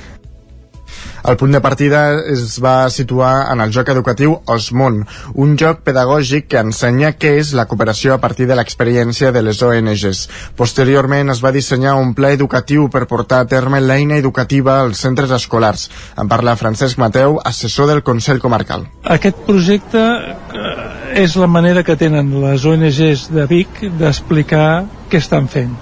El 1.21 1.37
punt 1.37 1.53
de 1.53 1.61
partida 1.61 2.01
es 2.33 2.57
va 2.65 2.89
situar 2.91 3.51
en 3.53 3.61
el 3.61 3.73
joc 3.75 3.91
educatiu 3.93 4.39
Osmon, 4.49 5.03
un 5.45 5.57
joc 5.61 5.83
pedagògic 5.85 6.49
que 6.51 6.63
ensenya 6.65 7.13
què 7.21 7.35
és 7.41 7.53
la 7.57 7.67
cooperació 7.69 8.15
a 8.15 8.21
partir 8.23 8.49
de 8.49 8.57
l'experiència 8.57 9.33
de 9.35 9.43
les 9.45 9.61
ONGs. 9.63 10.23
Posteriorment 10.57 11.33
es 11.35 11.43
va 11.45 11.53
dissenyar 11.53 11.97
un 12.01 12.15
pla 12.17 12.33
educatiu 12.37 12.89
per 12.89 13.05
portar 13.11 13.43
a 13.45 13.49
terme 13.51 13.83
l'eina 13.85 14.17
educativa 14.17 14.79
als 14.81 15.05
centres 15.05 15.35
escolars. 15.37 15.89
En 16.17 16.29
parla 16.29 16.57
Francesc 16.57 16.99
Mateu, 16.99 17.39
assessor 17.45 17.91
del 17.93 18.03
Consell 18.03 18.41
Comarcal. 18.41 18.87
Aquest 19.05 19.45
projecte 19.47 20.01
eh, 20.01 21.23
és 21.25 21.37
la 21.37 21.51
manera 21.51 21.85
que 21.85 21.99
tenen 22.01 22.33
les 22.43 22.65
ONGs 22.65 23.29
de 23.35 23.47
Vic 23.51 23.85
d'explicar 24.01 24.87
què 25.11 25.21
estan 25.21 25.51
fent. 25.53 25.77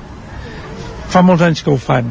Fa 1.09 1.23
molts 1.24 1.47
anys 1.47 1.62
que 1.65 1.73
ho 1.73 1.78
fan. 1.81 2.11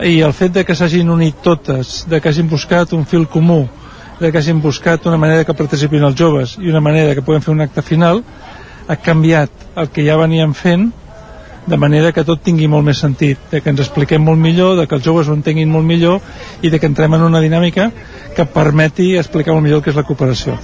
I 0.00 0.20
el 0.24 0.32
fet 0.32 0.54
de 0.54 0.64
que 0.64 0.74
s'hagin 0.76 1.10
unit 1.12 1.42
totes, 1.44 2.06
de 2.08 2.20
que 2.20 2.30
hagin 2.30 2.48
buscat 2.48 2.94
un 2.96 3.04
fil 3.04 3.26
comú, 3.28 3.66
de 4.20 4.30
que 4.32 4.38
hagin 4.38 4.60
buscat 4.60 5.04
una 5.06 5.18
manera 5.20 5.44
que 5.44 5.56
participin 5.56 6.06
els 6.08 6.16
joves 6.16 6.56
i 6.60 6.70
una 6.72 6.80
manera 6.80 7.14
que 7.14 7.24
puguem 7.24 7.44
fer 7.44 7.52
un 7.52 7.60
acte 7.60 7.84
final, 7.84 8.22
ha 8.88 8.96
canviat 8.96 9.68
el 9.76 9.92
que 9.92 10.04
ja 10.06 10.16
veníem 10.16 10.56
fent 10.56 10.88
de 11.66 11.76
manera 11.76 12.12
que 12.16 12.24
tot 12.24 12.40
tingui 12.42 12.66
molt 12.66 12.86
més 12.88 12.98
sentit, 13.04 13.38
de 13.52 13.60
que 13.60 13.70
ens 13.70 13.84
expliquem 13.84 14.24
molt 14.24 14.40
millor, 14.40 14.78
de 14.80 14.88
que 14.88 14.96
els 14.96 15.04
joves 15.04 15.28
ho 15.28 15.36
entenguin 15.36 15.70
molt 15.70 15.86
millor 15.86 16.20
i 16.62 16.72
de 16.72 16.80
que 16.80 16.88
entrem 16.88 17.14
en 17.14 17.28
una 17.28 17.44
dinàmica 17.44 17.90
que 18.36 18.48
permeti 18.48 19.12
explicar 19.20 19.54
molt 19.54 19.68
millor 19.68 19.82
el 19.82 19.84
que 19.84 19.92
és 19.92 20.00
la 20.00 20.08
cooperació. 20.08 20.56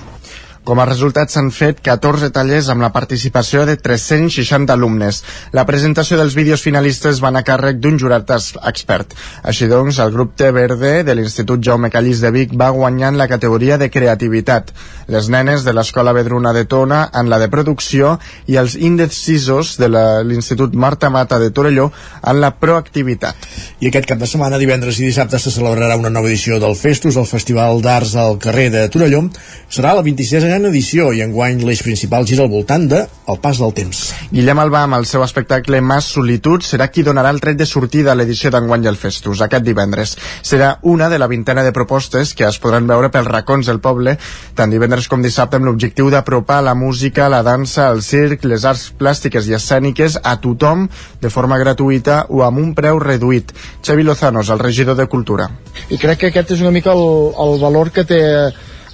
Com 0.67 0.81
a 0.83 0.85
resultat 0.89 1.31
s'han 1.31 1.53
fet 1.55 1.79
14 1.87 2.33
tallers 2.35 2.67
amb 2.73 2.83
la 2.83 2.89
participació 2.91 3.63
de 3.69 3.77
360 3.79 4.75
alumnes. 4.75 5.21
La 5.55 5.63
presentació 5.69 6.17
dels 6.19 6.35
vídeos 6.35 6.65
finalistes 6.65 7.21
van 7.23 7.39
a 7.39 7.45
càrrec 7.47 7.79
d'un 7.79 8.01
jurat 8.03 8.33
expert. 8.35 9.15
Així 9.47 9.69
doncs, 9.71 10.01
el 10.03 10.11
grup 10.11 10.33
Té 10.35 10.49
Verde 10.51 11.05
de 11.07 11.15
l'Institut 11.15 11.63
Jaume 11.63 11.91
Callís 11.95 12.19
de 12.25 12.33
Vic 12.35 12.57
va 12.59 12.73
guanyar 12.75 13.13
la 13.15 13.29
categoria 13.31 13.79
de 13.79 13.87
creativitat. 13.95 14.73
Les 15.07 15.29
nenes 15.31 15.63
de 15.63 15.71
l'Escola 15.71 16.11
Vedruna 16.17 16.51
de 16.51 16.65
Tona 16.67 17.05
en 17.15 17.31
la 17.31 17.39
de 17.39 17.47
producció 17.47 18.17
i 18.51 18.59
els 18.59 18.75
indecisos 18.75 19.77
de 19.79 19.87
l'Institut 20.27 20.75
Marta 20.75 21.13
Mata 21.15 21.39
de 21.39 21.53
Torelló 21.55 21.93
en 22.27 22.43
la 22.43 22.51
proactivitat. 22.59 23.47
I 23.79 23.93
aquest 23.93 24.11
cap 24.11 24.19
de 24.19 24.27
setmana, 24.27 24.59
divendres 24.59 24.99
i 24.99 25.07
dissabte, 25.07 25.39
se 25.39 25.55
celebrarà 25.55 25.95
una 25.95 26.11
nova 26.11 26.27
edició 26.27 26.59
del 26.59 26.75
Festus, 26.75 27.15
el 27.15 27.31
Festival 27.31 27.79
d'Arts 27.87 28.19
al 28.19 28.43
carrer 28.43 28.73
de 28.75 28.89
Torelló. 28.91 29.23
Serà 29.71 29.95
la 29.95 30.03
26a 30.03 30.56
edició 30.65 31.11
i 31.13 31.21
enguany 31.21 31.61
l'eix 31.61 31.83
principal 31.85 32.25
gira 32.25 32.47
al 32.47 32.49
voltant 32.49 32.87
de 32.89 33.03
El 33.29 33.41
pas 33.43 33.59
del 33.59 33.73
temps. 33.75 33.99
Guillem 34.31 34.61
Albà, 34.63 34.85
amb 34.87 34.95
el 34.97 35.05
seu 35.11 35.21
espectacle 35.25 35.81
Mas 35.83 36.07
Solitud, 36.15 36.63
serà 36.63 36.87
qui 36.89 37.03
donarà 37.03 37.33
el 37.35 37.41
tret 37.43 37.59
de 37.59 37.67
sortida 37.67 38.13
a 38.13 38.15
l'edició 38.15 38.53
d'enguany 38.55 38.85
del 38.85 38.97
Festus, 38.97 39.43
aquest 39.43 39.65
divendres. 39.67 40.15
Serà 40.47 40.77
una 40.87 41.09
de 41.11 41.19
la 41.19 41.27
vintena 41.27 41.65
de 41.67 41.73
propostes 41.75 42.33
que 42.39 42.47
es 42.47 42.59
podran 42.63 42.87
veure 42.87 43.11
pels 43.11 43.27
racons 43.27 43.67
del 43.67 43.81
poble, 43.83 44.15
tant 44.55 44.71
divendres 44.71 45.09
com 45.11 45.25
dissabte, 45.27 45.59
amb 45.59 45.67
l'objectiu 45.67 46.09
d'apropar 46.15 46.61
la 46.63 46.77
música, 46.79 47.27
la 47.29 47.43
dansa, 47.43 47.91
el 47.91 48.05
circ, 48.07 48.47
les 48.47 48.65
arts 48.65 48.93
plàstiques 48.97 49.51
i 49.51 49.59
escèniques 49.59 50.21
a 50.23 50.37
tothom 50.41 50.87
de 51.21 51.35
forma 51.35 51.59
gratuïta 51.59 52.23
o 52.31 52.47
amb 52.47 52.63
un 52.63 52.73
preu 52.79 53.03
reduït. 53.03 53.51
Xavi 53.83 54.07
Lozanos, 54.07 54.55
el 54.55 54.63
regidor 54.63 54.97
de 54.97 55.11
Cultura. 55.11 55.51
i 55.91 55.99
crec 55.99 56.19
que 56.19 56.31
aquest 56.31 56.55
és 56.57 56.63
una 56.63 56.71
mica 56.71 56.95
el, 56.95 57.33
el 57.43 57.59
valor 57.61 57.91
que 57.91 58.05
té 58.07 58.23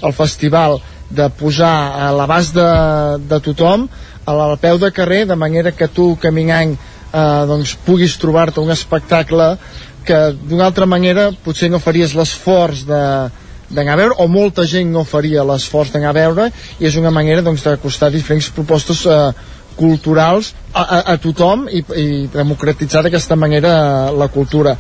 el 0.03 0.13
festival 0.17 0.81
de 1.13 1.29
posar 1.39 1.75
a 2.07 2.11
l'abast 2.17 2.55
de, 2.57 2.69
de 3.31 3.39
tothom 3.45 3.87
a 4.25 4.33
la- 4.39 4.57
peu 4.57 4.79
de 4.79 4.91
carrer 4.95 5.25
de 5.27 5.37
manera 5.37 5.73
que 5.73 5.89
tu 5.89 6.17
caminant 6.21 6.73
eh, 6.75 7.45
doncs 7.49 7.77
puguis 7.87 8.17
trobar-te 8.19 8.61
un 8.61 8.71
espectacle 8.71 9.57
que 10.05 10.19
d'una 10.49 10.67
altra 10.67 10.87
manera 10.87 11.31
potser 11.45 11.71
no 11.71 11.79
faries 11.79 12.15
l'esforç 12.19 12.85
de 12.89 13.03
d'anar 13.73 13.95
a 13.95 14.01
veure 14.03 14.15
o 14.21 14.27
molta 14.29 14.67
gent 14.69 14.91
no 14.93 15.05
faria 15.09 15.45
l'esforç 15.49 15.93
d'anar 15.93 16.11
a 16.11 16.19
veure 16.19 16.49
i 16.79 16.85
és 16.87 16.97
una 17.01 17.11
manera 17.11 17.41
doncs, 17.43 17.65
diferents 18.13 18.51
propostes 18.53 19.07
eh, 19.07 19.33
culturals 19.77 20.53
a, 20.75 20.83
a, 20.83 20.99
a 21.13 21.17
tothom 21.17 21.67
i, 21.71 21.81
i 21.97 22.07
democratitzar 22.33 23.03
d'aquesta 23.03 23.37
manera 23.37 23.73
eh, 23.73 24.17
la 24.19 24.29
cultura 24.29 24.77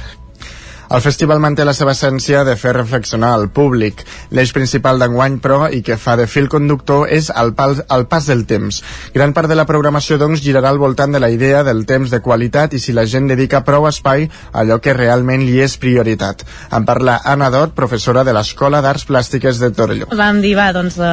El 0.92 1.00
festival 1.00 1.38
manté 1.40 1.64
la 1.64 1.72
seva 1.72 1.94
essència 1.94 2.42
de 2.44 2.52
fer 2.60 2.74
reflexionar 2.76 3.30
al 3.32 3.46
públic. 3.48 4.02
L'eix 4.36 4.50
principal 4.52 4.98
d'enguany, 5.00 5.38
però, 5.40 5.70
i 5.72 5.80
que 5.80 5.96
fa 5.96 6.18
de 6.20 6.26
fil 6.28 6.50
conductor, 6.52 7.06
és 7.08 7.30
el, 7.32 7.54
pal, 7.56 7.78
el 7.96 8.04
pas 8.10 8.28
del 8.28 8.44
temps. 8.50 8.82
Gran 9.14 9.32
part 9.32 9.48
de 9.48 9.56
la 9.56 9.64
programació, 9.64 10.18
doncs, 10.20 10.42
girarà 10.44 10.68
al 10.68 10.82
voltant 10.82 11.16
de 11.16 11.22
la 11.22 11.32
idea 11.32 11.62
del 11.64 11.86
temps 11.88 12.12
de 12.12 12.20
qualitat 12.20 12.76
i 12.76 12.82
si 12.82 12.92
la 12.92 13.06
gent 13.08 13.32
dedica 13.32 13.62
prou 13.64 13.88
espai 13.88 14.28
a 14.28 14.60
allò 14.60 14.82
que 14.84 14.92
realment 14.92 15.46
li 15.48 15.62
és 15.64 15.78
prioritat. 15.80 16.44
En 16.76 16.84
parla 16.84 17.22
Anna 17.24 17.48
Dot, 17.54 17.72
professora 17.72 18.20
de 18.28 18.36
l'Escola 18.36 18.84
d'Arts 18.84 19.08
Plàstiques 19.08 19.64
de 19.64 19.72
Torelló. 19.72 20.12
Vam 20.12 20.44
dir, 20.44 20.52
va, 20.60 20.74
doncs 20.76 21.00
eh, 21.00 21.12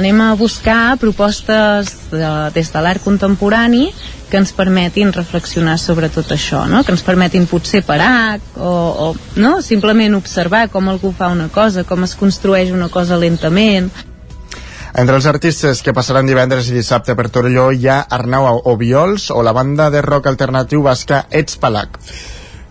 anem 0.00 0.26
a 0.26 0.32
buscar 0.40 0.96
propostes 0.98 1.94
de, 2.10 2.32
des 2.58 2.74
de 2.74 2.82
l'art 2.82 3.06
contemporani 3.06 3.92
que 4.30 4.38
ens 4.40 4.52
permetin 4.56 5.12
reflexionar 5.12 5.76
sobre 5.82 6.08
tot 6.08 6.30
això, 6.32 6.62
no? 6.70 6.84
que 6.86 6.94
ens 6.94 7.02
permetin 7.04 7.48
potser 7.50 7.82
parar 7.86 8.38
o, 8.56 8.70
o 8.70 9.08
no? 9.36 9.58
simplement 9.66 10.16
observar 10.16 10.68
com 10.70 10.88
algú 10.88 11.12
fa 11.16 11.28
una 11.34 11.50
cosa, 11.52 11.84
com 11.84 12.06
es 12.06 12.14
construeix 12.16 12.72
una 12.72 12.88
cosa 12.88 13.18
lentament. 13.20 13.90
Entre 14.90 15.14
els 15.14 15.26
artistes 15.30 15.84
que 15.86 15.94
passaran 15.94 16.26
divendres 16.26 16.70
i 16.70 16.74
dissabte 16.74 17.14
per 17.18 17.28
Torelló 17.30 17.68
hi 17.70 17.86
ha 17.86 18.00
Arnau 18.10 18.62
Obiols 18.72 19.28
o 19.30 19.42
la 19.46 19.54
banda 19.54 19.90
de 19.90 20.02
rock 20.02 20.26
alternatiu 20.30 20.82
basca 20.82 21.26
Ets 21.30 21.58
Palac. 21.62 21.98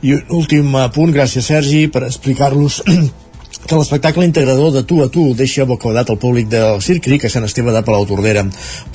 I 0.03 0.15
un 0.15 0.35
últim 0.41 0.75
apunt, 0.79 1.11
gràcies 1.15 1.47
Sergi, 1.51 1.87
per 1.91 2.05
explicar-los 2.07 2.81
que 3.69 3.77
l'espectacle 3.77 4.25
integrador 4.25 4.71
de 4.73 4.81
Tu 4.81 4.95
a 5.03 5.07
Tu 5.13 5.23
deixa 5.37 5.65
bocabadat 5.69 6.09
al 6.09 6.17
públic 6.17 6.47
del 6.49 6.81
Circ 6.81 7.03
Cric 7.05 7.27
a 7.27 7.29
Sant 7.29 7.45
Esteve 7.45 7.69
de 7.69 7.83
Palau 7.85 8.07
Tordera. 8.09 8.41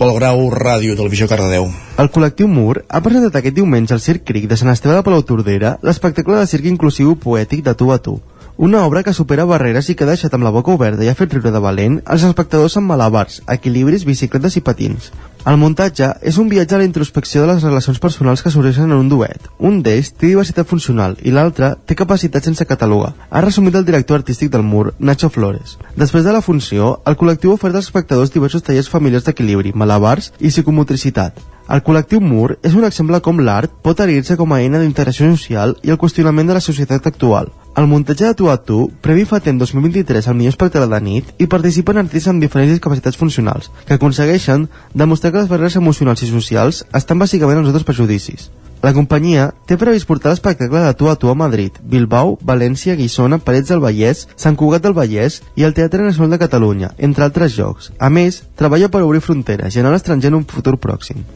Pol 0.00 0.10
Grau, 0.16 0.48
Ràdio, 0.50 0.96
Televisió 0.98 1.28
Cardedeu. 1.30 1.68
El 2.02 2.10
col·lectiu 2.10 2.50
Mur 2.50 2.82
ha 2.88 3.02
presentat 3.04 3.38
aquest 3.38 3.54
diumenge 3.54 3.94
al 3.94 4.02
Circ 4.02 4.26
Cric 4.26 4.48
de 4.50 4.58
Sant 4.58 4.72
Esteve 4.74 4.96
de 4.98 5.06
Palau 5.06 5.22
Tordera 5.22 5.76
l'espectacle 5.86 6.40
de 6.40 6.50
circ 6.50 6.66
inclusiu 6.66 7.14
poètic 7.14 7.62
de 7.62 7.76
Tu 7.78 7.92
a 7.94 8.00
Tu. 8.02 8.18
Una 8.56 8.86
obra 8.86 9.02
que 9.02 9.12
supera 9.12 9.44
barreres 9.44 9.88
i 9.90 9.96
que 9.98 10.04
ha 10.04 10.06
deixat 10.06 10.34
amb 10.36 10.46
la 10.46 10.50
boca 10.54 10.70
oberta 10.70 11.02
i 11.02 11.08
ha 11.10 11.16
fet 11.18 11.32
riure 11.34 11.50
de 11.50 11.58
valent 11.58 11.96
els 12.14 12.22
espectadors 12.22 12.76
amb 12.78 12.86
malabars, 12.86 13.40
equilibris, 13.50 14.04
bicicletes 14.06 14.54
i 14.54 14.62
patins. 14.62 15.08
El 15.44 15.58
muntatge 15.58 16.12
és 16.22 16.38
un 16.38 16.46
viatge 16.48 16.76
a 16.76 16.78
la 16.78 16.86
introspecció 16.86 17.42
de 17.42 17.48
les 17.50 17.64
relacions 17.66 17.98
personals 17.98 18.44
que 18.44 18.52
sorgeixen 18.54 18.86
en 18.86 18.94
un 18.94 19.08
duet. 19.10 19.48
Un 19.58 19.80
d'ells 19.82 20.12
té 20.14 20.28
diversitat 20.28 20.70
funcional 20.70 21.16
i 21.26 21.34
l'altre 21.34 21.72
té 21.84 21.96
capacitat 21.98 22.46
sense 22.46 22.64
catalogar. 22.64 23.10
Ha 23.28 23.42
resumit 23.42 23.74
el 23.74 23.88
director 23.88 24.22
artístic 24.22 24.52
del 24.54 24.62
mur, 24.62 24.94
Nacho 25.00 25.32
Flores. 25.34 25.74
Després 25.96 26.22
de 26.22 26.36
la 26.36 26.40
funció, 26.40 27.00
el 27.10 27.18
col·lectiu 27.18 27.50
ha 27.50 27.58
ofert 27.58 27.74
als 27.74 27.90
espectadors 27.90 28.30
diversos 28.30 28.62
tallers 28.62 28.88
familiars 28.88 29.26
d'equilibri, 29.26 29.74
malabars 29.74 30.30
i 30.38 30.54
psicomotricitat. 30.54 31.42
El 31.74 31.82
col·lectiu 31.82 32.20
Mur 32.20 32.58
és 32.62 32.74
un 32.76 32.84
exemple 32.84 33.18
com 33.24 33.42
l'art 33.42 33.72
pot 33.82 33.98
adherir-se 33.98 34.38
com 34.38 34.52
a 34.52 34.62
eina 34.62 34.78
d'integració 34.78 35.26
social 35.34 35.74
i 35.82 35.90
el 35.90 35.98
qüestionament 35.98 36.46
de 36.46 36.60
la 36.60 36.64
societat 36.64 37.10
actual. 37.10 37.50
El 37.76 37.88
muntatge 37.88 38.24
de 38.24 38.34
Tu 38.34 38.48
a 38.48 38.56
Tu, 38.56 38.88
Premi 39.02 39.24
Fatem 39.24 39.58
2023 39.58 40.28
al 40.28 40.36
millor 40.38 40.52
espectacle 40.54 40.86
de 40.86 41.00
nit, 41.02 41.30
hi 41.42 41.48
participen 41.50 41.98
artistes 41.98 42.30
amb 42.30 42.44
diferents 42.44 42.70
discapacitats 42.70 43.18
funcionals, 43.18 43.72
que 43.88 43.96
aconsegueixen 43.96 44.68
demostrar 44.94 45.32
que 45.32 45.40
les 45.40 45.48
barreres 45.50 45.74
emocionals 45.80 46.22
i 46.22 46.28
socials 46.30 46.84
estan 46.94 47.18
bàsicament 47.18 47.58
en 47.58 47.64
els 47.64 47.72
nostres 47.72 47.88
prejudicis. 47.88 48.46
La 48.84 48.92
companyia 48.94 49.48
té 49.66 49.74
previst 49.80 50.06
portar 50.06 50.30
l'espectacle 50.30 50.84
de 50.84 50.92
Tu 50.94 51.10
a 51.10 51.16
Tu 51.18 51.32
a 51.32 51.34
Madrid, 51.34 51.80
Bilbao, 51.82 52.36
València, 52.46 52.94
Guissona, 52.94 53.40
Parets 53.42 53.72
del 53.72 53.82
Vallès, 53.82 54.28
Sant 54.36 54.54
Cugat 54.54 54.84
del 54.84 54.94
Vallès 54.94 55.40
i 55.56 55.66
el 55.66 55.74
Teatre 55.74 56.06
Nacional 56.06 56.36
de 56.36 56.42
Catalunya, 56.44 56.92
entre 56.98 57.26
altres 57.26 57.56
jocs. 57.56 57.90
A 57.98 58.06
més, 58.06 58.44
treballa 58.54 58.92
per 58.92 59.02
obrir 59.02 59.24
fronteres 59.24 59.74
i 59.74 59.82
anar 59.82 59.90
a 59.90 59.98
l'estranger 59.98 60.30
en 60.30 60.38
un 60.44 60.46
futur 60.46 60.76
pròxim. 60.78 61.26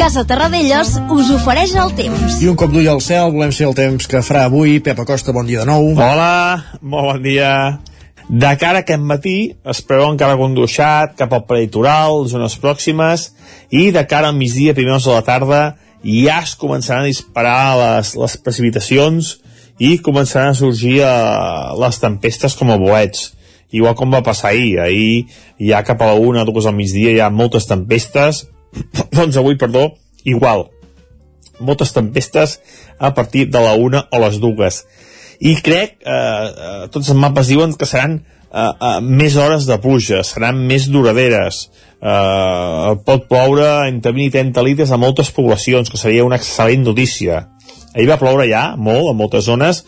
Casa 0.00 0.22
Terradellos 0.24 0.94
us 1.12 1.28
ofereix 1.28 1.74
el 1.76 1.90
temps. 1.92 2.38
I 2.40 2.46
un 2.48 2.54
cop 2.56 2.70
d'ull 2.72 2.86
al 2.88 3.02
cel, 3.04 3.34
volem 3.34 3.50
ser 3.52 3.66
el 3.68 3.74
temps 3.76 4.08
que 4.08 4.22
farà 4.24 4.46
avui. 4.48 4.78
Pep 4.80 4.98
Acosta, 5.02 5.34
bon 5.36 5.44
dia 5.44 5.60
de 5.60 5.68
nou. 5.68 5.90
Hola, 5.92 6.78
molt 6.80 7.10
bon 7.10 7.18
dia. 7.26 7.50
De 8.24 8.52
cara 8.56 8.80
a 8.80 8.84
aquest 8.86 9.02
matí 9.04 9.34
es 9.68 9.82
preveu 9.84 10.06
encara 10.08 10.32
algun 10.38 10.54
duixat 10.56 11.18
cap 11.18 11.34
al 11.36 11.42
prelitoral, 11.44 12.24
zones 12.32 12.56
pròximes, 12.62 13.26
i 13.68 13.90
de 13.92 14.00
cara 14.08 14.30
al 14.32 14.38
migdia, 14.38 14.72
primers 14.78 15.04
de 15.04 15.12
la 15.12 15.26
tarda, 15.26 15.60
ja 16.00 16.38
es 16.46 16.54
començaran 16.56 17.04
a 17.04 17.10
disparar 17.10 17.58
les, 17.82 18.14
les 18.16 18.36
precipitacions 18.40 19.34
i 19.76 19.98
començaran 20.00 20.54
a 20.54 20.60
sorgir 20.62 21.02
uh, 21.04 21.76
les 21.82 22.00
tempestes 22.00 22.56
com 22.56 22.72
a 22.72 22.78
boets 22.80 23.34
igual 23.70 23.92
com 24.00 24.16
va 24.16 24.24
passar 24.24 24.54
ahir 24.54 24.80
ahir 24.80 25.28
ja 25.60 25.84
cap 25.84 26.00
a 26.00 26.08
la 26.08 26.16
una, 26.16 26.46
dues 26.48 26.64
al 26.64 26.74
migdia 26.74 27.12
hi 27.12 27.20
ha 27.20 27.28
moltes 27.28 27.68
tempestes 27.68 28.46
doncs 29.16 29.38
avui, 29.40 29.56
perdó, 29.60 29.94
igual. 30.24 30.68
Moltes 31.60 31.92
tempestes 31.92 32.58
a 32.98 33.12
partir 33.14 33.48
de 33.50 33.60
la 33.60 33.74
una 33.76 34.06
o 34.10 34.20
les 34.22 34.40
dues. 34.40 34.84
I 35.40 35.56
crec, 35.64 35.96
eh, 36.04 36.12
eh, 36.12 36.86
tots 36.92 37.08
els 37.08 37.18
mapes 37.18 37.48
diuen 37.48 37.72
que 37.76 37.88
seran 37.88 38.18
eh, 38.20 38.60
eh, 38.60 38.98
més 39.00 39.36
hores 39.40 39.66
de 39.68 39.78
pluja, 39.80 40.22
seran 40.26 40.60
més 40.68 40.88
duraderes. 40.92 41.68
Eh, 42.00 42.92
pot 43.06 43.26
ploure 43.28 43.68
entre 43.88 44.12
20 44.16 44.28
i 44.28 44.34
30 44.52 44.64
litres 44.66 44.92
a 44.92 45.00
moltes 45.00 45.32
poblacions, 45.36 45.90
que 45.90 46.00
seria 46.00 46.26
una 46.28 46.38
excel·lent 46.40 46.84
notícia. 46.84 47.46
Ahir 47.94 48.08
va 48.10 48.20
ploure 48.20 48.46
ja, 48.50 48.74
molt, 48.76 49.10
a 49.10 49.16
moltes 49.16 49.46
zones, 49.48 49.84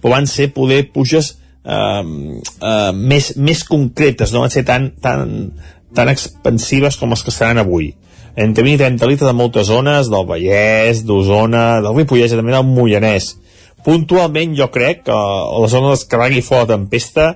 però 0.00 0.16
van 0.16 0.26
ser 0.30 0.52
poder 0.54 0.84
puges 0.94 1.34
eh, 1.64 2.02
eh, 2.02 2.92
més, 2.94 3.32
més 3.36 3.64
concretes, 3.68 4.32
no 4.32 4.44
van 4.44 4.54
ser 4.54 4.64
tan, 4.68 4.92
tan, 5.02 5.52
tan 5.94 6.10
expansives 6.12 6.98
com 6.98 7.12
les 7.12 7.22
que 7.26 7.34
seran 7.34 7.62
avui. 7.62 7.92
Entre 8.34 8.64
20 8.64 8.74
i 8.74 8.78
30 8.80 9.08
litres 9.10 9.28
de 9.28 9.36
moltes 9.36 9.66
zones, 9.68 10.08
del 10.08 10.26
Vallès, 10.28 11.02
d'Osona, 11.04 11.82
del 11.84 11.96
Ripollès 11.98 12.32
i 12.32 12.38
també 12.38 12.54
del 12.54 12.64
Mollanès. 12.64 13.34
Puntualment 13.84 14.54
jo 14.56 14.68
crec 14.72 15.02
que 15.08 15.12
a 15.12 15.58
la 15.60 15.68
zona 15.68 15.90
de 15.90 15.98
descarrega 15.98 16.38
i 16.38 16.44
fora 16.46 16.64
de 16.64 16.76
tempesta 16.76 17.26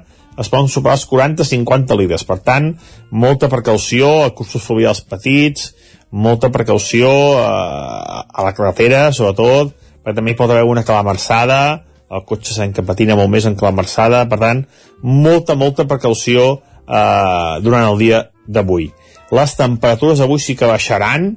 es 0.40 0.48
poden 0.52 0.70
superar 0.72 0.96
els 0.96 1.06
40-50 1.10 1.96
litres. 2.00 2.24
Per 2.24 2.38
tant, 2.44 2.70
molta 3.10 3.50
precaució 3.52 4.08
a 4.24 4.32
cursos 4.36 4.64
fluvials 4.64 5.02
petits, 5.04 5.72
molta 6.10 6.52
precaució 6.54 7.10
a, 7.40 7.50
eh, 7.50 8.22
a 8.32 8.46
la 8.46 8.54
carretera, 8.56 9.10
sobretot, 9.12 9.74
perquè 10.04 10.16
també 10.16 10.32
hi 10.32 10.38
pot 10.38 10.52
haver 10.52 10.64
una 10.64 10.84
calamarsada, 10.86 11.82
el 12.08 12.22
cotxe 12.24 12.54
sabem 12.54 12.72
que 12.72 12.84
patina 12.86 13.16
molt 13.18 13.32
més 13.32 13.48
en 13.48 13.56
calamarsada, 13.58 14.22
per 14.30 14.38
tant, 14.38 14.62
molta, 15.02 15.56
molta 15.58 15.84
precaució 15.90 16.52
eh, 16.86 17.58
durant 17.64 17.90
el 17.90 17.98
dia 17.98 18.22
d'avui. 18.46 18.92
Les 19.34 19.56
temperatures 19.58 20.22
avui 20.22 20.38
sí 20.42 20.54
que 20.54 20.68
baixaran, 20.70 21.32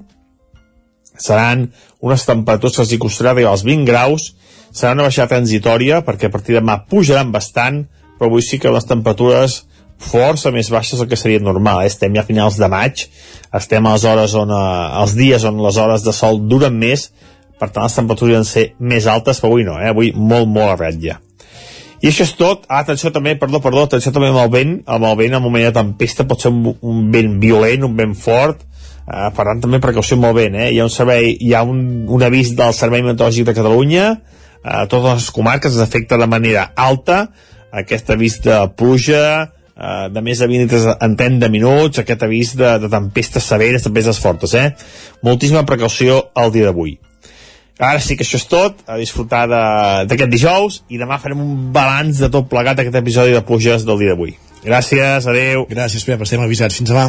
seran 1.19 1.69
unes 2.05 2.25
temperatures 2.27 2.75
que 2.75 2.83
els 2.85 2.93
hi 2.93 2.99
costarà 3.01 3.33
arribar 3.33 3.55
als 3.55 3.65
20 3.67 3.87
graus, 3.89 4.33
serà 4.71 4.93
una 4.93 5.07
baixada 5.07 5.33
transitòria, 5.33 6.03
perquè 6.05 6.29
a 6.29 6.33
partir 6.33 6.55
de 6.55 6.61
demà 6.61 6.83
pujaran 6.89 7.33
bastant, 7.33 7.83
però 8.19 8.29
avui 8.29 8.45
sí 8.45 8.59
que 8.61 8.71
les 8.71 8.85
temperatures 8.87 9.63
força 9.99 10.51
més 10.55 10.69
baixes 10.71 10.99
del 10.99 11.09
que 11.11 11.19
seria 11.19 11.41
normal. 11.43 11.83
Eh? 11.83 11.89
Estem 11.91 12.15
ja 12.15 12.23
a 12.23 12.27
finals 12.27 12.59
de 12.59 12.69
maig, 12.71 13.07
estem 13.55 13.85
a 13.85 13.95
les 13.95 14.05
hores 14.07 14.35
on, 14.37 14.53
eh, 14.53 15.01
els 15.01 15.15
dies 15.17 15.47
on 15.49 15.59
les 15.63 15.79
hores 15.81 16.05
de 16.05 16.15
sol 16.15 16.39
duren 16.47 16.77
més, 16.79 17.09
per 17.59 17.71
tant 17.73 17.83
les 17.83 17.97
temperatures 17.97 18.39
han 18.39 18.47
ser 18.47 18.69
més 18.79 19.07
altes, 19.07 19.41
però 19.41 19.51
avui 19.51 19.67
no, 19.67 19.79
eh? 19.81 19.89
avui 19.91 20.13
molt, 20.15 20.47
molt 20.47 20.75
a 20.75 20.77
ratlla. 20.79 21.19
I 21.99 22.07
això 22.07 22.23
és 22.23 22.33
tot. 22.39 22.63
Ah, 22.69 22.79
atenció 22.85 23.11
també, 23.11 23.35
perdó, 23.39 23.59
perdó, 23.63 23.83
atenció 23.83 24.13
també 24.15 24.29
amb 24.31 24.39
el 24.39 24.51
vent, 24.53 24.73
amb 24.87 25.05
el 25.09 25.17
vent, 25.19 25.35
en 25.35 25.43
moment 25.43 25.65
de 25.67 25.75
tempesta 25.75 26.25
pot 26.29 26.39
ser 26.39 26.51
un, 26.53 26.73
un 26.79 27.05
vent 27.11 27.35
violent, 27.41 27.83
un 27.89 27.97
vent 27.97 28.15
fort, 28.15 28.63
eh, 29.03 29.27
per 29.35 29.45
tant 29.49 29.63
també 29.65 29.81
precaució 29.83 30.15
amb 30.15 30.29
el 30.29 30.37
vent, 30.37 30.55
eh? 30.55 30.69
Hi 30.71 30.79
ha 30.79 30.87
un 30.87 30.93
servei, 30.93 31.33
hi 31.35 31.51
ha 31.53 31.65
un, 31.67 31.81
un 32.07 32.23
avís 32.23 32.53
del 32.55 32.75
Servei 32.77 33.03
Meteorològic 33.03 33.49
de 33.49 33.57
Catalunya, 33.57 34.07
eh, 34.15 34.75
a 34.83 34.85
totes 34.87 35.25
les 35.25 35.29
comarques 35.35 35.75
es 35.75 35.83
afecta 35.83 36.19
de 36.21 36.29
manera 36.31 36.69
alta, 36.75 37.25
aquest 37.83 38.15
avís 38.15 38.39
de 38.47 38.61
pluja, 38.79 39.25
eh, 39.75 40.07
de 40.15 40.23
més 40.23 40.39
de 40.39 40.47
20 40.47 40.69
litres 40.69 40.87
en 40.95 41.19
30 41.19 41.51
minuts, 41.51 41.99
aquest 41.99 42.23
avís 42.23 42.55
de, 42.55 42.77
de 42.79 42.93
tempestes 42.95 43.51
severes, 43.51 43.83
tempestes 43.83 44.23
fortes, 44.23 44.55
eh? 44.55 44.71
Moltíssima 45.27 45.67
precaució 45.67 46.23
al 46.31 46.55
dia 46.55 46.71
d'avui. 46.71 46.95
Ara 47.79 48.01
sí 48.03 48.17
que 48.19 48.25
això 48.27 48.35
és 48.35 48.43
tot, 48.51 48.81
a 48.91 48.97
disfrutar 48.99 49.45
d'aquest 49.47 50.31
dijous 50.31 50.81
i 50.91 50.97
demà 50.99 51.15
farem 51.23 51.39
un 51.39 51.69
balanç 51.71 52.19
de 52.19 52.27
tot 52.27 52.49
plegat 52.51 52.81
aquest 52.83 52.97
episodi 52.99 53.31
de 53.31 53.39
pluges 53.47 53.85
del 53.87 54.01
dia 54.01 54.11
d'avui. 54.11 54.33
Gràcies, 54.65 55.23
adeu. 55.31 55.63
Gràcies, 55.69 56.03
Pep, 56.03 56.19
estem 56.25 56.43
avisats. 56.43 56.75
Fins 56.75 56.91
demà. 56.91 57.07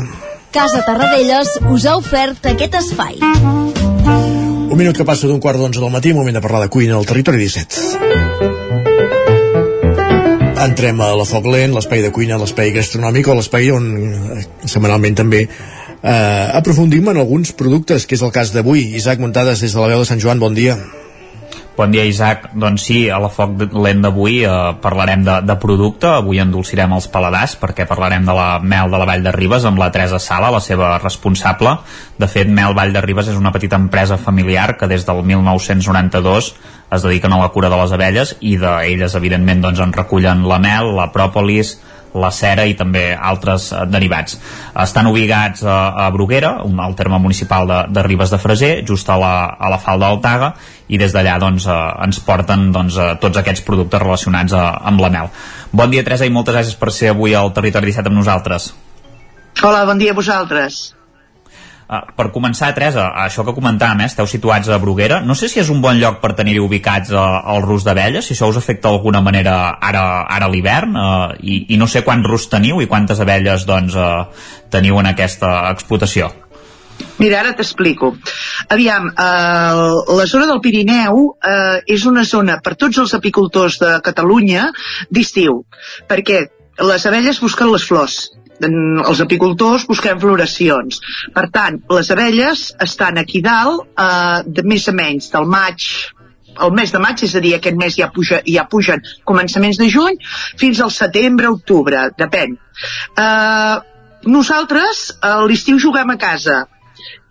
Casa 0.55 0.85
Tarradellas 0.87 1.57
us 1.75 1.87
ha 1.91 1.97
ofert 1.99 2.47
aquest 2.53 2.79
espai. 2.79 3.19
Un 3.19 4.79
minut 4.79 4.95
que 4.95 5.07
passa 5.07 5.27
d'un 5.27 5.43
quart 5.43 5.59
d'onze 5.59 5.83
del 5.83 5.91
matí, 5.91 6.15
moment 6.15 6.39
de 6.39 6.45
parlar 6.45 6.63
de 6.63 6.71
cuina 6.71 6.95
al 7.01 7.07
territori 7.07 7.43
17. 7.43 7.67
Entrem 10.61 11.03
a 11.03 11.11
la 11.19 11.27
Foc 11.27 11.51
Lent, 11.51 11.75
l'espai 11.75 12.05
de 12.05 12.13
cuina, 12.15 12.39
l'espai 12.39 12.71
gastronòmic 12.71 13.27
o 13.27 13.35
l'espai 13.35 13.73
on 13.75 13.91
eh, 13.99 14.47
setmanalment 14.63 15.19
també 15.19 15.49
eh, 16.03 16.51
aprofundim 16.55 17.09
en 17.09 17.21
alguns 17.21 17.53
productes, 17.53 18.07
que 18.07 18.17
és 18.17 18.25
el 18.25 18.33
cas 18.33 18.55
d'avui. 18.55 18.91
Isaac 18.97 19.21
Montades, 19.21 19.61
des 19.61 19.75
de 19.75 19.81
la 19.81 19.93
veu 19.93 20.03
de 20.03 20.09
Sant 20.09 20.21
Joan, 20.23 20.41
bon 20.41 20.55
dia. 20.55 20.79
Bon 21.81 21.89
dia, 21.89 22.03
Isaac. 22.05 22.51
Doncs 22.61 22.83
sí, 22.85 23.07
a 23.09 23.17
la 23.23 23.31
Foc 23.33 23.63
Lent 23.73 24.03
d'avui 24.05 24.43
eh, 24.45 24.57
parlarem 24.83 25.23
de, 25.25 25.39
de 25.49 25.55
producte. 25.63 26.11
Avui 26.11 26.41
endolcirem 26.43 26.93
els 26.93 27.07
paladars 27.09 27.55
perquè 27.57 27.87
parlarem 27.89 28.27
de 28.29 28.35
la 28.37 28.49
Mel 28.61 28.93
de 28.93 29.01
la 29.01 29.07
Vall 29.09 29.25
de 29.25 29.33
Ribes 29.33 29.65
amb 29.65 29.81
la 29.81 29.89
Teresa 29.95 30.21
Sala, 30.21 30.51
la 30.53 30.61
seva 30.61 30.99
responsable. 30.99 31.79
De 32.21 32.29
fet, 32.29 32.51
Mel 32.53 32.77
Vall 32.77 32.93
de 32.93 33.01
Ribes 33.01 33.31
és 33.33 33.39
una 33.39 33.55
petita 33.55 33.81
empresa 33.81 34.21
familiar 34.21 34.75
que 34.77 34.91
des 34.91 35.07
del 35.09 35.23
1992 35.25 36.51
es 36.91 37.07
dediquen 37.07 37.33
a 37.33 37.41
la 37.41 37.49
cura 37.55 37.71
de 37.73 37.79
les 37.81 37.97
abelles 37.97 38.35
i 38.41 38.59
d'elles, 38.61 39.17
evidentment, 39.17 39.65
doncs, 39.65 39.81
en 39.81 39.97
recullen 39.97 40.45
la 40.51 40.59
mel, 40.61 40.93
la 40.99 41.09
pròpolis, 41.15 41.79
la 42.15 42.31
cera 42.35 42.65
i 42.67 42.75
també 42.79 43.11
altres 43.15 43.71
eh, 43.73 43.85
derivats. 43.91 44.39
Estan 44.83 45.09
ubicats 45.11 45.63
a, 45.65 45.79
a 46.07 46.11
Bruguera, 46.15 46.57
un, 46.67 46.81
al 46.83 46.97
terme 46.99 47.21
municipal 47.23 47.69
de, 47.71 47.81
de 47.95 48.05
Ribes 48.07 48.33
de 48.35 48.41
Freser, 48.43 48.73
just 48.87 49.11
a 49.11 49.19
la, 49.21 49.33
a 49.55 49.71
la 49.73 49.81
falda 49.83 50.11
del 50.11 50.23
Taga, 50.25 50.53
i 50.91 50.99
des 50.99 51.15
d'allà 51.15 51.39
doncs, 51.43 51.67
eh, 51.71 51.81
ens 52.07 52.21
porten 52.27 52.71
doncs, 52.75 52.99
eh, 52.99 53.17
tots 53.23 53.43
aquests 53.43 53.65
productes 53.67 54.03
relacionats 54.03 54.55
eh, 54.57 54.69
amb 54.93 55.03
la 55.03 55.13
mel. 55.17 55.35
Bon 55.73 55.91
dia, 55.91 56.05
Teresa, 56.07 56.27
i 56.27 56.35
moltes 56.35 56.57
gràcies 56.57 56.79
per 56.79 56.93
ser 56.95 57.15
avui 57.15 57.37
al 57.39 57.53
Territori 57.55 57.93
17 57.93 58.11
amb 58.11 58.23
nosaltres. 58.23 58.73
Hola, 59.61 59.85
bon 59.87 60.01
dia 60.01 60.15
a 60.15 60.19
vosaltres. 60.19 61.00
Uh, 61.91 62.05
per 62.15 62.29
començar, 62.31 62.69
Teresa, 62.71 63.09
això 63.19 63.43
que 63.43 63.55
comentàvem, 63.57 64.05
eh, 64.05 64.07
esteu 64.07 64.29
situats 64.31 64.69
a 64.71 64.77
Bruguera. 64.79 65.17
No 65.27 65.35
sé 65.35 65.49
si 65.51 65.59
és 65.59 65.71
un 65.75 65.81
bon 65.83 65.97
lloc 65.99 66.21
per 66.23 66.37
tenir-hi 66.39 66.61
ubicats 66.63 67.11
uh, 67.11 67.25
el 67.51 67.65
rus 67.65 67.83
d'abelles, 67.83 68.23
si 68.23 68.37
això 68.37 68.47
us 68.47 68.61
afecta 68.61 68.87
d'alguna 68.87 69.19
manera 69.21 69.57
ara, 69.83 70.05
ara 70.31 70.47
a 70.47 70.51
l'hivern, 70.53 70.95
uh, 70.95 71.35
i, 71.43 71.65
i 71.75 71.81
no 71.81 71.89
sé 71.91 72.05
quants 72.07 72.31
rus 72.31 72.47
teniu 72.53 72.79
i 72.79 72.87
quantes 72.87 73.19
abelles 73.19 73.67
doncs, 73.67 73.99
uh, 73.99 74.29
teniu 74.71 75.03
en 75.03 75.11
aquesta 75.11 75.51
explotació. 75.73 76.31
Mira, 77.19 77.41
ara 77.41 77.57
t'explico. 77.57 78.13
Aviam, 78.69 79.09
eh, 79.09 80.15
la 80.19 80.27
zona 80.29 80.47
del 80.47 80.61
Pirineu 80.61 81.31
eh, 81.41 81.81
és 81.89 82.05
una 82.09 82.25
zona 82.29 82.59
per 82.65 82.75
tots 82.77 83.01
els 83.01 83.15
apicultors 83.17 83.79
de 83.81 83.95
Catalunya 84.05 84.69
d'estiu, 85.11 85.63
perquè 86.09 86.43
les 86.91 87.07
abelles 87.09 87.41
busquen 87.41 87.73
les 87.73 87.87
flors 87.89 88.21
els 88.69 89.21
apicultors 89.25 89.87
busquem 89.89 90.21
floracions. 90.21 91.01
Per 91.35 91.47
tant, 91.53 91.81
les 91.91 92.11
abelles 92.13 92.65
estan 92.87 93.21
aquí 93.21 93.43
dalt 93.45 93.87
eh, 93.97 94.41
de 94.47 94.65
més 94.69 94.89
a 94.89 94.97
menys, 94.97 95.31
del 95.35 95.49
maig 95.49 95.91
el 96.61 96.73
mes 96.75 96.91
de 96.93 96.99
maig, 97.01 97.23
és 97.25 97.35
a 97.39 97.41
dir, 97.41 97.55
aquest 97.57 97.77
mes 97.79 97.95
ja, 97.97 98.11
puja, 98.13 98.41
ja 98.45 98.67
pugen 98.69 99.01
començaments 99.29 99.79
de 99.81 99.87
juny, 99.89 100.19
fins 100.61 100.81
al 100.83 100.91
setembre, 100.93 101.49
octubre, 101.49 102.09
depèn. 102.19 102.57
Eh, 103.25 103.77
nosaltres 104.29 105.07
a 105.25 105.39
l'estiu 105.47 105.79
juguem 105.81 106.13
a 106.13 106.19
casa, 106.21 106.65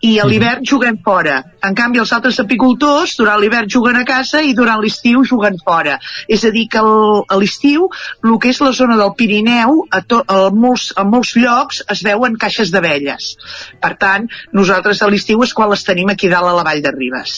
i 0.00 0.14
a 0.18 0.24
l'hivern 0.24 0.64
juguen 0.64 0.98
fora. 1.04 1.40
En 1.66 1.74
canvi, 1.76 2.00
els 2.00 2.12
altres 2.16 2.38
apicultors 2.40 3.16
durant 3.18 3.40
l'hivern 3.40 3.68
juguen 3.68 3.98
a 4.00 4.04
casa 4.08 4.40
i 4.40 4.54
durant 4.56 4.80
l'estiu 4.80 5.24
juguen 5.28 5.58
fora. 5.60 5.98
És 6.28 6.44
a 6.48 6.52
dir, 6.54 6.66
que 6.72 6.80
el, 6.80 7.20
a 7.28 7.36
l'estiu, 7.40 7.88
el 8.24 8.38
que 8.40 8.52
és 8.54 8.60
la 8.64 8.72
zona 8.76 8.96
del 9.00 9.12
Pirineu, 9.18 9.82
a, 9.90 10.00
to, 10.00 10.22
a, 10.24 10.48
molts, 10.64 10.90
a 10.96 11.04
molts 11.04 11.34
llocs 11.36 11.82
es 11.92 12.04
veuen 12.06 12.38
caixes 12.40 12.72
d'abelles. 12.72 13.34
Per 13.82 13.92
tant, 14.00 14.28
nosaltres 14.56 15.02
a 15.02 15.10
l'estiu 15.12 15.44
és 15.44 15.52
quan 15.56 15.70
les 15.72 15.84
tenim 15.84 16.12
aquí 16.12 16.32
dalt 16.32 16.48
a 16.48 16.56
la 16.56 16.64
Vall 16.66 16.80
de 16.84 16.94
Ribes. 16.96 17.36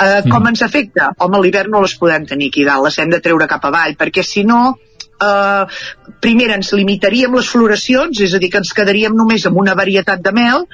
Eh, 0.00 0.22
com 0.30 0.48
ens 0.48 0.64
afecta? 0.64 1.12
Home, 1.18 1.36
a 1.36 1.44
l'hivern 1.44 1.76
no 1.76 1.84
les 1.84 1.98
podem 2.00 2.24
tenir 2.28 2.48
aquí 2.52 2.64
dalt, 2.64 2.88
les 2.88 2.98
hem 3.02 3.12
de 3.12 3.20
treure 3.20 3.50
cap 3.50 3.68
avall, 3.68 3.98
perquè 4.00 4.24
si 4.24 4.46
no, 4.48 4.62
eh, 5.22 5.80
primera 6.22 6.56
ens 6.58 6.72
limitaríem 6.76 7.34
les 7.36 7.48
floracions, 7.50 8.20
és 8.24 8.34
a 8.34 8.40
dir, 8.42 8.50
que 8.52 8.60
ens 8.62 8.72
quedaríem 8.76 9.16
només 9.18 9.46
amb 9.48 9.58
una 9.62 9.74
varietat 9.78 10.22
de 10.24 10.32
mel, 10.36 10.66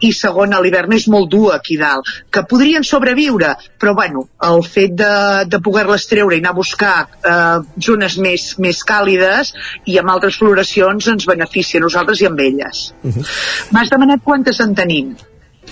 i 0.00 0.12
segona, 0.16 0.60
l'hivern 0.64 0.94
és 0.96 1.08
molt 1.12 1.30
dur 1.32 1.52
aquí 1.54 1.78
dalt, 1.80 2.08
que 2.30 2.44
podrien 2.50 2.86
sobreviure, 2.86 3.54
però 3.80 3.94
bueno, 3.98 4.26
el 4.48 4.62
fet 4.66 4.96
de, 5.00 5.12
de 5.50 5.60
poder-les 5.64 6.08
treure 6.10 6.36
i 6.36 6.42
anar 6.42 6.54
a 6.54 6.60
buscar 6.60 6.94
eh, 7.04 7.60
zones 7.88 8.18
més, 8.22 8.48
més 8.64 8.82
càlides 8.86 9.54
i 9.90 9.98
amb 10.00 10.14
altres 10.14 10.40
floracions 10.40 11.12
ens 11.12 11.28
beneficia 11.28 11.80
a 11.80 11.86
nosaltres 11.86 12.24
i 12.24 12.30
amb 12.30 12.40
elles. 12.40 12.90
Uh 13.02 13.12
-huh. 13.12 13.28
M'has 13.72 13.90
demanat 13.90 14.24
quantes 14.24 14.60
en 14.60 14.74
tenim? 14.74 15.14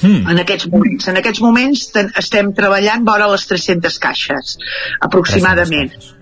Mm. 0.01 0.27
En 0.31 0.39
aquests 0.39 0.69
moments. 0.73 1.09
En 1.09 1.17
aquests 1.17 1.41
moments 1.41 1.91
ten, 1.93 2.11
estem 2.17 2.53
treballant 2.57 3.05
vora 3.05 3.29
les 3.33 3.47
300 3.47 3.99
caixes, 3.99 4.57
aproximadament. 5.01 5.91
300 5.91 6.22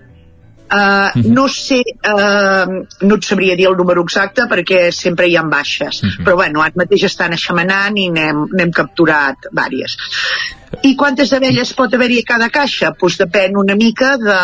uh 0.71 1.11
-huh. 1.13 1.25
No 1.35 1.47
sé, 1.47 1.81
uh, 1.83 2.85
no 3.01 3.15
et 3.15 3.23
sabria 3.23 3.55
dir 3.55 3.67
el 3.67 3.77
número 3.77 4.01
exacte 4.03 4.47
perquè 4.49 4.91
sempre 4.91 5.27
hi 5.27 5.35
ha 5.35 5.43
baixes, 5.43 6.03
uh 6.03 6.09
-huh. 6.09 6.23
però 6.23 6.35
bueno, 6.35 6.61
ara 6.61 6.73
mateix 6.75 7.03
estan 7.03 7.31
aixamanant 7.31 7.97
i 7.97 8.09
n'hem 8.09 8.71
capturat 8.71 9.37
vàries. 9.51 9.97
I 10.81 10.95
quantes 10.95 11.33
abelles 11.35 11.73
pot 11.75 11.93
haver-hi 11.93 12.21
a 12.21 12.27
cada 12.27 12.47
caixa? 12.49 12.91
Doncs 12.91 12.99
pues 13.01 13.17
depèn 13.19 13.57
una 13.59 13.75
mica 13.75 14.15
de, 14.17 14.37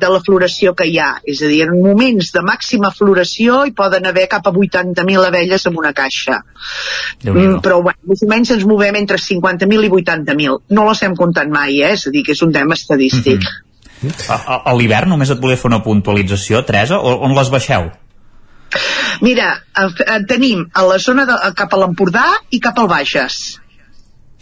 de 0.00 0.10
la 0.14 0.20
floració 0.24 0.74
que 0.78 0.86
hi 0.86 0.98
ha. 1.02 1.08
És 1.26 1.42
a 1.42 1.50
dir, 1.50 1.64
en 1.66 1.74
moments 1.82 2.30
de 2.32 2.42
màxima 2.46 2.92
floració 2.94 3.64
hi 3.66 3.74
poden 3.76 4.06
haver 4.06 4.28
cap 4.28 4.46
a 4.46 4.52
80.000 4.52 5.26
abelles 5.26 5.66
en 5.66 5.76
una 5.76 5.92
caixa. 5.92 6.42
Mm, 7.24 7.58
però, 7.64 7.82
bueno, 7.82 7.98
més 8.06 8.22
o 8.22 8.30
menys 8.30 8.54
ens 8.54 8.66
movem 8.70 9.00
entre 9.02 9.18
50.000 9.18 9.88
i 9.88 9.90
80.000. 9.98 10.60
No 10.78 10.86
les 10.88 11.02
hem 11.02 11.16
comptat 11.18 11.50
mai, 11.50 11.82
eh? 11.82 11.96
És 11.98 12.06
a 12.06 12.14
dir, 12.14 12.22
que 12.22 12.36
és 12.38 12.44
un 12.46 12.54
tema 12.54 12.78
estadístic. 12.78 13.42
Uh 13.42 13.48
-huh. 13.48 13.67
A, 14.28 14.62
a 14.70 14.74
l'hivern 14.78 15.10
només 15.10 15.30
et 15.30 15.40
volia 15.42 15.58
fer 15.58 15.70
una 15.70 15.82
puntualització, 15.84 16.62
Teresa, 16.66 16.98
o 16.98 17.18
on 17.26 17.34
les 17.38 17.50
baixeu? 17.50 17.88
Mira, 19.24 19.48
tenim 20.28 20.66
a 20.74 20.84
la 20.86 20.98
zona 21.02 21.24
de, 21.28 21.38
cap 21.58 21.72
a 21.72 21.80
l'Empordà 21.80 22.26
i 22.54 22.60
cap 22.62 22.78
al 22.78 22.90
Baixes. 22.90 23.58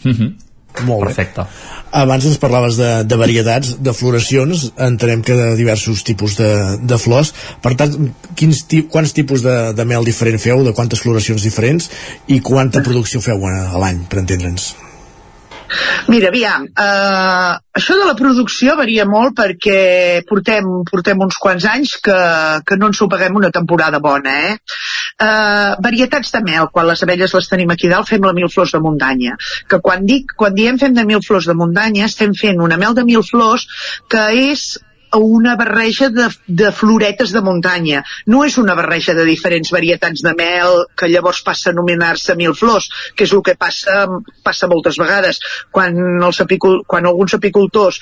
Mm 0.03 0.11
-hmm. 0.11 0.35
Molt 0.85 1.07
Perfecte. 1.07 1.41
Bé. 1.41 1.47
Abans 1.91 2.25
ens 2.25 2.37
parlaves 2.37 2.75
de, 2.77 3.03
de 3.03 3.15
varietats, 3.15 3.77
de 3.81 3.93
floracions, 3.93 4.73
entenem 4.77 5.21
que 5.23 5.33
de 5.33 5.55
diversos 5.55 6.03
tipus 6.03 6.35
de, 6.37 6.77
de 6.83 6.97
flors. 6.97 7.33
Per 7.63 7.73
tant, 7.79 8.11
quins, 8.35 8.65
quants 8.91 9.13
tipus 9.13 9.41
de, 9.41 9.73
de 9.73 9.85
mel 9.85 10.05
diferent 10.05 10.37
feu, 10.37 10.63
de 10.63 10.73
quantes 10.73 10.99
floracions 10.99 11.41
diferents 11.41 11.89
i 12.27 12.39
quanta 12.39 12.83
producció 12.83 13.21
feu 13.21 13.47
a, 13.47 13.71
a 13.71 13.77
l'any, 13.79 14.03
per 14.09 14.19
entendre'ns? 14.19 14.75
Mira, 16.07 16.29
aviam, 16.31 16.65
eh, 16.67 17.53
això 17.79 17.97
de 17.99 18.05
la 18.07 18.15
producció 18.19 18.75
varia 18.79 19.05
molt 19.05 19.35
perquè 19.37 20.23
portem, 20.29 20.69
portem 20.87 21.23
uns 21.25 21.37
quants 21.41 21.67
anys 21.67 21.97
que, 22.03 22.17
que 22.65 22.77
no 22.79 22.91
ens 22.91 23.01
ho 23.01 23.09
paguem 23.11 23.35
una 23.41 23.51
temporada 23.51 23.99
bona, 24.03 24.35
eh? 24.49 24.55
eh 25.27 25.75
varietats 25.83 26.31
de 26.33 26.41
mel, 26.45 26.69
quan 26.71 26.87
les 26.87 27.03
abelles 27.03 27.33
les 27.33 27.49
tenim 27.51 27.71
aquí 27.73 27.91
dalt 27.91 28.09
fem 28.09 28.23
la 28.23 28.33
mil 28.37 28.49
flors 28.53 28.73
de 28.75 28.81
muntanya 28.83 29.35
que 29.69 29.79
quan, 29.83 30.05
dic, 30.07 30.33
quan 30.37 30.55
diem 30.55 30.79
fem 30.79 30.95
de 30.95 31.05
mil 31.05 31.21
flors 31.25 31.47
de 31.49 31.55
muntanya 31.57 32.05
estem 32.07 32.33
fent 32.37 32.61
una 32.63 32.77
mel 32.77 32.95
de 32.97 33.05
mil 33.07 33.23
flors 33.25 33.67
que 34.09 34.27
és 34.51 34.67
una 35.15 35.55
barreja 35.55 36.09
de, 36.09 36.27
de 36.47 36.71
floretes 36.71 37.31
de 37.31 37.41
muntanya. 37.41 38.03
No 38.25 38.43
és 38.45 38.57
una 38.57 38.75
barreja 38.75 39.15
de 39.17 39.25
diferents 39.27 39.71
varietats 39.71 40.23
de 40.25 40.33
mel 40.37 40.83
que 40.97 41.09
llavors 41.11 41.41
passa 41.45 41.69
a 41.69 41.75
anomenar-se 41.75 42.35
mil 42.35 42.55
flors, 42.55 42.89
que 43.15 43.27
és 43.27 43.33
el 43.33 43.43
que 43.43 43.55
passa, 43.55 44.05
passa 44.43 44.67
moltes 44.67 44.99
vegades. 44.99 45.39
Quan, 45.71 45.97
els 46.23 46.41
apicul, 46.43 46.83
quan 46.87 47.07
alguns 47.07 47.37
apicultors 47.37 48.01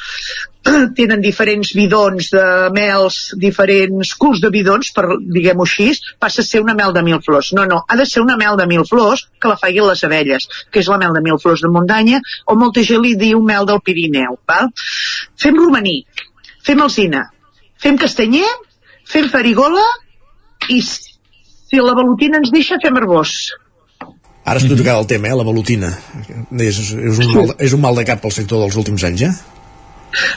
tenen 0.97 1.21
diferents 1.21 1.73
bidons 1.77 2.31
de 2.33 2.45
mels, 2.73 3.19
diferents 3.41 4.13
culs 4.17 4.41
de 4.41 4.51
bidons, 4.53 4.91
per 4.95 5.05
diguem-ho 5.19 5.67
així, 5.67 5.91
passa 6.19 6.41
a 6.41 6.47
ser 6.47 6.63
una 6.65 6.75
mel 6.77 6.93
de 6.95 7.05
mil 7.05 7.21
flors. 7.25 7.53
No, 7.57 7.67
no, 7.69 7.83
ha 7.87 7.99
de 7.99 8.07
ser 8.09 8.23
una 8.25 8.37
mel 8.41 8.57
de 8.57 8.67
mil 8.69 8.85
flors 8.89 9.27
que 9.39 9.51
la 9.51 9.59
faiguin 9.61 9.89
les 9.89 10.03
abelles, 10.07 10.49
que 10.71 10.81
és 10.81 10.89
la 10.91 10.99
mel 11.01 11.13
de 11.13 11.23
mil 11.25 11.37
flors 11.41 11.61
de 11.61 11.71
muntanya, 11.71 12.21
o 12.45 12.57
molta 12.57 12.83
gent 12.85 13.03
li 13.05 13.15
diu 13.19 13.43
mel 13.45 13.69
del 13.69 13.83
Pirineu. 13.85 14.39
Val? 14.49 14.71
Fem 15.41 15.57
romaní, 15.59 15.99
fem 16.65 16.81
alzina, 16.81 17.25
fem 17.81 17.97
castanyer, 18.01 18.47
fem 19.09 19.29
farigola 19.29 19.83
i 20.73 20.81
si 20.85 21.81
la 21.81 21.95
velutina 21.97 22.41
ens 22.41 22.51
deixa 22.53 22.79
fem 22.81 22.97
arbós. 23.01 23.35
Ara 24.45 24.61
has 24.61 24.67
tocat 24.69 24.93
el 24.99 25.07
tema, 25.09 25.29
eh, 25.31 25.37
la 25.37 25.45
velutina. 25.45 25.89
És, 26.61 26.77
és, 26.77 27.19
un 27.19 27.31
mal, 27.33 27.53
és 27.65 27.73
un 27.73 27.81
mal 27.81 27.97
de 27.97 28.05
cap 28.05 28.21
pel 28.21 28.33
sector 28.33 28.61
dels 28.61 28.77
últims 28.77 29.05
anys, 29.07 29.23
eh? 29.25 29.33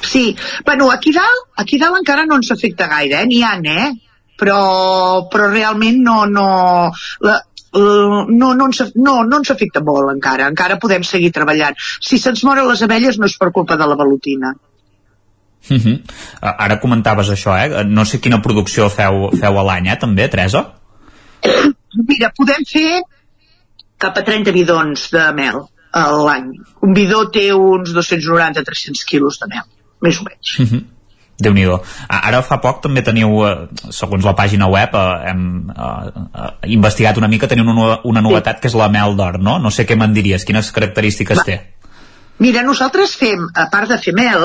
Sí, 0.02 0.36
bueno, 0.64 0.90
aquí 0.90 1.12
dalt, 1.12 1.50
aquí 1.60 1.78
dalt 1.78 2.00
encara 2.00 2.24
no 2.26 2.38
ens 2.40 2.50
afecta 2.50 2.88
gaire, 2.88 3.20
eh? 3.20 3.26
N'hi 3.28 3.42
ha, 3.44 3.59
eh? 3.60 3.90
Però, 4.38 5.28
però 5.28 5.50
realment 5.52 6.00
no, 6.06 6.22
no, 6.30 6.46
la, 7.26 7.36
no, 7.74 8.55
no, 8.55 8.66
ens, 8.66 8.82
no, 8.96 9.18
no 9.28 9.40
ens 9.42 9.52
afecta 9.52 9.82
molt 9.84 10.14
encara, 10.14 10.48
encara 10.48 10.78
podem 10.80 11.05
seguir 11.05 11.30
treballant. 11.34 11.76
Si 12.00 12.18
se'ns 12.22 12.44
moren 12.48 12.68
les 12.70 12.82
abelles 12.86 13.18
no 13.18 13.28
és 13.28 13.36
per 13.36 13.52
culpa 13.52 13.76
de 13.76 13.88
la 13.90 13.98
velutina. 13.98 14.55
Uh 15.70 15.76
-huh. 15.76 16.02
Ara 16.40 16.80
comentaves 16.80 17.28
això, 17.28 17.56
eh? 17.59 17.85
No 17.85 18.05
sé 18.05 18.20
quina 18.20 18.43
producció 18.43 18.89
feu, 18.89 19.30
feu 19.30 19.59
a 19.59 19.62
l'any, 19.64 19.89
eh, 19.89 19.97
també, 19.97 20.28
Teresa? 20.28 20.74
Mira, 22.09 22.32
podem 22.36 22.64
fer 22.68 23.02
cap 23.98 24.16
a 24.16 24.22
30 24.22 24.52
bidons 24.52 25.10
de 25.10 25.32
mel 25.32 25.66
a 25.93 26.05
l'any. 26.12 26.52
Un 26.85 26.94
bidó 26.94 27.24
té 27.35 27.48
uns 27.55 27.90
290-300 27.97 29.05
quilos 29.09 29.40
de 29.43 29.51
mel, 29.55 29.66
més 30.05 30.20
o 30.20 30.24
menys. 30.28 30.55
Uh 30.60 30.66
-huh. 30.66 30.85
déu 31.39 31.52
nhi 31.55 31.64
Ara 32.09 32.43
fa 32.43 32.59
poc 32.60 32.82
també 32.82 33.02
teniu, 33.02 33.47
eh, 33.47 33.68
segons 33.90 34.24
la 34.24 34.35
pàgina 34.35 34.68
web, 34.68 34.94
eh, 34.94 35.30
hem 35.30 35.70
eh, 35.70 36.66
investigat 36.66 37.16
una 37.16 37.28
mica, 37.28 37.47
teniu 37.47 37.64
una, 37.64 38.01
una 38.05 38.20
novetat 38.20 38.56
sí. 38.56 38.60
que 38.62 38.68
és 38.68 38.74
la 38.74 38.89
mel 38.89 39.16
d'or, 39.16 39.39
no? 39.39 39.59
No 39.59 39.70
sé 39.70 39.86
què 39.86 39.97
me'n 39.97 40.12
diries, 40.12 40.44
quines 40.44 40.72
característiques 40.72 41.39
Va. 41.39 41.44
té? 41.44 41.74
Mira, 42.39 42.62
nosaltres 42.62 43.16
fem, 43.19 43.48
a 43.55 43.66
part 43.73 43.90
de 43.90 43.98
fer 43.98 44.15
mel, 44.15 44.44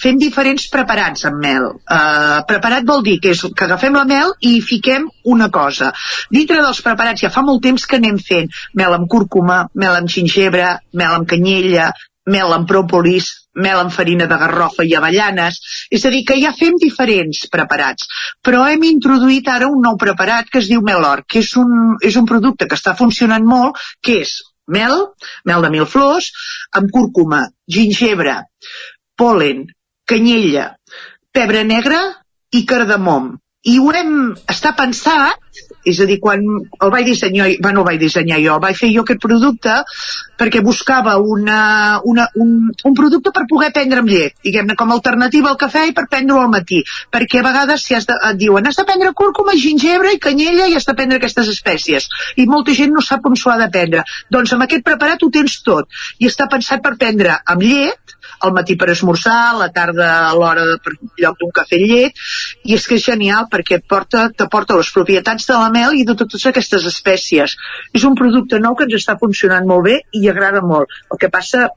fem 0.00 0.16
diferents 0.20 0.64
preparats 0.72 1.26
amb 1.28 1.42
mel. 1.44 1.66
Uh, 1.84 2.40
preparat 2.48 2.86
vol 2.88 3.04
dir 3.04 3.18
que, 3.20 3.34
és, 3.36 3.42
que 3.44 3.66
agafem 3.66 3.96
la 3.98 4.06
mel 4.08 4.32
i 4.40 4.54
hi 4.56 4.62
fiquem 4.64 5.10
una 5.34 5.50
cosa. 5.52 5.92
Dintre 6.32 6.62
dels 6.64 6.80
preparats 6.86 7.26
ja 7.26 7.32
fa 7.34 7.44
molt 7.44 7.60
temps 7.66 7.84
que 7.84 8.00
anem 8.00 8.16
fent 8.30 8.48
mel 8.80 8.96
amb 8.96 9.08
cúrcuma, 9.12 9.66
mel 9.74 10.00
amb 10.00 10.08
gingebre, 10.08 10.72
mel 10.96 11.18
amb 11.18 11.28
canyella, 11.28 11.90
mel 12.32 12.54
amb 12.56 12.68
pròpolis, 12.68 13.28
mel 13.60 13.82
amb 13.82 13.92
farina 13.92 14.26
de 14.30 14.38
garrofa 14.40 14.86
i 14.88 14.94
avellanes, 14.96 15.60
és 15.92 16.04
a 16.04 16.12
dir, 16.14 16.24
que 16.24 16.38
ja 16.40 16.54
fem 16.56 16.78
diferents 16.80 17.44
preparats, 17.52 18.08
però 18.42 18.64
hem 18.70 18.88
introduït 18.88 19.52
ara 19.52 19.68
un 19.68 19.84
nou 19.84 20.00
preparat 20.00 20.48
que 20.50 20.62
es 20.62 20.70
diu 20.72 20.82
Melor, 20.82 21.26
que 21.28 21.44
és 21.44 21.52
un, 21.60 21.94
és 22.02 22.16
un 22.16 22.26
producte 22.26 22.68
que 22.70 22.80
està 22.80 22.96
funcionant 22.96 23.44
molt, 23.44 23.78
que 24.00 24.22
és 24.24 24.38
mel, 24.66 24.94
mel 25.44 25.62
de 25.62 25.70
mil 25.70 25.86
flors, 25.86 26.30
amb 26.78 26.90
cúrcuma, 26.94 27.44
gingebre, 27.70 28.36
polen, 29.18 29.64
canyella, 30.08 30.72
pebre 31.34 31.64
negre 31.64 32.00
i 32.54 32.64
cardamom. 32.68 33.34
I 33.64 33.78
ho 33.80 33.92
hem, 33.96 34.14
està 34.50 34.74
pensat 34.76 35.40
és 35.84 36.00
a 36.00 36.06
dir, 36.08 36.18
quan 36.20 36.42
el 36.44 36.92
vaig 36.92 37.06
dissenyar, 37.08 37.48
bueno, 37.62 37.82
el 37.82 37.88
vaig 37.90 38.00
dissenyar 38.00 38.40
jo, 38.42 38.58
vaig 38.62 38.78
fer 38.78 38.90
jo 38.94 39.04
aquest 39.04 39.20
producte 39.22 39.76
perquè 40.40 40.62
buscava 40.64 41.16
una, 41.20 42.00
una, 42.04 42.26
un, 42.40 42.54
un 42.72 42.96
producte 42.96 43.30
per 43.34 43.44
poder 43.50 43.70
prendre 43.76 44.02
amb 44.02 44.10
llet, 44.10 44.34
diguem-ne, 44.44 44.76
com 44.78 44.90
a 44.90 44.96
alternativa 44.98 45.52
al 45.52 45.58
cafè 45.60 45.84
i 45.90 45.94
per 45.96 46.06
prendre-ho 46.10 46.42
al 46.42 46.50
matí, 46.52 46.82
perquè 47.14 47.40
a 47.40 47.46
vegades 47.46 47.84
si 47.86 47.94
has 47.94 48.08
de, 48.08 48.16
et 48.30 48.40
diuen 48.40 48.66
has 48.66 48.80
de 48.80 48.86
prendre 48.88 49.12
cúrcuma, 49.14 49.54
gingebre 49.60 50.14
i 50.14 50.20
canyella 50.22 50.68
i 50.70 50.78
has 50.78 50.88
de 50.88 50.96
prendre 50.98 51.20
aquestes 51.20 51.50
espècies, 51.52 52.08
i 52.36 52.48
molta 52.50 52.74
gent 52.74 52.94
no 52.94 53.04
sap 53.04 53.26
on 53.30 53.38
s'ho 53.38 53.52
ha 53.52 53.60
de 53.60 53.70
prendre. 53.74 54.04
Doncs 54.32 54.56
amb 54.56 54.66
aquest 54.66 54.86
preparat 54.86 55.22
ho 55.22 55.30
tens 55.34 55.60
tot, 55.66 55.88
i 56.18 56.30
està 56.30 56.48
pensat 56.50 56.82
per 56.82 56.96
prendre 56.98 57.38
amb 57.44 57.62
llet, 57.62 58.18
al 58.44 58.52
matí 58.56 58.76
per 58.80 58.90
esmorzar, 58.92 59.36
a 59.50 59.58
la 59.58 59.70
tarda 59.74 60.08
a 60.28 60.32
l'hora 60.36 60.66
per 60.84 60.94
lloc 61.22 61.38
d'un 61.40 61.52
cafè 61.58 61.80
llet, 61.80 62.24
i 62.64 62.76
és 62.76 62.86
que 62.88 62.98
és 62.98 63.06
genial 63.06 63.48
perquè 63.52 63.80
porta, 63.88 64.26
t'aporta 64.36 64.76
les 64.78 64.90
propietats 64.94 65.48
de 65.50 65.58
la 65.58 65.70
mel 65.74 65.96
i 65.98 66.04
de 66.08 66.16
totes 66.20 66.44
aquestes 66.50 66.86
espècies. 66.90 67.56
És 67.96 68.04
un 68.04 68.16
producte 68.18 68.60
nou 68.60 68.76
que 68.76 68.88
ens 68.88 68.98
està 69.00 69.16
funcionant 69.20 69.68
molt 69.68 69.88
bé 69.88 70.00
i 70.12 70.26
agrada 70.32 70.64
molt. 70.64 70.92
El 71.10 71.20
que 71.20 71.32
passa, 71.32 71.68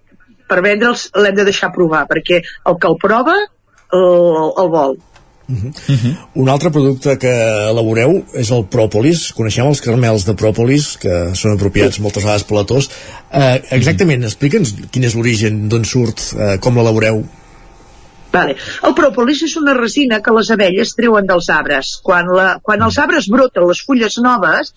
per 0.48 0.64
vendre'ls 0.66 1.10
l'hem 1.16 1.38
de 1.38 1.48
deixar 1.48 1.74
provar, 1.76 2.06
perquè 2.12 2.42
el 2.44 2.82
que 2.82 2.92
el 2.92 3.00
prova 3.04 3.38
el, 3.38 4.52
el 4.64 4.74
vol. 4.74 4.98
Uh 5.50 5.56
-huh. 5.56 5.72
Uh 5.88 5.96
-huh. 5.96 6.16
Un 6.34 6.50
altre 6.50 6.70
producte 6.70 7.18
que 7.18 7.34
elaboreu 7.70 8.26
és 8.34 8.50
el 8.52 8.66
pròpolis. 8.66 9.34
Coneixem 9.34 9.66
els 9.66 9.82
carmels 9.82 10.26
de 10.26 10.34
pròpolis, 10.34 10.98
que 10.98 11.36
són 11.36 11.54
apropiats 11.54 12.00
moltes 12.00 12.24
vegades 12.24 12.44
per 12.44 12.58
la 12.58 12.64
tos. 12.66 12.90
Uh, 13.32 13.60
exactament, 13.72 14.24
explica'ns 14.24 14.74
quin 14.92 15.04
és 15.04 15.16
l'origen, 15.16 15.70
d'on 15.70 15.86
surt, 15.86 16.20
uh, 16.36 16.58
com 16.60 16.76
l'elaboreu. 16.76 17.24
Vale. 18.32 18.56
El 18.84 18.94
pròpolis 18.94 19.44
és 19.44 19.56
una 19.56 19.74
resina 19.74 20.22
que 20.22 20.34
les 20.36 20.52
abelles 20.52 20.94
treuen 20.96 21.26
dels 21.26 21.50
arbres. 21.50 22.00
Quan, 22.04 22.28
la, 22.40 22.60
quan 22.62 22.82
els 22.82 22.98
arbres 22.98 23.30
broten 23.30 23.68
les 23.68 23.82
fulles 23.88 24.18
noves, 24.18 24.74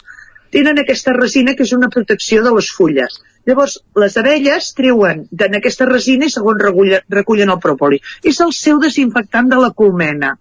tenen 0.54 0.80
aquesta 0.82 1.14
resina 1.16 1.54
que 1.56 1.66
és 1.66 1.74
una 1.76 1.90
protecció 1.92 2.44
de 2.44 2.54
les 2.56 2.70
fulles. 2.76 3.20
Llavors, 3.48 3.78
les 3.96 4.16
abelles 4.20 4.66
treuen 4.76 5.22
d'en 5.32 5.56
aquesta 5.56 5.86
resina 5.88 6.28
i 6.28 6.32
segons 6.32 6.60
recullen, 6.60 7.06
recullen 7.14 7.52
el 7.54 7.60
propoli. 7.62 8.00
És 8.22 8.40
el 8.44 8.52
seu 8.56 8.80
desinfectant 8.82 9.48
de 9.48 9.60
la 9.62 9.70
colmena. 9.76 10.34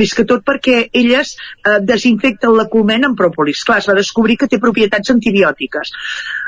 Més 0.00 0.14
que 0.16 0.24
tot 0.30 0.44
perquè 0.46 0.78
elles 1.02 1.34
eh, 1.36 1.76
desinfecten 1.84 2.56
la 2.56 2.66
colmena 2.72 3.10
amb 3.10 3.20
propolis. 3.20 3.62
Clar, 3.68 3.82
es 3.84 3.90
va 3.90 3.98
descobrir 3.98 4.38
que 4.40 4.48
té 4.48 4.60
propietats 4.62 5.12
antibiòtiques. 5.12 5.92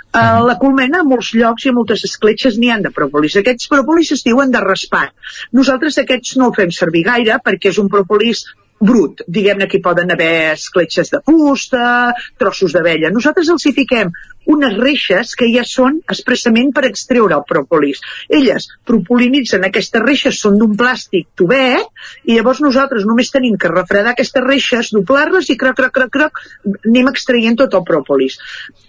Uh, 0.09 0.41
la 0.41 0.55
colmena, 0.57 1.03
a 1.03 1.05
molts 1.05 1.35
llocs 1.37 1.67
i 1.67 1.69
a 1.69 1.75
moltes 1.77 2.07
escletxes 2.09 2.57
n'hi 2.57 2.71
han 2.73 2.87
de 2.87 2.93
propolis. 2.97 3.35
Aquests 3.37 3.69
propolis 3.69 4.15
es 4.17 4.25
diuen 4.25 4.55
de 4.55 4.63
raspat. 4.65 5.13
Nosaltres 5.53 6.01
aquests 6.01 6.39
no 6.41 6.49
el 6.49 6.57
fem 6.57 6.73
servir 6.73 7.05
gaire 7.11 7.37
perquè 7.45 7.75
és 7.75 7.81
un 7.83 7.91
propolis 7.93 8.47
brut. 8.81 9.23
Diguem-ne 9.27 9.69
que 9.69 9.79
hi 9.79 9.85
poden 9.85 10.11
haver 10.15 10.55
escletxes 10.55 11.13
de 11.15 11.23
fusta, 11.27 12.15
trossos 12.39 12.75
d'abella. 12.77 13.13
Nosaltres 13.15 13.51
els 13.55 13.67
hi 13.67 13.75
fiquem 13.77 14.13
unes 14.49 14.77
reixes 14.81 15.35
que 15.37 15.47
ja 15.53 15.63
són 15.69 15.99
expressament 16.09 16.71
per 16.73 16.87
extreure 16.89 17.37
el 17.37 17.45
propòlis. 17.49 18.01
Elles 18.33 18.69
propolinitzen 18.89 19.67
aquestes 19.69 20.03
reixes, 20.05 20.39
són 20.41 20.57
d'un 20.61 20.73
plàstic 20.79 21.29
tubet, 21.37 21.91
i 22.25 22.39
llavors 22.39 22.63
nosaltres 22.65 23.05
només 23.09 23.33
tenim 23.35 23.59
que 23.61 23.71
refredar 23.73 24.15
aquestes 24.15 24.45
reixes, 24.47 24.93
doblar-les 24.97 25.51
i 25.53 25.59
croc, 25.61 25.77
croc, 25.83 25.93
croc, 25.99 26.13
croc, 26.17 26.43
anem 26.79 27.13
extraient 27.13 27.61
tot 27.61 27.77
el 27.77 27.85
propòlis. 27.89 28.39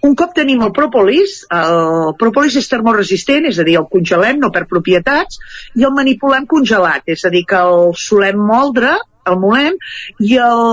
Un 0.07 0.15
cop 0.15 0.31
tenim 0.37 0.63
el 0.63 0.71
propòlis, 0.75 1.41
el 1.51 2.15
propòlis 2.19 2.55
és 2.61 2.71
termoresistent, 2.71 3.49
és 3.51 3.59
a 3.59 3.67
dir, 3.67 3.75
el 3.81 3.89
congelem, 3.91 4.39
no 4.39 4.53
per 4.55 4.63
propietats, 4.71 5.43
i 5.75 5.83
el 5.83 5.95
manipulem 5.95 6.47
congelat, 6.47 7.03
és 7.11 7.27
a 7.27 7.33
dir, 7.35 7.43
que 7.49 7.59
el 7.59 7.91
solem 7.99 8.39
moldre 8.39 8.95
el 9.29 9.39
molem 9.41 9.77
i 10.25 10.37
el, 10.43 10.63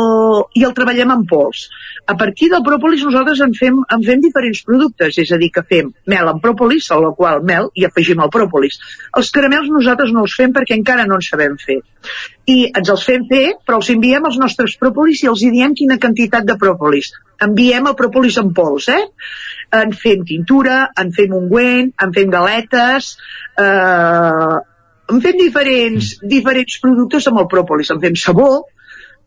i 0.56 0.64
el 0.66 0.74
treballem 0.76 1.12
en 1.14 1.24
pols. 1.30 1.66
A 2.06 2.14
partir 2.18 2.48
del 2.52 2.62
pròpolis 2.66 3.02
nosaltres 3.06 3.40
en 3.42 3.54
fem, 3.58 3.78
en 3.94 4.02
fem 4.06 4.20
diferents 4.22 4.62
productes, 4.66 5.16
és 5.18 5.32
a 5.34 5.38
dir, 5.40 5.50
que 5.54 5.64
fem 5.66 5.88
mel 6.12 6.30
amb 6.30 6.42
pròpolis, 6.44 6.86
a 6.94 7.00
la 7.02 7.10
qual 7.18 7.42
mel 7.46 7.70
i 7.74 7.86
afegim 7.88 8.22
el 8.22 8.30
pròpolis. 8.34 8.78
Els 9.18 9.32
caramels 9.34 9.72
nosaltres 9.72 10.12
no 10.14 10.22
els 10.26 10.36
fem 10.38 10.54
perquè 10.54 10.78
encara 10.78 11.08
no 11.10 11.18
en 11.18 11.26
sabem 11.26 11.56
fer. 11.62 11.80
I 12.46 12.58
ens 12.68 12.92
els 12.94 13.06
fem 13.08 13.26
fer, 13.30 13.44
però 13.66 13.80
els 13.80 13.90
enviem 13.90 14.28
als 14.28 14.38
nostres 14.42 14.76
pròpolis 14.78 15.24
i 15.24 15.32
els 15.32 15.42
hi 15.42 15.50
diem 15.56 15.74
quina 15.74 15.98
quantitat 16.02 16.46
de 16.46 16.54
pròpolis. 16.60 17.10
Enviem 17.42 17.90
el 17.90 17.98
pròpolis 17.98 18.38
en 18.42 18.54
pols, 18.54 18.86
eh? 18.92 19.02
En 19.74 19.90
fem 20.04 20.22
tintura, 20.28 20.78
en 21.02 21.10
fem 21.16 21.34
ungüent, 21.34 21.90
en 22.06 22.14
fem 22.14 22.30
galetes, 22.30 23.16
eh, 23.58 24.56
en 25.12 25.20
fem 25.22 25.36
diferents, 25.40 26.14
diferents 26.22 26.78
productes 26.82 27.28
amb 27.30 27.42
el 27.42 27.50
pròpolis, 27.52 27.92
en 27.94 28.00
fem 28.02 28.16
sabó, 28.18 28.48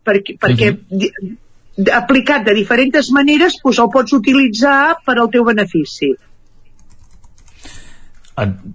perquè, 0.06 0.36
perquè 0.42 0.72
uh 0.74 0.80
-huh. 0.80 1.36
aplicat 1.96 2.46
de 2.46 2.54
diferents 2.54 3.12
maneres 3.12 3.60
doncs 3.64 3.80
el 3.80 3.90
pots 3.94 4.14
utilitzar 4.14 4.98
per 5.06 5.18
al 5.18 5.30
teu 5.30 5.44
benefici. 5.44 6.16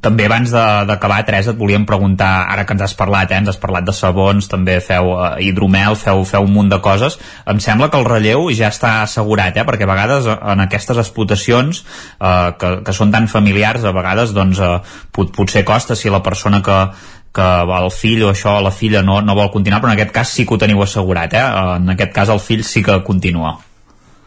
També 0.04 0.26
abans 0.26 0.50
d'acabar, 0.52 1.20
Teresa, 1.26 1.52
et 1.52 1.58
volíem 1.58 1.86
preguntar, 1.88 2.46
ara 2.52 2.64
que 2.66 2.74
ens 2.76 2.84
has 2.86 2.94
parlat, 2.98 3.30
eh, 3.30 3.38
ens 3.38 3.48
has 3.52 3.60
parlat 3.60 3.86
de 3.86 3.94
sabons, 3.96 4.48
també 4.50 4.78
feu 4.84 5.12
eh, 5.14 5.30
hidromel, 5.46 5.96
feu, 6.00 6.24
feu 6.28 6.46
un 6.46 6.52
munt 6.54 6.70
de 6.72 6.80
coses, 6.84 7.18
em 7.46 7.60
sembla 7.60 7.90
que 7.90 8.00
el 8.00 8.06
relleu 8.08 8.48
ja 8.52 8.70
està 8.72 9.02
assegurat, 9.02 9.56
eh, 9.56 9.66
perquè 9.66 9.88
a 9.88 9.92
vegades 9.92 10.28
eh, 10.28 10.38
en 10.52 10.64
aquestes 10.66 11.00
explotacions 11.00 11.84
eh, 11.84 12.54
que, 12.60 12.72
que 12.86 12.96
són 12.96 13.12
tan 13.14 13.28
familiars, 13.28 13.84
a 13.84 13.94
vegades 13.96 14.34
doncs, 14.36 14.60
eh, 14.60 14.78
pot, 15.12 15.34
potser 15.34 15.64
costa 15.64 15.96
si 15.96 16.12
la 16.12 16.22
persona 16.22 16.62
que, 16.62 16.80
que 17.34 17.50
el 17.82 17.90
fill 17.90 18.24
o 18.28 18.32
això, 18.32 18.58
la 18.62 18.72
filla 18.74 19.02
no, 19.02 19.20
no 19.20 19.38
vol 19.38 19.52
continuar, 19.54 19.82
però 19.82 19.92
en 19.92 19.98
aquest 19.98 20.14
cas 20.14 20.34
sí 20.34 20.46
que 20.46 20.54
ho 20.54 20.60
teniu 20.62 20.82
assegurat, 20.84 21.34
eh? 21.34 21.46
en 21.78 21.94
aquest 21.96 22.14
cas 22.14 22.34
el 22.34 22.42
fill 22.42 22.64
sí 22.64 22.82
que 22.86 23.02
continua. 23.06 23.58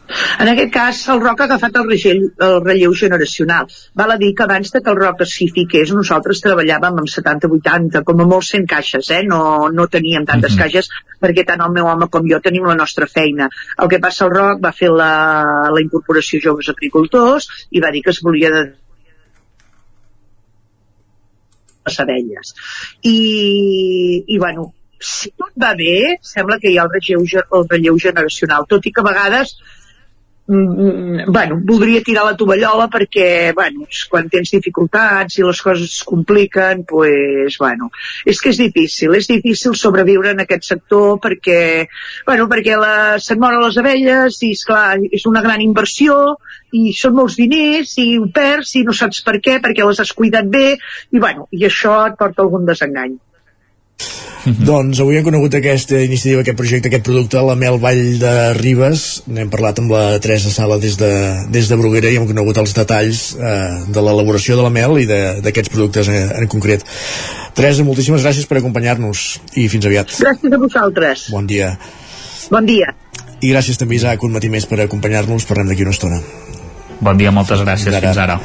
En 0.08 0.48
aquest 0.48 0.70
cas, 0.72 1.00
el 1.12 1.20
Roc 1.20 1.42
ha 1.42 1.46
agafat 1.48 1.76
el 1.80 1.88
relleu, 1.88 2.28
el 2.46 2.54
relleu 2.64 2.94
generacional. 2.96 3.68
Val 4.00 4.14
a 4.14 4.16
dir 4.20 4.30
que 4.36 4.44
abans 4.46 4.72
de 4.72 4.80
que 4.80 4.90
el 4.92 4.96
Roc 4.96 5.20
s'hi 5.28 5.48
fiqués, 5.58 5.92
nosaltres 5.92 6.40
treballàvem 6.44 7.02
amb 7.02 7.12
70-80, 7.12 8.02
com 8.08 8.24
a 8.24 8.28
molt 8.32 8.48
100 8.48 8.66
caixes, 8.70 9.10
eh? 9.12 9.20
no, 9.28 9.40
no 9.68 9.88
teníem 9.92 10.24
tantes 10.24 10.52
uh 10.52 10.56
mhm. 10.56 10.60
-huh. 10.60 10.64
caixes, 10.64 10.88
perquè 11.20 11.44
tant 11.46 11.60
el 11.60 11.72
meu 11.72 11.86
home 11.86 12.08
com 12.08 12.28
jo 12.32 12.40
tenim 12.40 12.64
la 12.64 12.74
nostra 12.74 13.06
feina. 13.06 13.50
El 13.76 13.88
que 13.88 14.00
passa, 14.00 14.24
el 14.24 14.32
Roc 14.32 14.64
va 14.64 14.72
fer 14.72 14.90
la, 14.90 15.12
la 15.70 15.80
incorporació 15.80 16.40
joves 16.40 16.68
agricultors 16.68 17.48
i 17.70 17.80
va 17.80 17.90
dir 17.90 18.02
que 18.02 18.10
es 18.10 18.22
volia 18.22 18.50
de 18.50 18.64
les 21.86 22.00
abelles. 22.00 22.54
I, 23.02 24.24
i 24.26 24.38
bueno, 24.38 24.72
si 25.00 25.30
tot 25.30 25.52
va 25.62 25.74
bé, 25.78 26.18
sembla 26.22 26.58
que 26.58 26.70
hi 26.70 26.78
ha 26.78 26.84
el 26.86 26.92
relleu, 26.94 27.24
el 27.58 27.68
relleu 27.70 27.98
generacional, 27.98 28.66
tot 28.68 28.86
i 28.86 28.92
que 28.92 29.00
a 29.00 29.04
vegades 29.04 29.58
mm, 30.48 31.30
bueno, 31.32 31.60
voldria 31.64 32.02
tirar 32.02 32.24
la 32.26 32.36
tovallola 32.36 32.88
perquè, 32.92 33.52
bueno, 33.54 33.86
quan 34.10 34.30
tens 34.32 34.50
dificultats 34.54 35.38
i 35.38 35.44
les 35.46 35.60
coses 35.62 35.98
es 36.00 36.04
compliquen, 36.08 36.84
pues, 36.88 37.58
bueno, 37.60 37.90
és 38.26 38.40
que 38.40 38.50
és 38.54 38.60
difícil, 38.60 39.14
és 39.14 39.28
difícil 39.28 39.76
sobreviure 39.76 40.32
en 40.32 40.42
aquest 40.44 40.66
sector 40.72 41.20
perquè, 41.22 41.60
bueno, 42.26 42.48
perquè 42.48 42.80
la, 42.80 42.96
se'n 43.22 43.40
moren 43.40 43.62
les 43.66 43.78
abelles 43.78 44.40
i, 44.42 44.52
esclar, 44.56 44.98
és 45.12 45.28
una 45.30 45.44
gran 45.44 45.62
inversió 45.64 46.38
i 46.72 46.92
són 46.96 47.16
molts 47.20 47.38
diners 47.38 47.94
i 48.00 48.10
ho 48.18 48.26
perds 48.32 48.74
i 48.80 48.84
no 48.88 48.96
saps 48.96 49.22
per 49.24 49.38
què, 49.44 49.60
perquè 49.62 49.86
les 49.86 50.00
has 50.00 50.12
cuidat 50.16 50.48
bé 50.48 50.74
i, 50.74 51.18
bueno, 51.18 51.48
i 51.52 51.64
això 51.68 52.00
et 52.08 52.18
porta 52.20 52.44
algun 52.44 52.66
desengany. 52.68 53.18
-hmm. 53.98 54.64
Doncs 54.64 55.00
avui 55.00 55.18
hem 55.18 55.24
conegut 55.24 55.54
aquesta 55.54 55.98
iniciativa, 56.00 56.42
aquest 56.42 56.56
projecte, 56.56 56.88
aquest 56.88 57.04
producte, 57.04 57.40
la 57.42 57.54
Mel 57.54 57.78
Vall 57.78 58.18
de 58.18 58.34
Ribes. 58.54 59.22
N'hem 59.26 59.50
parlat 59.50 59.78
amb 59.78 59.90
la 59.90 60.18
Teresa 60.18 60.50
Sala 60.50 60.78
des 60.78 60.96
de, 60.96 61.10
des 61.50 61.68
de 61.68 61.76
Bruguera 61.76 62.10
i 62.10 62.16
hem 62.16 62.26
conegut 62.26 62.56
els 62.58 62.74
detalls 62.74 63.36
eh, 63.36 63.84
de 63.88 64.00
l'elaboració 64.00 64.56
de 64.56 64.62
la 64.62 64.70
mel 64.70 64.98
i 64.98 65.06
d'aquests 65.06 65.68
productes 65.74 66.08
en, 66.08 66.30
en 66.42 66.48
concret. 66.48 66.84
Teresa, 67.54 67.84
moltíssimes 67.84 68.22
gràcies 68.22 68.46
per 68.46 68.58
acompanyar-nos 68.58 69.40
i 69.54 69.68
fins 69.68 69.86
aviat. 69.86 70.14
Gràcies 70.20 70.52
a 70.52 70.58
vosaltres. 70.58 71.28
Bon 71.34 71.46
dia. 71.46 71.76
Bon 72.50 72.64
dia. 72.64 72.94
I 73.40 73.52
gràcies 73.52 73.78
també, 73.78 73.98
Isaac, 73.98 74.22
un 74.22 74.32
matí 74.34 74.48
més 74.50 74.66
per 74.66 74.80
acompanyar-nos. 74.82 75.46
Parlem 75.46 75.68
d'aquí 75.70 75.84
una 75.86 75.94
estona. 75.94 76.22
Bon 77.00 77.18
dia, 77.18 77.30
moltes 77.30 77.60
gràcies. 77.62 77.94
Fins 77.94 78.18
ara. 78.18 78.40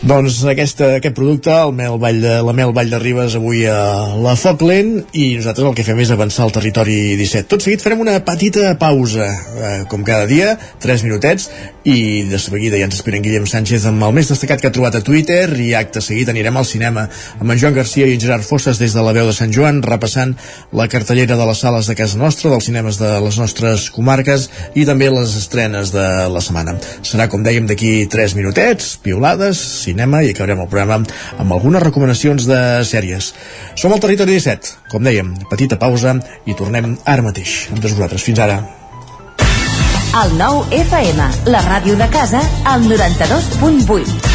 Doncs 0.00 0.38
aquesta, 0.48 0.94
aquest 0.96 1.12
producte, 1.12 1.52
el 1.52 1.74
mel 1.76 1.98
Vall 2.00 2.22
de, 2.22 2.38
la 2.40 2.54
Mel 2.56 2.70
Vall 2.72 2.88
de 2.88 2.98
Ribes, 3.02 3.34
avui 3.36 3.66
a 3.68 3.76
la 4.16 4.32
Foc 4.32 4.62
Lent, 4.64 4.94
i 5.12 5.34
nosaltres 5.36 5.66
el 5.68 5.74
que 5.76 5.84
fem 5.84 5.98
és 6.00 6.12
avançar 6.14 6.46
al 6.46 6.54
territori 6.56 7.18
17. 7.20 7.44
Tot 7.50 7.60
seguit 7.60 7.84
farem 7.84 8.00
una 8.00 8.14
petita 8.24 8.70
pausa, 8.80 9.26
eh, 9.28 9.82
com 9.92 10.00
cada 10.00 10.24
dia, 10.24 10.54
3 10.80 11.04
minutets, 11.04 11.50
i 11.84 12.24
de 12.30 12.40
seguida 12.40 12.80
ja 12.80 12.86
ens 12.88 12.96
espera 12.96 13.18
en 13.20 13.26
Guillem 13.26 13.44
Sánchez 13.44 13.84
amb 13.90 14.06
el 14.06 14.14
més 14.16 14.30
destacat 14.32 14.62
que 14.62 14.70
ha 14.70 14.72
trobat 14.72 14.96
a 14.96 15.02
Twitter, 15.04 15.44
i 15.60 15.74
acte 15.76 16.00
seguit 16.00 16.32
anirem 16.32 16.56
al 16.56 16.64
cinema 16.64 17.04
amb 17.36 17.52
en 17.52 17.60
Joan 17.60 17.76
Garcia 17.76 18.08
i 18.08 18.16
en 18.16 18.24
Gerard 18.24 18.48
Fosses 18.48 18.80
des 18.80 18.96
de 18.96 19.04
la 19.04 19.12
veu 19.12 19.28
de 19.28 19.36
Sant 19.36 19.52
Joan, 19.52 19.82
repassant 19.84 20.32
la 20.72 20.88
cartellera 20.88 21.36
de 21.36 21.50
les 21.52 21.60
sales 21.60 21.92
de 21.92 21.98
casa 22.00 22.16
nostra, 22.16 22.48
dels 22.48 22.70
cinemes 22.72 22.96
de 22.96 23.12
les 23.20 23.36
nostres 23.36 23.90
comarques, 23.92 24.48
i 24.72 24.88
també 24.88 25.12
les 25.12 25.36
estrenes 25.36 25.92
de 25.92 26.08
la 26.32 26.40
setmana. 26.40 26.78
Serà, 27.04 27.28
com 27.28 27.44
dèiem, 27.44 27.68
d'aquí 27.68 28.08
3 28.08 28.38
minutets, 28.40 28.94
piolades, 29.04 29.60
cinema 29.90 30.22
i 30.24 30.32
acabarem 30.32 30.64
el 30.64 30.70
programa 30.70 31.04
amb 31.38 31.54
algunes 31.54 31.82
recomanacions 31.84 32.48
de 32.48 32.60
sèries. 32.86 33.32
Som 33.76 33.92
al 33.92 34.02
Territori 34.02 34.38
17, 34.38 34.90
com 34.90 35.04
dèiem, 35.06 35.34
petita 35.50 35.78
pausa 35.78 36.16
i 36.46 36.56
tornem 36.58 36.96
ara 37.04 37.26
mateix 37.26 37.66
amb 37.70 37.82
tots 37.82 37.96
vosaltres. 37.96 38.26
Fins 38.26 38.42
ara. 38.42 38.60
El 40.10 40.32
nou 40.34 40.64
FM, 40.74 41.26
la 41.54 41.60
ràdio 41.62 41.94
de 41.98 42.08
casa, 42.10 42.40
al 42.66 42.82
92.8. 42.90 44.30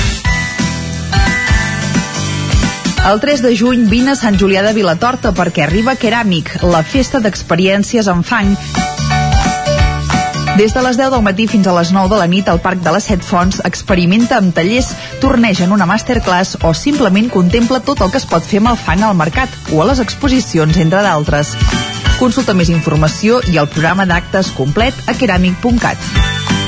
El 3.06 3.20
3 3.22 3.44
de 3.44 3.52
juny 3.60 3.84
vine 3.92 4.16
a 4.16 4.18
Sant 4.18 4.40
Julià 4.40 4.64
de 4.66 4.72
Vilatorta 4.74 5.36
perquè 5.36 5.68
arriba 5.68 5.94
Keràmic, 6.00 6.56
la 6.72 6.82
festa 6.82 7.22
d'experiències 7.22 8.08
en 8.10 8.24
fang 8.26 8.56
des 10.58 10.74
de 10.74 10.82
les 10.82 10.96
10 10.98 11.12
del 11.12 11.22
matí 11.22 11.48
fins 11.52 11.68
a 11.68 11.74
les 11.76 11.92
9 11.92 12.10
de 12.14 12.20
la 12.20 12.28
nit 12.32 12.48
al 12.48 12.62
Parc 12.64 12.80
de 12.84 12.92
les 12.96 13.04
Set 13.04 13.24
Fonts 13.28 13.60
experimenta 13.68 14.38
amb 14.38 14.54
tallers, 14.56 14.94
torneja 15.20 15.66
en 15.66 15.74
una 15.76 15.88
masterclass 15.90 16.58
o 16.64 16.72
simplement 16.74 17.28
contempla 17.34 17.82
tot 17.84 18.00
el 18.06 18.14
que 18.14 18.22
es 18.22 18.28
pot 18.30 18.46
fer 18.46 18.62
amb 18.64 18.72
el 18.72 18.80
fang 18.80 19.04
al 19.04 19.18
mercat 19.20 19.52
o 19.74 19.84
a 19.84 19.90
les 19.90 20.00
exposicions, 20.00 20.80
entre 20.80 21.04
d'altres. 21.04 21.56
Consulta 22.22 22.56
més 22.56 22.72
informació 22.72 23.42
i 23.52 23.60
el 23.60 23.68
programa 23.68 24.08
d'actes 24.08 24.54
complet 24.56 24.96
a 25.12 25.18
keramic.cat. 25.20 26.10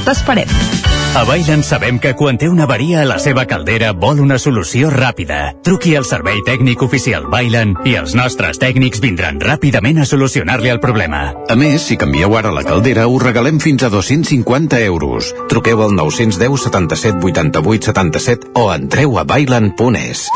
T'esperem. 0.04 0.97
A 1.18 1.24
Bailen 1.26 1.64
sabem 1.66 1.98
que 1.98 2.12
quan 2.14 2.38
té 2.38 2.46
una 2.46 2.68
avaria 2.68 3.00
a 3.02 3.06
la 3.10 3.16
seva 3.18 3.48
caldera 3.50 3.88
vol 3.98 4.20
una 4.22 4.36
solució 4.38 4.92
ràpida. 4.94 5.40
Truqui 5.66 5.96
al 5.98 6.06
servei 6.06 6.44
tècnic 6.46 6.84
oficial 6.86 7.26
Bailen 7.32 7.74
i 7.90 7.96
els 7.98 8.14
nostres 8.14 8.62
tècnics 8.62 9.02
vindran 9.02 9.42
ràpidament 9.42 10.04
a 10.04 10.06
solucionar-li 10.06 10.70
el 10.70 10.78
problema. 10.84 11.24
A 11.50 11.58
més, 11.58 11.88
si 11.90 11.98
canvieu 11.98 12.38
ara 12.38 12.54
la 12.54 12.62
caldera, 12.68 13.08
us 13.10 13.26
regalem 13.26 13.58
fins 13.58 13.82
a 13.82 13.90
250 13.90 14.84
euros. 14.86 15.34
Truqueu 15.50 15.82
al 15.88 15.98
910 15.98 16.70
77 16.70 17.26
88 17.34 17.90
77 17.96 18.54
o 18.54 18.70
entreu 18.78 19.18
a 19.18 19.26
bailen.es. 19.26 20.28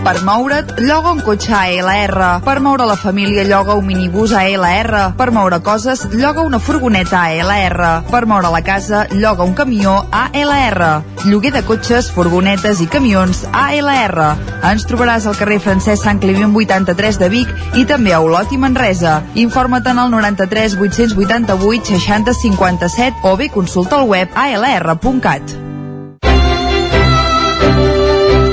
Per 0.00 0.14
moure't, 0.24 0.78
lloga 0.80 1.10
un 1.12 1.20
cotxe 1.20 1.52
ALR. 1.52 2.40
Per 2.46 2.54
moure 2.64 2.86
la 2.88 2.96
família, 2.96 3.44
lloga 3.44 3.76
un 3.76 3.84
minibús 3.84 4.32
ALR. 4.32 5.12
Per 5.18 5.28
moure 5.30 5.58
coses, 5.60 6.06
lloga 6.14 6.40
una 6.46 6.58
furgoneta 6.58 7.20
ALR. 7.26 8.06
Per 8.08 8.22
moure 8.26 8.48
la 8.54 8.62
casa, 8.64 9.04
lloga 9.12 9.44
un 9.44 9.52
camió 9.54 9.98
ALR. 10.20 10.82
Lloguer 11.24 11.52
de 11.54 11.62
cotxes, 11.66 12.10
furgonetes 12.14 12.80
i 12.84 12.88
camions 12.90 13.44
ALR. 13.52 14.26
Ens 14.70 14.86
trobaràs 14.88 15.28
al 15.30 15.38
carrer 15.38 15.60
Francesc 15.62 16.04
Sant 16.04 16.20
Climent 16.22 16.52
83 16.56 17.20
de 17.20 17.30
Vic 17.32 17.78
i 17.80 17.86
també 17.88 18.12
a 18.16 18.20
Olot 18.24 18.52
i 18.52 18.60
Manresa. 18.60 19.20
Informa't 19.34 19.88
en 19.94 20.04
el 20.04 20.12
93 20.12 20.76
888 20.80 21.96
60 21.96 22.36
57 22.42 23.26
o 23.30 23.36
bé 23.36 23.48
consulta 23.48 24.00
el 24.00 24.08
web 24.12 24.28
alr.cat. 24.34 25.58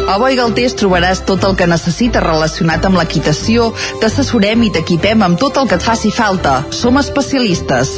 A 0.07 0.15
Boi 0.17 0.37
Galtés 0.39 0.73
trobaràs 0.79 1.19
tot 1.27 1.43
el 1.45 1.57
que 1.59 1.67
necessites 1.67 2.23
relacionat 2.23 2.87
amb 2.87 2.97
l'equitació. 2.97 3.67
T'assessorem 4.01 4.63
i 4.65 4.71
t'equipem 4.73 5.21
amb 5.21 5.37
tot 5.37 5.59
el 5.61 5.67
que 5.69 5.77
et 5.77 5.83
faci 5.83 6.13
falta. 6.15 6.61
Som 6.71 6.97
especialistes. 7.03 7.97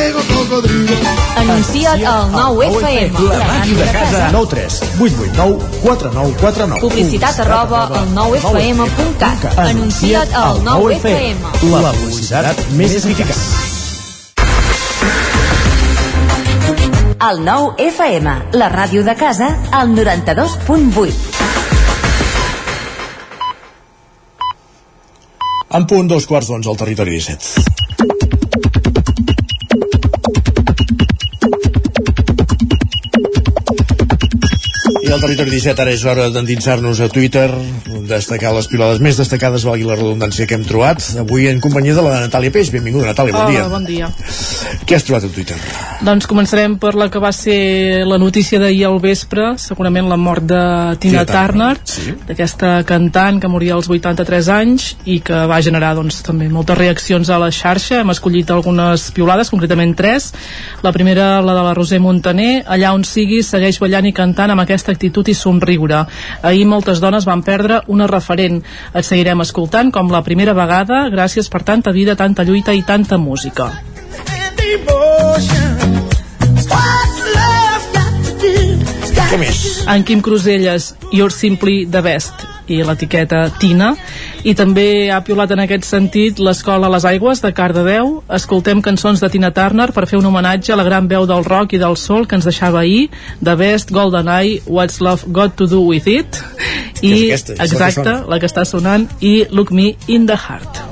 Anuncia't 0.51 2.03
al 2.05 2.31
9FM. 2.31 3.19
La 3.29 3.45
màquina 3.47 3.85
de 3.85 3.91
casa. 3.91 4.29
9 4.33 4.47
3 4.49 4.81
8 4.99 5.15
8 5.23 5.31
9 5.37 5.59
4 5.81 6.11
9 6.11 6.35
4 6.41 6.67
9. 6.67 6.81
Publicitat 6.81 7.39
arroba 7.39 7.85
al 7.87 8.09
9FM.cat. 8.11 9.57
Anuncia't 9.57 10.35
al 10.35 10.59
9FM. 10.65 11.37
La 11.71 11.93
publicitat 11.95 12.65
més 12.75 12.97
eficaç. 12.99 13.39
El 17.31 17.43
9 17.47 17.87
FM, 17.87 18.35
la 18.59 18.67
ràdio 18.75 19.05
de 19.07 19.15
casa, 19.15 19.53
al 19.71 19.95
92.8. 19.95 21.11
En 25.71 25.87
punt 25.87 26.11
dos 26.11 26.27
quarts 26.27 26.51
d'onze 26.51 26.67
al 26.67 26.75
territori 26.75 27.15
17. 27.15 27.80
I 35.11 35.13
al 35.13 35.19
territori 35.19 35.51
17 35.51 35.81
ara 35.83 35.91
és 35.91 36.03
hora 36.07 36.29
d'endinsar-nos 36.31 37.01
a 37.03 37.09
Twitter, 37.11 37.49
destacar 38.07 38.53
les 38.55 38.69
pilades 38.71 39.01
més 39.03 39.17
destacades, 39.19 39.65
valgui 39.67 39.83
la 39.83 39.97
redundància 39.97 40.45
que 40.47 40.55
hem 40.55 40.63
trobat. 40.63 41.03
Avui 41.19 41.49
en 41.49 41.59
companyia 41.59 41.97
de 41.97 42.05
la 42.05 42.13
Natàlia 42.29 42.53
Peix. 42.55 42.69
Benvinguda, 42.71 43.09
Natàlia, 43.09 43.35
bon 43.35 43.51
dia. 43.51 43.65
Hola, 43.65 43.73
bon 43.73 43.89
dia. 43.89 44.07
Què 44.87 44.95
has 44.95 45.03
trobat 45.03 45.25
a 45.27 45.31
Twitter? 45.35 45.57
Doncs 46.07 46.29
començarem 46.31 46.77
per 46.79 46.93
la 46.95 47.09
que 47.11 47.19
va 47.19 47.33
ser 47.35 48.05
la 48.07 48.15
notícia 48.21 48.59
d'ahir 48.61 48.85
al 48.87 49.01
vespre, 49.03 49.49
segurament 49.59 50.07
la 50.07 50.15
mort 50.15 50.47
de 50.47 50.61
Tina, 51.03 51.25
Tina 51.25 51.25
Turner, 51.27 51.73
Turner, 51.75 51.91
sí. 51.91 52.15
d'aquesta 52.29 52.71
cantant 52.87 53.43
que 53.43 53.51
moria 53.51 53.75
als 53.75 53.91
83 53.91 54.47
anys 54.55 54.87
i 55.03 55.19
que 55.19 55.43
va 55.51 55.59
generar 55.59 55.91
doncs, 55.99 56.21
també 56.23 56.47
moltes 56.47 56.79
reaccions 56.79 57.27
a 57.27 57.41
la 57.41 57.51
xarxa. 57.51 57.99
Hem 57.99 58.15
escollit 58.15 58.55
algunes 58.55 59.09
piulades, 59.11 59.51
concretament 59.51 59.91
tres. 59.99 60.31
La 60.87 60.95
primera, 60.95 61.41
la 61.43 61.59
de 61.59 61.67
la 61.67 61.75
Roser 61.75 61.99
Montaner, 61.99 62.63
allà 62.63 62.95
on 62.95 63.03
sigui, 63.03 63.43
segueix 63.43 63.83
ballant 63.83 64.07
i 64.07 64.15
cantant 64.15 64.55
amb 64.55 64.63
aquesta 64.63 64.95
actitud 65.01 65.27
i 65.27 65.33
somriure. 65.33 66.05
Ahir 66.45 66.67
moltes 66.69 67.01
dones 67.01 67.25
van 67.25 67.41
perdre 67.41 67.81
una 67.89 68.09
referent. 68.11 68.61
Et 68.93 69.07
seguirem 69.07 69.41
escoltant 69.41 69.89
com 69.91 70.13
la 70.13 70.21
primera 70.21 70.53
vegada, 70.53 71.07
gràcies 71.09 71.49
per 71.49 71.63
tanta 71.65 71.91
vida, 71.91 72.15
tanta 72.15 72.45
lluita 72.45 72.77
i 72.77 72.85
tanta 72.85 73.17
música. 73.17 73.71
Què 79.31 79.37
més? 79.39 79.59
En 79.87 80.03
Quim 80.03 80.19
Cruselles, 80.19 80.89
You're 81.15 81.31
Simply 81.31 81.85
the 81.87 82.01
Best 82.03 82.41
i 82.67 82.81
l'etiqueta 82.83 83.45
Tina. 83.61 83.93
I 84.43 84.51
també 84.59 85.07
ha 85.07 85.21
piulat 85.23 85.53
en 85.55 85.61
aquest 85.63 85.87
sentit 85.87 86.41
l'Escola 86.43 86.89
Les 86.91 87.07
Aigües 87.07 87.39
de 87.39 87.53
Cardedeu. 87.55 88.17
Escoltem 88.27 88.83
cançons 88.83 89.23
de 89.23 89.29
Tina 89.31 89.53
Turner 89.55 89.87
per 89.95 90.03
fer 90.11 90.19
un 90.19 90.27
homenatge 90.27 90.75
a 90.75 90.79
la 90.81 90.83
gran 90.83 91.07
veu 91.07 91.23
del 91.31 91.47
rock 91.47 91.77
i 91.77 91.79
del 91.79 91.95
sol 91.95 92.27
que 92.27 92.35
ens 92.41 92.49
deixava 92.49 92.83
ahir 92.83 93.07
The 93.39 93.55
Best, 93.55 93.95
Golden 93.95 94.27
Eye 94.27 94.59
What's 94.67 94.99
Love 94.99 95.31
Got 95.31 95.55
to 95.63 95.71
Do 95.71 95.85
With 95.87 96.11
It? 96.11 96.43
I 96.99 97.31
és 97.31 97.47
aquesta, 97.47 97.55
és 97.55 97.59
la 97.59 97.71
que 97.71 97.83
exacte, 97.87 98.19
la 98.35 98.43
que 98.43 98.51
està 98.51 98.67
sonant 98.67 99.07
i 99.23 99.35
Look 99.47 99.71
Me 99.71 99.93
in 100.11 100.27
the 100.27 100.35
Heart. 100.35 100.83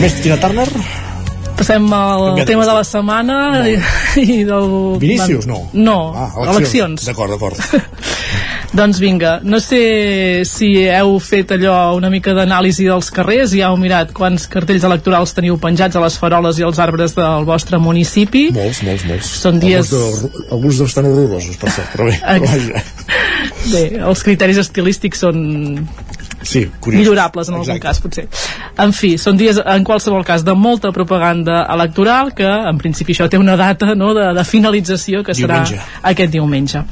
Més 0.00 0.22
Tina 0.24 0.40
Turner? 0.40 1.03
Passem 1.54 1.86
al 1.94 2.40
tema 2.48 2.64
de 2.66 2.72
la 2.74 2.82
setmana 2.84 3.36
i, 3.70 3.76
i 4.20 4.40
del... 4.48 4.68
Vinícius, 5.00 5.46
no? 5.46 5.60
No, 5.72 5.98
Ah, 6.16 6.30
eleccions. 6.50 7.04
D'acord, 7.06 7.30
d'acord. 7.30 7.58
Doncs 8.74 8.98
vinga, 8.98 9.36
no 9.46 9.60
sé 9.62 10.42
si 10.50 10.72
heu 10.90 11.12
fet 11.22 11.52
allò 11.54 11.94
una 11.94 12.08
mica 12.10 12.32
d'anàlisi 12.34 12.88
dels 12.88 13.06
carrers 13.14 13.52
i 13.54 13.60
heu 13.62 13.76
mirat 13.78 14.10
quants 14.16 14.48
cartells 14.50 14.82
electorals 14.88 15.30
teniu 15.36 15.60
penjats 15.62 15.94
a 15.94 16.02
les 16.02 16.16
faroles 16.18 16.58
i 16.58 16.66
als 16.66 16.80
arbres 16.82 17.14
del 17.14 17.46
vostre 17.46 17.78
municipi. 17.78 18.48
Molts, 18.56 18.82
molts, 18.82 19.06
molts. 19.06 19.30
Són 19.44 19.62
dies- 19.62 19.92
Alguns, 19.94 20.24
de, 20.26 20.42
alguns 20.58 20.80
estan 20.88 21.06
horrorosos, 21.12 21.54
per 21.62 21.70
cert, 21.76 21.94
però 21.94 22.10
bé. 22.10 22.82
Bé, 23.64 23.84
els 24.04 24.20
criteris 24.26 24.58
estilístics 24.60 25.22
són 25.22 25.38
Sí, 26.44 26.70
curiós. 26.80 27.00
millorables 27.00 27.48
en 27.48 27.54
algun 27.54 27.76
Exacte. 27.76 27.86
cas, 27.86 28.00
potser. 28.00 28.28
En 28.78 28.92
fi, 28.92 29.16
són 29.18 29.36
dies, 29.36 29.58
en 29.64 29.84
qualsevol 29.84 30.24
cas, 30.24 30.44
de 30.44 30.54
molta 30.54 30.92
propaganda 30.92 31.64
electoral, 31.72 32.34
que 32.34 32.46
en 32.46 32.78
principi 32.78 33.12
això 33.14 33.28
té 33.30 33.38
una 33.38 33.56
data 33.56 33.94
no, 33.94 34.12
de, 34.14 34.32
de 34.34 34.44
finalització, 34.44 35.22
que 35.24 35.34
serà 35.34 35.62
Diumenge. 35.62 35.80
aquest 36.02 36.32
diumenge. 36.32 36.84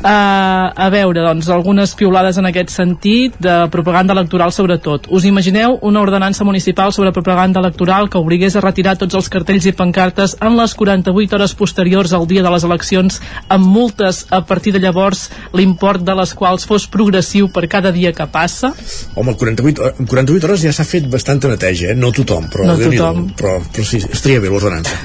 Uh, 0.00 0.70
a 0.74 0.88
veure, 0.92 1.20
doncs, 1.20 1.48
algunes 1.52 1.94
piulades 1.94 2.38
en 2.40 2.46
aquest 2.46 2.70
sentit, 2.70 3.36
de 3.40 3.68
propaganda 3.70 4.12
electoral 4.12 4.52
sobretot. 4.52 5.06
Us 5.10 5.24
imagineu 5.24 5.78
una 5.82 6.00
ordenança 6.00 6.44
municipal 6.44 6.92
sobre 6.92 7.12
propaganda 7.12 7.60
electoral 7.60 8.08
que 8.10 8.18
obligués 8.18 8.56
a 8.56 8.60
retirar 8.64 8.96
tots 8.98 9.14
els 9.14 9.28
cartells 9.28 9.66
i 9.66 9.72
pancartes 9.72 10.36
en 10.40 10.56
les 10.56 10.74
48 10.74 11.36
hores 11.36 11.54
posteriors 11.54 12.12
al 12.12 12.26
dia 12.26 12.42
de 12.42 12.50
les 12.50 12.64
eleccions, 12.64 13.20
amb 13.48 13.66
multes 13.66 14.26
a 14.30 14.42
partir 14.46 14.72
de 14.72 14.80
llavors 14.80 15.30
l'import 15.52 16.02
de 16.02 16.14
les 16.14 16.34
quals 16.34 16.66
fos 16.66 16.86
progressiu 16.90 17.48
per 17.52 17.66
cada 17.68 17.92
dia 17.92 18.12
que 18.12 18.26
passa? 18.26 18.72
Home, 19.14 19.34
48, 19.36 19.94
en 20.00 20.06
48 20.06 20.46
hores 20.46 20.62
ja 20.62 20.72
s'ha 20.72 20.84
fet 20.84 21.08
bastanta 21.10 21.48
neteja, 21.48 21.92
eh? 21.92 21.94
No 21.98 22.12
tothom, 22.12 22.48
però, 22.52 22.66
No 22.66 22.76
tothom. 22.78 23.30
però, 23.36 23.58
però 23.72 23.84
sí, 23.86 24.02
estaria 24.10 24.40
bé 24.40 24.48
l'ordenança. 24.48 24.98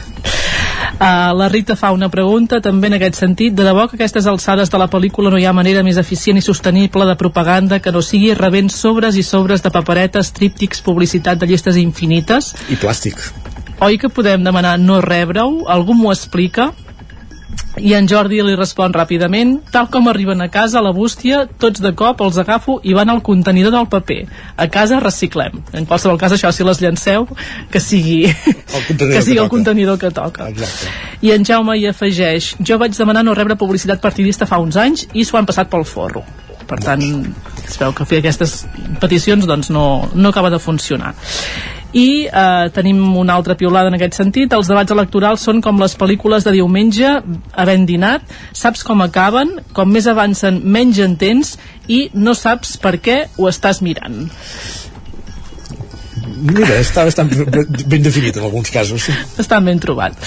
Uh, 0.95 1.35
la 1.35 1.49
Rita 1.51 1.75
fa 1.75 1.89
una 1.91 2.07
pregunta 2.07 2.61
també 2.63 2.87
en 2.87 2.95
aquest 2.95 3.17
sentit. 3.19 3.53
De 3.55 3.65
debò 3.67 3.87
que 3.89 3.97
aquestes 3.97 4.27
alçades 4.31 4.71
de 4.71 4.79
la 4.79 4.87
pel·lícula 4.87 5.31
no 5.31 5.39
hi 5.39 5.45
ha 5.45 5.51
manera 5.53 5.83
més 5.83 5.97
eficient 5.99 6.39
i 6.39 6.43
sostenible 6.45 7.07
de 7.09 7.17
propaganda 7.19 7.81
que 7.83 7.91
no 7.91 8.01
sigui 8.05 8.33
rebent 8.37 8.71
sobres 8.71 9.17
i 9.19 9.23
sobres 9.23 9.63
de 9.65 9.71
paperetes, 9.75 10.31
tríptics, 10.31 10.79
publicitat 10.85 11.41
de 11.41 11.49
llistes 11.51 11.75
infinites? 11.81 12.53
I 12.71 12.79
plàstic. 12.79 13.19
Oi 13.83 13.97
que 13.99 14.07
podem 14.07 14.43
demanar 14.43 14.77
no 14.79 15.01
rebre-ho? 15.03 15.65
Algú 15.67 15.97
m'ho 15.97 16.13
explica? 16.15 16.71
I 17.77 17.93
en 17.97 18.07
Jordi 18.07 18.39
li 18.43 18.55
respon 18.55 18.93
ràpidament 18.95 19.57
tal 19.73 19.89
com 19.91 20.07
arriben 20.07 20.39
a 20.41 20.47
casa 20.51 20.79
a 20.79 20.83
la 20.85 20.93
bústia 20.95 21.43
tots 21.59 21.81
de 21.83 21.91
cop 21.97 22.21
els 22.23 22.37
agafo 22.39 22.77
i 22.83 22.95
van 22.95 23.11
al 23.11 23.21
contenidor 23.25 23.73
del 23.75 23.89
paper. 23.91 24.21
A 24.55 24.67
casa 24.71 25.01
reciclem. 25.03 25.59
En 25.75 25.87
qualsevol 25.89 26.19
cas 26.21 26.35
això 26.35 26.51
si 26.55 26.63
les 26.67 26.79
llanceu 26.81 27.27
que 27.71 27.81
sigui, 27.83 28.23
contenidor 28.71 29.11
que 29.11 29.11
que 29.17 29.25
sigui 29.27 29.37
el 29.37 29.45
toca. 29.45 29.55
contenidor 29.57 29.99
que 29.99 30.11
toca. 30.11 30.49
Exacte. 30.49 30.93
i 31.21 31.31
en 31.35 31.45
Jaume 31.45 31.77
hi 31.79 31.87
afegeix 31.89 32.55
jo 32.59 32.79
vaig 32.79 32.95
demanar 32.95 33.25
no 33.25 33.35
rebre 33.35 33.59
publicitat 33.59 34.01
partidista 34.01 34.47
fa 34.47 34.59
uns 34.63 34.77
anys 34.77 35.07
i 35.13 35.25
s'ho 35.25 35.37
han 35.37 35.45
passat 35.45 35.69
pel 35.69 35.85
forro. 35.85 36.23
Per 36.65 36.79
tant 36.81 37.01
es 37.65 37.77
veu 37.77 37.93
que 37.93 38.05
fer 38.09 38.23
aquestes 38.23 38.63
peticions 39.01 39.45
doncs 39.45 39.69
no, 39.69 40.09
no 40.15 40.29
acaba 40.29 40.49
de 40.49 40.59
funcionar 40.59 41.13
i 41.95 42.27
eh, 42.27 42.67
tenim 42.75 42.99
una 43.17 43.37
altra 43.39 43.55
piolada 43.55 43.87
en 43.91 43.95
aquest 43.95 44.17
sentit 44.19 44.53
els 44.55 44.67
debats 44.67 44.91
electorals 44.91 45.45
són 45.47 45.61
com 45.63 45.79
les 45.79 45.95
pel·lícules 45.95 46.43
de 46.43 46.55
diumenge 46.57 47.11
havent 47.55 47.85
dinat 47.87 48.25
saps 48.51 48.83
com 48.83 49.03
acaben, 49.05 49.55
com 49.73 49.91
més 49.91 50.09
avancen 50.11 50.59
menys 50.63 50.99
entens 50.99 51.55
i 51.87 52.09
no 52.13 52.35
saps 52.35 52.75
per 52.83 52.97
què 52.99 53.21
ho 53.39 53.47
estàs 53.51 53.81
mirant 53.85 54.25
Mira, 56.45 56.75
està 56.81 57.05
bastant 57.07 57.29
ben 57.31 58.03
definit 58.03 58.35
en 58.37 58.43
alguns 58.45 58.69
casos. 58.73 59.07
Està 59.39 59.61
ben 59.63 59.79
trobat. 59.81 60.17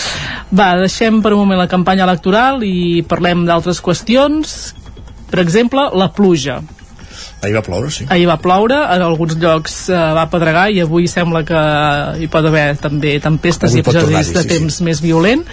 Va, 0.51 0.70
deixem 0.81 1.20
per 1.23 1.35
un 1.35 1.43
moment 1.43 1.61
la 1.61 1.69
campanya 1.70 2.07
electoral 2.09 2.65
i 2.65 3.05
parlem 3.07 3.45
d'altres 3.47 3.82
qüestions. 3.85 4.57
Per 5.28 5.43
exemple, 5.45 5.85
la 6.01 6.09
pluja. 6.16 6.62
Ahir 7.39 7.55
va 7.55 7.62
ploure, 7.62 7.90
sí. 7.94 8.05
Ahir 8.10 8.27
va 8.27 8.35
ploure, 8.43 8.74
en 8.74 9.02
alguns 9.05 9.36
llocs 9.39 9.74
eh, 9.93 9.98
va 10.16 10.24
pedregar 10.31 10.65
i 10.74 10.81
avui 10.82 11.06
sembla 11.10 11.44
que 11.47 11.60
hi 12.19 12.27
pot 12.32 12.48
haver 12.48 12.65
també 12.82 13.12
tempestes 13.23 13.70
Avui 13.70 13.78
i 13.78 13.85
episodis 13.85 14.32
de 14.35 14.43
sí, 14.43 14.51
temps 14.51 14.81
més 14.82 14.98
violent. 15.05 15.44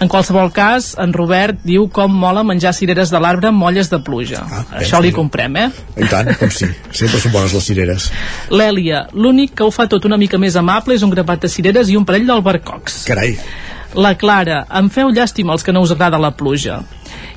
En 0.00 0.08
qualsevol 0.12 0.48
cas, 0.56 0.94
en 1.02 1.12
Robert 1.12 1.60
diu 1.66 1.90
com 1.92 2.16
mola 2.24 2.40
menjar 2.46 2.72
cireres 2.76 3.12
de 3.12 3.20
l'arbre 3.20 3.50
amb 3.52 3.60
molles 3.60 3.92
de 3.92 4.00
pluja. 4.00 4.46
Ah, 4.48 4.64
Això 4.80 5.02
li 5.04 5.12
comprem, 5.12 5.60
eh? 5.60 5.68
I 6.00 6.08
tant, 6.08 6.32
com 6.40 6.52
sí. 6.52 6.70
Sempre 6.88 7.20
són 7.20 7.36
bones 7.36 7.52
les 7.52 7.68
cireres. 7.68 8.08
L'Èlia, 8.56 9.04
l'únic 9.12 9.58
que 9.60 9.68
ho 9.68 9.70
fa 9.74 9.90
tot 9.92 10.08
una 10.08 10.16
mica 10.16 10.40
més 10.40 10.56
amable 10.56 10.96
és 10.96 11.04
un 11.04 11.12
grapat 11.12 11.44
de 11.44 11.52
cireres 11.52 11.92
i 11.92 12.00
un 12.00 12.08
parell 12.08 12.24
d'albercocs. 12.32 13.02
Carai. 13.10 13.36
La 13.96 14.16
Clara, 14.16 14.64
em 14.80 14.88
feu 14.92 15.12
llàstima 15.12 15.52
els 15.52 15.64
que 15.64 15.72
no 15.72 15.84
us 15.84 15.92
agrada 15.92 16.20
la 16.20 16.32
pluja. 16.36 16.80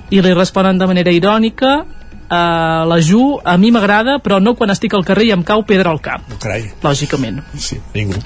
I 0.09 0.23
li 0.23 0.33
responen 0.33 0.79
de 0.79 0.87
manera 0.87 1.11
irònica, 1.13 1.81
Uh, 2.29 2.85
la 2.85 2.99
Ju, 3.01 3.39
a 3.41 3.55
mi 3.57 3.71
m'agrada, 3.73 4.19
però 4.21 4.37
no 4.37 4.53
quan 4.53 4.69
estic 4.69 4.93
al 4.93 5.05
carrer 5.05 5.25
i 5.25 5.31
em 5.33 5.41
cau 5.41 5.63
pedra 5.65 5.89
al 5.89 5.97
cap. 5.97 6.27
Carai. 6.37 6.67
Lògicament. 6.85 7.41
Sí, 7.57 7.79
ningú. 7.95 8.21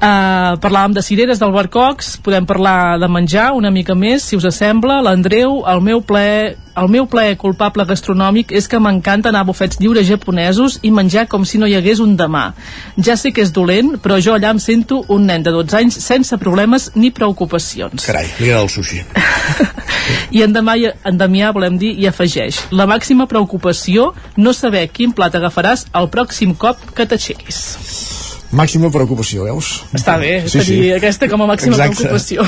Uh, 0.00 0.54
parlàvem 0.62 0.94
de 0.94 1.02
cireres, 1.02 1.42
d'albercocs, 1.42 2.14
podem 2.22 2.46
parlar 2.46 3.00
de 3.02 3.08
menjar 3.10 3.50
una 3.58 3.74
mica 3.74 3.96
més, 3.98 4.28
si 4.30 4.38
us 4.38 4.46
sembla. 4.54 5.00
L'Andreu, 5.02 5.64
el 5.66 5.82
meu 5.82 6.04
ple 6.06 6.54
el 6.80 6.88
meu 6.88 7.06
plaer 7.10 7.36
culpable 7.40 7.84
gastronòmic 7.88 8.54
és 8.56 8.68
que 8.70 8.80
m'encanta 8.80 9.30
anar 9.30 9.42
a 9.44 9.48
bufets 9.50 9.80
lliures 9.80 10.08
japonesos 10.08 10.78
i 10.82 10.92
menjar 10.94 11.26
com 11.28 11.44
si 11.44 11.60
no 11.60 11.68
hi 11.68 11.76
hagués 11.76 12.00
un 12.00 12.16
demà. 12.16 12.50
Ja 12.96 13.16
sé 13.20 13.34
que 13.36 13.44
és 13.44 13.52
dolent, 13.52 13.96
però 14.02 14.20
jo 14.22 14.34
allà 14.36 14.54
em 14.54 14.62
sento 14.62 15.02
un 15.08 15.26
nen 15.28 15.44
de 15.44 15.52
12 15.54 15.76
anys 15.80 16.00
sense 16.04 16.38
problemes 16.40 16.90
ni 16.94 17.10
preocupacions. 17.10 18.06
Carai, 18.06 18.26
li 18.38 18.48
agrada 18.48 18.64
el 18.64 18.72
sushi. 18.72 19.02
I 20.36 20.42
en, 20.46 20.54
Demà, 20.54 20.76
en 21.06 21.20
Damià, 21.20 21.52
volem 21.54 21.76
dir, 21.78 21.92
hi 21.98 22.08
afegeix 22.10 22.64
la 22.70 22.88
màxima 22.90 23.28
preocupació 23.30 24.12
no 24.36 24.54
saber 24.56 24.88
quin 24.94 25.14
plat 25.16 25.36
agafaràs 25.36 25.86
el 26.00 26.10
pròxim 26.10 26.56
cop 26.58 26.90
que 26.96 27.06
t'aixequis. 27.06 28.19
Màxima 28.50 28.90
preocupació, 28.90 29.44
veus? 29.46 29.84
Està 29.94 30.16
bé, 30.18 30.40
sí, 30.48 30.58
tenir 30.58 30.64
sí. 30.66 30.92
aquesta 30.96 31.28
com 31.30 31.44
a 31.44 31.46
màxima 31.52 31.76
Exacte. 31.76 32.02
preocupació. 32.02 32.46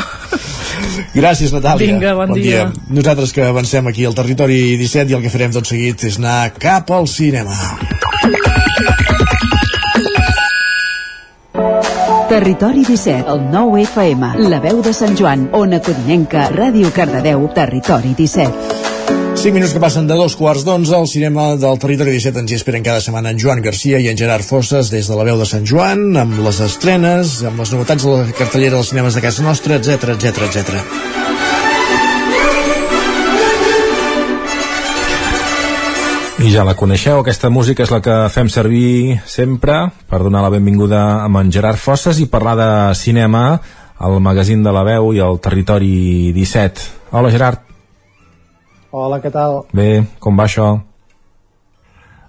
Gràcies, 1.21 1.53
Natàlia. 1.55 1.93
Vinga, 1.93 2.15
bon 2.19 2.35
dia. 2.35 2.65
Nosaltres 2.91 3.31
que 3.37 3.47
avancem 3.47 3.87
aquí 3.87 4.07
al 4.09 4.17
territori 4.19 4.77
17 4.81 5.13
i 5.15 5.19
el 5.19 5.23
que 5.23 5.31
farem 5.31 5.55
tot 5.55 5.71
seguit 5.71 6.03
és 6.11 6.19
anar 6.19 6.51
cap 6.59 6.91
al 6.91 7.07
cinema. 7.07 7.55
Territori 12.33 12.83
17, 12.89 13.29
el 13.29 13.43
9 13.53 13.83
FM, 13.87 14.35
la 14.51 14.63
veu 14.65 14.83
de 14.83 14.95
Sant 14.97 15.15
Joan, 15.19 15.51
Ona 15.55 15.83
Codinenca, 15.85 16.49
Ràdio 16.51 16.91
Cardedeu, 16.97 17.47
Territori 17.55 18.17
17. 18.19 18.82
5 19.43 19.55
minuts 19.55 19.73
que 19.75 19.81
passen 19.83 20.07
de 20.07 20.15
dos 20.15 20.37
quarts 20.39 20.63
d'onze 20.63 20.95
al 20.95 21.09
cinema 21.11 21.57
del 21.59 21.79
Territori 21.83 22.13
17 22.15 22.39
ens 22.45 22.53
hi 22.53 22.57
esperen 22.61 22.85
cada 22.87 23.01
setmana 23.03 23.33
en 23.35 23.41
Joan 23.43 23.59
Garcia 23.65 23.99
i 23.99 24.05
en 24.07 24.15
Gerard 24.15 24.47
Fosses 24.47 24.87
des 24.93 25.09
de 25.11 25.17
la 25.19 25.25
veu 25.27 25.41
de 25.41 25.47
Sant 25.51 25.65
Joan 25.67 26.15
amb 26.15 26.37
les 26.45 26.61
estrenes, 26.63 27.41
amb 27.51 27.59
les 27.59 27.73
novetats 27.75 28.07
de 28.07 28.13
la 28.13 28.37
cartellera 28.39 28.77
dels 28.77 28.93
cinemes 28.93 29.17
de 29.19 29.23
casa 29.25 29.43
nostra, 29.43 29.81
etc 29.81 30.15
etc 30.15 30.45
etc. 30.47 30.79
I 36.47 36.55
ja 36.55 36.63
la 36.63 36.77
coneixeu, 36.79 37.19
aquesta 37.19 37.51
música 37.51 37.83
és 37.83 37.91
la 37.91 37.99
que 37.99 38.21
fem 38.31 38.47
servir 38.47 39.19
sempre 39.27 39.89
per 40.07 40.23
donar 40.23 40.47
la 40.47 40.55
benvinguda 40.55 41.03
a 41.25 41.27
en 41.43 41.51
Gerard 41.51 41.83
Fosses 41.83 42.23
i 42.23 42.31
parlar 42.31 42.55
de 42.63 42.71
cinema 42.95 43.59
al 43.99 44.23
magazín 44.23 44.63
de 44.63 44.71
la 44.71 44.87
veu 44.87 45.11
i 45.11 45.19
al 45.19 45.43
Territori 45.43 46.31
17. 46.31 47.11
Hola 47.11 47.35
Gerard. 47.35 47.72
Hola, 48.93 49.19
què 49.25 49.31
tal? 49.33 49.63
Bé, 49.73 50.03
com 50.21 50.37
va 50.37 50.45
això? 50.49 50.67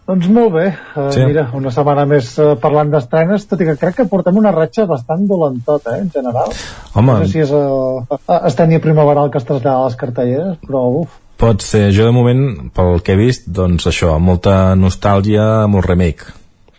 Doncs 0.07 0.27
molt 0.35 0.51
bé, 0.51 0.65
uh, 0.99 1.09
Sí. 1.15 1.23
mira, 1.27 1.45
una 1.55 1.71
setmana 1.71 2.03
més 2.07 2.33
uh, 2.39 2.55
parlant 2.59 2.89
d'estrenes, 2.91 3.45
tot 3.47 3.61
i 3.63 3.67
que 3.69 3.75
crec 3.79 3.95
que 3.95 4.05
portem 4.11 4.35
una 4.39 4.51
ratxa 4.51 4.85
bastant 4.87 5.23
dolentota, 5.27 5.95
eh, 5.95 6.01
en 6.03 6.09
general. 6.11 6.51
Home. 6.93 7.13
No 7.19 7.25
sé 7.25 7.31
si 7.31 7.39
és 7.45 7.51
uh, 7.55 8.03
estènia 8.43 8.81
primaveral 8.83 9.31
que 9.31 9.39
es 9.39 9.47
trasllada 9.47 9.77
a 9.81 9.85
les 9.87 9.95
cartelleres, 9.99 10.57
però 10.67 10.85
uf, 11.03 11.19
Pot 11.43 11.63
ser, 11.65 11.87
jo 11.91 12.05
de 12.05 12.11
moment, 12.13 12.43
pel 12.75 13.01
que 13.03 13.15
he 13.15 13.19
vist, 13.19 13.47
doncs 13.49 13.87
això, 13.89 14.13
molta 14.21 14.75
nostàlgia 14.79 15.65
el 15.65 15.81
remake 15.83 16.29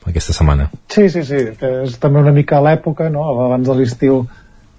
aquesta 0.07 0.33
setmana. 0.37 0.71
sí, 0.89 1.09
sí, 1.09 1.25
sí, 1.25 1.41
que 1.59 1.71
és 1.85 1.99
també 1.99 2.21
una 2.21 2.33
mica 2.33 2.61
l'època, 2.61 3.11
no?, 3.11 3.25
abans 3.49 3.67
de 3.67 3.75
l'estiu, 3.75 4.27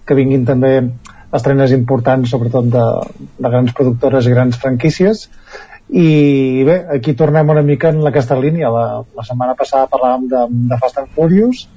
que 0.06 0.15
vinguin 0.15 0.45
també 0.45 0.90
estrenes 1.38 1.74
importants, 1.76 2.32
sobretot 2.32 2.70
de, 2.74 2.86
de 3.38 3.52
grans 3.52 3.74
productores 3.78 4.28
i 4.28 4.34
grans 4.36 4.60
franquícies, 4.62 5.28
i 5.90 6.64
bé, 6.66 6.80
aquí 6.95 7.14
tornem 7.14 7.49
una 7.53 7.62
mica 7.62 7.91
en 7.94 8.02
aquesta 8.07 8.38
línia. 8.40 8.72
La, 8.74 8.86
la 9.06 9.26
setmana 9.28 9.53
passada 9.57 9.90
parlàvem 9.91 10.30
de, 10.32 10.45
de 10.72 10.80
Fast 10.82 11.02
and 11.03 11.12
Furious, 11.18 11.68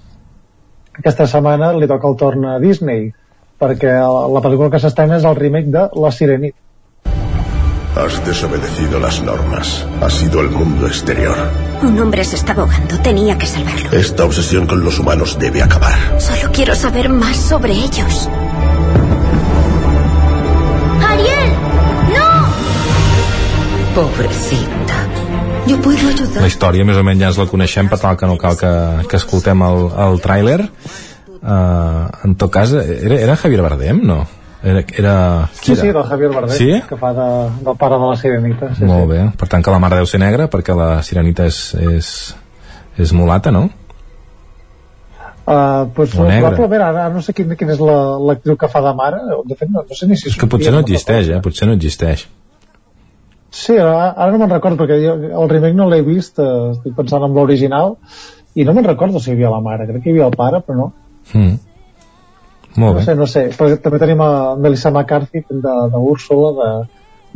aquesta 0.98 1.28
setmana 1.30 1.74
li 1.76 1.86
toca 1.90 2.08
el 2.08 2.16
torn 2.18 2.46
a 2.48 2.56
Disney, 2.62 3.12
perquè 3.58 3.98
la, 3.98 4.24
la 4.32 4.42
pel·lícula 4.42 4.72
que 4.72 4.80
s'estrena 4.82 5.20
és 5.20 5.28
el 5.28 5.36
remake 5.38 5.70
de 5.74 5.84
La 6.02 6.14
Sirenita. 6.14 6.58
Has 7.98 8.24
desobedecido 8.24 9.00
las 9.00 9.20
normas. 9.22 9.84
Ha 10.00 10.08
sido 10.08 10.40
el 10.40 10.50
mundo 10.50 10.86
exterior. 10.86 11.34
Un 11.82 11.98
hombre 11.98 12.22
se 12.22 12.36
estaba 12.36 12.62
ahogando, 12.62 12.96
tenía 13.00 13.36
que 13.36 13.46
salvarlo. 13.46 13.90
Esta 13.90 14.24
obsesión 14.24 14.66
con 14.66 14.84
los 14.84 15.00
humanos 15.00 15.36
debe 15.38 15.62
acabar. 15.62 16.20
Solo 16.20 16.52
quiero 16.52 16.76
saber 16.76 17.08
más 17.08 17.36
sobre 17.36 17.72
ellos. 17.72 18.28
Pobrecita. 23.98 24.94
Yo 25.66 25.76
puedo 25.82 25.98
ayudar. 26.06 26.38
La 26.40 26.46
història 26.46 26.84
més 26.86 26.94
o 26.94 27.02
menys 27.02 27.18
ja 27.18 27.30
ens 27.32 27.38
la 27.40 27.46
coneixem, 27.50 27.88
per 27.90 27.98
tal 27.98 28.14
que 28.20 28.28
no 28.30 28.36
cal 28.38 28.54
que, 28.60 28.68
que 29.10 29.18
escoltem 29.18 29.64
el, 29.66 29.80
el 30.04 30.20
tràiler. 30.22 30.60
Uh, 31.42 32.06
en 32.28 32.36
tot 32.38 32.52
cas, 32.54 32.70
era, 32.78 33.18
era 33.18 33.34
Javier 33.40 33.64
Bardem, 33.66 33.98
no? 34.06 34.20
Era, 34.62 34.84
era, 35.02 35.16
qui 35.58 35.72
Sí, 35.72 35.74
era? 35.74 35.80
sí, 35.82 35.90
del 35.96 36.06
Javier 36.12 36.30
Bardem, 36.30 36.54
Sí? 36.60 36.70
que 36.88 36.96
fa 37.02 37.10
de, 37.18 37.26
del 37.66 37.76
pare 37.82 37.98
de 37.98 38.06
la 38.12 38.14
Sirenita. 38.22 38.70
Sí, 38.78 38.86
Molt 38.86 39.10
bé, 39.10 39.18
per 39.42 39.50
tant 39.50 39.66
que 39.66 39.74
la 39.74 39.82
mare 39.82 39.98
deu 39.98 40.06
ser 40.06 40.22
negra 40.22 40.46
perquè 40.54 40.78
la 40.78 40.88
sirenita 41.02 41.50
és, 41.50 41.58
és, 41.74 42.14
és 43.02 43.12
mulata, 43.18 43.50
no? 43.50 43.66
Uh, 45.42 45.90
pues, 45.98 46.14
O 46.14 46.22
negra. 46.30 46.54
probablement, 46.54 46.86
ara, 46.86 47.06
ara 47.08 47.14
no 47.18 47.22
sé 47.26 47.34
quin, 47.34 47.50
quina 47.58 47.74
és 47.74 47.82
la- 47.82 48.18
l'actriu 48.30 48.54
que 48.60 48.70
fa 48.70 48.80
de 48.86 48.94
mare, 48.94 49.18
de 49.42 49.58
fet 49.58 49.70
no, 49.74 49.82
no 49.90 49.94
sé 49.98 50.06
ni 50.06 50.14
si 50.22 50.28
És 50.30 50.38
que 50.38 50.46
potser 50.46 50.70
no 50.70 50.86
existeix, 50.86 51.34
eh? 51.34 51.42
Potser 51.42 51.66
no 51.66 51.74
existeix. 51.74 52.28
Sí, 53.58 53.74
ara, 53.80 54.10
ara 54.14 54.30
no 54.32 54.38
me'n 54.42 54.52
recordo, 54.52 54.76
perquè 54.84 54.98
jo 55.02 55.14
el 55.42 55.48
remake 55.50 55.74
no 55.76 55.88
l'he 55.90 56.02
vist, 56.06 56.38
eh, 56.38 56.50
estic 56.76 56.94
pensant 56.98 57.24
en 57.26 57.32
l'original, 57.34 57.96
i 58.54 58.64
no 58.66 58.74
me'n 58.76 58.86
recordo 58.86 59.18
si 59.22 59.30
hi 59.32 59.34
havia 59.38 59.50
la 59.54 59.62
mare, 59.64 59.86
crec 59.88 60.02
que 60.04 60.10
hi 60.10 60.14
havia 60.16 60.28
el 60.30 60.36
pare, 60.38 60.60
però 60.66 60.76
no. 60.82 60.92
Mm. 61.34 61.56
Molt 62.78 62.92
No 62.92 62.98
bé. 63.00 63.04
sé, 63.08 63.14
no 63.18 63.26
sé. 63.26 63.48
Però 63.58 63.74
també 63.82 63.98
tenim 63.98 64.20
a 64.22 64.54
Melissa 64.56 64.90
McCarthy, 64.92 65.42
de, 65.50 65.74
de 65.94 66.02
Úrsula, 66.12 66.52
de, 66.58 66.68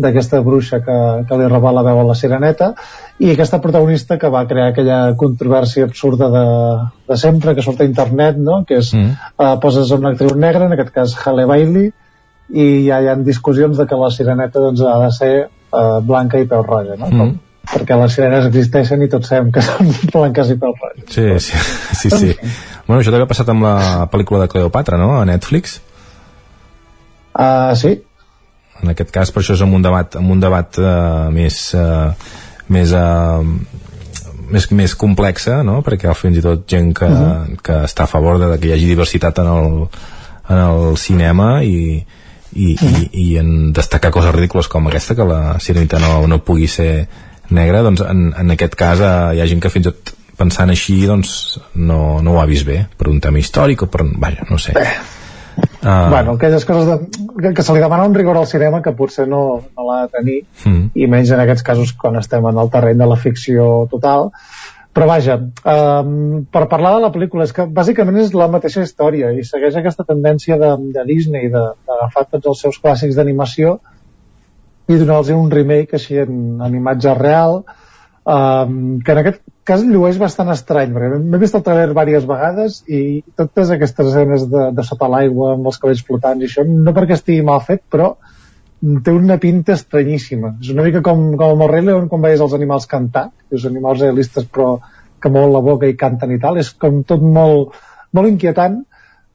d'aquesta 0.02 0.40
bruixa 0.44 0.78
que, 0.84 0.98
que 1.28 1.36
li 1.40 1.48
roba 1.50 1.72
la 1.76 1.82
veu 1.84 1.98
a 2.00 2.04
la 2.08 2.14
sireneta 2.16 2.70
i 3.20 3.28
aquesta 3.32 3.58
protagonista 3.60 4.16
que 4.18 4.30
va 4.32 4.44
crear 4.48 4.70
aquella 4.70 5.00
controvèrsia 5.20 5.84
absurda 5.84 6.30
de, 6.32 6.44
de 7.10 7.16
sempre 7.20 7.54
que 7.54 7.62
surt 7.66 7.82
a 7.82 7.88
internet, 7.88 8.38
no? 8.40 8.62
que 8.64 8.78
és 8.80 8.92
Mm. 8.94 9.10
eh, 9.38 9.56
poses 9.60 9.90
una 9.92 10.10
actriu 10.14 10.36
negra, 10.36 10.66
en 10.66 10.72
aquest 10.72 10.94
cas 10.94 11.16
Halle 11.26 11.44
Bailey 11.50 11.90
i 12.52 12.86
ja 12.88 13.00
hi 13.02 13.08
ha 13.08 13.16
discussions 13.16 13.76
de 13.78 13.86
que 13.86 13.96
la 14.00 14.10
sireneta 14.10 14.60
doncs, 14.60 14.80
ha 14.80 14.96
de 15.04 15.10
ser 15.12 15.34
eh, 15.72 15.98
blanca 16.06 16.40
i 16.40 16.46
pèl 16.48 16.66
roja 16.66 16.98
no? 17.00 17.08
Mm. 17.10 17.32
perquè 17.72 17.96
les 17.98 18.14
sirenes 18.16 18.46
existeixen 18.50 19.02
i 19.02 19.08
tots 19.12 19.32
sabem 19.32 19.50
que 19.54 19.64
són 19.64 19.90
blanques 20.14 20.52
i 20.52 20.58
pèl 20.60 20.76
roja 20.76 21.08
Sí, 21.08 21.26
sí, 21.40 21.64
sí, 22.00 22.10
sí. 22.10 22.36
Bueno, 22.86 23.00
això 23.00 23.12
també 23.12 23.26
ha 23.26 23.30
passat 23.30 23.50
amb 23.52 23.64
la 23.64 24.06
pel·lícula 24.12 24.42
de 24.42 24.50
Cleopatra, 24.50 24.98
no?, 24.98 25.14
a 25.20 25.26
Netflix. 25.28 25.78
uh, 27.38 27.74
sí, 27.78 28.00
En 28.82 28.90
aquest 28.90 29.12
cas, 29.14 29.30
per 29.30 29.42
això 29.42 29.54
és 29.54 29.62
amb 29.62 29.76
un 29.78 29.84
debat, 29.84 30.16
amb 30.18 30.34
un 30.34 30.40
debat 30.42 30.78
uh, 30.82 31.28
més, 31.30 31.58
uh, 31.78 32.10
més, 32.74 32.90
uh, 32.98 33.44
més, 34.50 34.66
més 34.74 34.96
complexa, 34.98 35.60
no?, 35.62 35.78
perquè 35.86 36.10
fins 36.18 36.40
i 36.40 36.42
tot 36.42 36.66
gent 36.68 36.90
que, 36.98 37.06
uh 37.06 37.20
-huh. 37.20 37.60
que 37.62 37.84
està 37.86 38.04
a 38.04 38.10
favor 38.10 38.40
de 38.42 38.58
que 38.58 38.68
hi 38.68 38.72
hagi 38.72 38.86
diversitat 38.90 39.38
en 39.38 39.46
el, 39.46 39.88
en 40.48 40.58
el 40.58 40.96
cinema 40.96 41.62
i, 41.62 42.04
i, 42.54 42.74
uh 42.74 42.80
-huh. 42.80 43.08
i, 43.12 43.30
i 43.32 43.38
en 43.38 43.72
destacar 43.72 44.10
coses 44.10 44.34
ridícules 44.34 44.68
com 44.68 44.86
aquesta, 44.86 45.14
que 45.14 45.24
la 45.24 45.58
sirenita 45.60 45.98
no, 45.98 46.26
no 46.26 46.44
pugui 46.44 46.68
ser 46.68 47.08
negra, 47.50 47.82
doncs 47.82 48.00
en, 48.00 48.34
en 48.38 48.50
aquest 48.50 48.74
cas 48.74 49.00
uh, 49.00 49.32
hi 49.34 49.40
ha 49.40 49.46
gent 49.46 49.60
que 49.60 49.70
fins 49.70 49.86
i 49.86 49.90
tot 49.90 50.14
pensant 50.36 50.70
així 50.70 51.06
doncs 51.06 51.58
no, 51.74 52.20
no 52.22 52.32
ho 52.32 52.40
ha 52.40 52.46
vist 52.46 52.66
bé 52.66 52.86
per 52.98 53.08
un 53.08 53.20
tema 53.20 53.38
històric 53.38 53.82
o 53.82 53.86
per... 53.86 54.04
vaja, 54.18 54.46
no 54.50 54.58
sé 54.58 54.72
Uh, 55.82 56.08
bueno, 56.10 56.32
aquelles 56.32 56.64
coses 56.64 56.86
de, 56.86 57.26
que, 57.42 57.50
que 57.54 57.62
se 57.62 57.74
li 57.74 57.80
demana 57.82 58.04
un 58.06 58.14
rigor 58.14 58.38
al 58.38 58.46
cinema 58.46 58.80
que 58.80 58.92
potser 58.96 59.26
no, 59.28 59.64
no 59.76 59.86
l'ha 59.88 60.04
de 60.04 60.12
tenir 60.14 60.36
mm. 60.64 60.84
i 60.94 61.08
menys 61.10 61.32
en 61.34 61.42
aquests 61.42 61.66
casos 61.66 61.92
quan 61.98 62.16
estem 62.20 62.46
en 62.48 62.60
el 62.62 62.70
terreny 62.70 63.02
de 63.02 63.08
la 63.10 63.18
ficció 63.20 63.66
total 63.90 64.30
però 64.92 65.06
vaja, 65.08 65.38
um, 65.40 66.42
per 66.52 66.66
parlar 66.68 66.96
de 66.96 67.04
la 67.06 67.10
pel·lícula, 67.14 67.46
és 67.48 67.54
que 67.56 67.64
bàsicament 67.64 68.18
és 68.20 68.34
la 68.36 68.48
mateixa 68.52 68.82
història 68.84 69.30
i 69.32 69.44
segueix 69.48 69.78
aquesta 69.78 70.04
tendència 70.08 70.58
de, 70.60 70.72
de 70.92 71.04
Disney 71.08 71.48
d'agafar 71.52 72.26
tots 72.28 72.50
els 72.52 72.64
seus 72.66 72.80
clàssics 72.82 73.16
d'animació 73.16 73.78
i 74.92 74.98
donar-los 74.98 75.32
un 75.32 75.48
remake 75.52 75.96
així 75.96 76.18
en, 76.20 76.60
en 76.60 76.76
imatge 76.76 77.14
real 77.16 77.62
um, 77.62 79.00
que 79.00 79.14
en 79.14 79.22
aquest 79.22 79.40
cas 79.64 79.84
llueix 79.86 80.18
bastant 80.20 80.52
estrany 80.52 80.92
perquè 80.92 81.22
m'he 81.22 81.40
vist 81.40 81.56
el 81.56 81.64
trailer 81.64 81.88
diverses 81.94 82.28
vegades 82.28 82.78
i 82.90 83.22
totes 83.38 83.72
aquestes 83.72 84.12
escenes 84.12 84.44
de, 84.52 84.68
de 84.76 84.84
sota 84.86 85.08
l'aigua 85.08 85.54
amb 85.56 85.70
els 85.70 85.80
cabells 85.80 86.04
flotants 86.04 86.44
i 86.44 86.50
això, 86.50 86.66
no 86.68 86.92
perquè 86.96 87.16
estigui 87.16 87.46
mal 87.46 87.62
fet 87.64 87.84
però 87.88 88.12
té 89.04 89.14
una 89.14 89.38
pinta 89.42 89.76
estranyíssima. 89.76 90.56
És 90.62 90.72
una 90.74 90.86
mica 90.86 91.02
com, 91.06 91.32
com 91.38 91.62
el 91.66 91.76
León 91.86 92.08
quan 92.10 92.24
veies 92.24 92.42
els 92.42 92.54
animals 92.58 92.88
cantar 92.90 93.28
els 93.52 93.66
animals 93.68 94.00
realistes 94.02 94.48
però 94.50 94.78
que 95.22 95.30
molt 95.30 95.52
la 95.54 95.62
boca 95.62 95.86
i 95.86 95.96
canten 95.98 96.32
i 96.34 96.40
tal. 96.42 96.58
És 96.58 96.72
com 96.74 97.02
tot 97.06 97.22
molt, 97.22 97.76
molt 98.12 98.30
inquietant 98.30 98.82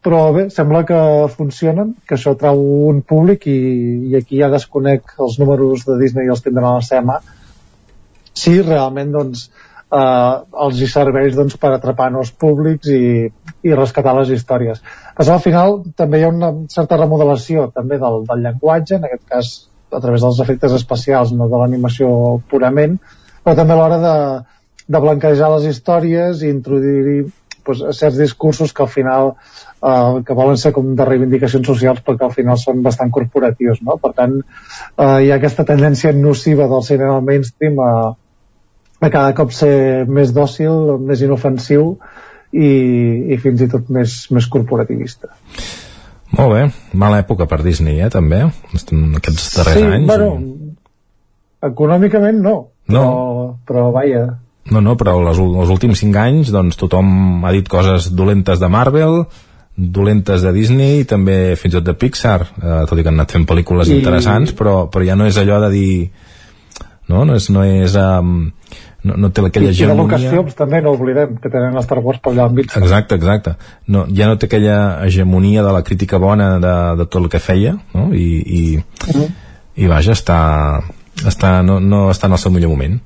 però 0.07 0.19
bé, 0.31 0.45
sembla 0.53 0.83
que 0.87 0.97
funcionen 1.33 1.95
que 2.07 2.15
això 2.15 2.31
trau 2.39 2.59
un 2.87 3.01
públic 3.03 3.47
i, 3.51 3.57
i 4.11 4.15
aquí 4.19 4.37
ja 4.39 4.47
desconec 4.53 5.17
els 5.19 5.35
números 5.41 5.83
de 5.87 5.97
Disney 5.99 6.29
i 6.29 6.31
els 6.31 6.43
tindran 6.45 6.69
a 6.69 6.77
la 6.77 6.85
seva 6.85 7.01
mà. 7.09 7.17
Si 8.37 8.53
realment 8.61 9.11
doncs, 9.15 9.47
els 9.91 10.81
hi 10.81 10.87
serveix 10.91 11.35
doncs, 11.35 11.55
per 11.59 11.71
atrapar 11.71 12.09
nous 12.11 12.31
públics 12.31 12.89
i, 12.91 13.29
i 13.63 13.77
rescatar 13.77 14.15
les 14.17 14.33
històries. 14.35 14.81
Però 15.15 15.37
al 15.37 15.43
final 15.43 15.79
també 15.95 16.19
hi 16.19 16.27
ha 16.27 16.33
una 16.33 16.51
certa 16.73 16.99
remodelació 16.99 17.69
també 17.75 17.99
del, 18.01 18.23
del 18.27 18.43
llenguatge, 18.43 18.97
en 18.97 19.07
aquest 19.07 19.23
cas 19.31 19.53
a 19.91 20.01
través 20.03 20.21
dels 20.21 20.41
efectes 20.43 20.75
especials, 20.75 21.31
no 21.31 21.47
de 21.47 21.61
l'animació 21.61 22.09
purament, 22.51 22.97
però 23.43 23.55
també 23.55 23.73
a 23.73 23.79
l'hora 23.79 23.99
de, 24.03 24.15
de 24.87 25.03
blanquejar 25.03 25.53
les 25.55 25.69
històries 25.71 26.43
i 26.43 26.51
introduir 26.51 27.21
pues, 27.63 27.83
certs 27.95 28.19
discursos 28.19 28.73
que 28.75 28.83
al 28.83 28.91
final 28.91 29.31
eh, 29.31 30.23
que 30.27 30.35
volen 30.35 30.59
ser 30.59 30.73
com 30.75 30.93
de 30.99 31.07
reivindicacions 31.07 31.67
socials 31.67 32.03
perquè 32.03 32.27
al 32.27 32.35
final 32.35 32.59
són 32.59 32.83
bastant 32.83 33.11
corporatius 33.15 33.79
no? 33.87 33.95
per 34.03 34.11
tant 34.19 34.37
eh, 34.39 35.19
hi 35.23 35.31
ha 35.31 35.39
aquesta 35.39 35.67
tendència 35.67 36.11
nociva 36.15 36.67
del 36.71 36.83
cinema 36.87 37.19
mainstream 37.23 37.79
a, 37.83 37.91
a 38.99 39.09
cada 39.09 39.33
cop 39.37 39.51
ser 39.53 40.05
més 40.09 40.33
dòcil, 40.35 40.97
més 41.03 41.21
inofensiu 41.21 41.91
i, 42.51 42.69
i 43.33 43.37
fins 43.41 43.61
i 43.61 43.69
tot 43.71 43.91
més, 43.93 44.23
més 44.33 44.47
corporativista. 44.49 45.29
Molt 46.37 46.51
bé, 46.53 46.63
mala 46.99 47.21
època 47.23 47.47
per 47.47 47.61
Disney, 47.63 48.01
eh, 48.03 48.09
també, 48.11 48.41
aquests 48.43 49.53
darrers 49.55 49.79
sí, 49.79 49.85
anys. 49.85 50.09
Bueno, 50.09 50.31
econòmicament 51.63 52.41
no, 52.43 52.57
no. 52.91 53.03
Però, 53.03 53.47
però 53.69 53.87
vaja. 53.95 54.25
No, 54.67 54.81
no, 54.83 54.97
però 54.99 55.15
els, 55.21 55.39
els 55.39 55.71
últims 55.71 56.01
cinc 56.03 56.17
anys 56.19 56.51
doncs 56.51 56.79
tothom 56.79 57.45
ha 57.47 57.53
dit 57.55 57.67
coses 57.71 58.09
dolentes 58.15 58.59
de 58.59 58.69
Marvel, 58.71 59.21
dolentes 59.77 60.41
de 60.41 60.51
Disney 60.55 61.03
i 61.03 61.07
també 61.07 61.55
fins 61.55 61.75
i 61.75 61.77
tot 61.77 61.85
de 61.87 61.95
Pixar, 61.95 62.39
eh, 62.43 62.81
tot 62.89 62.97
i 62.97 63.05
que 63.05 63.11
han 63.11 63.19
anat 63.19 63.35
fent 63.37 63.45
pel·lícules 63.47 63.91
I... 63.91 63.99
interessants, 64.01 64.51
però, 64.57 64.87
però 64.91 65.05
ja 65.07 65.15
no 65.15 65.29
és 65.29 65.37
allò 65.39 65.61
de 65.67 65.71
dir... 65.75 65.91
No, 67.07 67.21
no 67.23 67.37
és, 67.39 67.45
no 67.53 67.61
és 67.63 67.93
um, 67.95 68.49
no, 69.07 69.15
no 69.17 69.29
té 69.31 69.43
aquella 69.45 69.69
I, 69.69 69.73
hegemonia... 69.73 69.93
I 69.93 69.97
de 69.97 70.03
Lucasfilms 70.03 70.57
també 70.59 70.81
no 70.83 70.93
oblidem, 70.97 71.35
que 71.41 71.51
tenen 71.53 71.79
Star 71.85 71.99
Wars 72.03 72.21
per 72.23 72.33
allà 72.33 72.47
enmig. 72.51 72.71
Exacte, 72.79 73.17
exacte. 73.17 73.55
No, 73.87 74.05
ja 74.19 74.29
no 74.29 74.37
té 74.39 74.49
aquella 74.49 74.77
hegemonia 75.07 75.65
de 75.65 75.73
la 75.75 75.83
crítica 75.87 76.19
bona 76.21 76.53
de, 76.63 76.75
de 77.01 77.07
tot 77.07 77.21
el 77.23 77.29
que 77.33 77.41
feia, 77.43 77.77
no? 77.95 78.09
I, 78.13 78.27
i, 78.59 78.63
uh 78.77 79.13
-huh. 79.15 79.29
i 79.75 79.87
vaja, 79.87 80.13
està, 80.13 80.39
està, 81.23 81.61
no, 81.63 81.79
no 81.79 82.09
està 82.11 82.27
en 82.27 82.37
el 82.37 82.43
seu 82.43 82.51
millor 82.51 82.69
moment. 82.75 82.99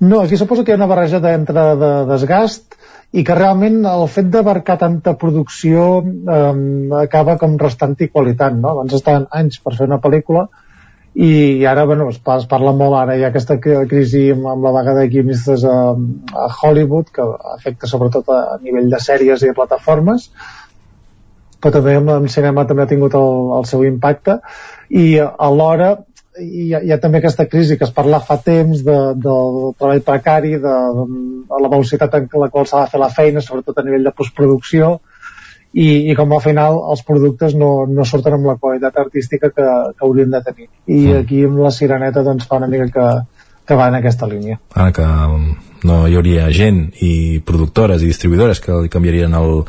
No, 0.00 0.20
aquí 0.20 0.36
suposo 0.36 0.64
que 0.64 0.70
hi 0.70 0.74
ha 0.74 0.78
una 0.78 0.86
barreja 0.86 1.18
entre 1.34 1.74
de 1.76 1.92
desgast 2.06 2.76
i 3.12 3.24
que 3.24 3.34
realment 3.34 3.84
el 3.88 4.06
fet 4.12 4.28
d'abarcar 4.30 4.78
tanta 4.78 5.16
producció 5.18 6.04
eh, 6.04 6.54
acaba 7.02 7.36
com 7.38 7.56
restant-hi 7.58 8.08
qualitat, 8.08 8.54
no? 8.54 8.70
Abans 8.70 8.94
estaven 8.94 9.26
anys 9.30 9.58
per 9.64 9.74
fer 9.74 9.86
una 9.86 9.98
pel·lícula 9.98 10.48
i 11.18 11.64
ara 11.66 11.84
bueno, 11.84 12.08
es, 12.12 12.20
es 12.22 12.46
parla 12.46 12.72
molt 12.78 12.94
ara 12.94 13.16
hi 13.18 13.24
ha 13.24 13.32
aquesta 13.32 13.56
crisi 13.58 14.28
amb, 14.30 14.46
amb 14.52 14.62
la 14.62 14.70
vaga 14.76 14.94
de 14.94 15.08
guionistes 15.10 15.64
a, 15.66 15.78
a 16.44 16.46
Hollywood 16.62 17.10
que 17.14 17.26
afecta 17.56 17.90
sobretot 17.90 18.30
a, 18.30 18.38
a 18.54 18.58
nivell 18.62 18.86
de 18.92 19.00
sèries 19.02 19.42
i 19.42 19.50
de 19.50 19.56
plataformes 19.56 20.28
però 21.58 21.74
també 21.74 21.96
en, 21.98 22.12
en 22.20 22.28
cinema 22.30 22.66
també 22.68 22.84
ha 22.84 22.90
tingut 22.90 23.16
el, 23.18 23.32
el 23.58 23.66
seu 23.66 23.82
impacte. 23.86 24.38
I 24.94 25.18
alhora 25.18 25.96
hi 26.38 26.68
ha, 26.72 26.80
hi 26.86 26.92
ha 26.94 27.00
també 27.02 27.18
aquesta 27.18 27.48
crisi 27.50 27.76
que 27.78 27.86
es 27.88 27.94
parla 27.94 28.20
fa 28.22 28.38
temps 28.44 28.84
de, 28.86 28.98
del 29.18 29.72
treball 29.78 30.04
precari 30.06 30.54
de, 30.62 30.76
de 31.50 31.62
la 31.64 31.70
velocitat 31.72 32.14
en 32.20 32.28
la 32.38 32.50
qual 32.54 32.68
s'ha 32.70 32.84
de 32.84 32.92
fer 32.92 33.00
la 33.02 33.10
feina 33.14 33.42
sobretot 33.42 33.78
a 33.78 33.86
nivell 33.86 34.06
de 34.06 34.14
postproducció 34.14 34.98
i, 35.72 36.10
i 36.10 36.14
com 36.16 36.32
al 36.32 36.40
final 36.44 36.78
els 36.92 37.02
productes 37.04 37.54
no, 37.58 37.86
no 37.86 38.06
surten 38.08 38.38
amb 38.38 38.48
la 38.48 38.56
qualitat 38.60 38.96
artística 39.02 39.50
que, 39.52 39.64
que 39.64 40.06
haurien 40.06 40.30
de 40.32 40.40
tenir 40.44 40.68
i 40.86 41.00
mm. 41.00 41.16
aquí 41.20 41.42
amb 41.44 41.60
la 41.64 41.72
Sireneta 41.74 42.24
doncs 42.24 42.48
fa 42.48 42.60
una 42.60 42.70
mica 42.72 42.88
que, 42.94 43.08
que 43.68 43.76
va 43.76 43.88
en 43.92 43.98
aquesta 43.98 44.28
línia 44.30 44.58
ah, 44.74 44.90
que 44.96 45.04
um, 45.04 45.50
no 45.84 46.00
hi 46.08 46.16
hauria 46.16 46.48
gent 46.54 46.86
i 47.04 47.12
productores 47.44 48.02
i 48.02 48.08
distribuïdores 48.08 48.62
que 48.64 48.80
li 48.84 48.92
canviarien 48.92 49.36
el, 49.36 49.60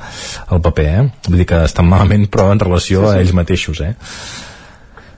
el 0.55 0.63
paper 0.69 0.87
eh? 0.87 1.07
vull 1.27 1.41
dir 1.43 1.49
que 1.51 1.63
estan 1.67 1.89
malament 1.89 2.29
però 2.31 2.49
en 2.53 2.63
relació 2.63 3.03
sí, 3.03 3.09
sí. 3.09 3.11
a 3.11 3.25
ells 3.25 3.35
mateixos 3.35 3.83
eh? 3.83 3.93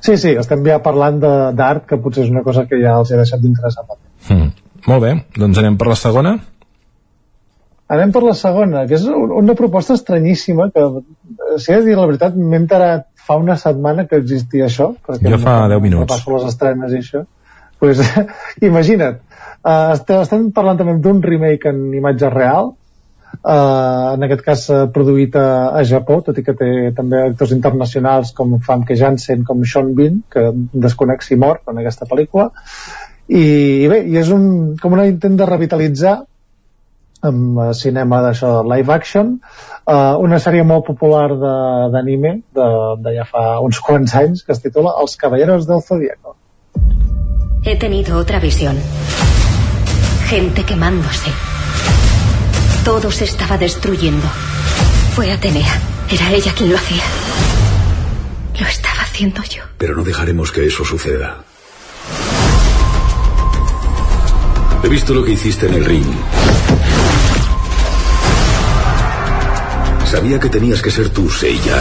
Sí, 0.02 0.16
sí, 0.18 0.32
estem 0.34 0.66
ja 0.66 0.80
parlant 0.82 1.22
d'art 1.22 1.86
que 1.86 2.02
potser 2.02 2.26
és 2.26 2.34
una 2.34 2.41
cosa 2.41 2.66
que 2.66 2.80
ja 2.82 2.98
els 2.98 3.12
he 3.14 3.22
deixat 3.22 3.44
d'interessar 3.44 3.86
mm. 3.86 4.49
Molt 4.90 5.03
bé, 5.03 5.12
doncs 5.38 5.60
anem 5.62 5.76
per 5.78 5.91
la 5.91 5.95
segona 5.99 6.40
Anem 7.91 8.11
per 8.15 8.22
la 8.23 8.34
segona, 8.38 8.85
que 8.88 8.95
és 8.95 9.05
una 9.11 9.55
proposta 9.59 9.97
estranyíssima 9.97 10.69
que, 10.72 10.84
si 11.59 11.73
he 11.73 11.80
de 11.81 11.89
dir 11.89 11.97
la 11.97 12.07
veritat, 12.07 12.38
m'he 12.38 12.59
enterat 12.61 13.07
fa 13.22 13.35
una 13.39 13.57
setmana 13.59 14.07
que 14.07 14.19
existia 14.22 14.68
això. 14.69 14.93
Jo 15.22 15.39
fa 15.41 15.55
10 15.72 15.84
minuts. 15.84 16.09
passo 16.11 16.38
les 16.38 16.47
estrenes 16.53 16.93
i 16.93 17.01
això. 17.03 17.26
pues, 17.81 17.99
imagina't, 18.69 19.18
uh, 19.65 19.95
estem 20.22 20.51
parlant 20.55 20.77
també 20.77 20.99
d'un 21.01 21.22
remake 21.26 21.72
en 21.73 21.81
imatge 21.97 22.30
real, 22.30 22.72
uh, 23.41 24.13
en 24.13 24.26
aquest 24.27 24.43
cas 24.45 24.65
uh, 24.69 24.81
produït 24.93 25.35
a, 25.35 25.47
a 25.80 25.84
Japó, 25.91 26.22
tot 26.26 26.38
i 26.38 26.45
que 26.45 26.55
té 26.57 26.72
també 26.97 27.23
actors 27.26 27.55
internacionals 27.57 28.35
com 28.38 28.59
Famke 28.61 28.95
Janssen, 28.99 29.43
com 29.47 29.65
Sean 29.65 29.95
Bean, 29.97 30.22
que 30.31 30.51
desconec 30.88 31.26
si 31.26 31.39
mor 31.41 31.63
en 31.68 31.81
aquesta 31.81 32.05
pel·lícula, 32.05 32.51
i, 33.27 33.41
i 33.41 33.88
bé, 33.89 34.03
i 34.11 34.19
és 34.22 34.30
un, 34.35 34.76
com 34.81 34.93
un 34.93 35.03
intent 35.07 35.39
de 35.39 35.49
revitalitzar 35.49 36.19
amb 37.22 37.57
uh, 37.57 37.72
cinema 37.77 38.22
d'això, 38.26 38.61
live 38.65 38.93
action, 38.93 39.35
uh, 39.85 40.18
una 40.22 40.39
sèrie 40.41 40.64
molt 40.68 40.85
popular 40.88 41.27
d'anime 41.93 42.34
de, 42.41 42.61
de, 42.61 42.69
de 43.06 43.15
ja 43.19 43.26
fa 43.30 43.45
uns 43.61 43.80
quants 43.80 44.15
anys 44.18 44.45
que 44.45 44.56
es 44.56 44.61
titula 44.64 44.95
Els 45.02 45.18
Caballeros 45.22 45.68
del 45.69 45.84
Zodíaco. 45.85 46.35
He 47.64 47.76
tenido 47.77 48.18
otra 48.18 48.39
visión. 48.39 48.76
Gente 50.27 50.64
quemándose. 50.64 51.30
Todo 52.84 53.11
se 53.11 53.26
estaba 53.26 53.57
destruyendo. 53.57 54.26
Fue 55.14 55.31
Atenea. 55.31 55.80
Era 56.10 56.31
ella 56.31 56.52
quien 56.57 56.72
lo 56.72 56.77
hacía. 56.77 57.03
Lo 58.60 58.65
estaba 58.65 59.02
haciendo 59.03 59.43
yo. 59.43 59.64
Pero 59.77 59.95
no 59.95 60.03
dejaremos 60.03 60.52
que 60.52 60.65
eso 60.65 60.84
suceda. 60.84 61.43
He 64.84 64.89
visto 64.89 65.14
lo 65.14 65.23
que 65.23 65.34
hiciste 65.34 65.68
en 65.68 65.76
el 65.76 65.85
ring. 65.85 66.06
Sabía 70.11 70.41
que 70.41 70.49
tenías 70.49 70.81
que 70.81 70.91
ser 70.91 71.07
tú, 71.07 71.29
Seiya. 71.29 71.79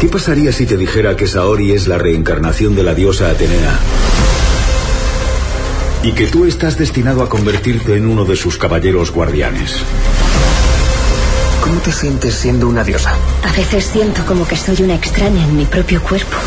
¿Qué 0.00 0.08
pasaría 0.08 0.50
si 0.50 0.64
te 0.64 0.78
dijera 0.78 1.16
que 1.16 1.26
Saori 1.26 1.72
es 1.72 1.86
la 1.86 1.98
reencarnación 1.98 2.74
de 2.74 2.82
la 2.82 2.94
diosa 2.94 3.28
Atenea? 3.28 3.78
Y 6.02 6.12
que 6.12 6.28
tú 6.28 6.46
estás 6.46 6.78
destinado 6.78 7.22
a 7.22 7.28
convertirte 7.28 7.94
en 7.94 8.06
uno 8.06 8.24
de 8.24 8.36
sus 8.36 8.56
caballeros 8.56 9.12
guardianes. 9.12 9.82
¿Cómo 11.62 11.78
te 11.80 11.92
sientes 11.92 12.36
siendo 12.36 12.68
una 12.68 12.84
diosa? 12.84 13.12
A 13.46 13.52
veces 13.52 13.84
siento 13.84 14.24
como 14.24 14.48
que 14.48 14.56
soy 14.56 14.82
una 14.82 14.94
extraña 14.94 15.44
en 15.44 15.58
mi 15.58 15.66
propio 15.66 16.02
cuerpo. 16.02 16.38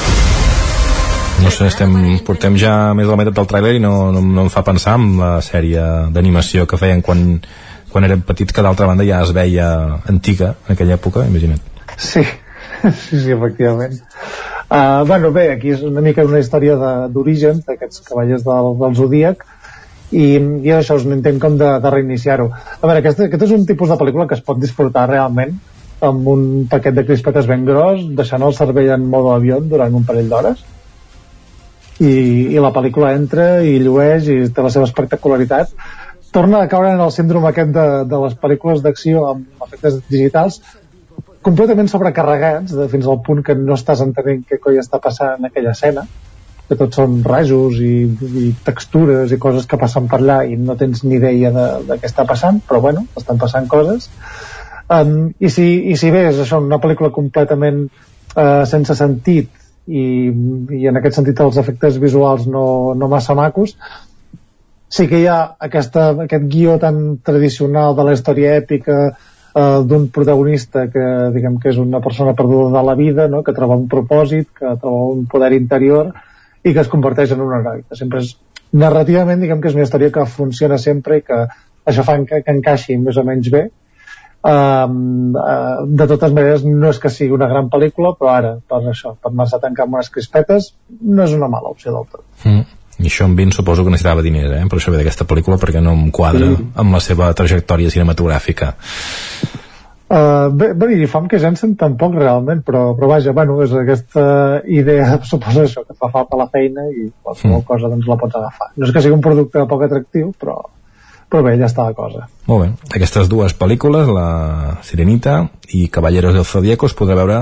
No 1.43 1.51
sé, 1.51 1.67
estem, 1.67 1.93
portem 2.25 2.57
ja 2.57 2.95
més 2.97 3.05
de 3.05 3.13
la 3.13 3.19
meitat 3.19 3.37
del 3.37 3.45
tràiler 3.45 3.75
i 3.77 3.81
no, 3.83 4.09
no, 4.15 4.25
no 4.25 4.47
em 4.47 4.49
fa 4.49 4.63
pensar 4.65 4.95
en 4.97 5.19
la 5.19 5.35
sèrie 5.45 5.83
d'animació 6.15 6.65
que 6.65 6.79
feien 6.81 7.03
quan 7.05 7.27
quan 7.95 8.03
érem 8.03 8.25
petits 8.27 8.51
que 8.51 8.63
d'altra 8.65 8.89
banda 8.89 9.05
ja 9.07 9.21
es 9.23 9.29
veia 9.31 9.65
antiga 10.11 10.49
en 10.65 10.73
aquella 10.73 10.97
època, 10.97 11.23
imagina't. 11.29 11.61
Sí, 11.95 12.25
sí, 12.83 13.19
sí, 13.23 13.31
efectivament. 13.31 14.01
Uh, 14.65 15.05
bueno, 15.07 15.31
bé, 15.31 15.45
aquí 15.53 15.71
és 15.71 15.85
una 15.87 16.03
mica 16.03 16.25
una 16.27 16.41
història 16.43 16.75
d'origen 17.13 17.61
d'aquests 17.63 18.03
cavallers 18.09 18.43
del, 18.43 18.71
del 18.81 18.97
Zodíac 18.99 19.45
i, 20.11 20.25
i 20.35 20.73
això 20.75 20.97
és 20.99 21.05
un 21.07 21.15
intent 21.15 21.39
com 21.39 21.55
de, 21.61 21.69
de 21.79 21.93
reiniciar-ho. 21.95 22.49
A 22.51 22.83
veure, 22.83 22.99
aquest, 22.99 23.23
aquest 23.29 23.47
és 23.47 23.55
un 23.55 23.63
tipus 23.69 23.93
de 23.93 23.99
pel·lícula 24.01 24.27
que 24.27 24.35
es 24.35 24.43
pot 24.43 24.59
disfrutar 24.59 25.07
realment 25.13 25.55
amb 26.03 26.27
un 26.27 26.45
paquet 26.67 26.97
de 26.97 27.05
crispetes 27.07 27.47
ben 27.47 27.63
gros, 27.63 28.03
deixant 28.17 28.43
el 28.43 28.57
cervell 28.57 28.91
en 28.97 29.07
modo 29.07 29.31
avió 29.37 29.61
durant 29.63 29.95
un 29.95 30.03
parell 30.03 30.27
d'hores 30.33 30.65
i, 32.03 32.11
i 32.51 32.59
la 32.59 32.73
pel·lícula 32.75 33.13
entra 33.15 33.61
i 33.63 33.77
llueix 33.79 34.27
i 34.27 34.41
té 34.51 34.65
la 34.65 34.73
seva 34.73 34.89
espectacularitat 34.89 35.71
torna 36.35 36.61
a 36.61 36.67
caure 36.71 36.91
en 36.91 36.99
el 36.99 37.13
síndrome 37.15 37.47
aquest 37.49 37.71
de, 37.75 37.87
de 38.11 38.17
les 38.25 38.35
pel·lícules 38.41 38.83
d'acció 38.83 39.23
amb 39.29 39.65
efectes 39.67 40.01
digitals 40.11 40.59
completament 41.45 41.87
sobrecarregats 41.91 42.73
de, 42.75 42.87
fins 42.91 43.07
al 43.07 43.21
punt 43.25 43.43
que 43.45 43.55
no 43.57 43.77
estàs 43.77 44.01
entenent 44.03 44.43
què 44.49 44.59
coi 44.61 44.81
està 44.81 44.99
passant 45.03 45.37
en 45.39 45.47
aquella 45.47 45.75
escena 45.77 46.03
que 46.65 46.77
tots 46.79 46.97
són 46.97 47.19
rajos 47.25 47.77
i, 47.85 47.93
i 48.41 48.47
textures 48.65 49.31
i 49.31 49.39
coses 49.41 49.67
que 49.69 49.79
passen 49.81 50.09
per 50.11 50.19
allà 50.19 50.39
i 50.49 50.57
no 50.57 50.75
tens 50.79 51.03
ni 51.05 51.19
idea 51.19 51.51
de, 51.53 51.65
de 51.87 51.99
què 52.01 52.09
està 52.09 52.25
passant 52.27 52.57
però 52.67 52.81
bueno, 52.81 53.05
estan 53.19 53.37
passant 53.41 53.69
coses. 53.69 54.09
Um, 54.89 55.29
i, 55.39 55.49
si, 55.53 55.67
i 55.91 55.95
si 55.97 56.09
bé 56.13 56.27
és 56.31 56.41
això 56.41 56.59
una 56.61 56.81
pel·lícula 56.81 57.13
completament 57.13 57.85
uh, 57.85 58.65
sense 58.69 58.97
sentit 58.97 59.53
i, 59.85 60.03
i 60.79 60.89
en 60.89 60.97
aquest 60.97 61.21
sentit 61.21 61.39
els 61.45 61.61
efectes 61.61 62.01
visuals 62.01 62.49
no, 62.49 62.65
no 62.97 63.09
massa 63.09 63.37
macos 63.37 63.77
sí 64.89 65.07
que 65.11 65.21
hi 65.21 65.27
ha 65.27 65.39
aquesta, 65.67 66.09
aquest 66.25 66.47
guió 66.51 66.77
tan 66.81 67.17
tradicional 67.25 67.95
de 67.97 68.05
la 68.07 68.15
història 68.15 68.55
èpica 68.59 68.97
eh, 69.09 69.79
d'un 69.89 70.09
protagonista 70.13 70.87
que 70.93 71.05
diguem 71.35 71.59
que 71.61 71.71
és 71.73 71.79
una 71.81 72.01
persona 72.05 72.35
perduda 72.37 72.71
de 72.77 72.83
la 72.89 72.95
vida, 72.99 73.27
no? 73.31 73.43
que 73.43 73.55
troba 73.55 73.77
un 73.79 73.87
propòsit, 73.91 74.51
que 74.59 74.75
troba 74.81 75.05
un 75.13 75.25
poder 75.31 75.53
interior 75.57 76.13
i 76.63 76.73
que 76.73 76.81
es 76.81 76.91
converteix 76.91 77.35
en 77.35 77.45
un 77.45 77.55
heroi. 77.59 77.85
Que 77.89 77.97
sempre 77.99 78.21
és, 78.23 78.35
narrativament 78.73 79.41
diguem 79.41 79.61
que 79.61 79.71
és 79.71 79.77
una 79.77 79.85
història 79.87 80.11
que 80.13 80.27
funciona 80.29 80.77
sempre 80.81 81.19
i 81.19 81.25
que 81.25 81.45
això 81.85 82.05
fa 82.05 82.17
que, 82.25 82.41
que 82.45 82.55
encaixi 82.59 82.97
més 83.01 83.17
o 83.17 83.25
menys 83.27 83.51
bé 83.53 83.67
Um, 84.45 85.33
uh, 85.33 85.87
de 85.89 86.05
totes 86.05 86.29
maneres 86.29 86.61
no 86.67 86.91
és 86.93 86.99
que 87.01 87.09
sigui 87.09 87.33
una 87.33 87.47
gran 87.49 87.65
pel·lícula 87.73 88.11
però 88.13 88.29
ara 88.29 88.51
per 88.69 88.77
això, 88.91 89.15
per 89.17 89.31
anar-se 89.31 89.57
a 89.57 89.61
tancar 89.63 89.87
amb 89.87 89.97
unes 89.97 90.11
crispetes 90.13 90.67
no 91.01 91.23
és 91.23 91.33
una 91.33 91.49
mala 91.49 91.71
opció 91.73 91.95
del 91.95 92.05
tot 92.11 92.21
mm. 92.43 92.74
I 93.05 93.11
això 93.11 93.29
en 93.29 93.35
Vin 93.37 93.53
suposo 93.55 93.85
que 93.85 93.93
necessitava 93.93 94.25
diners 94.25 94.57
eh? 94.57 94.63
per 94.69 94.79
això 94.79 94.93
ve 94.93 95.01
d'aquesta 95.01 95.27
pel·lícula 95.29 95.59
perquè 95.61 95.83
no 95.83 95.93
em 95.95 96.09
quadra 96.15 96.49
sí. 96.55 96.71
amb 96.83 96.97
la 96.97 97.03
seva 97.03 97.29
trajectòria 97.37 97.93
cinematogràfica 97.93 98.73
Uh, 100.05 100.51
bé, 100.53 100.67
bé, 100.77 100.91
i 101.01 101.07
Fam 101.09 101.25
que 101.25 101.39
Jensen 101.41 101.71
tampoc 101.81 102.13
realment, 102.13 102.59
però, 102.61 102.91
però 102.93 103.07
vaja, 103.09 103.31
bueno, 103.33 103.55
és 103.65 103.71
aquesta 103.73 104.25
idea, 104.69 105.15
suposo 105.31 105.63
això, 105.63 105.81
que 105.81 105.95
fa 105.97 106.11
falta 106.13 106.37
la 106.37 106.45
feina 106.53 106.85
i 106.91 107.07
qualsevol 107.25 107.63
mm. 107.63 107.65
cosa 107.71 107.89
doncs 107.89 108.05
la 108.11 108.17
pots 108.21 108.37
agafar. 108.37 108.69
No 108.77 108.85
és 108.85 108.93
que 108.93 109.01
sigui 109.01 109.17
un 109.17 109.23
producte 109.25 109.65
poc 109.71 109.87
atractiu, 109.87 110.29
però, 110.37 110.59
però 111.29 111.41
bé, 111.43 111.55
ja 111.59 111.67
està 111.67 111.87
la 111.87 111.95
cosa. 111.97 112.27
Molt 112.45 112.61
bé. 112.63 112.69
Aquestes 112.97 113.27
dues 113.31 113.55
pel·lícules, 113.57 114.09
La 114.13 114.77
Sirenita 114.85 115.39
i 115.73 115.87
Caballeros 115.91 116.35
del 116.37 116.45
Zodíaco, 116.45 116.87
es 116.87 116.95
podrà 116.97 117.17
veure 117.17 117.41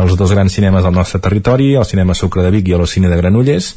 als 0.00 0.16
dos 0.16 0.32
grans 0.32 0.54
cinemes 0.54 0.84
del 0.86 0.96
nostre 0.96 1.20
territori, 1.20 1.74
al 1.76 1.86
cinema 1.86 2.16
Sucre 2.16 2.42
de 2.46 2.52
Vic 2.54 2.68
i 2.68 2.76
al 2.76 2.86
cine 2.88 3.12
de 3.12 3.20
Granollers, 3.20 3.74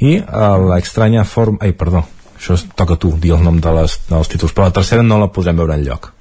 i 0.00 0.16
a 0.22 0.54
l'estranya 0.62 1.26
forma... 1.28 1.60
Ai, 1.60 1.74
perdó, 1.76 2.04
això 2.38 2.56
toca 2.78 2.96
tu, 2.96 3.12
dir 3.18 3.34
el 3.36 3.44
nom 3.44 3.60
de 3.60 3.76
les, 3.80 3.98
dels 4.08 4.32
títols, 4.32 4.54
però 4.54 4.70
la 4.70 4.76
tercera 4.80 5.04
no 5.06 5.20
la 5.20 5.32
podrem 5.34 5.58
veure 5.58 5.76
en 5.78 5.86
lloc. 5.86 6.12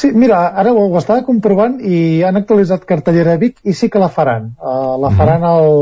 Sí, 0.00 0.12
mira, 0.16 0.46
ara 0.56 0.72
ho, 0.72 0.86
ho 0.88 0.98
estava 0.98 1.24
comprovant 1.26 1.78
i 1.84 2.22
han 2.24 2.38
actualitzat 2.40 2.86
cartellera 2.88 3.34
a 3.36 3.40
Vic 3.40 3.58
i 3.68 3.74
sí 3.76 3.90
que 3.92 4.00
la 4.00 4.08
faran. 4.08 4.54
Uh, 4.56 4.96
la 5.02 5.10
faran 5.18 5.44
el, 5.44 5.74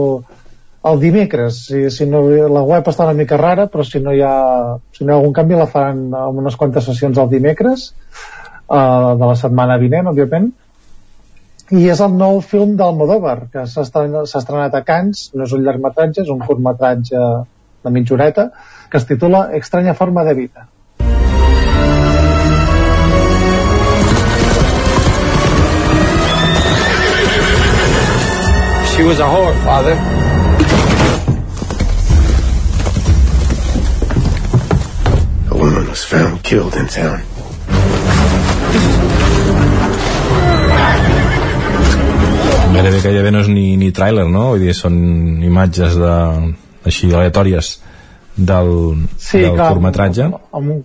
el 0.91 1.01
dimecres. 1.01 1.65
Si, 1.67 1.91
si 1.91 2.07
no, 2.07 2.23
la 2.29 2.63
web 2.67 2.87
està 2.89 3.07
una 3.09 3.17
mica 3.19 3.39
rara, 3.41 3.67
però 3.73 3.85
si 3.87 4.01
no 4.05 4.15
hi 4.15 4.23
ha, 4.25 4.79
si 4.95 5.05
no 5.05 5.13
hi 5.13 5.15
ha 5.15 5.19
algun 5.19 5.35
canvi 5.37 5.59
la 5.59 5.69
faran 5.71 6.09
amb 6.15 6.41
unes 6.43 6.57
quantes 6.61 6.89
sessions 6.89 7.19
el 7.19 7.31
dimecres 7.33 7.91
uh, 7.93 9.15
de 9.19 9.27
la 9.27 9.37
setmana 9.41 9.79
vinent, 9.83 10.11
òbviament. 10.13 10.51
I 11.69 11.85
és 11.93 12.01
el 12.01 12.15
nou 12.17 12.41
film 12.41 12.79
d'Almodóvar, 12.81 13.51
que 13.53 13.67
s'ha 13.69 13.85
estrenat 13.85 14.75
a 14.75 14.83
Cannes, 14.87 15.29
no 15.37 15.45
és 15.45 15.53
un 15.53 15.67
llargmetratge, 15.67 16.25
és 16.25 16.33
un 16.33 16.41
curtmetratge 16.41 17.21
de 17.85 17.93
mitja 17.93 18.17
horeta, 18.17 18.51
que 18.89 18.97
es 18.97 19.07
titula 19.07 19.51
Extraña 19.53 19.95
forma 19.95 20.25
de 20.25 20.35
vida. 20.35 20.69
She 28.95 29.05
was 29.05 29.21
a 29.21 29.29
whore, 29.31 29.55
father. 29.63 30.18
Was 35.99 36.05
found 36.05 36.43
killed 36.43 36.75
in 36.77 36.87
town. 36.87 37.19
Gairebé 42.75 43.01
que 43.03 43.13
ja 43.15 43.31
no 43.35 43.41
és 43.43 43.49
ni, 43.51 43.77
ni 43.81 43.89
tràiler, 43.91 44.29
no? 44.31 44.45
Vull 44.53 44.63
dir, 44.63 44.75
són 44.77 44.95
imatges 45.43 45.97
de, 45.99 46.13
així 46.87 47.11
aleatòries 47.11 47.73
del, 48.37 48.71
sí, 49.17 49.41
del 49.43 49.57
clar, 49.57 49.73
curtmetratge. 49.73 50.29
Amb 50.61 50.75
un, 50.77 50.85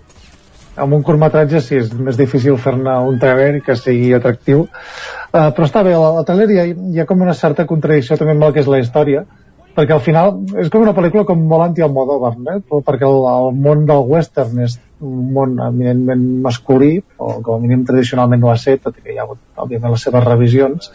amb 0.85 0.97
un 0.97 1.05
curtmetratge 1.05 1.61
sí, 1.61 1.77
és 1.83 1.93
més 1.93 2.17
difícil 2.17 2.57
fer-ne 2.63 2.97
un 3.11 3.21
trailer 3.21 3.61
que 3.67 3.77
sigui 3.77 4.15
atractiu. 4.17 4.65
Uh, 4.65 5.51
però 5.53 5.69
està 5.69 5.85
bé, 5.85 5.93
la, 5.93 6.09
la 6.17 6.25
trailer 6.25 6.49
hi 6.49 6.61
ha, 6.63 6.67
hi 6.73 7.03
ha 7.03 7.09
com 7.09 7.21
una 7.21 7.37
certa 7.37 7.67
contradicció 7.69 8.17
també 8.17 8.33
amb 8.33 8.49
el 8.49 8.55
que 8.55 8.65
és 8.65 8.71
la 8.71 8.81
història, 8.81 9.27
perquè 9.73 9.95
al 9.95 10.03
final 10.05 10.35
és 10.61 10.69
com 10.71 10.83
una 10.85 10.93
pel·lícula 10.95 11.25
com 11.27 11.43
molt 11.49 11.67
anti-Almodóvar, 11.67 12.33
eh? 12.53 12.57
perquè 12.71 13.07
el, 13.07 13.23
el 13.29 13.61
món 13.65 13.85
del 13.89 14.03
western 14.09 14.61
és 14.65 14.77
un 15.03 15.31
món 15.35 15.55
eminentment 15.65 16.23
masculí, 16.45 16.97
o 17.17 17.39
com 17.45 17.57
a 17.57 17.63
mínim 17.63 17.85
tradicionalment 17.87 18.43
ho 18.43 18.51
ha 18.53 18.57
set, 18.61 18.83
tot 18.85 18.97
i 18.99 19.05
que 19.05 19.13
hi 19.13 19.19
ha 19.19 19.25
hagut, 19.25 19.41
òbviament, 19.65 19.95
les 19.95 20.05
seves 20.07 20.25
revisions, 20.27 20.91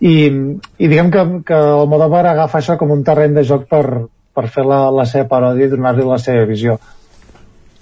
i, 0.00 0.14
i 0.78 0.90
diguem 0.90 1.10
que, 1.14 1.24
que 1.46 1.58
el 1.58 1.82
Almodóvar 1.84 2.24
agafa 2.30 2.60
això 2.60 2.78
com 2.80 2.94
un 2.94 3.04
terreny 3.06 3.36
de 3.36 3.44
joc 3.46 3.66
per, 3.70 3.84
per 4.34 4.46
fer 4.54 4.64
la, 4.66 4.86
la 4.94 5.06
seva 5.10 5.28
paròdia 5.30 5.68
i 5.68 5.72
donar-li 5.74 6.06
la 6.06 6.20
seva 6.22 6.46
visió. 6.48 6.78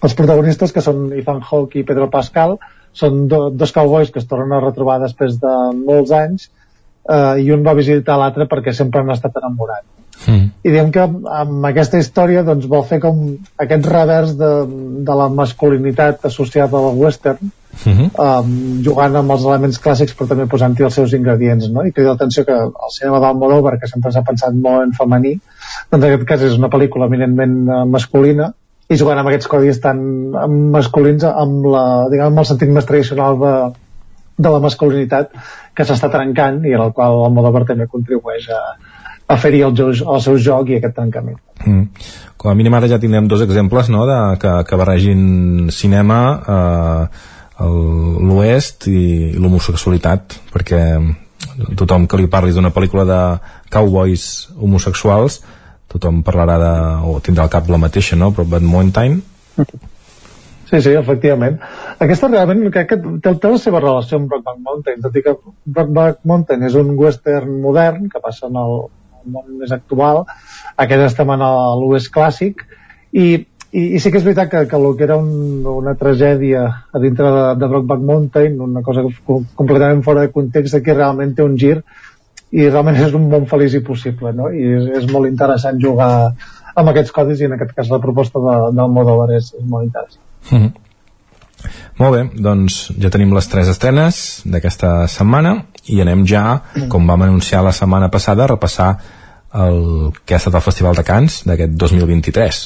Els 0.04 0.14
protagonistes, 0.16 0.72
que 0.74 0.84
són 0.84 1.10
Ethan 1.16 1.42
Hawke 1.44 1.80
i 1.80 1.86
Pedro 1.88 2.10
Pascal, 2.12 2.58
són 2.96 3.26
do, 3.30 3.46
dos 3.52 3.72
cowboys 3.76 4.12
que 4.12 4.22
es 4.22 4.28
tornen 4.28 4.56
a 4.56 4.62
retrobar 4.64 4.98
després 5.02 5.36
de 5.40 5.52
molts 5.76 6.12
anys 6.16 6.48
eh, 6.48 7.44
i 7.44 7.52
un 7.52 7.64
va 7.66 7.76
visitar 7.76 8.16
l'altre 8.20 8.48
perquè 8.48 8.72
sempre 8.76 9.02
han 9.02 9.12
estat 9.12 9.36
enamorats. 9.40 9.95
Mm. 10.24 10.48
I 10.64 10.72
diem 10.72 10.88
que 10.94 11.04
amb 11.04 11.68
aquesta 11.68 12.00
història 12.00 12.42
doncs, 12.46 12.66
vol 12.70 12.82
fer 12.88 12.98
com 13.04 13.20
aquest 13.62 13.86
revers 13.92 14.32
de, 14.40 14.50
de 15.06 15.16
la 15.20 15.28
masculinitat 15.42 16.26
associada 16.32 16.80
al 16.80 16.98
western 17.04 17.52
Mm 17.84 17.92
-hmm. 17.92 18.08
um, 18.24 18.82
jugant 18.82 19.16
amb 19.16 19.30
els 19.30 19.42
elements 19.44 19.78
clàssics 19.84 20.14
però 20.16 20.26
també 20.28 20.46
posant-hi 20.46 20.82
els 20.82 20.94
seus 20.94 21.12
ingredients 21.12 21.68
no? 21.68 21.84
i 21.84 21.92
crida 21.92 22.14
l'atenció 22.14 22.44
que 22.44 22.54
el 22.54 22.92
cinema 22.98 23.20
d'Almodóvar 23.20 23.78
que 23.78 23.86
sempre 23.86 24.12
s'ha 24.12 24.22
pensat 24.22 24.54
molt 24.54 24.82
en 24.82 24.92
femení 24.92 25.34
doncs 25.90 26.04
en 26.04 26.12
aquest 26.12 26.24
cas 26.28 26.42
és 26.42 26.56
una 26.56 26.70
pel·lícula 26.70 27.04
eminentment 27.04 27.68
uh, 27.68 27.84
masculina 27.84 28.52
i 28.88 28.96
jugant 28.96 29.18
amb 29.18 29.28
aquests 29.28 29.48
codis 29.50 29.80
tan 29.80 29.98
masculins 30.70 31.24
amb, 31.24 31.66
la, 31.66 32.08
diguem, 32.10 32.26
amb 32.26 32.38
el 32.38 32.44
sentit 32.46 32.68
més 32.70 32.86
tradicional 32.86 33.38
de, 33.38 33.54
de 34.38 34.50
la 34.50 34.60
masculinitat 34.60 35.30
que 35.74 35.84
s'està 35.84 36.10
trencant 36.12 36.64
i 36.64 36.72
en 36.72 36.80
el 36.80 36.92
qual 36.92 37.12
el 37.18 37.24
Almodóvar 37.28 37.64
també 37.66 37.86
contribueix 37.86 38.48
a, 38.48 38.62
a 39.26 39.36
fer-hi 39.42 39.62
el, 39.66 39.74
el 39.76 40.20
seu 40.22 40.38
joc 40.38 40.70
i 40.70 40.78
aquest 40.78 40.94
trencament. 40.96 41.38
Mm. 41.64 41.86
Com 42.36 42.52
a 42.52 42.56
mínim 42.58 42.74
ara 42.78 42.88
ja 42.90 43.00
tindrem 43.02 43.28
dos 43.28 43.42
exemples 43.42 43.90
no, 43.90 44.04
de, 44.06 44.18
que, 44.42 44.52
que 44.68 44.78
barregin 44.78 45.70
cinema 45.74 46.20
eh, 46.36 47.24
l'oest 47.58 48.86
i, 48.92 49.32
l'homosexualitat 49.40 50.36
perquè 50.52 50.82
tothom 51.78 52.04
que 52.06 52.20
li 52.20 52.28
parli 52.28 52.52
d'una 52.52 52.72
pel·lícula 52.74 53.06
de 53.08 53.20
cowboys 53.72 54.48
homosexuals 54.60 55.40
tothom 55.88 56.20
parlarà 56.26 56.58
de, 56.60 56.72
o 57.08 57.16
tindrà 57.24 57.46
al 57.46 57.52
cap 57.52 57.68
la 57.72 57.80
mateixa 57.80 58.18
no? 58.20 58.32
però 58.36 58.44
Bad 58.44 58.66
Mountain 58.66 59.20
Sí, 60.66 60.80
sí, 60.82 60.90
efectivament. 60.98 61.60
Aquesta 62.02 62.26
realment 62.26 62.64
crec 62.74 62.88
que 62.90 62.96
té, 62.98 63.32
té 63.38 63.50
la 63.52 63.58
seva 63.62 63.78
relació 63.78 64.18
amb 64.18 64.32
Brokeback 64.32 64.64
Mountain, 64.66 65.02
tot 65.04 65.14
i 65.14 65.22
que 65.22 65.34
Brokeback 65.62 66.24
Mountain 66.26 66.66
és 66.66 66.74
un 66.80 66.90
western 66.98 67.60
modern 67.62 68.08
que 68.10 68.22
passa 68.24 68.48
en 68.50 68.58
el 68.58 68.74
món 69.32 69.58
més 69.60 69.74
actual, 69.74 70.24
aquest 70.76 71.04
estem 71.10 71.30
en 71.34 71.44
l'oest 71.82 72.12
clàssic, 72.14 72.64
i, 73.12 73.26
i, 73.72 73.82
i 73.82 74.00
sí 74.02 74.10
que 74.10 74.20
és 74.20 74.26
veritat 74.26 74.50
que, 74.52 74.64
que 74.70 74.76
el 74.78 74.88
que 74.98 75.06
era 75.08 75.16
un, 75.20 75.64
una 75.72 75.96
tragèdia 75.98 76.66
a 76.92 77.02
dintre 77.02 77.30
de, 77.32 77.46
de 77.60 77.70
Brokeback 77.72 78.04
Mountain, 78.10 78.60
una 78.68 78.82
cosa 78.86 79.06
com- 79.24 79.46
completament 79.58 80.04
fora 80.06 80.26
de 80.26 80.32
context, 80.34 80.78
aquí 80.78 80.94
realment 80.94 81.34
té 81.36 81.46
un 81.46 81.56
gir 81.60 81.78
i 82.56 82.68
realment 82.68 83.00
és 83.02 83.14
un 83.16 83.26
món 83.30 83.46
feliç 83.50 83.76
i 83.78 83.84
possible, 83.84 84.32
no? 84.36 84.50
I 84.54 84.72
és, 84.78 84.88
és 85.02 85.10
molt 85.12 85.28
interessant 85.28 85.80
jugar 85.82 86.10
amb 86.76 86.92
aquests 86.92 87.14
codis 87.14 87.40
i 87.40 87.48
en 87.48 87.56
aquest 87.56 87.72
cas 87.76 87.90
la 87.92 88.00
proposta 88.02 88.42
de, 88.42 88.56
del 88.76 88.92
Modover 88.92 89.30
és, 89.38 89.52
és 89.56 89.64
molt 89.64 89.88
interessant. 89.88 90.22
Mm 90.50 90.58
-hmm. 90.58 90.74
Molt 91.98 92.12
bé, 92.14 92.42
doncs 92.42 92.92
ja 93.00 93.10
tenim 93.10 93.32
les 93.34 93.48
tres 93.48 93.68
estrenes 93.68 94.42
d'aquesta 94.44 95.06
setmana 95.08 95.56
i 95.88 96.00
anem 96.00 96.26
ja, 96.26 96.62
com 96.88 97.06
vam 97.06 97.22
anunciar 97.22 97.62
la 97.64 97.72
setmana 97.72 98.10
passada, 98.12 98.44
a 98.44 98.46
repassar 98.52 98.98
el 99.64 99.78
que 100.24 100.36
ha 100.36 100.40
estat 100.40 100.58
el 100.58 100.64
Festival 100.64 100.98
de 100.98 101.04
Cants 101.06 101.42
d'aquest 101.48 101.78
2023. 101.80 102.64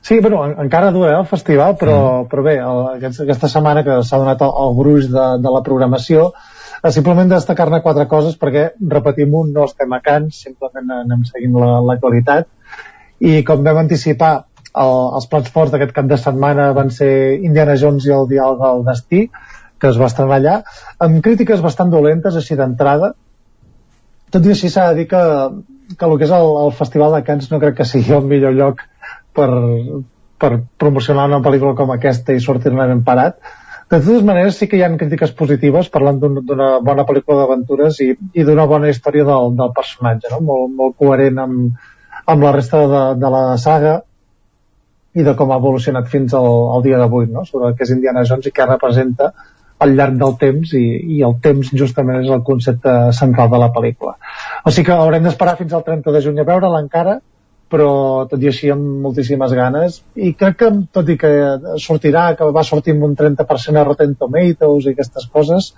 Sí, 0.00 0.16
bueno, 0.24 0.44
en, 0.46 0.54
encara 0.64 0.92
dura 0.94 1.12
eh, 1.12 1.18
el 1.20 1.26
festival, 1.28 1.76
però, 1.80 1.98
mm. 1.98 2.30
però 2.30 2.46
bé, 2.46 2.56
el, 2.64 2.86
aquest, 2.96 3.20
aquesta 3.26 3.50
setmana 3.52 3.84
que 3.84 3.98
s'ha 4.06 4.22
donat 4.22 4.40
el, 4.46 4.54
el 4.64 4.78
gruix 4.78 5.10
de, 5.12 5.26
de 5.44 5.52
la 5.58 5.60
programació, 5.66 6.30
Uh, 6.80 6.88
simplement 6.88 7.28
destacar-ne 7.28 7.82
quatre 7.84 8.06
coses 8.08 8.38
perquè, 8.40 8.70
repetim 8.88 9.34
un, 9.36 9.50
no 9.52 9.66
estem 9.68 9.90
a 9.92 9.98
Cans, 10.00 10.38
simplement 10.46 10.94
anem 10.96 11.26
seguint 11.28 11.58
la, 11.60 11.74
la 11.84 11.96
qualitat 12.00 12.48
i 13.20 13.42
com 13.44 13.60
vam 13.66 13.82
anticipar 13.82 14.30
el, 14.40 14.94
els 15.18 15.26
plats 15.28 15.52
forts 15.52 15.74
d'aquest 15.74 15.92
cap 15.98 16.08
de 16.08 16.16
setmana 16.16 16.70
van 16.76 16.88
ser 16.94 17.10
Indiana 17.36 17.76
Jones 17.82 18.06
i 18.08 18.14
el 18.16 18.24
diàleg 18.30 18.62
del 18.62 18.80
destí 18.86 19.26
que 19.80 19.90
es 19.90 20.00
va 20.00 20.08
estrenar 20.08 20.38
allà 20.38 20.54
amb 21.04 21.20
crítiques 21.26 21.60
bastant 21.60 21.92
dolentes 21.92 22.38
així 22.40 22.56
d'entrada 22.56 23.12
tot 24.34 24.46
i 24.46 24.54
així 24.54 24.70
s'ha 24.70 24.90
de 24.90 25.00
dir 25.00 25.08
que, 25.10 25.22
que 25.96 26.06
el 26.06 26.18
que 26.18 26.26
és 26.28 26.34
el, 26.36 26.50
el 26.64 26.72
Festival 26.78 27.16
de 27.16 27.22
Cans 27.26 27.50
no 27.52 27.60
crec 27.62 27.80
que 27.80 27.88
sigui 27.88 28.14
el 28.16 28.28
millor 28.30 28.54
lloc 28.56 28.84
per, 29.36 29.48
per 30.40 30.52
promocionar 30.80 31.28
una 31.30 31.42
pel·lícula 31.44 31.76
com 31.78 31.92
aquesta 31.94 32.36
i 32.36 32.42
sortir-ne 32.44 32.88
ben 32.92 33.04
parat 33.06 33.40
de 33.90 33.98
totes 33.98 34.22
maneres 34.26 34.58
sí 34.58 34.68
que 34.70 34.78
hi 34.78 34.84
ha 34.86 34.90
crítiques 34.96 35.32
positives 35.38 35.90
parlant 35.94 36.20
d'una 36.22 36.68
bona 36.86 37.06
pel·lícula 37.08 37.40
d'aventures 37.40 37.98
i, 38.04 38.12
i 38.38 38.46
d'una 38.46 38.68
bona 38.70 38.92
història 38.92 39.26
del, 39.26 39.56
del 39.58 39.72
personatge 39.76 40.30
no? 40.34 40.40
molt, 40.50 40.76
molt 40.82 40.98
coherent 41.00 41.42
amb, 41.42 41.88
amb 42.26 42.46
la 42.46 42.54
resta 42.54 42.84
de, 42.92 43.02
de 43.22 43.32
la 43.34 43.44
saga 43.58 43.96
i 45.18 45.24
de 45.26 45.34
com 45.34 45.50
ha 45.50 45.58
evolucionat 45.58 46.06
fins 46.10 46.36
al, 46.38 46.46
al 46.76 46.84
dia 46.86 47.00
d'avui 47.00 47.26
no? 47.26 47.42
sobre 47.48 47.72
que 47.74 47.86
és 47.86 47.94
Indiana 47.96 48.22
Jones 48.28 48.46
i 48.46 48.54
què 48.54 48.68
representa 48.68 49.32
al 49.84 49.96
llarg 49.96 50.18
del 50.20 50.36
temps 50.40 50.74
i, 50.76 50.84
i 51.16 51.22
el 51.26 51.38
temps 51.44 51.72
justament 51.72 52.20
és 52.20 52.30
el 52.30 52.44
concepte 52.46 52.94
central 53.16 53.50
de 53.52 53.60
la 53.62 53.70
pel·lícula. 53.74 54.16
O 54.64 54.72
sigui 54.72 54.90
que 54.90 54.96
haurem 54.96 55.26
d'esperar 55.26 55.56
fins 55.60 55.72
al 55.76 55.84
30 55.86 56.14
de 56.16 56.24
juny 56.26 56.40
a 56.40 56.48
veure-la 56.48 56.82
encara 56.84 57.20
però 57.70 58.26
tot 58.26 58.42
i 58.42 58.48
així 58.50 58.70
amb 58.74 58.82
moltíssimes 59.04 59.52
ganes. 59.54 60.00
I 60.18 60.32
crec 60.38 60.56
que 60.58 60.70
tot 60.90 61.08
i 61.12 61.16
que 61.20 61.30
sortirà 61.78 62.32
que 62.38 62.50
va 62.56 62.66
sortir 62.66 62.96
amb 62.96 63.06
un 63.06 63.16
30% 63.18 63.78
a 63.78 63.86
Rotten 63.86 64.16
Tomatoes 64.18 64.88
i 64.88 64.94
aquestes 64.96 65.28
coses 65.30 65.70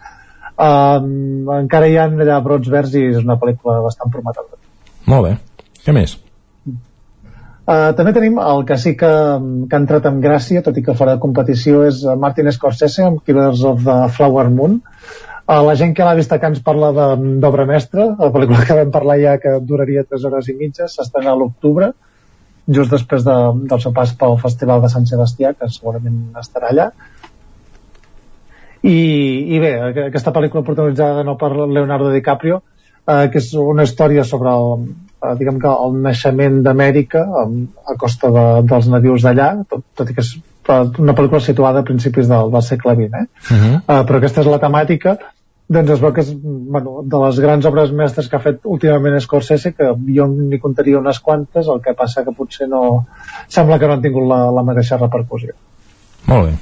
um, 0.56 1.50
encara 1.58 1.88
hi 1.88 1.98
ha 2.00 2.08
allà 2.08 2.40
brots 2.44 2.72
verds 2.72 2.96
i 2.96 3.06
és 3.12 3.22
una 3.22 3.36
pel·lícula 3.40 3.82
bastant 3.84 4.12
prometedora. 4.12 4.60
Molt 5.12 5.28
bé, 5.28 5.36
què 5.84 5.94
més? 5.96 6.16
Uh, 7.62 7.92
també 7.94 8.10
tenim 8.10 8.40
el 8.42 8.64
que 8.66 8.74
sí 8.74 8.96
que, 8.98 9.08
que 9.70 9.76
ha 9.76 9.80
entrat 9.80 10.06
amb 10.08 10.22
gràcia, 10.24 10.64
tot 10.66 10.78
i 10.78 10.82
que 10.82 10.96
fora 10.98 11.12
de 11.14 11.22
competició, 11.22 11.84
és 11.86 12.00
Martin 12.18 12.50
Scorsese 12.50 13.04
amb 13.06 13.20
Killers 13.22 13.62
of 13.70 13.84
the 13.86 13.98
Flower 14.16 14.48
Moon. 14.50 14.80
Uh, 15.46 15.60
la 15.62 15.76
gent 15.78 15.94
que 15.94 16.02
l'ha 16.06 16.16
vist 16.18 16.34
acá 16.34 16.50
ens 16.50 16.62
parla 16.66 16.90
d'obra 16.94 17.66
mestra, 17.68 18.08
la 18.18 18.30
pel·lícula 18.34 18.64
que 18.66 18.78
vam 18.80 18.90
parlar 18.94 19.18
ja 19.20 19.36
que 19.42 19.54
duraria 19.62 20.02
3 20.02 20.26
hores 20.26 20.50
i 20.50 20.56
mitja, 20.58 20.88
s'estrena 20.90 21.36
a 21.36 21.38
l'octubre, 21.38 21.92
just 22.66 22.90
després 22.94 23.22
de, 23.26 23.38
del 23.70 23.84
seu 23.84 23.94
pas 23.94 24.10
pel 24.18 24.34
Festival 24.42 24.82
de 24.82 24.90
Sant 24.90 25.06
Sebastià, 25.06 25.54
que 25.54 25.70
segurament 25.70 26.18
estarà 26.42 26.72
allà. 26.74 26.88
I, 28.82 28.98
i 29.54 29.62
bé, 29.62 29.72
aquesta 30.08 30.34
pel·lícula 30.34 30.66
protagonitzada 30.66 31.22
no 31.22 31.38
per 31.38 31.54
Leonardo 31.54 32.10
DiCaprio, 32.10 32.58
eh, 33.06 33.26
que 33.30 33.38
és 33.38 33.52
una 33.54 33.86
història 33.86 34.26
sobre 34.26 34.50
el, 34.50 34.86
eh, 35.22 35.34
diguem 35.40 35.60
que 35.62 35.74
el 35.86 36.00
naixement 36.06 36.62
d'Amèrica 36.66 37.22
a 37.22 37.98
costa 38.00 38.32
de, 38.34 38.46
dels 38.70 38.88
nadius 38.92 39.26
d'allà, 39.26 39.52
tot, 39.70 39.84
tot 39.98 40.10
i 40.10 40.16
que 40.16 40.24
és 40.24 40.34
una 41.02 41.14
pel·lícula 41.18 41.40
situada 41.42 41.82
a 41.82 41.86
principis 41.86 42.28
del, 42.30 42.50
del 42.52 42.66
segle 42.66 42.94
XX, 42.98 43.22
eh? 43.22 43.26
Uh 43.50 43.56
-huh. 43.56 43.76
uh, 43.82 44.02
però 44.06 44.18
aquesta 44.18 44.42
és 44.42 44.50
la 44.50 44.60
temàtica 44.62 45.16
doncs 45.72 45.90
es 45.90 46.00
veu 46.00 46.12
que 46.12 46.20
és 46.20 46.32
bueno, 46.42 47.02
de 47.04 47.18
les 47.24 47.38
grans 47.40 47.64
obres 47.64 47.92
mestres 47.92 48.28
que 48.28 48.36
ha 48.36 48.42
fet 48.44 48.60
últimament 48.64 49.20
Scorsese, 49.20 49.72
que 49.72 49.88
jo 50.16 50.26
n'hi 50.26 50.58
contaria 50.60 50.98
unes 50.98 51.20
quantes, 51.20 51.68
el 51.68 51.80
que 51.80 51.94
passa 51.94 52.24
que 52.24 52.34
potser 52.36 52.68
no... 52.68 53.06
sembla 53.48 53.78
que 53.78 53.86
no 53.86 53.96
han 53.96 54.02
tingut 54.02 54.28
la, 54.28 54.50
la 54.50 54.62
mateixa 54.62 54.98
repercussió. 55.00 55.54
Molt 56.26 56.50
bé. 56.50 56.52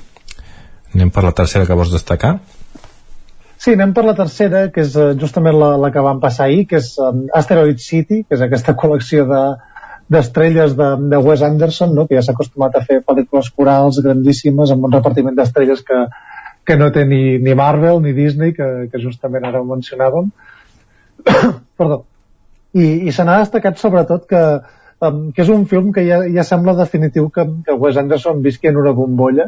Anem 0.95 1.11
per 1.11 1.25
la 1.25 1.33
tercera 1.33 1.67
que 1.67 1.75
vols 1.75 1.93
destacar? 1.93 2.39
Sí, 3.61 3.75
anem 3.77 3.91
per 3.93 4.07
la 4.07 4.17
tercera, 4.17 4.63
que 4.73 4.81
és 4.81 4.95
uh, 4.97 5.11
justament 5.21 5.59
la, 5.61 5.75
la 5.81 5.91
que 5.93 6.01
vam 6.01 6.21
passar 6.21 6.47
ahir, 6.47 6.63
que 6.69 6.79
és 6.79 6.95
um, 6.97 7.27
Asteroid 7.37 7.83
City, 7.85 8.23
que 8.25 8.39
és 8.39 8.45
aquesta 8.47 8.73
col·lecció 8.79 9.27
de 9.29 9.43
d'estrelles 10.11 10.73
de, 10.75 10.87
de 11.13 11.19
Wes 11.23 11.43
Anderson, 11.47 11.93
no? 11.95 12.07
que 12.09 12.17
ja 12.17 12.23
s'ha 12.27 12.33
acostumat 12.35 12.75
a 12.75 12.81
fer 12.83 12.97
pel·lícules 13.07 13.51
corals 13.55 14.01
grandíssimes 14.03 14.73
amb 14.75 14.89
un 14.89 14.95
repartiment 14.97 15.37
d'estrelles 15.37 15.85
que, 15.87 15.99
que 16.67 16.77
no 16.81 16.89
té 16.91 17.05
ni, 17.07 17.37
ni 17.39 17.55
Marvel 17.55 18.01
ni 18.03 18.15
Disney, 18.17 18.51
que, 18.57 18.67
que 18.91 19.03
justament 19.03 19.47
ara 19.47 19.61
ho 19.61 19.69
mencionàvem. 19.69 20.33
Perdó. 21.79 22.01
I, 22.75 22.87
i 23.07 23.15
se 23.15 23.29
n'ha 23.29 23.39
destacat 23.45 23.79
sobretot 23.79 24.27
que, 24.33 24.43
um, 25.07 25.21
que 25.37 25.45
és 25.45 25.53
un 25.53 25.69
film 25.71 25.93
que 25.95 26.03
ja, 26.09 26.25
ja 26.33 26.47
sembla 26.49 26.75
definitiu 26.81 27.29
que, 27.31 27.47
que 27.69 27.79
Wes 27.85 28.01
Anderson 28.01 28.43
visqui 28.43 28.73
en 28.73 28.81
una 28.83 28.97
bombolla 28.97 29.47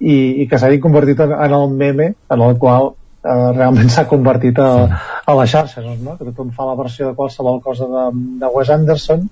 i, 0.00 0.16
i 0.42 0.48
que 0.50 0.58
s'hagi 0.58 0.82
convertit 0.82 1.22
en, 1.22 1.36
en 1.36 1.56
el 1.60 1.78
meme 1.78 2.10
en 2.10 2.48
el 2.48 2.58
qual 2.58 2.94
eh, 3.24 3.48
realment 3.56 3.90
s'ha 3.92 4.06
convertit 4.10 4.58
a, 4.62 4.70
a 5.26 5.36
les 5.40 5.50
xarxes, 5.54 5.86
no? 6.02 6.16
que 6.18 6.28
tothom 6.30 6.52
fa 6.56 6.68
la 6.68 6.78
versió 6.78 7.10
de 7.10 7.18
qualsevol 7.18 7.60
cosa 7.64 7.88
de, 7.90 8.08
de 8.42 8.52
Wes 8.54 8.72
Anderson 8.74 9.28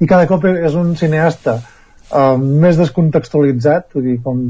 i 0.00 0.10
cada 0.10 0.28
cop 0.30 0.44
és 0.50 0.76
un 0.78 0.94
cineasta 0.98 1.58
eh, 1.60 2.36
més 2.38 2.80
descontextualitzat, 2.80 3.90
vull 3.94 4.08
dir, 4.10 4.20
com 4.24 4.46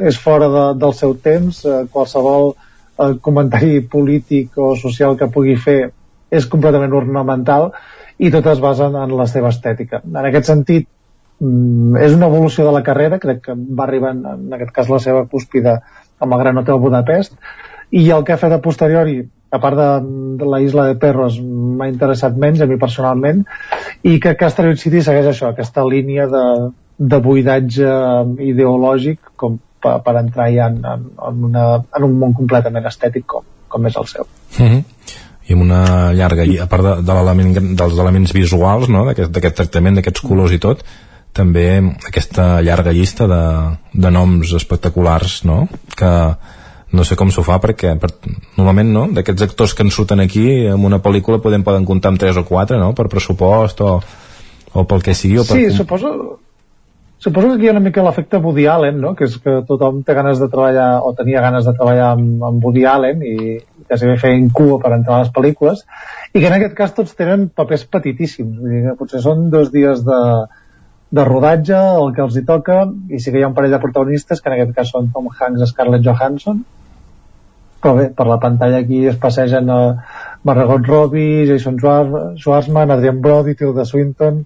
és 0.00 0.18
fora 0.20 0.48
de, 0.48 0.64
del 0.80 0.94
seu 0.96 1.14
temps, 1.24 1.62
eh, 1.64 1.84
qualsevol 1.92 2.52
eh, 2.54 3.14
comentari 3.24 3.80
polític 3.94 4.58
o 4.58 4.74
social 4.80 5.16
que 5.18 5.30
pugui 5.32 5.56
fer 5.60 5.80
és 6.30 6.46
completament 6.50 6.92
ornamental 6.96 7.70
i 8.18 8.30
tot 8.34 8.46
es 8.50 8.60
basa 8.60 8.88
en, 8.88 8.96
en 9.00 9.14
la 9.16 9.28
seva 9.30 9.52
estètica. 9.54 10.02
En 10.04 10.24
aquest 10.24 10.50
sentit, 10.50 10.88
mm, 11.40 11.96
és 12.04 12.16
una 12.16 12.28
evolució 12.32 12.66
de 12.66 12.74
la 12.74 12.84
carrera, 12.86 13.20
crec 13.22 13.44
que 13.46 13.56
va 13.56 13.86
arribar 13.86 14.14
en, 14.16 14.24
en 14.34 14.58
aquest 14.58 14.74
cas 14.74 14.90
la 14.92 15.00
seva 15.04 15.24
cúspide 15.30 15.78
amb 16.18 16.34
el 16.34 16.44
Gran 16.44 16.62
Hotel 16.62 16.80
Budapest 16.82 17.34
i 17.90 18.08
el 18.12 18.24
que 18.24 18.34
ha 18.34 18.40
fet 18.40 18.52
a 18.52 18.62
posteriori 18.64 19.22
a 19.50 19.60
part 19.62 19.78
de, 19.78 19.88
de 20.40 20.48
la 20.48 20.60
Isla 20.60 20.88
de 20.90 20.98
Perros 21.00 21.38
m'ha 21.40 21.88
interessat 21.88 22.36
menys 22.36 22.60
a 22.60 22.68
mi 22.68 22.76
personalment 22.80 23.44
i 24.04 24.18
que 24.20 24.34
Asteroid 24.46 24.80
City 24.80 25.00
segueix 25.04 25.30
això 25.30 25.48
aquesta 25.48 25.86
línia 25.88 26.28
de, 26.28 26.44
de 26.98 27.20
buidatge 27.24 27.94
ideològic 28.44 29.32
com 29.40 29.56
per, 29.80 29.98
per 30.04 30.16
entrar 30.20 30.50
ja 30.52 30.68
en, 30.68 30.82
en, 30.84 31.08
en, 31.30 31.42
una, 31.48 31.64
en 31.96 32.06
un 32.10 32.18
món 32.20 32.36
completament 32.36 32.86
estètic 32.90 33.26
com, 33.30 33.46
com 33.72 33.88
és 33.88 33.96
el 33.96 34.08
seu 34.10 34.26
uh 34.26 34.66
-huh. 34.66 34.82
i 35.46 35.56
amb 35.56 35.62
una 35.62 36.12
llarga 36.12 36.44
a 36.62 36.66
part 36.66 36.84
de, 36.84 36.94
de 37.02 37.20
element, 37.24 37.76
dels 37.76 37.98
elements 37.98 38.32
visuals 38.32 38.88
no? 38.88 39.06
d'aquest 39.06 39.54
tractament, 39.56 39.94
d'aquests 39.96 40.20
colors 40.20 40.52
i 40.52 40.58
tot 40.58 40.84
també 41.36 41.66
aquesta 42.08 42.58
llarga 42.64 42.94
llista 42.94 43.28
de, 43.30 43.42
de 43.92 44.10
noms 44.14 44.52
espectaculars 44.56 45.42
no? 45.48 45.66
que, 45.96 46.12
no 46.92 47.04
sé 47.04 47.18
com 47.20 47.30
s'ho 47.32 47.44
fa 47.44 47.58
perquè 47.62 47.94
per, 48.00 48.10
normalment 48.56 48.90
no, 48.94 49.04
d'aquests 49.14 49.48
actors 49.50 49.74
que 49.76 49.84
ens 49.86 49.96
surten 49.98 50.22
aquí 50.24 50.46
en 50.72 50.84
una 50.88 51.02
pel·lícula 51.04 51.42
podem, 51.44 51.64
poden 51.66 51.86
comptar 51.88 52.14
amb 52.14 52.20
3 52.22 52.40
o 52.40 52.44
4 52.48 52.80
no? 52.80 52.92
per 52.96 53.08
pressupost 53.12 53.82
o, 53.84 53.94
o 54.72 54.84
pel 54.88 55.04
que 55.04 55.16
sigui 55.16 55.40
o 55.42 55.44
per... 55.44 55.58
Sí, 55.58 55.70
suposo, 55.76 56.12
suposo 57.20 57.50
que 57.50 57.58
aquí 57.58 57.68
hi 57.68 57.72
ha 57.72 57.76
una 57.76 57.84
mica 57.84 58.04
l'efecte 58.06 58.40
Woody 58.40 58.66
Allen 58.72 59.02
no? 59.04 59.14
que 59.18 59.28
és 59.28 59.36
que 59.42 59.58
tothom 59.68 60.00
té 60.06 60.16
ganes 60.16 60.40
de 60.40 60.48
treballar 60.48 60.90
o 61.04 61.12
tenia 61.18 61.44
ganes 61.44 61.68
de 61.68 61.76
treballar 61.76 62.14
amb, 62.14 62.46
amb 62.50 62.64
Woody 62.64 62.86
Allen 62.88 63.26
i, 63.26 63.58
i 63.58 63.84
quasi 63.84 64.08
bé 64.08 64.16
feien 64.22 64.48
cua 64.48 64.80
per 64.80 64.94
entrar 64.96 65.18
a 65.18 65.26
les 65.26 65.34
pel·lícules 65.34 65.84
i 66.32 66.40
que 66.40 66.48
en 66.48 66.56
aquest 66.56 66.76
cas 66.78 66.96
tots 66.96 67.12
tenen 67.18 67.50
papers 67.52 67.84
petitíssims 67.84 68.56
vull 68.62 68.72
dir, 68.72 68.96
potser 68.96 69.20
són 69.24 69.50
dos 69.52 69.68
dies 69.74 70.00
de, 70.08 70.22
de 71.10 71.24
rodatge, 71.24 71.76
el 71.76 72.12
que 72.16 72.24
els 72.24 72.36
hi 72.36 72.44
toca, 72.48 72.82
i 73.08 73.20
sí 73.20 73.32
que 73.32 73.40
hi 73.40 73.46
ha 73.46 73.48
un 73.48 73.56
parell 73.56 73.72
de 73.72 73.80
protagonistes, 73.80 74.42
que 74.42 74.50
en 74.50 74.58
aquest 74.58 74.74
cas 74.76 74.92
són 74.92 75.08
Tom 75.14 75.30
Hanks 75.30 75.64
i 75.64 75.70
Scarlett 75.70 76.04
Johansson, 76.04 76.60
però 77.80 77.94
bé, 77.94 78.08
per 78.14 78.26
la 78.26 78.38
pantalla 78.42 78.82
aquí 78.82 79.04
es 79.06 79.16
passegen 79.22 79.70
a 79.70 79.80
Margot 80.48 80.86
Robbie, 80.86 81.46
Jason 81.46 81.78
Schwartzman, 81.78 82.90
Adrian 82.90 83.20
Brody, 83.22 83.54
Tilda 83.54 83.86
Swinton, 83.86 84.44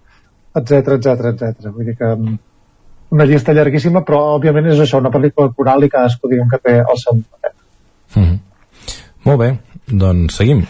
etc 0.54 0.98
etc 0.98 1.32
etc. 1.32 1.70
Vull 1.72 1.88
dir 1.88 1.96
que 1.96 2.10
mm, 2.12 2.36
una 3.16 3.26
llista 3.28 3.56
llarguíssima, 3.56 4.04
però 4.04 4.20
òbviament 4.36 4.68
és 4.72 4.84
això, 4.84 5.00
una 5.00 5.12
pel·lícula 5.12 5.52
coral 5.56 5.84
i 5.84 5.90
cadascú 5.92 6.28
diguem 6.28 6.52
que 6.52 6.60
té 6.60 6.78
el 6.80 7.00
seu 7.00 7.18
paper. 7.22 7.52
Mm 8.14 8.24
-hmm. 8.24 8.38
Molt 9.24 9.38
bé, 9.40 9.50
doncs 9.86 10.36
seguim. 10.36 10.66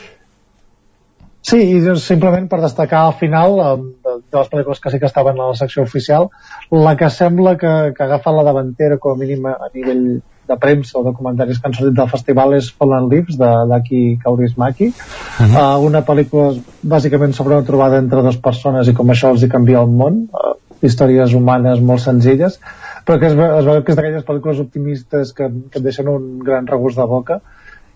Sí, 1.43 1.59
i 1.74 1.97
simplement 1.98 2.47
per 2.48 2.60
destacar 2.62 3.06
al 3.09 3.16
final 3.19 3.56
de, 3.59 4.19
de 4.31 4.39
les 4.39 4.51
pel·lícules 4.51 4.81
que 4.82 4.93
sí 4.93 5.01
que 5.02 5.09
estaven 5.10 5.40
a 5.40 5.48
la 5.51 5.59
secció 5.59 5.82
oficial, 5.82 6.28
la 6.70 6.94
que 6.97 7.10
sembla 7.10 7.56
que, 7.59 7.73
que 7.97 8.05
agafa 8.05 8.35
la 8.36 8.44
davantera 8.47 8.98
com 9.02 9.16
a 9.16 9.19
mínim 9.19 9.48
a 9.51 9.56
nivell 9.74 10.05
de 10.48 10.56
premsa 10.59 10.98
o 10.98 11.05
de 11.06 11.12
comentaris 11.16 11.59
que 11.59 11.69
han 11.69 11.74
sortit 11.74 11.97
del 11.98 12.10
festival 12.10 12.55
és 12.56 12.70
Fallen 12.78 13.09
Leaves 13.10 13.39
d'Aki 13.39 14.02
Kaurismaki 14.23 14.89
uh 14.89 14.94
-huh. 14.94 15.78
uh, 15.78 15.85
una 15.86 16.02
pel·lícula 16.06 16.59
bàsicament 16.82 17.32
sobre 17.32 17.56
una 17.56 17.66
trobada 17.66 17.98
entre 17.98 18.23
dues 18.23 18.36
persones 18.36 18.89
i 18.89 18.94
com 18.94 19.09
això 19.09 19.31
els 19.31 19.43
hi 19.43 19.48
canvia 19.48 19.81
el 19.81 19.89
món. 19.89 20.28
Uh, 20.32 20.55
històries 20.82 21.35
humanes 21.35 21.81
molt 21.81 22.01
senzilles 22.01 22.59
però 23.06 23.19
que 23.19 23.27
es, 23.27 23.32
es 23.32 23.64
veu 23.64 23.82
que 23.82 23.93
és 23.93 23.97
d'aquelles 23.97 24.24
pel·lícules 24.27 24.60
optimistes 24.60 25.32
que, 25.32 25.48
que 25.70 25.78
et 25.78 25.85
deixen 25.85 26.09
un 26.09 26.39
gran 26.39 26.66
regust 26.66 26.98
de 26.98 27.06
boca 27.06 27.40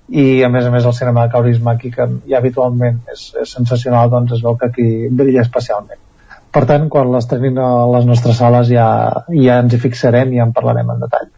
i 0.08 0.42
a 0.46 0.50
més 0.52 0.66
a 0.66 0.72
més 0.74 0.84
el 0.86 0.94
cinema 0.94 1.26
de 1.26 1.32
Kaurismaki 1.32 1.90
que 1.94 2.08
ja 2.30 2.38
habitualment 2.38 3.00
és, 3.12 3.28
és 3.42 3.54
sensacional 3.58 4.10
doncs 4.10 4.36
es 4.36 4.44
veu 4.44 4.58
que 4.60 4.70
aquí 4.70 4.88
brilla 5.10 5.42
especialment 5.42 6.02
per 6.54 6.62
tant 6.68 6.86
quan 6.88 7.10
l'estrenin 7.12 7.58
a 7.58 7.70
les 7.96 8.06
nostres 8.06 8.38
sales 8.38 8.70
ja, 8.70 8.86
ja 9.34 9.58
ens 9.64 9.74
hi 9.74 9.82
fixarem 9.82 10.32
i 10.32 10.38
ja 10.40 10.46
en 10.46 10.54
parlarem 10.56 10.94
en 10.94 11.02
detall 11.02 11.32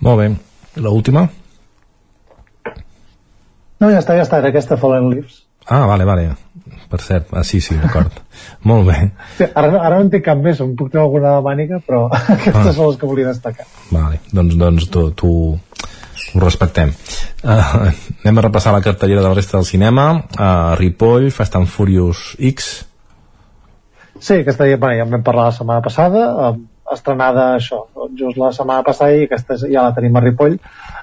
molt 0.00 0.18
bé. 0.18 0.30
La 0.80 0.90
última? 0.90 1.26
No, 3.80 3.88
ja 3.88 3.98
està, 4.00 4.16
ja 4.16 4.24
està, 4.24 4.38
era 4.40 4.48
aquesta 4.52 4.78
Fallen 4.80 5.10
Leaves. 5.12 5.42
Ah, 5.68 5.84
vale, 5.88 6.06
vale. 6.08 6.30
Per 6.90 7.00
cert, 7.04 7.28
ah, 7.36 7.44
sí, 7.46 7.60
sí, 7.62 7.76
d'acord. 7.78 8.16
Molt 8.68 8.88
bé. 8.88 8.96
Sí, 9.36 9.46
ara, 9.46 9.68
ara 9.78 9.98
no 9.98 10.06
en 10.06 10.10
tinc 10.10 10.24
cap 10.26 10.40
més, 10.42 10.58
em 10.64 10.72
puc 10.76 10.90
tenir 10.90 11.04
alguna 11.04 11.36
de 11.36 11.44
mànica, 11.44 11.78
però 11.86 12.06
aquestes 12.36 12.72
ah. 12.72 12.74
són 12.74 12.90
les 12.90 12.98
que 13.00 13.10
volia 13.10 13.28
destacar. 13.28 13.68
Vale, 13.92 14.22
doncs, 14.32 14.56
doncs 14.58 14.88
tu, 14.90 15.04
tu 15.14 15.30
ho 16.34 16.42
respectem. 16.42 16.92
Uh, 17.42 17.90
anem 18.24 18.40
a 18.40 18.46
repassar 18.48 18.74
la 18.74 18.82
cartellera 18.84 19.22
de 19.22 19.28
la 19.28 19.36
resta 19.38 19.58
del 19.58 19.68
cinema. 19.68 20.10
Uh, 20.36 20.74
Ripoll, 20.80 21.30
Fast 21.30 21.56
and 21.56 21.70
Furious 21.70 22.34
X. 22.38 22.70
Sí, 24.20 24.42
aquesta 24.42 24.68
ja, 24.68 24.76
bueno, 24.76 24.98
ja 24.98 25.06
en 25.06 25.14
vam 25.16 25.24
parlar 25.24 25.48
la 25.48 25.56
setmana 25.56 25.84
passada, 25.84 26.26
uh, 26.50 26.60
estrenada 26.92 27.54
això, 27.56 27.84
just 28.18 28.36
la 28.36 28.50
setmana 28.52 28.84
passada 28.84 29.16
i 29.16 29.24
aquesta 29.28 29.56
ja 29.62 29.86
la 29.86 29.94
tenim 29.96 30.16
a 30.16 30.24
Ripoll. 30.26 30.58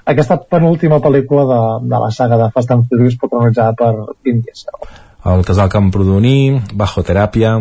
Aquesta 0.08 0.38
penúltima 0.38 1.02
pel·lícula 1.04 1.48
de, 1.50 1.60
de 1.90 2.00
la 2.06 2.14
saga 2.14 2.38
de 2.40 2.48
Fast 2.54 2.72
and 2.76 2.88
Furious 2.88 3.18
protagonitzada 3.20 3.74
per 3.78 3.92
Vin 4.22 4.42
Diesel 4.44 4.88
el 5.24 5.44
casal 5.44 5.68
Camprodoní, 5.68 6.60
Bajo 6.74 7.02
Teràpia... 7.02 7.58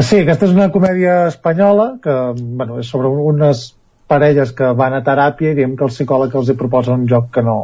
Sí, 0.00 0.22
aquesta 0.22 0.46
és 0.48 0.54
una 0.54 0.70
comèdia 0.72 1.26
espanyola 1.28 1.98
que 2.00 2.12
bueno, 2.32 2.78
és 2.80 2.88
sobre 2.88 3.10
unes 3.12 3.74
parelles 4.12 4.54
que 4.56 4.70
van 4.78 4.94
a 4.98 5.02
teràpia 5.08 5.52
i 5.52 5.58
diem 5.58 5.74
que 5.76 5.88
el 5.88 5.92
psicòleg 5.96 6.38
els 6.38 6.52
hi 6.52 6.58
proposa 6.60 6.94
un 6.94 7.08
joc 7.10 7.32
que 7.34 7.44
no, 7.48 7.58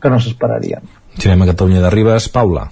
que 0.00 0.12
no 0.12 0.20
s'esperarien. 0.20 0.86
Cinema 1.18 1.48
Catalunya 1.50 1.82
de 1.84 1.92
Ribes, 1.94 2.30
Paula. 2.32 2.68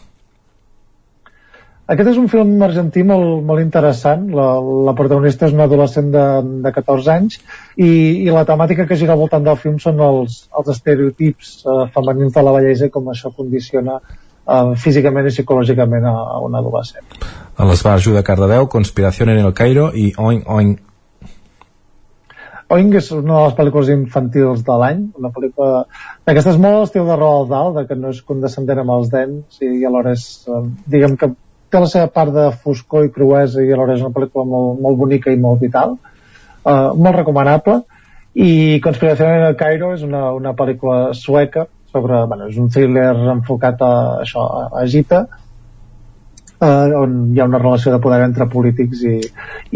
Aquest 1.92 2.12
és 2.12 2.18
un 2.20 2.28
film 2.30 2.60
argentí 2.62 3.02
molt, 3.04 3.42
molt 3.44 3.60
interessant. 3.60 4.28
La, 4.36 4.46
la 4.86 4.94
protagonista 4.96 5.48
és 5.48 5.54
una 5.56 5.66
adolescent 5.68 6.12
de, 6.14 6.26
de 6.64 6.72
14 6.72 7.10
anys 7.14 7.40
i, 7.76 7.88
i 8.22 8.28
la 8.32 8.44
temàtica 8.48 8.86
que 8.88 8.96
gira 9.00 9.16
al 9.16 9.20
voltant 9.20 9.44
del 9.44 9.58
film 9.60 9.80
són 9.82 10.00
els, 10.00 10.44
els 10.58 10.70
estereotips 10.76 11.50
eh, 11.66 11.78
femenins 11.94 12.36
de 12.36 12.44
la 12.46 12.54
bellesa 12.54 12.88
i 12.88 12.94
com 12.94 13.10
això 13.10 13.32
condiciona 13.34 13.98
uh, 13.98 14.72
físicament 14.78 15.26
i 15.26 15.34
psicològicament 15.34 16.06
a, 16.06 16.14
a 16.36 16.38
un 16.46 16.54
adolescent. 16.56 17.18
A 17.58 17.66
l'esbarjo 17.68 18.14
de 18.14 18.24
Cardedeu, 18.24 18.70
Conspiració 18.72 19.26
en 19.26 19.42
el 19.42 19.52
Cairo 19.52 19.90
i 19.92 20.12
Oing 20.16 20.46
Oing. 20.46 20.72
Oing 22.72 22.94
és 22.96 23.10
una 23.12 23.34
de 23.34 23.40
les 23.44 23.54
pel·lícules 23.56 23.88
infantils 23.92 24.62
de 24.64 24.74
l'any, 24.80 25.00
una 25.20 25.30
pel·lícula 25.34 25.82
d'aquestes 26.24 26.56
molt 26.62 26.86
estil 26.86 27.04
de 27.04 27.16
Roald 27.18 27.50
Dahl, 27.50 27.74
de 27.76 27.82
que 27.88 27.98
no 28.00 28.12
és 28.14 28.22
condescendent 28.24 28.80
amb 28.80 28.94
els 28.94 29.10
dents 29.12 29.58
i, 29.60 29.84
alhora 29.88 30.14
és, 30.16 30.24
uh, 30.48 30.62
diguem 30.94 31.18
que 31.20 31.28
té 31.72 31.82
la 31.82 31.90
seva 31.92 32.08
part 32.14 32.32
de 32.32 32.46
foscor 32.64 33.04
i 33.04 33.12
cruesa 33.12 33.60
i 33.60 33.68
alhora 33.74 33.98
és 33.98 34.06
una 34.06 34.14
pel·lícula 34.16 34.48
molt, 34.48 34.80
molt 34.86 35.00
bonica 35.02 35.34
i 35.34 35.40
molt 35.44 35.60
vital, 35.60 35.98
uh, 36.64 36.94
molt 36.96 37.20
recomanable, 37.20 37.82
i 38.32 38.80
Conspiració 38.80 39.28
en 39.28 39.46
el 39.50 39.60
Cairo 39.60 39.92
és 39.92 40.08
una, 40.08 40.30
una 40.32 40.56
pel·lícula 40.56 41.12
sueca 41.12 41.66
sobre, 41.92 42.24
bueno, 42.24 42.48
és 42.48 42.56
un 42.56 42.72
thriller 42.72 43.10
enfocat 43.36 43.84
a 43.84 43.94
això, 44.22 44.48
a 44.72 44.86
Egipte 44.86 45.26
eh, 46.62 46.92
on 46.96 47.34
hi 47.34 47.40
ha 47.42 47.50
una 47.50 47.60
relació 47.60 47.92
de 47.92 48.00
poder 48.00 48.22
entre 48.24 48.48
polítics 48.48 49.04
i, 49.04 49.18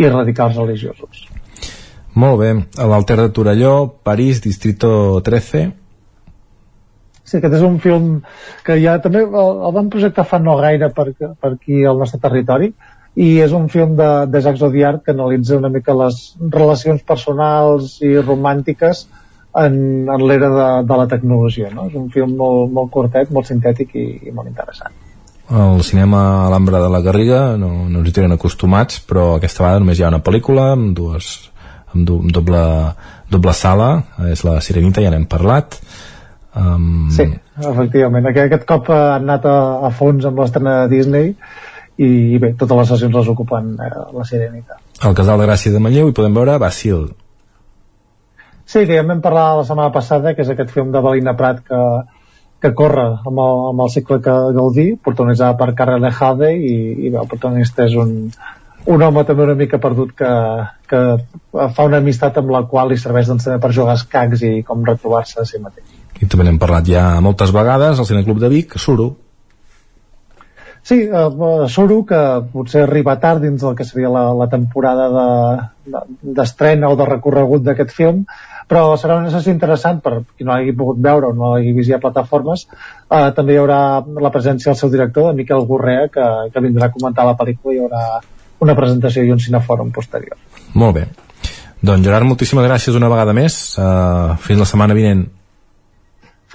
i 0.01 0.09
radicals 0.09 0.57
religiosos 0.57 1.27
molt 2.17 2.41
bé, 2.41 2.53
a 2.81 2.87
l'Alter 2.89 3.19
de 3.21 3.29
Torelló 3.37 3.75
París, 4.07 4.41
Distrito 4.45 5.21
13 5.25 5.67
Sí, 7.27 7.41
aquest 7.41 7.57
és 7.59 7.63
un 7.67 7.81
film 7.83 8.11
que 8.67 8.77
ja 8.79 9.01
també 9.03 9.25
el, 9.27 9.57
el 9.67 9.73
van 9.75 9.89
projectar 9.91 10.25
fa 10.31 10.39
no 10.39 10.55
gaire 10.61 10.93
per, 10.95 11.09
per 11.19 11.51
aquí 11.51 11.83
al 11.83 11.99
nostre 11.99 12.21
territori 12.23 12.71
i 13.17 13.29
és 13.43 13.55
un 13.57 13.67
film 13.73 13.97
de, 13.99 14.11
de 14.31 14.43
Jacques 14.45 14.63
Audiard 14.63 15.03
que 15.03 15.15
analitza 15.17 15.57
una 15.59 15.73
mica 15.73 15.97
les 15.97 16.21
relacions 16.39 17.03
personals 17.09 17.97
i 18.05 18.13
romàntiques 18.21 19.07
en, 19.57 19.75
en 20.13 20.25
l'era 20.29 20.53
de, 20.53 20.69
de 20.87 21.01
la 21.01 21.09
tecnologia. 21.11 21.73
No? 21.73 21.89
És 21.91 21.97
un 21.99 22.11
film 22.15 22.37
molt, 22.39 22.71
molt 22.77 22.93
curtet, 22.95 23.33
molt 23.33 23.49
sintètic 23.49 23.97
i, 23.97 24.07
i 24.29 24.37
molt 24.37 24.53
interessant. 24.53 24.95
El 25.47 25.83
cinema 25.87 26.21
a 26.45 26.49
l'Ambra 26.53 26.83
de 26.83 26.91
la 26.93 27.01
Garriga 27.03 27.41
no, 27.59 27.73
no 27.89 28.03
ens 28.03 28.11
hi 28.11 28.15
tenen 28.21 28.37
acostumats, 28.37 29.01
però 29.01 29.37
aquesta 29.37 29.65
vegada 29.65 29.83
només 29.83 29.99
hi 29.99 30.05
ha 30.05 30.13
una 30.13 30.23
pel·lícula 30.27 30.73
amb 30.75 30.93
dues 30.99 31.33
doble, 32.05 32.63
doble 33.33 33.57
sala, 33.57 33.91
és 34.33 34.45
la 34.45 34.59
Sirenita, 34.61 35.05
ja 35.05 35.13
n'hem 35.15 35.29
parlat. 35.31 35.79
Um... 36.57 37.07
Sí, 37.13 37.29
efectivament. 37.61 38.29
Aquest, 38.31 38.51
aquest 38.51 38.67
cop 38.69 38.91
han 38.93 39.25
anat 39.25 39.47
a, 39.49 39.59
a 39.89 39.93
fons 39.95 40.29
amb 40.29 40.41
l'estrena 40.43 40.83
de 40.83 40.97
Disney 40.97 41.31
i, 41.97 42.09
i 42.09 42.41
bé, 42.43 42.53
totes 42.61 42.83
les 42.83 42.91
sessions 42.95 43.15
les 43.17 43.31
ocupen 43.33 43.77
eh, 43.81 43.93
la 44.17 44.27
Sirenita. 44.29 44.81
Al 45.07 45.17
Casal 45.17 45.41
de 45.41 45.49
Gràcia 45.49 45.73
de 45.73 45.81
Manlleu 45.81 46.11
hi 46.11 46.17
podem 46.17 46.37
veure 46.37 46.59
Basil, 46.61 47.09
Sí, 48.67 48.83
que 48.83 48.97
ja 48.99 49.05
vam 49.07 49.23
parlar 49.23 49.61
la 49.61 49.65
setmana 49.65 49.95
passada, 49.95 50.35
que 50.35 50.43
és 50.43 50.49
aquest 50.51 50.73
film 50.75 50.91
de 50.91 51.01
Balina 51.03 51.37
Prat 51.39 51.61
que, 51.69 51.81
que 52.63 52.73
corre 52.75 53.05
amb 53.15 53.39
el, 53.39 53.61
amb 53.71 53.83
el 53.85 53.93
cicle 53.95 54.19
que 54.25 54.35
Gaudí, 54.57 54.87
protagonitzada 55.07 55.55
per 55.61 55.75
Carre 55.79 56.01
Lejade, 56.03 56.51
i, 56.59 56.73
i 57.07 57.13
bé, 57.13 57.21
el 57.21 57.31
protagonista 57.31 57.87
és 57.87 57.95
un, 58.03 58.17
un 58.93 59.03
home 59.03 59.25
també 59.27 59.45
una 59.45 59.59
mica 59.59 59.81
perdut 59.83 60.15
que, 60.17 60.31
que 60.91 61.03
fa 61.75 61.87
una 61.89 62.01
amistat 62.03 62.39
amb 62.41 62.53
la 62.55 62.65
qual 62.71 62.91
li 62.93 62.99
serveix 63.01 63.31
doncs, 63.31 63.49
per 63.63 63.73
jugar 63.75 63.97
a 63.97 64.01
escacs 64.01 64.43
i 64.47 64.53
com 64.67 64.85
retrobar-se 64.87 65.41
a 65.43 65.47
si 65.49 65.61
mateix. 65.63 65.87
I 66.23 66.29
també 66.33 66.47
n'hem 66.47 66.59
parlat 66.63 66.89
ja 66.89 67.07
moltes 67.21 67.53
vegades 67.55 67.99
al 67.99 68.09
Cineclub 68.09 68.41
de 68.41 68.53
Vic, 68.53 68.79
Suro, 68.81 69.15
Sí, 70.87 71.01
eh, 71.03 71.67
Suro, 71.67 72.05
que 72.07 72.19
potser 72.53 72.85
arriba 72.85 73.17
tard 73.19 73.43
dins 73.43 73.59
del 73.59 73.75
que 73.75 73.85
seria 73.85 74.07
la, 74.07 74.29
la 74.39 74.47
temporada 74.47 75.09
d'estrena 75.83 76.87
de, 76.87 76.87
de, 76.87 76.93
o 76.93 76.99
de 77.01 77.09
recorregut 77.09 77.65
d'aquest 77.67 77.91
film, 77.91 78.21
però 78.71 78.93
serà 78.95 79.17
un 79.19 79.27
assassí 79.27 79.51
interessant 79.51 79.99
per 80.05 80.21
qui 80.29 80.47
no 80.47 80.53
l'hagi 80.53 80.77
pogut 80.79 81.01
veure 81.03 81.33
o 81.33 81.35
no 81.35 81.51
l'hagi 81.57 81.75
vist 81.75 81.91
a 81.91 81.99
plataformes. 82.05 82.69
Eh, 83.11 83.33
també 83.35 83.57
hi 83.57 83.61
haurà 83.65 83.81
la 84.29 84.31
presència 84.31 84.71
del 84.71 84.79
seu 84.79 84.95
director, 84.95 85.33
de 85.33 85.41
Miquel 85.43 85.67
Gorrea, 85.67 86.07
que, 86.07 86.31
que 86.55 86.65
vindrà 86.69 86.87
a 86.87 86.95
comentar 86.95 87.27
la 87.27 87.35
pel·lícula 87.43 87.75
i 87.75 87.81
hi 87.81 87.83
haurà 87.83 88.05
una 88.65 88.77
presentació 88.79 89.25
i 89.25 89.33
un 89.35 89.41
cinefòrum 89.43 89.93
posterior. 89.95 90.39
Molt 90.75 90.99
bé. 90.99 91.07
Doncs 91.87 92.07
Gerard, 92.07 92.27
moltíssimes 92.27 92.67
gràcies 92.67 92.97
una 92.97 93.11
vegada 93.13 93.35
més. 93.37 93.77
Uh, 93.79 94.37
fins 94.43 94.63
la 94.63 94.69
setmana 94.69 94.97
vinent 94.97 95.27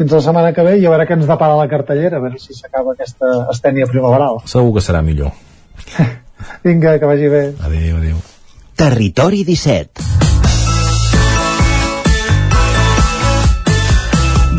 fins 0.01 0.13
la 0.15 0.21
setmana 0.23 0.53
que 0.55 0.63
ve 0.65 0.77
i 0.79 0.85
a 0.87 0.91
veure 0.93 1.05
què 1.05 1.17
ens 1.17 1.27
depara 1.29 1.57
la 1.59 1.67
cartellera, 1.69 2.17
a 2.17 2.23
veure 2.23 2.39
si 2.41 2.55
s'acaba 2.57 2.95
aquesta 2.95 3.31
estènia 3.53 3.89
primaveral. 3.91 4.39
Segur 4.49 4.73
que 4.77 4.85
serà 4.85 5.03
millor. 5.05 5.35
Vinga, 6.65 6.97
que 6.97 7.11
vagi 7.11 7.29
bé. 7.29 7.43
Adéu, 7.61 7.99
adéu. 7.99 8.21
Territori 8.81 9.43
17 9.45 10.40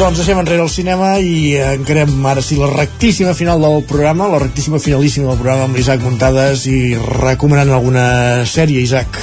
Doncs 0.03 0.19
deixem 0.19 0.35
enrere 0.41 0.65
el 0.65 0.71
cinema 0.73 1.13
i 1.23 1.53
encarem 1.63 2.25
ara 2.27 2.43
sí 2.43 2.57
la 2.59 2.67
rectíssima 2.73 3.37
final 3.39 3.63
del 3.63 3.85
programa, 3.87 4.27
la 4.27 4.41
rectíssima 4.43 4.81
finalíssima 4.83 5.29
del 5.29 5.39
programa 5.39 5.69
amb 5.69 5.79
l'Isaac 5.79 6.03
Muntades 6.03 6.65
i 6.67 6.97
recomanant 6.99 7.71
alguna 7.71 8.09
sèrie, 8.51 8.83
Isaac. 8.83 9.21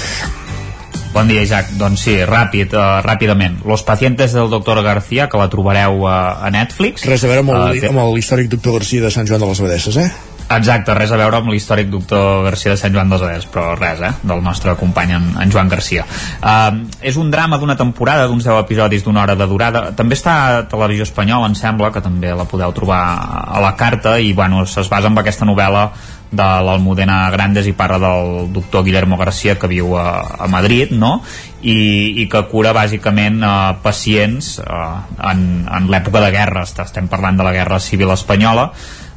Bon 1.12 1.28
dia, 1.28 1.44
Isaac. 1.44 1.76
Doncs 1.76 2.08
sí, 2.08 2.16
ràpid, 2.24 2.78
uh, 2.80 3.02
ràpidament. 3.04 3.60
Los 3.68 3.84
pacientes 3.84 4.32
del 4.32 4.48
doctor 4.48 4.80
García, 4.86 5.28
que 5.28 5.44
la 5.44 5.52
trobareu 5.52 6.00
uh, 6.06 6.16
a 6.48 6.56
Netflix. 6.56 7.04
Res 7.12 7.28
a 7.28 7.34
veure 7.34 7.44
amb 7.44 7.58
el, 7.58 7.84
uh, 7.84 7.92
amb 7.92 8.06
l'històric 8.16 8.48
doctor 8.56 8.80
García 8.80 9.04
de 9.04 9.12
Sant 9.12 9.28
Joan 9.28 9.44
de 9.44 9.52
les 9.52 9.60
Abadesses, 9.60 10.00
eh? 10.00 10.29
Exacte, 10.50 10.96
res 10.98 11.12
a 11.14 11.18
veure 11.20 11.38
amb 11.38 11.52
l'històric 11.54 11.92
doctor 11.94 12.44
Garcia 12.48 12.74
de 12.74 12.80
Sant 12.82 12.94
Joan 12.96 13.12
dels 13.12 13.22
Abadesses, 13.22 13.50
però 13.54 13.76
res, 13.78 14.00
eh? 14.02 14.12
Del 14.26 14.42
nostre 14.42 14.74
company 14.80 15.14
en, 15.14 15.28
en 15.44 15.52
Joan 15.54 15.70
Garcia. 15.70 16.06
Uh, 16.42 16.88
és 17.06 17.20
un 17.22 17.30
drama 17.30 17.60
d'una 17.62 17.78
temporada, 17.78 18.26
d'uns 18.26 18.48
10 18.48 18.58
episodis 18.64 19.06
d'una 19.06 19.22
hora 19.22 19.38
de 19.38 19.46
durada. 19.50 19.84
També 19.98 20.18
està 20.18 20.38
a 20.40 20.64
Televisió 20.72 21.06
Espanyola, 21.06 21.52
em 21.52 21.58
sembla, 21.60 21.92
que 21.94 22.02
també 22.02 22.34
la 22.34 22.48
podeu 22.50 22.74
trobar 22.74 23.02
a 23.46 23.62
la 23.62 23.76
carta, 23.78 24.18
i 24.18 24.34
bueno, 24.34 24.64
es 24.66 24.90
basa 24.90 25.12
en 25.12 25.22
aquesta 25.22 25.46
novel·la 25.46 25.92
de 26.32 26.48
l'Almudena 26.66 27.30
Grandes 27.34 27.66
i 27.70 27.74
parla 27.74 27.98
del 28.02 28.50
doctor 28.54 28.84
Guillermo 28.86 29.18
García 29.18 29.58
que 29.58 29.70
viu 29.70 29.96
a, 29.98 30.22
a 30.46 30.48
Madrid 30.48 30.94
no? 30.94 31.24
I, 31.62 32.22
i 32.22 32.28
que 32.30 32.44
cura 32.52 32.70
bàsicament 32.76 33.42
eh, 33.42 33.54
pacients 33.82 34.52
eh, 34.62 34.90
en, 35.32 35.42
en 35.66 35.90
l'època 35.90 36.22
de 36.22 36.30
guerra 36.36 36.68
estem 36.70 37.10
parlant 37.10 37.42
de 37.42 37.48
la 37.48 37.56
guerra 37.56 37.82
civil 37.82 38.14
espanyola 38.14 38.70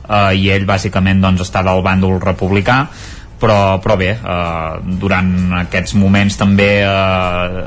eh, 0.08 0.34
i 0.36 0.50
ell 0.54 0.68
bàsicament 0.68 1.22
doncs, 1.22 1.46
està 1.46 1.64
del 1.66 1.82
bàndol 1.84 2.20
republicà 2.22 2.86
però, 3.42 3.80
però 3.82 3.96
bé, 3.98 4.12
eh, 4.14 4.74
durant 5.02 5.32
aquests 5.64 5.96
moments 5.98 6.38
també 6.38 6.68
eh, 6.86 7.64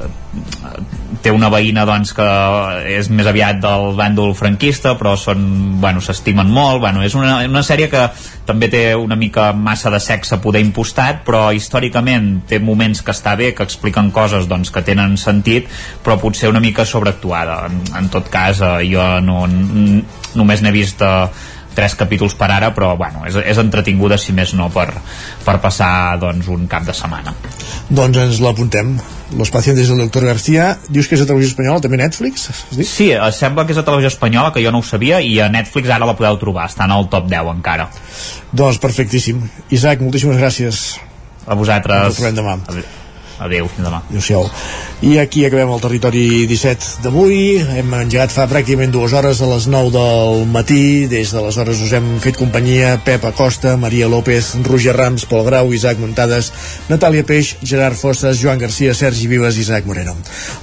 té 1.23 1.31
una 1.33 1.49
veïna 1.51 1.83
doncs, 1.87 2.13
que 2.15 2.27
és 2.95 3.09
més 3.11 3.27
aviat 3.27 3.59
del 3.63 3.95
bàndol 3.97 4.31
franquista 4.37 4.93
però 4.99 5.15
són, 5.19 5.41
bueno, 5.81 6.03
s'estimen 6.03 6.47
molt 6.51 6.79
bueno, 6.83 7.03
és 7.03 7.15
una, 7.17 7.39
una 7.49 7.63
sèrie 7.65 7.89
que 7.91 8.05
també 8.47 8.69
té 8.71 8.83
una 8.95 9.17
mica 9.19 9.49
massa 9.57 9.91
de 9.91 9.99
sexe 10.03 10.39
poder 10.43 10.61
impostat 10.63 11.23
però 11.27 11.49
històricament 11.55 12.45
té 12.47 12.61
moments 12.63 13.01
que 13.03 13.15
està 13.15 13.35
bé, 13.39 13.51
que 13.57 13.67
expliquen 13.67 14.13
coses 14.15 14.47
doncs, 14.51 14.71
que 14.71 14.85
tenen 14.85 15.17
sentit 15.19 15.67
però 16.05 16.19
potser 16.21 16.51
una 16.51 16.63
mica 16.63 16.85
sobreactuada. 16.87 17.65
En, 17.67 17.81
en 17.99 18.07
tot 18.13 18.31
cas 18.31 18.63
eh, 18.63 18.87
jo 18.91 19.03
no, 19.25 19.43
només 20.39 20.63
n'he 20.63 20.75
vist 20.75 21.03
eh, 21.03 21.51
tres 21.75 21.95
capítols 21.99 22.35
per 22.39 22.49
ara 22.53 22.71
però 22.75 22.93
bueno, 22.99 23.25
és, 23.27 23.35
és 23.35 23.59
entretinguda 23.61 24.17
si 24.21 24.33
més 24.35 24.53
no 24.57 24.69
per, 24.73 24.87
per 25.45 25.57
passar 25.63 26.17
doncs, 26.21 26.49
un 26.51 26.65
cap 26.71 26.87
de 26.87 26.95
setmana. 26.95 27.35
Doncs 27.89 28.21
ens 28.23 28.41
l'apuntem. 28.43 28.95
Los 29.35 29.49
pacientes 29.49 29.89
del 29.89 30.03
doctor 30.03 30.25
García. 30.25 30.75
Dius 30.87 31.09
que 31.09 31.17
és 31.17 31.23
a 31.23 31.29
televisió 31.29 31.53
espanyola, 31.53 31.81
també 31.83 31.99
Netflix? 31.99 32.49
Sí, 32.77 33.09
sembla 33.35 33.65
que 33.65 33.73
és 33.73 33.81
a 33.81 33.85
televisió 33.87 34.13
espanyola 34.13 34.53
que 34.53 34.63
jo 34.63 34.73
no 34.73 34.83
ho 34.83 34.85
sabia 34.85 35.21
i 35.21 35.39
a 35.41 35.49
Netflix 35.51 35.89
ara 35.89 36.07
la 36.07 36.17
podeu 36.17 36.37
trobar. 36.41 36.69
Està 36.69 36.85
en 36.87 36.93
el 36.95 37.09
top 37.13 37.31
10 37.31 37.55
encara. 37.55 37.89
Doncs 38.53 38.81
perfectíssim. 38.83 39.41
Isaac, 39.73 40.05
moltíssimes 40.05 40.37
gràcies. 40.41 40.85
A 41.45 41.57
vosaltres. 41.57 42.13
Ens 42.13 42.21
trobem 42.21 42.37
demà. 42.37 42.59
Adéu, 42.69 43.04
fins 43.39 43.83
demà. 43.83 44.01
Adéu-siau. 44.09 44.47
I 45.03 45.17
aquí 45.19 45.43
acabem 45.45 45.69
el 45.73 45.81
territori 45.83 46.45
17 46.47 47.03
d'avui. 47.03 47.59
Hem 47.59 47.93
engegat 47.97 48.31
fa 48.31 48.47
pràcticament 48.47 48.93
dues 48.93 49.13
hores 49.13 49.41
a 49.43 49.49
les 49.49 49.67
9 49.67 49.91
del 49.91 50.45
matí. 50.47 51.05
Des 51.11 51.33
d'aleshores 51.35 51.81
us 51.83 51.93
hem 51.93 52.07
fet 52.23 52.39
companyia 52.39 52.95
Pep 53.03 53.25
Acosta, 53.27 53.75
Maria 53.77 54.07
López, 54.07 54.53
Roger 54.63 54.95
Rams, 54.95 55.27
Pol 55.27 55.43
Grau, 55.45 55.73
Isaac 55.75 55.99
Muntades, 55.99 56.51
Natàlia 56.89 57.25
Peix, 57.27 57.55
Gerard 57.61 57.99
Fosses, 57.99 58.39
Joan 58.39 58.61
Garcia, 58.61 58.95
Sergi 58.95 59.27
Vives 59.27 59.59
i 59.59 59.65
Isaac 59.65 59.85
Moreno. 59.85 60.15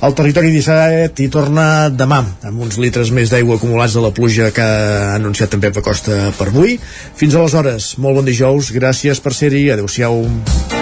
El 0.03 0.17
territori 0.19 0.51
17 0.55 1.23
hi 1.23 1.31
torna 1.33 1.91
demà, 1.93 2.23
amb 2.43 2.65
uns 2.65 2.81
litres 2.81 3.13
més 3.13 3.31
d'aigua 3.31 3.61
acumulats 3.61 3.95
de 3.95 4.05
la 4.05 4.15
pluja 4.17 4.51
que 4.51 4.65
ha 4.65 5.17
anunciat 5.21 5.53
també 5.53 5.71
Pep 5.71 5.85
Acosta 5.85 6.33
per 6.39 6.49
avui. 6.49 6.79
Fins 7.17 7.37
aleshores, 7.37 7.95
molt 7.99 8.23
bon 8.23 8.29
dijous, 8.29 8.73
gràcies 8.73 9.21
per 9.21 9.37
ser-hi, 9.37 9.69
adeu-siau. 9.77 10.82